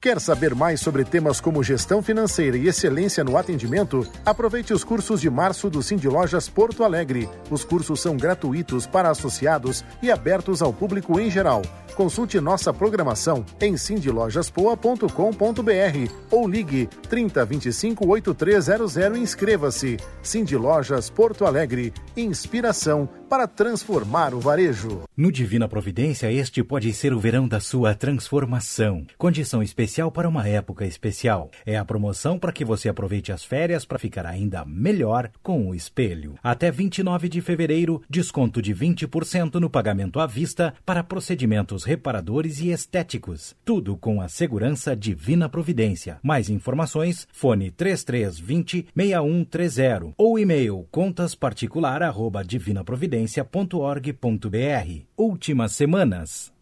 Quer 0.00 0.20
saber 0.20 0.54
mais 0.54 0.80
sobre 0.80 1.04
temas 1.04 1.40
como 1.40 1.62
gestão 1.62 2.02
financeira 2.02 2.56
e 2.56 2.68
excelência 2.68 3.24
no 3.24 3.36
atendimento? 3.36 4.06
Aproveite 4.26 4.74
os 4.74 4.84
cursos 4.84 5.22
de 5.22 5.30
março 5.30 5.70
do 5.70 5.82
Cindy 5.82 6.06
Lojas 6.06 6.50
Porto 6.50 6.84
Alegre. 6.84 7.26
Os 7.50 7.64
cursos 7.64 8.00
são 8.00 8.14
gratuitos 8.14 8.86
para 8.86 9.10
associados 9.10 9.82
e 10.02 10.10
abertos 10.10 10.60
ao 10.60 10.70
público 10.70 11.18
em 11.18 11.30
geral. 11.30 11.62
Consulte 11.94 12.38
nossa 12.40 12.74
programação 12.74 13.42
em 13.58 13.78
cindylojaspoa.com.br 13.78 16.12
ou 16.30 16.46
ligue 16.46 16.90
3025 17.08 18.06
8300 18.06 18.96
e 18.96 19.18
inscreva-se. 19.18 19.96
Cindy 20.22 20.58
Lojas 20.58 21.08
Porto 21.08 21.46
Alegre. 21.46 21.94
Inspiração 22.14 23.08
para 23.30 23.48
transformar 23.48 24.34
o 24.34 24.40
varejo. 24.40 25.04
No 25.16 25.32
Divina 25.32 25.66
Providência, 25.66 26.30
este 26.30 26.62
pode 26.62 26.92
ser 26.92 27.14
o 27.14 27.18
verão 27.18 27.48
da 27.48 27.60
sua 27.60 27.94
transformação. 27.94 29.06
Condição 29.16 29.62
especial 29.62 29.85
para 30.10 30.28
uma 30.28 30.48
época 30.48 30.84
especial. 30.84 31.50
É 31.64 31.76
a 31.76 31.84
promoção 31.84 32.38
para 32.38 32.52
que 32.52 32.64
você 32.64 32.88
aproveite 32.88 33.32
as 33.32 33.44
férias 33.44 33.84
para 33.84 33.98
ficar 33.98 34.26
ainda 34.26 34.64
melhor 34.64 35.30
com 35.42 35.68
o 35.68 35.74
espelho. 35.74 36.34
Até 36.42 36.70
29 36.70 37.28
de 37.28 37.40
fevereiro, 37.40 38.02
desconto 38.08 38.60
de 38.60 38.74
20% 38.74 39.54
no 39.54 39.70
pagamento 39.70 40.20
à 40.20 40.26
vista 40.26 40.74
para 40.84 41.04
procedimentos 41.04 41.84
reparadores 41.84 42.60
e 42.60 42.70
estéticos. 42.70 43.54
Tudo 43.64 43.96
com 43.96 44.20
a 44.20 44.28
segurança 44.28 44.96
Divina 44.96 45.48
Providência. 45.48 46.18
Mais 46.22 46.50
informações, 46.50 47.26
fone 47.32 47.70
3320 47.70 48.88
6130 48.94 50.12
ou 50.16 50.38
e-mail 50.38 50.86
contasparticular 50.90 52.02
arroba 52.02 52.44
divinaprovidência.org.br. 52.44 55.02
Últimas 55.16 55.72
semanas. 55.72 56.55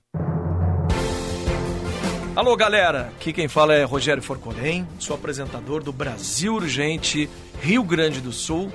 Alô, 2.37 2.57
galera! 2.57 3.13
Aqui 3.15 3.33
quem 3.33 3.47
fala 3.47 3.75
é 3.75 3.85
Rogério 3.85 4.21
Forcolém, 4.21 4.89
sou 4.99 5.15
apresentador 5.15 5.85
do 5.85 5.93
Brasil 5.93 6.55
Urgente 6.55 7.31
Rio 7.63 7.85
Grande 7.85 8.21
do 8.21 8.33
Sul. 8.33 8.73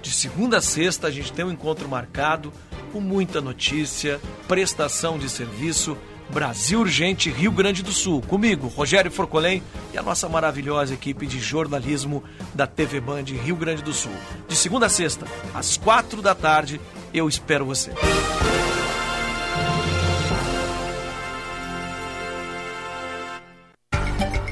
De 0.00 0.10
segunda 0.10 0.56
a 0.56 0.60
sexta 0.62 1.06
a 1.08 1.10
gente 1.10 1.30
tem 1.30 1.44
um 1.44 1.50
encontro 1.50 1.86
marcado 1.90 2.50
com 2.94 2.98
muita 2.98 3.38
notícia, 3.38 4.18
prestação 4.48 5.18
de 5.18 5.28
serviço. 5.28 5.96
Brasil 6.30 6.80
Urgente 6.80 7.30
Rio 7.30 7.52
Grande 7.52 7.82
do 7.82 7.92
Sul. 7.92 8.20
Comigo, 8.22 8.66
Rogério 8.66 9.12
Forcolém 9.12 9.62
e 9.92 9.98
a 9.98 10.02
nossa 10.02 10.28
maravilhosa 10.28 10.94
equipe 10.94 11.24
de 11.26 11.38
jornalismo 11.38 12.24
da 12.52 12.66
TV 12.66 12.98
Band 12.98 13.26
Rio 13.26 13.54
Grande 13.56 13.82
do 13.82 13.92
Sul. 13.92 14.10
De 14.48 14.56
segunda 14.56 14.86
a 14.86 14.88
sexta, 14.88 15.26
às 15.54 15.76
quatro 15.76 16.20
da 16.22 16.34
tarde, 16.34 16.80
eu 17.14 17.28
espero 17.28 17.64
você. 17.66 17.92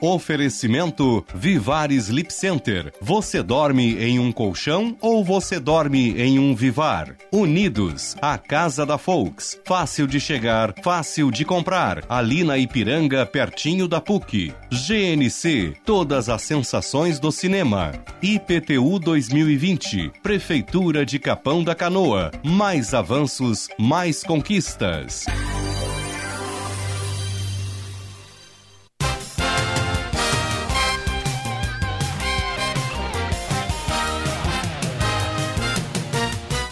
Oferecimento 0.00 1.24
Vivar 1.34 1.90
Sleep 1.90 2.32
Center. 2.32 2.92
Você 3.00 3.42
dorme 3.42 3.96
em 3.98 4.18
um 4.18 4.30
colchão 4.30 4.96
ou 5.00 5.24
você 5.24 5.58
dorme 5.58 6.18
em 6.20 6.38
um 6.38 6.54
Vivar? 6.54 7.16
Unidos, 7.32 8.16
a 8.22 8.38
casa 8.38 8.86
da 8.86 8.96
Folks. 8.96 9.60
Fácil 9.66 10.06
de 10.06 10.20
chegar, 10.20 10.72
fácil 10.82 11.30
de 11.30 11.44
comprar. 11.44 12.04
Ali 12.08 12.44
na 12.44 12.56
Ipiranga, 12.56 13.26
pertinho 13.26 13.88
da 13.88 14.00
PUC. 14.00 14.52
GNC, 14.70 15.74
todas 15.84 16.28
as 16.28 16.42
sensações 16.42 17.18
do 17.18 17.32
cinema. 17.32 17.92
IPTU 18.22 18.98
2020, 19.00 20.12
Prefeitura 20.22 21.04
de 21.04 21.18
Capão 21.18 21.64
da 21.64 21.74
Canoa. 21.74 22.30
Mais 22.44 22.94
avanços, 22.94 23.68
mais 23.78 24.22
conquistas. 24.22 25.26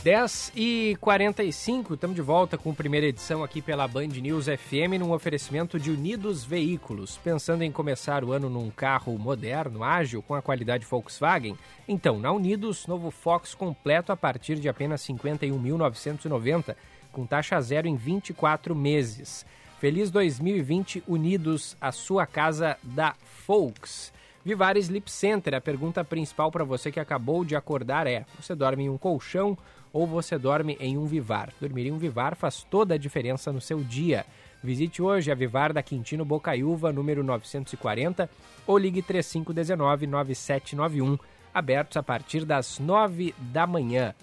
Dez 0.07 0.53
e 0.55 0.97
45 1.01 1.95
estamos 1.95 2.15
de 2.15 2.23
volta 2.23 2.57
com 2.57 2.70
a 2.70 2.74
primeira 2.74 3.09
edição 3.09 3.43
aqui 3.43 3.61
pela 3.61 3.89
Band 3.89 4.07
News 4.07 4.47
FM 4.47 5.01
num 5.01 5.11
oferecimento 5.11 5.81
de 5.81 5.91
Unidos 5.91 6.45
Veículos. 6.45 7.16
Pensando 7.16 7.62
em 7.62 7.73
começar 7.73 8.23
o 8.23 8.31
ano 8.31 8.49
num 8.49 8.70
carro 8.70 9.19
moderno, 9.19 9.83
ágil, 9.83 10.23
com 10.23 10.37
a 10.37 10.41
qualidade 10.41 10.87
Volkswagen? 10.87 11.59
Então, 11.89 12.20
na 12.20 12.31
Unidos, 12.31 12.87
novo 12.87 13.11
Fox 13.11 13.53
completo 13.53 14.12
a 14.12 14.16
partir 14.16 14.61
de 14.61 14.69
apenas 14.69 15.01
51.990, 15.03 16.77
com 17.11 17.27
taxa 17.27 17.61
zero 17.61 17.89
em 17.89 17.97
24 17.97 18.77
meses. 18.77 19.45
Feliz 19.81 20.09
2020 20.12 21.03
Unidos, 21.09 21.77
a 21.81 21.91
sua 21.91 22.27
casa 22.27 22.78
da 22.81 23.16
Volks. 23.45 24.12
Vivar 24.47 24.77
Sleep 24.77 25.10
Center, 25.10 25.56
a 25.56 25.60
pergunta 25.60 26.05
principal 26.05 26.52
para 26.52 26.62
você 26.62 26.93
que 26.93 27.01
acabou 27.01 27.44
de 27.44 27.56
acordar 27.56 28.06
é: 28.06 28.24
você 28.40 28.55
dorme 28.55 28.85
em 28.85 28.89
um 28.89 28.97
colchão 28.97 29.59
ou 29.93 30.06
você 30.06 30.39
dorme 30.39 30.77
em 30.78 30.97
um 30.97 31.05
Vivar? 31.05 31.52
Dormir 31.60 31.89
em 31.89 31.90
um 31.90 31.98
Vivar 31.98 32.36
faz 32.36 32.62
toda 32.62 32.94
a 32.94 32.97
diferença 32.97 33.52
no 33.52 33.60
seu 33.60 33.82
dia. 33.82 34.24
Visite 34.62 35.02
hoje 35.02 35.32
a 35.32 35.35
Vivar 35.35 35.73
da 35.73 35.82
Quintino 35.82 36.24
Bocaiúva, 36.24 36.93
número 36.93 37.24
940, 37.24 38.31
ou 38.68 38.78
ligue 38.78 39.02
3519-9791, 39.02 41.18
abertos 41.52 41.97
a 41.97 42.02
partir 42.05 42.44
das 42.44 42.78
9 42.78 43.35
da 43.52 43.66
manhã. 43.66 44.14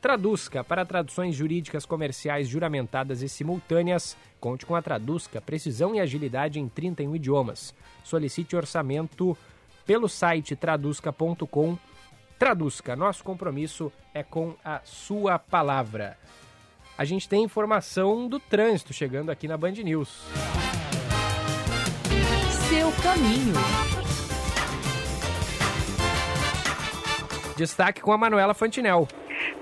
Traduzca 0.00 0.62
para 0.62 0.84
traduções 0.84 1.34
jurídicas 1.34 1.84
comerciais 1.84 2.46
juramentadas 2.46 3.20
e 3.20 3.28
simultâneas. 3.28 4.16
Conte 4.38 4.64
com 4.64 4.76
a 4.76 4.82
Traduzca, 4.82 5.40
precisão 5.40 5.92
e 5.92 6.00
agilidade 6.00 6.60
em 6.60 6.68
31 6.68 7.16
idiomas. 7.16 7.74
Solicite 8.04 8.54
orçamento 8.54 9.36
pelo 9.86 10.08
site 10.08 10.56
traduzca.com. 10.56 11.78
Traduzca, 12.38 12.96
nosso 12.96 13.22
compromisso 13.22 13.92
é 14.12 14.22
com 14.22 14.54
a 14.64 14.80
sua 14.84 15.38
palavra. 15.38 16.18
A 16.98 17.04
gente 17.04 17.28
tem 17.28 17.42
informação 17.42 18.28
do 18.28 18.38
trânsito 18.38 18.92
chegando 18.92 19.30
aqui 19.30 19.48
na 19.48 19.56
Band 19.56 19.72
News. 19.72 20.22
Seu 22.68 22.92
caminho. 23.02 23.54
Destaque 27.56 28.00
com 28.00 28.12
a 28.12 28.18
Manuela 28.18 28.54
Fantinel. 28.54 29.06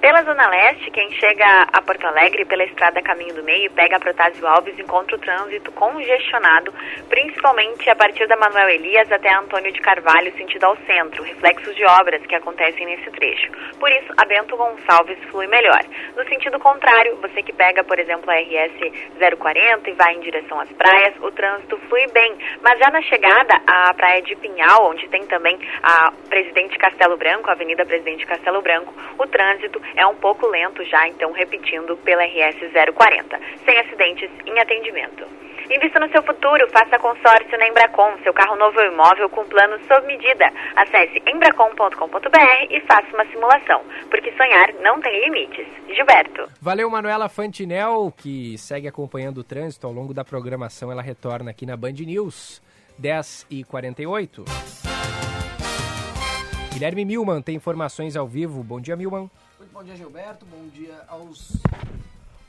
Pela 0.01 0.23
Zona 0.23 0.49
Leste, 0.49 0.91
quem 0.93 1.13
chega 1.13 1.69
a 1.71 1.83
Porto 1.83 2.07
Alegre 2.07 2.47
pela 2.47 2.65
estrada 2.65 3.03
Caminho 3.03 3.35
do 3.35 3.45
Meio 3.45 3.71
pega 3.73 3.99
a 3.99 4.01
Protásio 4.01 4.47
Alves 4.47 4.79
encontra 4.79 5.15
o 5.15 5.19
trânsito 5.19 5.71
congestionado, 5.73 6.73
principalmente 7.11 7.89
a 7.91 7.95
partir 7.95 8.27
da 8.27 8.35
Manuel 8.37 8.71
Elias 8.71 9.13
até 9.13 9.31
Antônio 9.35 9.71
de 9.71 9.79
Carvalho, 9.81 10.35
sentido 10.39 10.65
ao 10.65 10.77
centro, 10.87 11.23
reflexos 11.23 11.77
de 11.77 11.85
obras 11.85 12.25
que 12.25 12.35
acontecem 12.35 12.87
nesse 12.87 13.11
trecho. 13.11 13.53
Por 13.79 13.93
isso, 13.93 14.11
a 14.17 14.25
Bento 14.25 14.57
Gonçalves 14.57 15.19
flui 15.31 15.47
melhor. 15.49 15.83
No 16.17 16.27
sentido 16.31 16.59
contrário, 16.59 17.17
você 17.17 17.43
que 17.43 17.53
pega, 17.53 17.85
por 17.85 17.99
exemplo, 17.99 18.31
a 18.31 18.37
RS 18.37 19.37
040 19.39 19.91
e 19.91 19.93
vai 19.93 20.15
em 20.15 20.21
direção 20.21 20.59
às 20.61 20.73
praias, 20.73 21.15
o 21.21 21.31
trânsito 21.31 21.77
flui 21.91 22.07
bem, 22.07 22.39
mas 22.63 22.79
já 22.79 22.91
na 22.91 23.03
chegada 23.03 23.55
à 23.67 23.93
praia 23.93 24.23
de 24.23 24.35
Pinhal, 24.37 24.91
onde 24.91 25.07
tem 25.09 25.27
também 25.27 25.59
a 25.83 26.11
Presidente 26.31 26.79
Castelo 26.79 27.19
Branco, 27.19 27.51
a 27.51 27.53
Avenida 27.53 27.85
Presidente 27.85 28.25
Castelo 28.25 28.63
Branco, 28.63 28.95
o 29.19 29.27
trânsito 29.27 29.79
é 29.97 30.07
um 30.07 30.15
pouco 30.17 30.47
lento 30.47 30.85
já, 30.85 31.09
então 31.09 31.33
repetindo 31.33 31.97
pela 31.99 32.25
RS 32.25 32.59
040, 32.95 33.41
sem 33.65 33.79
acidentes 33.79 34.31
em 34.47 34.59
atendimento. 34.59 35.27
Invista 35.71 36.01
no 36.01 36.11
seu 36.11 36.23
futuro, 36.25 36.69
faça 36.71 36.99
consórcio 36.99 37.57
na 37.57 37.69
Embracon, 37.69 38.19
seu 38.25 38.35
carro 38.35 38.57
novo 38.57 38.77
ou 38.81 38.87
imóvel 38.87 39.29
com 39.29 39.45
plano 39.45 39.79
sob 39.87 40.05
medida. 40.05 40.53
Acesse 40.75 41.23
embracon.com.br 41.29 42.67
e 42.71 42.81
faça 42.81 43.07
uma 43.15 43.25
simulação, 43.27 43.83
porque 44.11 44.33
sonhar 44.33 44.73
não 44.83 45.01
tem 45.01 45.21
limites. 45.21 45.67
Gilberto. 45.95 46.49
Valeu, 46.61 46.91
Manuela 46.91 47.29
Fantinel, 47.29 48.13
que 48.17 48.59
segue 48.59 48.89
acompanhando 48.89 49.39
o 49.39 49.45
trânsito 49.45 49.87
ao 49.87 49.93
longo 49.93 50.13
da 50.13 50.25
programação. 50.25 50.91
Ela 50.91 51.03
retorna 51.03 51.53
aqui 51.53 51.65
na 51.65 51.77
Band 51.77 51.93
News, 51.93 52.61
10 52.99 53.47
e 53.49 53.63
48 53.63 54.45
Guilherme 56.81 57.05
Milman 57.05 57.43
tem 57.43 57.57
informações 57.57 58.17
ao 58.17 58.27
vivo. 58.27 58.63
Bom 58.65 58.81
dia, 58.81 58.97
Milman. 58.97 59.31
Bom 59.73 59.85
dia, 59.85 59.95
Gilberto. 59.95 60.45
Bom 60.47 60.67
dia 60.69 61.05
aos. 61.07 61.53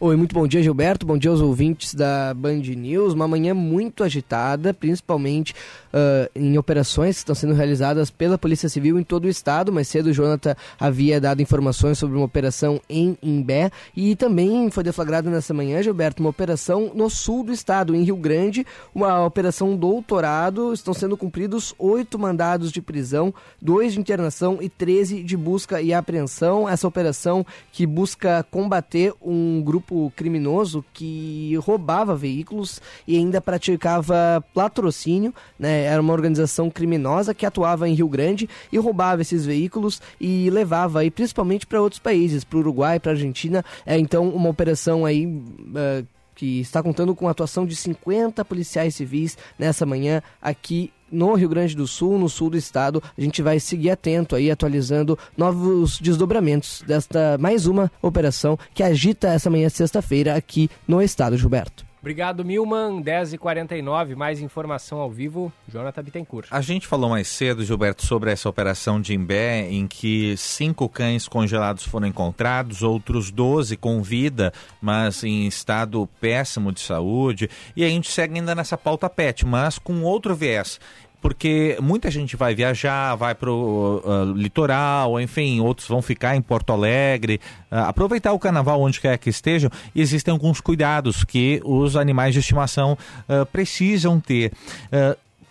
Oi, 0.04 0.16
muito 0.16 0.34
bom 0.34 0.48
dia, 0.48 0.64
Gilberto. 0.64 1.06
Bom 1.06 1.16
dia 1.16 1.30
aos 1.30 1.42
ouvintes 1.42 1.94
da 1.94 2.34
Band 2.34 2.56
News. 2.56 3.14
Uma 3.14 3.28
manhã 3.28 3.54
muito 3.54 4.04
agitada, 4.04 4.74
principalmente 4.74 5.54
uh, 5.94 6.28
em 6.34 6.58
operações 6.58 7.18
que 7.18 7.20
estão 7.20 7.36
sendo 7.36 7.54
realizadas 7.54 8.10
pela 8.10 8.36
Polícia 8.36 8.68
Civil 8.68 8.98
em 8.98 9.04
todo 9.04 9.26
o 9.26 9.30
estado. 9.30 9.72
Mais 9.72 9.88
cedo, 9.88 10.08
o 10.08 10.12
Jonathan 10.12 10.56
havia 10.80 11.22
dado 11.22 11.44
informações 11.44 12.00
sobre 12.00 12.18
uma 12.18 12.26
operação 12.26 12.82
em 12.90 13.16
Imbé 13.22 13.70
e 13.96 14.16
também 14.16 14.72
foi 14.72 14.84
deflagrada 14.84 15.30
nessa 15.30 15.54
manhã, 15.54 15.84
Gilberto, 15.84 16.24
uma 16.24 16.32
operação 16.32 16.92
no 16.96 17.08
sul 17.08 17.44
do 17.44 17.52
estado, 17.52 17.94
em 17.94 18.02
Rio 18.02 18.18
Grande, 18.18 18.66
uma 18.96 19.24
operação 19.24 19.78
doutorado. 19.78 20.74
Estão 20.74 20.96
sendo 20.96 21.16
cumpridos 21.16 21.76
oito 21.78 22.18
mandados 22.18 22.72
de 22.72 22.82
prisão, 22.82 23.32
dois 23.62 23.94
de 23.94 24.00
internação 24.00 24.58
e 24.62 24.68
13 24.68 25.22
de 25.22 25.38
busca 25.38 25.80
e 25.80 25.94
apreensão. 25.94 26.68
Essa 26.68 26.88
operação 26.88 27.46
que 27.72 27.86
busca 27.86 28.44
combater 28.50 29.14
um 29.22 29.62
grupo 29.62 29.91
criminoso 30.16 30.84
que 30.94 31.56
roubava 31.58 32.16
veículos 32.16 32.82
e 33.08 33.18
ainda 33.18 33.42
praticava 33.42 34.44
patrocínio, 34.54 35.34
né? 35.60 35.84
Era 35.84 36.02
uma 36.02 36.14
organização 36.14 36.70
criminosa 36.70 37.34
que 37.34 37.46
atuava 37.46 37.88
em 37.88 37.94
Rio 37.94 38.08
Grande 38.08 38.50
e 38.72 38.78
roubava 38.78 39.22
esses 39.22 39.46
veículos 39.46 40.02
e 40.20 40.50
levava 40.50 41.00
aí 41.00 41.12
principalmente 41.12 41.66
para 41.66 41.82
outros 41.82 42.00
países, 42.00 42.44
para 42.44 42.58
o 42.58 42.62
Uruguai, 42.62 43.00
para 43.00 43.12
a 43.12 43.16
Argentina. 43.16 43.64
É 43.86 43.98
então 43.98 44.30
uma 44.30 44.50
operação 44.50 45.06
aí 45.06 45.26
uh, 45.26 46.08
que 46.36 46.60
está 46.60 46.82
contando 46.82 47.14
com 47.14 47.28
a 47.28 47.32
atuação 47.32 47.66
de 47.66 47.76
50 47.76 48.44
policiais 48.46 48.96
civis 48.96 49.38
nessa 49.60 49.86
manhã 49.86 50.22
aqui 50.42 50.92
no 51.12 51.34
Rio 51.34 51.50
Grande 51.50 51.76
do 51.76 51.86
Sul, 51.88 52.18
no 52.18 52.30
sul 52.30 52.50
do 52.50 52.58
estado. 52.58 53.04
A 53.18 53.22
gente 53.22 53.42
vai 53.42 53.60
seguir 53.60 53.90
atento 53.90 54.36
aí, 54.36 54.50
atualizando 54.50 55.18
novos 55.38 56.00
desdobramentos 56.00 56.84
desta 56.88 57.38
mais 57.38 57.68
uma 57.68 57.92
operação 58.02 58.58
que 58.74 58.84
agita 58.84 59.28
essa 59.28 59.50
manhã 59.50 59.70
sexta-feira 59.70 60.36
aqui 60.36 60.70
no 60.88 61.02
estado, 61.02 61.38
Gilberto. 61.38 61.91
Obrigado, 62.02 62.44
Milman. 62.44 63.00
10h49, 63.04 64.16
mais 64.16 64.42
informação 64.42 64.98
ao 64.98 65.12
vivo. 65.12 65.54
Jonathan 65.72 66.02
Bittencourt. 66.02 66.48
A 66.50 66.60
gente 66.60 66.88
falou 66.88 67.12
mais 67.12 67.28
cedo, 67.28 67.64
Gilberto, 67.64 68.04
sobre 68.04 68.32
essa 68.32 68.50
operação 68.50 69.00
de 69.00 69.14
Imbé, 69.14 69.70
em 69.70 69.88
que 69.88 70.36
cinco 70.36 70.90
cães 70.90 71.28
congelados 71.28 71.86
foram 71.86 72.08
encontrados, 72.08 72.82
outros 72.82 73.30
12 73.30 73.78
com 73.78 74.02
vida, 74.02 74.52
mas 74.82 75.24
em 75.24 75.46
estado 75.46 76.10
péssimo 76.20 76.72
de 76.72 76.80
saúde. 76.80 77.48
E 77.76 77.86
a 77.86 77.88
gente 77.88 78.12
segue 78.12 78.40
ainda 78.40 78.56
nessa 78.56 78.76
pauta 78.76 79.08
PET, 79.08 79.46
mas 79.46 79.78
com 79.78 80.02
outro 80.02 80.36
viés 80.36 80.80
porque 81.22 81.78
muita 81.80 82.10
gente 82.10 82.36
vai 82.36 82.56
viajar, 82.56 83.16
vai 83.16 83.36
para 83.36 83.52
o 83.52 83.98
uh, 84.00 84.34
litoral, 84.34 85.22
enfim, 85.22 85.60
outros 85.60 85.88
vão 85.88 86.02
ficar 86.02 86.36
em 86.36 86.42
Porto 86.42 86.74
Alegre, 86.74 87.40
uh, 87.72 87.76
aproveitar 87.88 88.34
o 88.34 88.40
carnaval 88.40 88.82
onde 88.82 89.00
quer 89.00 89.18
que 89.18 89.30
estejam. 89.30 89.70
Existem 89.96 90.32
alguns 90.32 90.60
cuidados 90.60 91.24
que 91.24 91.62
os 91.64 91.96
animais 91.96 92.34
de 92.34 92.40
estimação 92.40 92.98
uh, 93.30 93.46
precisam 93.46 94.20
ter. 94.20 94.52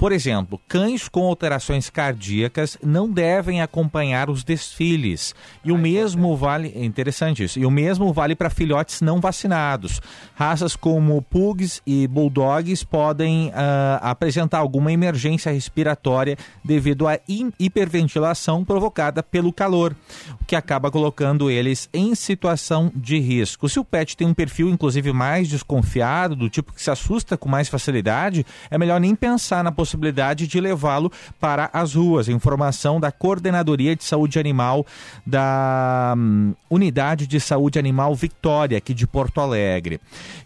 Por 0.00 0.12
exemplo, 0.12 0.58
cães 0.66 1.08
com 1.08 1.26
alterações 1.26 1.90
cardíacas 1.90 2.78
não 2.82 3.06
devem 3.06 3.60
acompanhar 3.60 4.30
os 4.30 4.42
desfiles. 4.42 5.34
E 5.62 5.70
o 5.70 5.76
mesmo 5.76 6.34
vale, 6.38 6.72
é 6.74 6.82
interessante 6.82 7.44
isso, 7.44 7.58
e 7.58 7.66
o 7.66 7.70
mesmo 7.70 8.10
vale 8.10 8.34
para 8.34 8.48
filhotes 8.48 9.02
não 9.02 9.20
vacinados. 9.20 10.00
Raças 10.34 10.74
como 10.74 11.20
pugs 11.20 11.82
e 11.86 12.08
bulldogs 12.08 12.82
podem 12.82 13.48
uh, 13.48 13.52
apresentar 14.00 14.60
alguma 14.60 14.90
emergência 14.90 15.52
respiratória 15.52 16.38
devido 16.64 17.06
à 17.06 17.18
hiperventilação 17.58 18.64
provocada 18.64 19.22
pelo 19.22 19.52
calor, 19.52 19.94
o 20.40 20.46
que 20.46 20.56
acaba 20.56 20.90
colocando 20.90 21.50
eles 21.50 21.90
em 21.92 22.14
situação 22.14 22.90
de 22.96 23.18
risco. 23.18 23.68
Se 23.68 23.78
o 23.78 23.84
pet 23.84 24.16
tem 24.16 24.26
um 24.26 24.32
perfil, 24.32 24.70
inclusive, 24.70 25.12
mais 25.12 25.46
desconfiado, 25.46 26.34
do 26.34 26.48
tipo 26.48 26.72
que 26.72 26.82
se 26.82 26.90
assusta 26.90 27.36
com 27.36 27.50
mais 27.50 27.68
facilidade, 27.68 28.46
é 28.70 28.78
melhor 28.78 28.98
nem 28.98 29.14
pensar 29.14 29.62
na 29.62 29.70
possibilidade 29.70 29.89
possibilidade 29.90 30.46
de 30.46 30.60
levá-lo 30.60 31.10
para 31.40 31.68
as 31.72 31.94
ruas. 31.94 32.28
Informação 32.28 33.00
da 33.00 33.10
Coordenadoria 33.10 33.96
de 33.96 34.04
Saúde 34.04 34.38
Animal 34.38 34.86
da 35.26 36.14
hum, 36.16 36.54
Unidade 36.68 37.26
de 37.26 37.40
Saúde 37.40 37.78
Animal 37.78 38.14
Victória, 38.14 38.78
aqui 38.78 38.94
de 38.94 39.06
Porto 39.06 39.40
Alegre. 39.40 40.00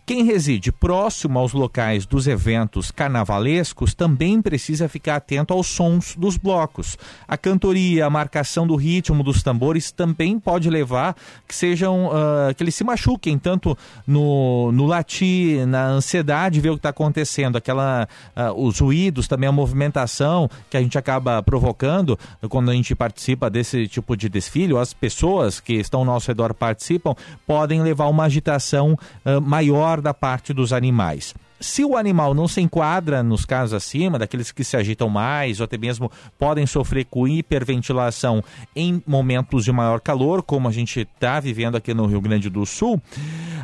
Quem 0.06 0.24
reside 0.24 0.70
próximo 0.70 1.38
aos 1.38 1.54
locais 1.54 2.04
dos 2.04 2.26
eventos 2.26 2.90
carnavalescos 2.90 3.94
também 3.94 4.42
precisa 4.42 4.86
ficar 4.86 5.16
atento 5.16 5.54
aos 5.54 5.66
sons 5.66 6.14
dos 6.14 6.36
blocos. 6.36 6.98
A 7.26 7.38
cantoria, 7.38 8.04
a 8.04 8.10
marcação 8.10 8.66
do 8.66 8.76
ritmo 8.76 9.22
dos 9.22 9.42
tambores 9.42 9.90
também 9.90 10.38
pode 10.38 10.68
levar 10.68 11.16
que 11.48 11.54
sejam 11.54 12.08
uh, 12.08 12.54
que 12.54 12.62
eles 12.62 12.74
se 12.74 12.84
machuquem 12.84 13.38
tanto 13.38 13.76
no, 14.06 14.70
no 14.72 14.84
latir, 14.84 15.66
na 15.66 15.86
ansiedade 15.86 16.60
ver 16.60 16.70
o 16.70 16.74
que 16.74 16.80
está 16.80 16.90
acontecendo, 16.90 17.56
aquela 17.56 18.06
uh, 18.36 18.62
os 18.62 18.80
ruídos 18.80 19.26
também 19.34 19.48
a 19.48 19.52
movimentação 19.52 20.48
que 20.70 20.76
a 20.76 20.80
gente 20.80 20.96
acaba 20.96 21.42
provocando 21.42 22.16
quando 22.48 22.70
a 22.70 22.74
gente 22.74 22.94
participa 22.94 23.50
desse 23.50 23.88
tipo 23.88 24.16
de 24.16 24.28
desfile, 24.28 24.76
as 24.76 24.94
pessoas 24.94 25.58
que 25.58 25.74
estão 25.74 26.00
ao 26.00 26.06
nosso 26.06 26.28
redor 26.28 26.54
participam, 26.54 27.14
podem 27.46 27.82
levar 27.82 28.06
uma 28.06 28.24
agitação 28.24 28.96
uh, 29.24 29.40
maior 29.40 30.00
da 30.00 30.14
parte 30.14 30.52
dos 30.52 30.72
animais. 30.72 31.34
Se 31.60 31.84
o 31.84 31.96
animal 31.96 32.34
não 32.34 32.46
se 32.46 32.60
enquadra 32.60 33.22
nos 33.22 33.44
casos 33.44 33.72
acima, 33.72 34.18
daqueles 34.18 34.52
que 34.52 34.62
se 34.62 34.76
agitam 34.76 35.08
mais, 35.08 35.60
ou 35.60 35.64
até 35.64 35.78
mesmo 35.78 36.10
podem 36.38 36.66
sofrer 36.66 37.06
com 37.06 37.26
hiperventilação 37.26 38.44
em 38.76 39.02
momentos 39.06 39.64
de 39.64 39.72
maior 39.72 40.00
calor, 40.00 40.42
como 40.42 40.68
a 40.68 40.72
gente 40.72 41.00
está 41.00 41.40
vivendo 41.40 41.76
aqui 41.76 41.94
no 41.94 42.06
Rio 42.06 42.20
Grande 42.20 42.50
do 42.50 42.66
Sul, 42.66 43.00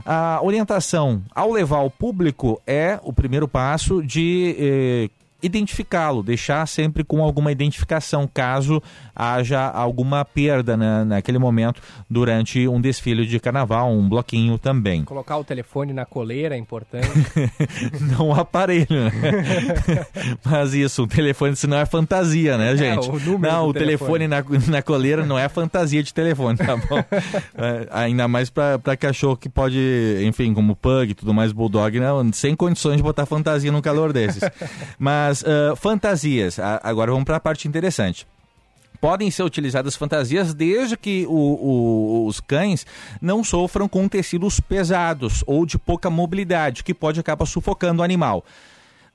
a 0.05 0.41
orientação 0.43 1.23
ao 1.35 1.53
levar 1.53 1.81
o 1.81 1.91
público 1.91 2.61
é 2.67 2.99
o 3.03 3.13
primeiro 3.13 3.47
passo 3.47 4.03
de 4.03 4.57
eh, 4.59 5.11
identificá-lo, 5.43 6.23
deixar 6.23 6.67
sempre 6.67 7.05
com 7.05 7.23
alguma 7.23 7.53
identificação, 7.53 8.29
caso 8.33 8.83
haja 9.15 9.61
alguma 9.69 10.25
perda 10.25 10.77
né, 10.77 11.05
naquele 11.05 11.39
momento 11.39 11.83
durante 12.09 12.67
um 12.67 12.81
desfile 12.81 13.27
de 13.27 13.39
carnaval, 13.39 13.91
um 13.91 14.09
bloquinho 14.09 14.59
também. 14.59 15.05
Colocar 15.05 15.37
o 15.37 15.45
telefone 15.45 15.93
na 15.93 16.05
coleira 16.05 16.55
é 16.55 16.59
importante. 16.59 17.09
não 18.17 18.29
o 18.29 18.35
aparelho, 18.35 18.87
né? 18.91 19.13
Mas 20.45 20.75
isso, 20.75 21.03
o 21.03 21.07
telefone, 21.07 21.53
isso 21.53 21.69
não 21.69 21.77
é 21.77 21.87
fantasia, 21.87 22.57
né, 22.57 22.77
gente? 22.77 23.09
o 23.09 23.19
número 23.19 23.53
não, 23.53 23.69
o 23.69 23.73
telefone, 23.73 24.27
na, 24.27 24.45
na 24.69 24.83
coleira 24.83 25.25
não 25.27 25.39
é 25.39 25.49
fantasia 25.49 26.03
de 26.03 26.13
telefone, 26.13 26.59
tá 26.59 26.77
bom? 26.77 27.01
É, 27.57 27.89
ainda 27.91 28.27
mais 28.27 28.49
pra, 28.49 28.79
pra 28.79 28.97
cachorro 28.97 29.37
que 29.37 29.49
pode, 29.49 29.79
enfim, 30.23 30.55
como 30.55 30.75
pug 30.75 31.11
e 31.11 31.15
tudo 31.15 31.35
mais, 31.35 31.53
bulldog, 31.53 31.99
não, 31.99 32.33
sem 32.33 32.55
condições 32.57 32.97
de 32.97 33.03
botar 33.03 33.27
fantasia 33.27 33.71
num 33.71 33.81
calor 33.81 34.13
desses. 34.13 34.43
Mas 34.99 35.30
ah, 35.47 35.77
fantasias, 35.77 36.59
agora 36.83 37.11
vamos 37.11 37.25
para 37.25 37.37
a 37.37 37.41
parte 37.41 37.67
interessante. 37.69 38.27
Podem 39.01 39.31
ser 39.31 39.45
utilizadas 39.45 39.97
fantasias 39.97 40.53
desde 40.53 40.95
que 40.97 41.25
o- 41.27 41.33
o- 41.33 42.27
os 42.27 42.39
cães 42.39 42.85
não 43.21 43.43
sofram 43.43 43.89
com 43.89 44.07
tecidos 44.07 44.61
pesados 44.61 45.43
ou 45.47 45.65
de 45.65 45.79
pouca 45.79 46.11
mobilidade, 46.11 46.85
que 46.85 46.93
pode 46.93 47.19
acabar 47.19 47.47
sufocando 47.47 48.03
o 48.03 48.05
animal. 48.05 48.45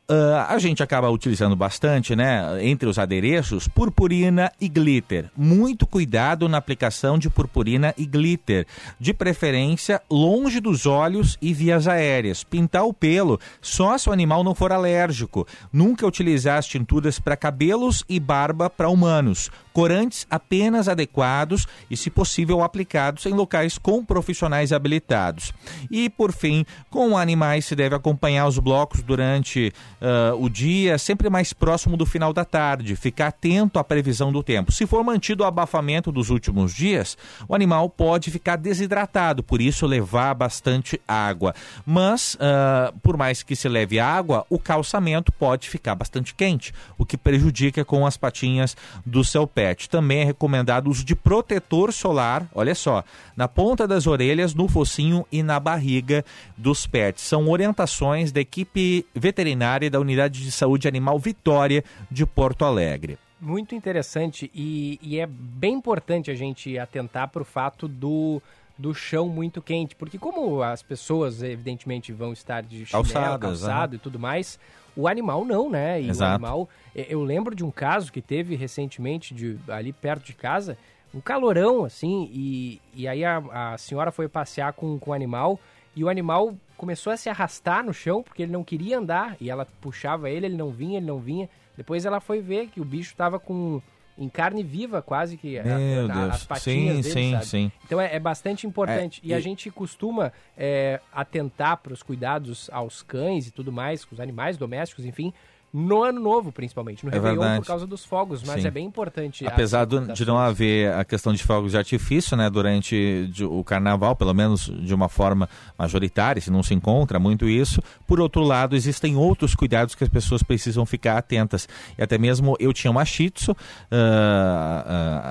Ah, 0.07 0.53
a 0.53 0.59
gente 0.59 0.83
acaba 0.83 1.09
utilizando 1.09 1.55
bastante, 1.55 2.15
né, 2.15 2.63
entre 2.63 2.87
os 2.87 2.99
adereços, 2.99 3.67
purpurina 3.67 4.51
e 4.61 4.69
glitter. 4.69 5.31
Muito 5.35 5.87
cuidado 5.87 6.47
na 6.47 6.57
aplicação 6.57 7.17
de 7.17 7.27
purpurina 7.27 7.91
e 7.97 8.05
glitter, 8.05 8.67
de 8.99 9.15
preferência 9.15 9.99
longe 10.09 10.59
dos 10.59 10.85
olhos 10.85 11.39
e 11.41 11.53
vias 11.53 11.87
aéreas. 11.87 12.43
Pintar 12.43 12.85
o 12.85 12.93
pelo 12.93 13.39
só 13.59 13.97
se 13.97 14.07
o 14.07 14.13
animal 14.13 14.43
não 14.43 14.53
for 14.53 14.71
alérgico. 14.71 15.47
Nunca 15.73 16.05
utilizar 16.05 16.59
as 16.59 16.67
tinturas 16.67 17.19
para 17.19 17.35
cabelos 17.35 18.03
e 18.07 18.19
barba 18.19 18.69
para 18.69 18.89
humanos. 18.89 19.49
Corantes 19.75 20.25
apenas 20.31 20.87
adequados 20.87 21.67
e, 21.91 21.97
se 21.97 22.09
possível, 22.09 22.63
aplicados 22.63 23.25
em 23.25 23.33
locais 23.33 23.77
com 23.77 24.05
profissionais 24.05 24.71
habilitados. 24.71 25.51
E, 25.91 26.09
por 26.09 26.31
fim, 26.31 26.65
com 26.89 27.17
animais 27.17 27.65
se 27.65 27.75
deve 27.75 27.93
acompanhar 27.93 28.47
os 28.47 28.57
blocos 28.57 29.03
durante 29.03 29.73
ah, 30.01 30.33
o 30.39 30.49
dia, 30.49 30.97
sempre 30.97 31.29
mais 31.29 31.51
próximo 31.51 31.97
do 31.97 32.05
final 32.05 32.31
da 32.31 32.45
tarde. 32.45 32.95
Ficar 32.95 33.27
atento 33.27 33.77
à 33.77 33.83
previsão 33.83 34.31
do 34.31 34.41
tempo. 34.41 34.71
Se 34.71 34.87
for 34.87 35.03
mantido 35.03 35.43
o 35.43 35.45
abafamento 35.45 36.09
dos 36.09 36.29
últimos 36.29 36.73
dias, 36.73 37.17
o 37.45 37.53
animal 37.53 37.89
pode 37.89 38.31
ficar 38.31 38.55
desidratado, 38.55 39.43
por 39.43 39.59
isso 39.59 39.85
levar 39.85 40.33
bastante 40.35 41.01
água. 41.05 41.53
Mas, 41.85 42.37
ah, 42.39 42.93
por 43.03 43.17
mais 43.17 43.43
que 43.43 43.57
se 43.57 43.67
leve 43.67 43.99
água, 43.99 44.45
o 44.49 44.57
calçamento 44.57 45.33
pode 45.33 45.69
ficar 45.69 45.95
bastante 45.95 46.33
quente, 46.33 46.73
o 46.97 47.05
que 47.05 47.17
prejudica 47.17 47.83
com 47.83 48.07
as 48.07 48.15
patinhas 48.15 48.77
do 49.05 49.21
seu 49.21 49.45
Também 49.89 50.19
é 50.19 50.23
recomendado 50.25 50.87
o 50.87 50.89
uso 50.91 51.03
de 51.03 51.15
protetor 51.15 51.91
solar, 51.91 52.47
olha 52.53 52.75
só, 52.75 53.03
na 53.35 53.47
ponta 53.47 53.87
das 53.87 54.05
orelhas, 54.05 54.53
no 54.53 54.67
focinho 54.67 55.25
e 55.31 55.41
na 55.41 55.59
barriga 55.59 56.23
dos 56.57 56.85
pets. 56.85 57.23
São 57.23 57.49
orientações 57.49 58.31
da 58.31 58.41
equipe 58.41 59.05
veterinária 59.15 59.89
da 59.89 59.99
Unidade 59.99 60.43
de 60.43 60.51
Saúde 60.51 60.87
Animal 60.87 61.17
Vitória 61.17 61.83
de 62.11 62.25
Porto 62.25 62.65
Alegre. 62.65 63.17
Muito 63.39 63.75
interessante 63.75 64.49
e, 64.53 64.99
e 65.01 65.19
é 65.19 65.27
bem 65.27 65.75
importante 65.75 66.31
a 66.31 66.35
gente 66.35 66.77
atentar 66.79 67.29
para 67.29 67.41
o 67.41 67.45
fato 67.45 67.87
do, 67.87 68.41
do 68.77 68.93
chão 68.93 69.27
muito 69.27 69.61
quente, 69.61 69.95
porque 69.95 70.17
como 70.17 70.61
as 70.61 70.81
pessoas 70.81 71.43
evidentemente 71.43 72.11
vão 72.11 72.33
estar 72.33 72.61
de 72.61 72.85
chinelo, 72.85 73.03
Calçadas, 73.03 73.39
calçado 73.39 73.95
e 73.95 73.99
tudo 73.99 74.19
mais, 74.19 74.59
o 74.95 75.07
animal 75.07 75.43
não, 75.43 75.69
né? 75.69 76.01
E 76.01 76.09
Exato. 76.09 76.31
o 76.31 76.35
animal, 76.35 76.69
eh, 76.95 77.07
eu 77.09 77.23
lembro 77.23 77.55
de 77.55 77.63
um 77.63 77.71
caso 77.71 78.11
que 78.11 78.21
teve 78.21 78.55
recentemente 78.55 79.33
de 79.33 79.57
ali 79.67 79.91
perto 79.91 80.25
de 80.25 80.33
casa, 80.33 80.77
um 81.13 81.21
calorão 81.21 81.85
assim, 81.85 82.29
e, 82.33 82.81
e 82.93 83.07
aí 83.07 83.23
a, 83.23 83.73
a 83.73 83.77
senhora 83.77 84.11
foi 84.11 84.27
passear 84.27 84.73
com, 84.73 84.97
com 84.99 85.11
o 85.11 85.13
animal 85.13 85.59
e 85.95 86.03
o 86.03 86.09
animal 86.09 86.55
começou 86.77 87.11
a 87.13 87.17
se 87.17 87.29
arrastar 87.29 87.83
no 87.83 87.93
chão 87.93 88.21
porque 88.21 88.43
ele 88.43 88.51
não 88.51 88.63
queria 88.63 88.97
andar 88.97 89.37
e 89.39 89.49
ela 89.49 89.65
puxava 89.79 90.29
ele, 90.29 90.47
ele 90.47 90.57
não 90.57 90.71
vinha, 90.71 90.97
ele 90.97 91.05
não 91.05 91.19
vinha. 91.19 91.49
Depois 91.77 92.05
ela 92.05 92.19
foi 92.19 92.41
ver 92.41 92.67
que 92.67 92.81
o 92.81 92.85
bicho 92.85 93.11
estava 93.11 93.39
com 93.39 93.81
em 94.17 94.29
carne 94.29 94.63
viva 94.63 95.01
quase 95.01 95.35
que 95.37 95.59
a- 95.59 95.63
Meu 95.63 96.05
a- 96.09 96.13
Deus. 96.13 96.35
as 96.35 96.43
patinhas 96.45 96.95
Sim, 96.97 97.01
dele, 97.01 97.13
sim, 97.13 97.31
sabe? 97.33 97.45
sim. 97.45 97.71
Então 97.85 97.99
é, 97.99 98.15
é 98.15 98.19
bastante 98.19 98.65
importante. 98.65 99.21
É, 99.23 99.27
e, 99.27 99.33
a 99.33 99.39
e- 99.39 99.41
gente 99.41 99.69
costuma 99.69 100.31
é, 100.57 101.01
atentar 101.11 101.77
para 101.77 101.91
os 101.93 102.01
cuidados 102.01 102.69
aos 102.71 103.01
cães 103.01 103.47
e 103.47 103.51
tudo 103.51 103.71
mais, 103.71 104.05
com 104.05 104.15
os 104.15 104.21
animais 104.21 104.57
domésticos, 104.57 105.05
enfim, 105.05 105.33
no 105.77 106.03
ano 106.03 106.21
novo, 106.21 106.53
principalmente. 106.53 107.03
No 107.03 107.11
É 107.11 107.15
Réveillon 107.15 107.39
verdade. 107.41 107.59
por 107.61 107.67
causa 107.67 107.85
dos 107.85 108.05
fogos, 108.05 108.41
mas 108.43 108.61
Sim. 108.61 108.67
é 108.67 108.71
bem 108.71 108.85
importante. 108.85 109.45
Apesar 109.45 109.83
do- 109.83 110.13
de 110.13 110.25
não 110.25 110.37
haver 110.37 110.93
a 110.93 111.03
questão 111.03 111.33
de 111.33 111.43
fogos 111.43 111.71
de 111.71 111.77
artifício, 111.77 112.37
né, 112.37 112.49
durante 112.49 113.27
de- 113.31 113.43
o 113.43 113.61
carnaval, 113.63 114.15
pelo 114.15 114.33
menos 114.33 114.71
de 114.81 114.93
uma 114.93 115.09
forma 115.09 115.49
majoritária, 115.77 116.41
se 116.41 116.49
não 116.49 116.63
se 116.63 116.73
encontra 116.73 117.19
muito 117.19 117.49
isso. 117.49 117.81
Por 118.07 118.21
outro 118.21 118.41
lado, 118.41 118.73
existem 118.75 119.17
outros 119.17 119.53
cuidados 119.53 119.95
que 119.95 120.03
as 120.03 120.09
pessoas 120.09 120.41
precisam 120.41 120.85
ficar 120.85 121.17
atentas. 121.17 121.67
E 121.97 122.01
até 122.03 122.17
mesmo 122.17 122.55
eu 122.59 122.71
tinha 122.71 122.89
uma 122.89 123.03
Shih 123.03 123.29
Tzu, 123.31 123.55
ah, 123.91 124.83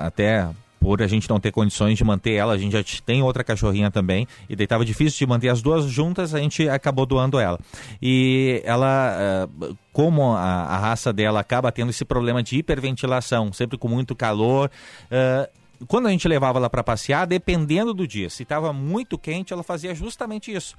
ah, 0.03 0.07
até 0.07 0.47
por 0.85 1.01
a 1.01 1.07
gente 1.07 1.27
não 1.27 1.39
ter 1.39 1.51
condições 1.51 1.97
de 1.97 2.03
manter 2.03 2.33
ela, 2.33 2.53
a 2.53 2.57
gente 2.59 2.73
já 2.73 2.83
tem 3.03 3.23
outra 3.23 3.43
cachorrinha 3.43 3.89
também, 3.89 4.27
e 4.47 4.55
daí 4.55 4.65
estava 4.65 4.85
difícil 4.85 5.17
de 5.17 5.25
manter 5.25 5.49
as 5.49 5.59
duas 5.59 5.85
juntas, 5.85 6.35
a 6.35 6.37
gente 6.37 6.69
acabou 6.69 7.07
doando 7.07 7.39
ela. 7.39 7.59
E 7.99 8.61
ela, 8.63 9.47
ah, 9.49 9.73
como 9.91 10.33
a, 10.33 10.43
a 10.43 10.77
raça 10.77 11.11
dela 11.11 11.39
acaba 11.39 11.71
tendo 11.71 11.89
esse 11.89 12.05
problema 12.05 12.43
de 12.43 12.57
hiperventilação, 12.59 13.51
sempre 13.51 13.79
com 13.79 13.87
muito 13.87 14.15
calor, 14.15 14.69
ah, 15.09 15.49
quando 15.87 16.05
a 16.05 16.11
gente 16.11 16.27
levava 16.27 16.59
ela 16.59 16.69
para 16.69 16.83
passear, 16.83 17.25
dependendo 17.25 17.91
do 17.91 18.07
dia, 18.07 18.29
se 18.29 18.43
estava 18.43 18.71
muito 18.71 19.17
quente, 19.17 19.51
ela 19.51 19.63
fazia 19.63 19.95
justamente 19.95 20.53
isso. 20.53 20.75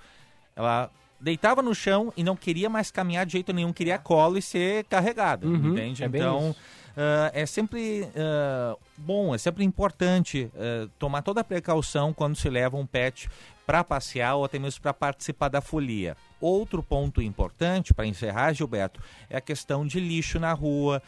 Ela 0.55 0.89
deitava 1.21 1.63
no 1.63 1.75
chão 1.75 2.13
e 2.17 2.23
não 2.23 2.37
queria 2.37 2.71
mais 2.71 2.93
caminhar 2.93 3.27
de 3.27 3.33
jeito 3.33 3.53
nenhum, 3.53 3.73
queria 3.73 3.99
colo 3.99 4.39
e 4.39 4.43
ser 4.43 4.85
carregada, 4.85 5.49
Uhum, 5.49 5.73
entende? 5.73 6.05
é 6.05 6.09
bem 6.09 6.21
então, 6.21 6.51
isso. 6.51 6.76
Ah, 6.97 7.31
é 7.35 7.45
sempre 7.47 8.09
ah, 8.17 8.77
bom, 8.97 9.35
é 9.35 9.39
sempre 9.39 9.65
importante 9.65 10.51
ah, 10.57 10.89
tomar 10.99 11.23
toda 11.23 11.41
a 11.41 11.45
precaução 11.45 12.13
quando 12.13 12.37
se 12.37 12.49
leva 12.49 12.77
um 12.77 12.87
pet 12.87 13.29
para 13.67 13.83
passear 13.83 14.37
ou 14.37 14.45
até 14.45 14.59
mesmo 14.61 14.81
para 14.81 14.95
participar 14.95 15.49
da 15.49 15.61
folia. 15.61 16.17
Outro 16.41 16.83
ponto 16.85 17.21
importante 17.21 17.93
para 17.93 18.07
encerrar, 18.07 18.53
Gilberto, 18.53 19.01
é 19.29 19.39
a 19.39 19.41
questão 19.41 19.85
de 19.85 19.99
lixo 19.99 20.39
na 20.39 20.53
rua, 20.53 21.03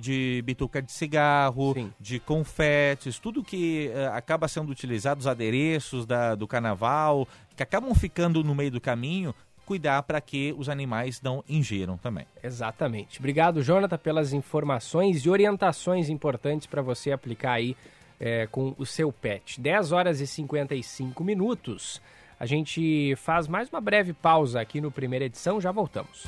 de 0.00 0.42
bituca 0.44 0.82
de 0.82 0.90
cigarro, 0.90 1.72
de 2.00 2.18
confetes, 2.18 3.20
tudo 3.20 3.44
que 3.44 3.92
acaba 4.12 4.48
sendo 4.48 4.72
utilizado, 4.72 5.20
os 5.20 5.26
adereços 5.28 6.04
da- 6.04 6.34
do 6.34 6.48
carnaval, 6.48 7.28
que 7.56 7.62
acabam 7.62 7.94
ficando 7.94 8.42
no 8.42 8.56
meio 8.56 8.72
do 8.72 8.80
caminho, 8.80 9.32
cuidar 9.64 10.02
para 10.02 10.20
que 10.20 10.54
os 10.56 10.68
animais 10.68 11.20
não 11.20 11.42
ingiram 11.48 11.96
também. 11.96 12.26
Exatamente. 12.42 13.18
Obrigado, 13.18 13.62
Jonathan, 13.62 13.98
pelas 13.98 14.32
informações 14.32 15.24
e 15.24 15.30
orientações 15.30 16.08
importantes 16.08 16.66
para 16.66 16.82
você 16.82 17.12
aplicar 17.12 17.52
aí 17.52 17.76
é, 18.20 18.46
com 18.46 18.74
o 18.78 18.86
seu 18.86 19.12
pet. 19.12 19.60
10 19.60 19.92
horas 19.92 20.20
e 20.20 20.26
55 20.26 21.24
minutos. 21.24 22.00
A 22.38 22.46
gente 22.46 23.14
faz 23.16 23.46
mais 23.48 23.68
uma 23.68 23.80
breve 23.80 24.12
pausa 24.12 24.60
aqui 24.60 24.80
no 24.80 24.90
primeira 24.90 25.24
edição, 25.24 25.60
já 25.60 25.72
voltamos. 25.72 26.24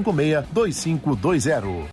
2520. 0.00 1.90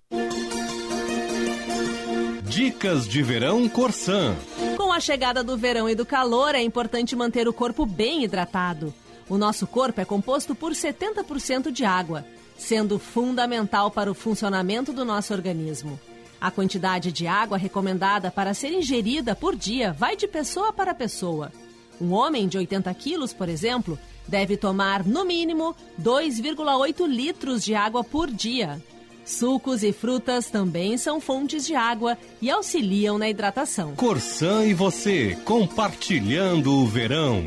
Dicas 2.44 3.06
de 3.06 3.22
verão 3.22 3.68
Corsan. 3.68 4.34
Com 4.78 4.90
a 4.90 4.98
chegada 4.98 5.44
do 5.44 5.58
verão 5.58 5.86
e 5.86 5.94
do 5.94 6.06
calor, 6.06 6.54
é 6.54 6.62
importante 6.62 7.14
manter 7.14 7.46
o 7.46 7.52
corpo 7.52 7.84
bem 7.84 8.24
hidratado. 8.24 8.94
O 9.28 9.36
nosso 9.36 9.66
corpo 9.66 10.00
é 10.00 10.06
composto 10.06 10.54
por 10.54 10.72
70% 10.72 11.70
de 11.70 11.84
água, 11.84 12.24
sendo 12.56 12.98
fundamental 12.98 13.90
para 13.90 14.10
o 14.10 14.14
funcionamento 14.14 14.94
do 14.94 15.04
nosso 15.04 15.34
organismo. 15.34 16.00
A 16.40 16.50
quantidade 16.50 17.12
de 17.12 17.26
água 17.26 17.58
recomendada 17.58 18.30
para 18.30 18.54
ser 18.54 18.72
ingerida 18.72 19.36
por 19.36 19.54
dia 19.54 19.92
vai 19.92 20.16
de 20.16 20.26
pessoa 20.26 20.72
para 20.72 20.94
pessoa. 20.94 21.52
Um 22.00 22.12
homem 22.12 22.48
de 22.48 22.56
80 22.56 22.94
quilos, 22.94 23.34
por 23.34 23.50
exemplo, 23.50 23.98
deve 24.30 24.56
tomar 24.56 25.04
no 25.04 25.24
mínimo 25.24 25.74
2,8 26.00 27.06
litros 27.06 27.64
de 27.64 27.74
água 27.74 28.04
por 28.04 28.30
dia. 28.30 28.80
Sucos 29.24 29.82
e 29.82 29.92
frutas 29.92 30.48
também 30.48 30.96
são 30.96 31.20
fontes 31.20 31.66
de 31.66 31.74
água 31.74 32.16
e 32.40 32.50
auxiliam 32.50 33.18
na 33.18 33.28
hidratação. 33.28 33.94
Corsan 33.96 34.64
e 34.64 34.72
você, 34.72 35.36
compartilhando 35.44 36.72
o 36.72 36.86
verão. 36.86 37.44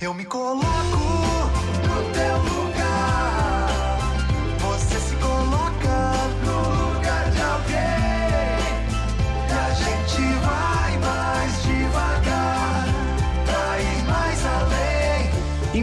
Eu 0.00 0.14
me 0.14 0.24
coloco 0.24 0.75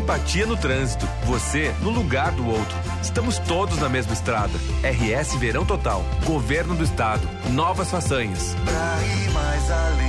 Empatia 0.04 0.46
no 0.46 0.58
trânsito. 0.58 1.08
Você 1.24 1.74
no 1.80 1.90
lugar 1.90 2.34
do 2.34 2.46
outro. 2.46 2.78
Estamos 3.02 3.40
todos 3.40 3.80
na 3.80 3.88
mesma 3.88 4.12
estrada. 4.12 4.52
RS 4.84 5.36
Verão 5.36 5.66
Total. 5.66 6.04
Governo 6.26 6.76
do 6.76 6.84
Estado. 6.84 7.26
Novas 7.52 7.90
façanhas. 7.90 8.54
Pra 8.66 9.02
ir 9.02 9.32
mais 9.32 9.72
além. 9.72 10.03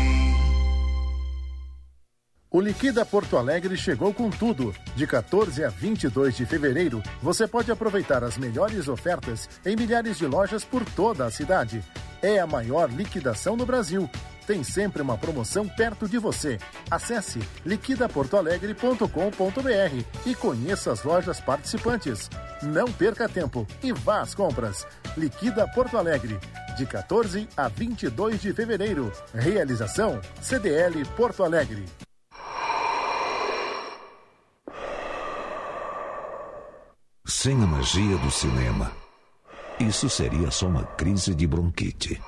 O 2.54 2.60
Liquida 2.60 3.04
Porto 3.04 3.36
Alegre 3.36 3.76
chegou 3.76 4.14
com 4.14 4.30
tudo. 4.30 4.72
De 4.94 5.08
14 5.08 5.64
a 5.64 5.70
22 5.70 6.36
de 6.36 6.46
fevereiro, 6.46 7.02
você 7.20 7.48
pode 7.48 7.72
aproveitar 7.72 8.22
as 8.22 8.38
melhores 8.38 8.86
ofertas 8.86 9.50
em 9.66 9.74
milhares 9.74 10.18
de 10.18 10.26
lojas 10.28 10.64
por 10.64 10.84
toda 10.84 11.24
a 11.24 11.32
cidade. 11.32 11.82
É 12.22 12.38
a 12.38 12.46
maior 12.46 12.88
liquidação 12.88 13.56
no 13.56 13.66
Brasil. 13.66 14.08
Tem 14.46 14.62
sempre 14.62 15.02
uma 15.02 15.18
promoção 15.18 15.66
perto 15.66 16.08
de 16.08 16.16
você. 16.16 16.60
Acesse 16.88 17.40
liquidaportoalegre.com.br 17.66 20.04
e 20.24 20.34
conheça 20.36 20.92
as 20.92 21.02
lojas 21.02 21.40
participantes. 21.40 22.30
Não 22.62 22.86
perca 22.86 23.28
tempo 23.28 23.66
e 23.82 23.92
vá 23.92 24.20
às 24.20 24.32
compras. 24.32 24.86
Liquida 25.16 25.66
Porto 25.66 25.98
Alegre. 25.98 26.38
De 26.76 26.86
14 26.86 27.48
a 27.56 27.66
22 27.66 28.40
de 28.40 28.52
fevereiro. 28.52 29.10
Realização 29.34 30.20
CDL 30.40 31.04
Porto 31.16 31.42
Alegre. 31.42 31.84
Sem 37.26 37.54
a 37.62 37.66
magia 37.66 38.18
do 38.18 38.30
cinema, 38.30 38.92
isso 39.80 40.10
seria 40.10 40.50
só 40.50 40.66
uma 40.66 40.84
crise 40.84 41.34
de 41.34 41.46
bronquite. 41.46 42.20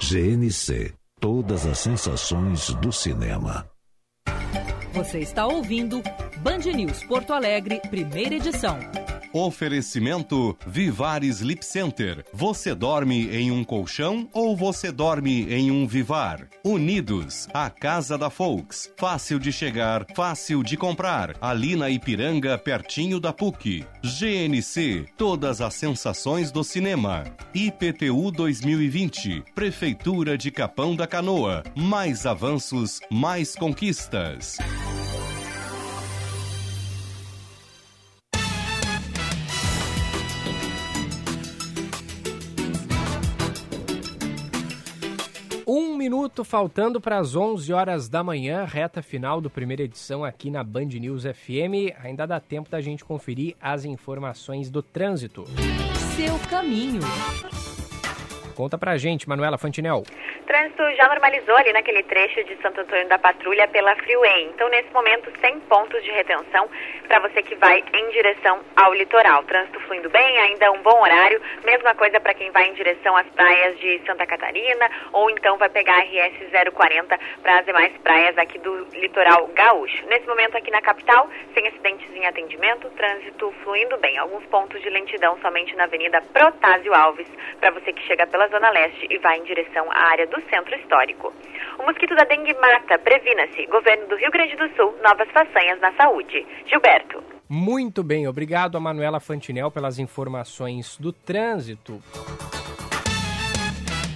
GNC 0.00 0.94
Todas 1.20 1.66
as 1.66 1.78
sensações 1.80 2.70
do 2.74 2.92
cinema. 2.92 3.68
Você 4.92 5.18
está 5.18 5.46
ouvindo 5.46 6.00
Band 6.38 6.58
News 6.74 7.04
Porto 7.04 7.32
Alegre, 7.32 7.80
primeira 7.90 8.36
edição. 8.36 8.78
Oferecimento 9.32 10.56
Vivar 10.66 11.22
Sleep 11.22 11.64
Center. 11.64 12.24
Você 12.32 12.74
dorme 12.74 13.28
em 13.34 13.50
um 13.50 13.62
colchão 13.62 14.28
ou 14.32 14.56
você 14.56 14.90
dorme 14.90 15.46
em 15.52 15.70
um 15.70 15.86
Vivar? 15.86 16.48
Unidos, 16.64 17.48
a 17.52 17.68
casa 17.68 18.16
da 18.16 18.30
Folks. 18.30 18.90
Fácil 18.96 19.38
de 19.38 19.52
chegar, 19.52 20.06
fácil 20.14 20.62
de 20.62 20.76
comprar. 20.76 21.36
Ali 21.40 21.76
na 21.76 21.90
Ipiranga, 21.90 22.56
pertinho 22.56 23.20
da 23.20 23.32
PUC. 23.32 23.84
GNC, 24.02 25.06
todas 25.16 25.60
as 25.60 25.74
sensações 25.74 26.50
do 26.50 26.64
cinema. 26.64 27.24
IPTU 27.54 28.30
2020, 28.30 29.44
Prefeitura 29.54 30.38
de 30.38 30.50
Capão 30.50 30.96
da 30.96 31.06
Canoa. 31.06 31.62
Mais 31.76 32.26
avanços, 32.26 33.00
mais 33.10 33.54
conquistas. 33.54 34.58
Minuto 46.08 46.42
faltando 46.42 47.02
para 47.02 47.18
as 47.18 47.36
11 47.36 47.70
horas 47.70 48.08
da 48.08 48.24
manhã, 48.24 48.64
reta 48.64 49.02
final 49.02 49.42
do 49.42 49.50
primeira 49.50 49.82
edição 49.82 50.24
aqui 50.24 50.50
na 50.50 50.64
Band 50.64 50.86
News 50.86 51.24
FM. 51.24 51.94
Ainda 52.02 52.24
dá 52.24 52.40
tempo 52.40 52.70
da 52.70 52.80
gente 52.80 53.04
conferir 53.04 53.54
as 53.60 53.84
informações 53.84 54.70
do 54.70 54.82
trânsito. 54.82 55.44
Seu 56.16 56.38
caminho. 56.48 57.02
Conta 58.58 58.76
pra 58.76 58.98
gente, 58.98 59.28
Manuela 59.28 59.56
Fantinel. 59.56 60.02
Trânsito 60.44 60.82
já 60.96 61.06
normalizou 61.06 61.56
ali 61.56 61.72
naquele 61.72 62.02
trecho 62.02 62.42
de 62.42 62.60
Santo 62.60 62.80
Antônio 62.80 63.06
da 63.06 63.16
Patrulha 63.16 63.68
pela 63.68 63.94
Freeway. 63.94 64.46
Então, 64.46 64.68
nesse 64.68 64.92
momento, 64.92 65.30
sem 65.40 65.60
pontos 65.60 66.02
de 66.02 66.10
retenção 66.10 66.68
para 67.06 67.20
você 67.20 67.40
que 67.40 67.54
vai 67.54 67.84
em 67.94 68.10
direção 68.10 68.58
ao 68.74 68.92
litoral. 68.94 69.44
Trânsito 69.44 69.78
fluindo 69.80 70.10
bem, 70.10 70.38
ainda 70.40 70.72
um 70.72 70.82
bom 70.82 71.00
horário. 71.02 71.40
Mesma 71.64 71.94
coisa 71.94 72.18
para 72.18 72.34
quem 72.34 72.50
vai 72.50 72.68
em 72.68 72.74
direção 72.74 73.16
às 73.16 73.28
praias 73.28 73.78
de 73.78 74.02
Santa 74.04 74.26
Catarina 74.26 74.90
ou 75.12 75.30
então 75.30 75.56
vai 75.56 75.68
pegar 75.68 75.94
a 75.94 76.00
RS 76.00 76.72
040 76.74 77.16
para 77.40 77.60
as 77.60 77.64
demais 77.64 77.92
praias 77.98 78.36
aqui 78.38 78.58
do 78.58 78.88
litoral 78.92 79.46
gaúcho. 79.54 80.04
Nesse 80.08 80.26
momento, 80.26 80.56
aqui 80.56 80.72
na 80.72 80.80
capital, 80.80 81.30
sem 81.54 81.68
acidentes 81.68 82.12
em 82.12 82.26
atendimento, 82.26 82.90
trânsito 82.90 83.54
fluindo 83.62 83.96
bem. 83.98 84.18
Alguns 84.18 84.44
pontos 84.46 84.82
de 84.82 84.90
lentidão 84.90 85.38
somente 85.40 85.76
na 85.76 85.84
Avenida 85.84 86.20
Protásio 86.32 86.92
Alves, 86.92 87.28
para 87.60 87.70
você 87.70 87.92
que 87.92 88.02
chega 88.02 88.26
Zona 88.48 88.70
Leste 88.70 89.06
e 89.10 89.18
vai 89.18 89.38
em 89.38 89.44
direção 89.44 89.90
à 89.90 90.10
área 90.10 90.26
do 90.26 90.40
Centro 90.48 90.74
Histórico. 90.76 91.32
O 91.78 91.82
mosquito 91.84 92.14
da 92.14 92.24
dengue 92.24 92.54
mata, 92.54 92.98
previna-se. 92.98 93.66
Governo 93.66 94.08
do 94.08 94.16
Rio 94.16 94.30
Grande 94.30 94.56
do 94.56 94.68
Sul, 94.74 94.94
novas 95.02 95.28
façanhas 95.30 95.80
na 95.80 95.92
saúde. 95.92 96.46
Gilberto. 96.66 97.22
Muito 97.48 98.02
bem, 98.02 98.28
obrigado 98.28 98.76
a 98.76 98.80
Manuela 98.80 99.20
Fantinel 99.20 99.70
pelas 99.70 99.98
informações 99.98 100.98
do 100.98 101.12
trânsito. 101.12 102.02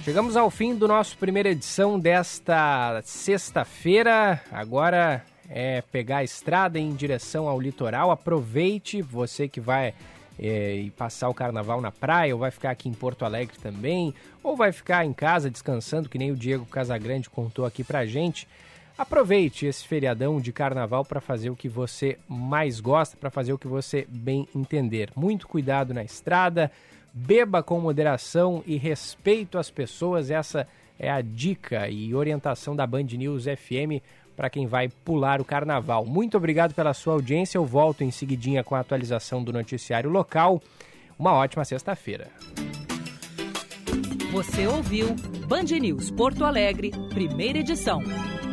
Chegamos 0.03 0.35
ao 0.35 0.51
fim 0.51 0.75
do 0.75 0.87
nosso 0.87 1.17
primeira 1.17 1.49
edição 1.49 1.97
desta 1.97 3.01
sexta-feira. 3.03 4.41
Agora 4.51 5.23
é 5.49 5.81
pegar 5.81 6.17
a 6.17 6.23
estrada 6.23 6.77
em 6.77 6.93
direção 6.93 7.47
ao 7.47 7.59
litoral. 7.59 8.11
Aproveite, 8.11 9.01
você 9.01 9.47
que 9.47 9.61
vai 9.61 9.93
é, 10.39 10.75
e 10.75 10.89
passar 10.91 11.29
o 11.29 11.33
carnaval 11.33 11.81
na 11.81 11.91
praia, 11.91 12.33
ou 12.33 12.39
vai 12.39 12.51
ficar 12.51 12.71
aqui 12.71 12.89
em 12.89 12.93
Porto 12.93 13.25
Alegre 13.25 13.57
também, 13.57 14.13
ou 14.43 14.55
vai 14.55 14.71
ficar 14.71 15.05
em 15.05 15.13
casa 15.13 15.49
descansando, 15.49 16.09
que 16.09 16.17
nem 16.17 16.31
o 16.31 16.35
Diego 16.35 16.65
Casagrande 16.65 17.29
contou 17.29 17.65
aqui 17.65 17.83
pra 17.83 18.05
gente. 18.05 18.47
Aproveite 18.97 19.65
esse 19.65 19.87
feriadão 19.87 20.39
de 20.39 20.51
carnaval 20.51 21.03
para 21.03 21.19
fazer 21.19 21.49
o 21.49 21.55
que 21.55 21.67
você 21.67 22.17
mais 22.27 22.79
gosta, 22.79 23.17
para 23.17 23.31
fazer 23.31 23.51
o 23.51 23.57
que 23.57 23.67
você 23.67 24.05
bem 24.07 24.47
entender. 24.55 25.09
Muito 25.15 25.47
cuidado 25.47 25.93
na 25.93 26.03
estrada, 26.03 26.71
beba 27.11 27.63
com 27.63 27.79
moderação 27.79 28.63
e 28.67 28.77
respeito 28.77 29.57
às 29.57 29.71
pessoas. 29.71 30.29
Essa 30.29 30.67
é 30.99 31.09
a 31.09 31.21
dica 31.21 31.89
e 31.89 32.13
orientação 32.13 32.75
da 32.75 32.85
Band 32.85 33.03
News 33.03 33.45
FM 33.45 34.01
para 34.35 34.49
quem 34.49 34.65
vai 34.65 34.89
pular 35.03 35.39
o 35.39 35.45
carnaval. 35.45 36.05
Muito 36.05 36.37
obrigado 36.37 36.73
pela 36.73 36.93
sua 36.93 37.13
audiência. 37.13 37.57
Eu 37.57 37.65
volto 37.65 38.03
em 38.03 38.11
seguidinha 38.11 38.63
com 38.63 38.75
a 38.75 38.79
atualização 38.79 39.43
do 39.43 39.53
noticiário 39.53 40.09
local. 40.09 40.61
Uma 41.17 41.33
ótima 41.33 41.63
sexta-feira. 41.63 42.29
Você 44.31 44.65
ouviu 44.65 45.15
Band 45.47 45.77
News 45.79 46.09
Porto 46.09 46.43
Alegre, 46.43 46.91
primeira 47.13 47.59
edição. 47.59 48.01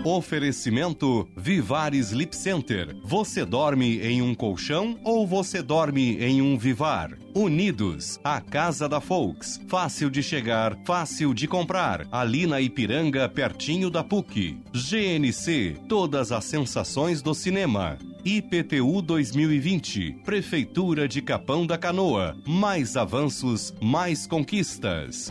Oferecimento 0.05 1.29
Vivar 1.37 1.95
Sleep 1.95 2.35
Center. 2.35 2.97
Você 3.05 3.45
dorme 3.45 4.01
em 4.01 4.23
um 4.23 4.35
colchão 4.35 4.99
ou 5.05 5.27
você 5.27 5.61
dorme 5.61 6.17
em 6.17 6.41
um 6.41 6.57
Vivar? 6.57 7.19
Unidos, 7.35 8.19
a 8.25 8.41
casa 8.41 8.89
da 8.89 8.99
Folks. 9.01 9.61
Fácil 9.69 10.09
de 10.09 10.23
chegar, 10.23 10.75
fácil 10.87 11.35
de 11.35 11.47
comprar. 11.47 12.07
Ali 12.11 12.47
na 12.47 12.63
Ipiranga, 12.63 13.29
pertinho 13.29 13.91
da 13.91 14.03
PUC. 14.03 14.59
GNC, 14.73 15.77
todas 15.87 16.33
as 16.33 16.45
sensações 16.45 17.21
do 17.21 17.35
cinema. 17.35 17.99
IPTU 18.25 19.03
2020, 19.03 20.23
Prefeitura 20.25 21.07
de 21.07 21.21
Capão 21.21 21.67
da 21.67 21.77
Canoa. 21.77 22.37
Mais 22.47 22.97
avanços, 22.97 23.75
mais 23.83 24.27
conquistas. 24.27 25.29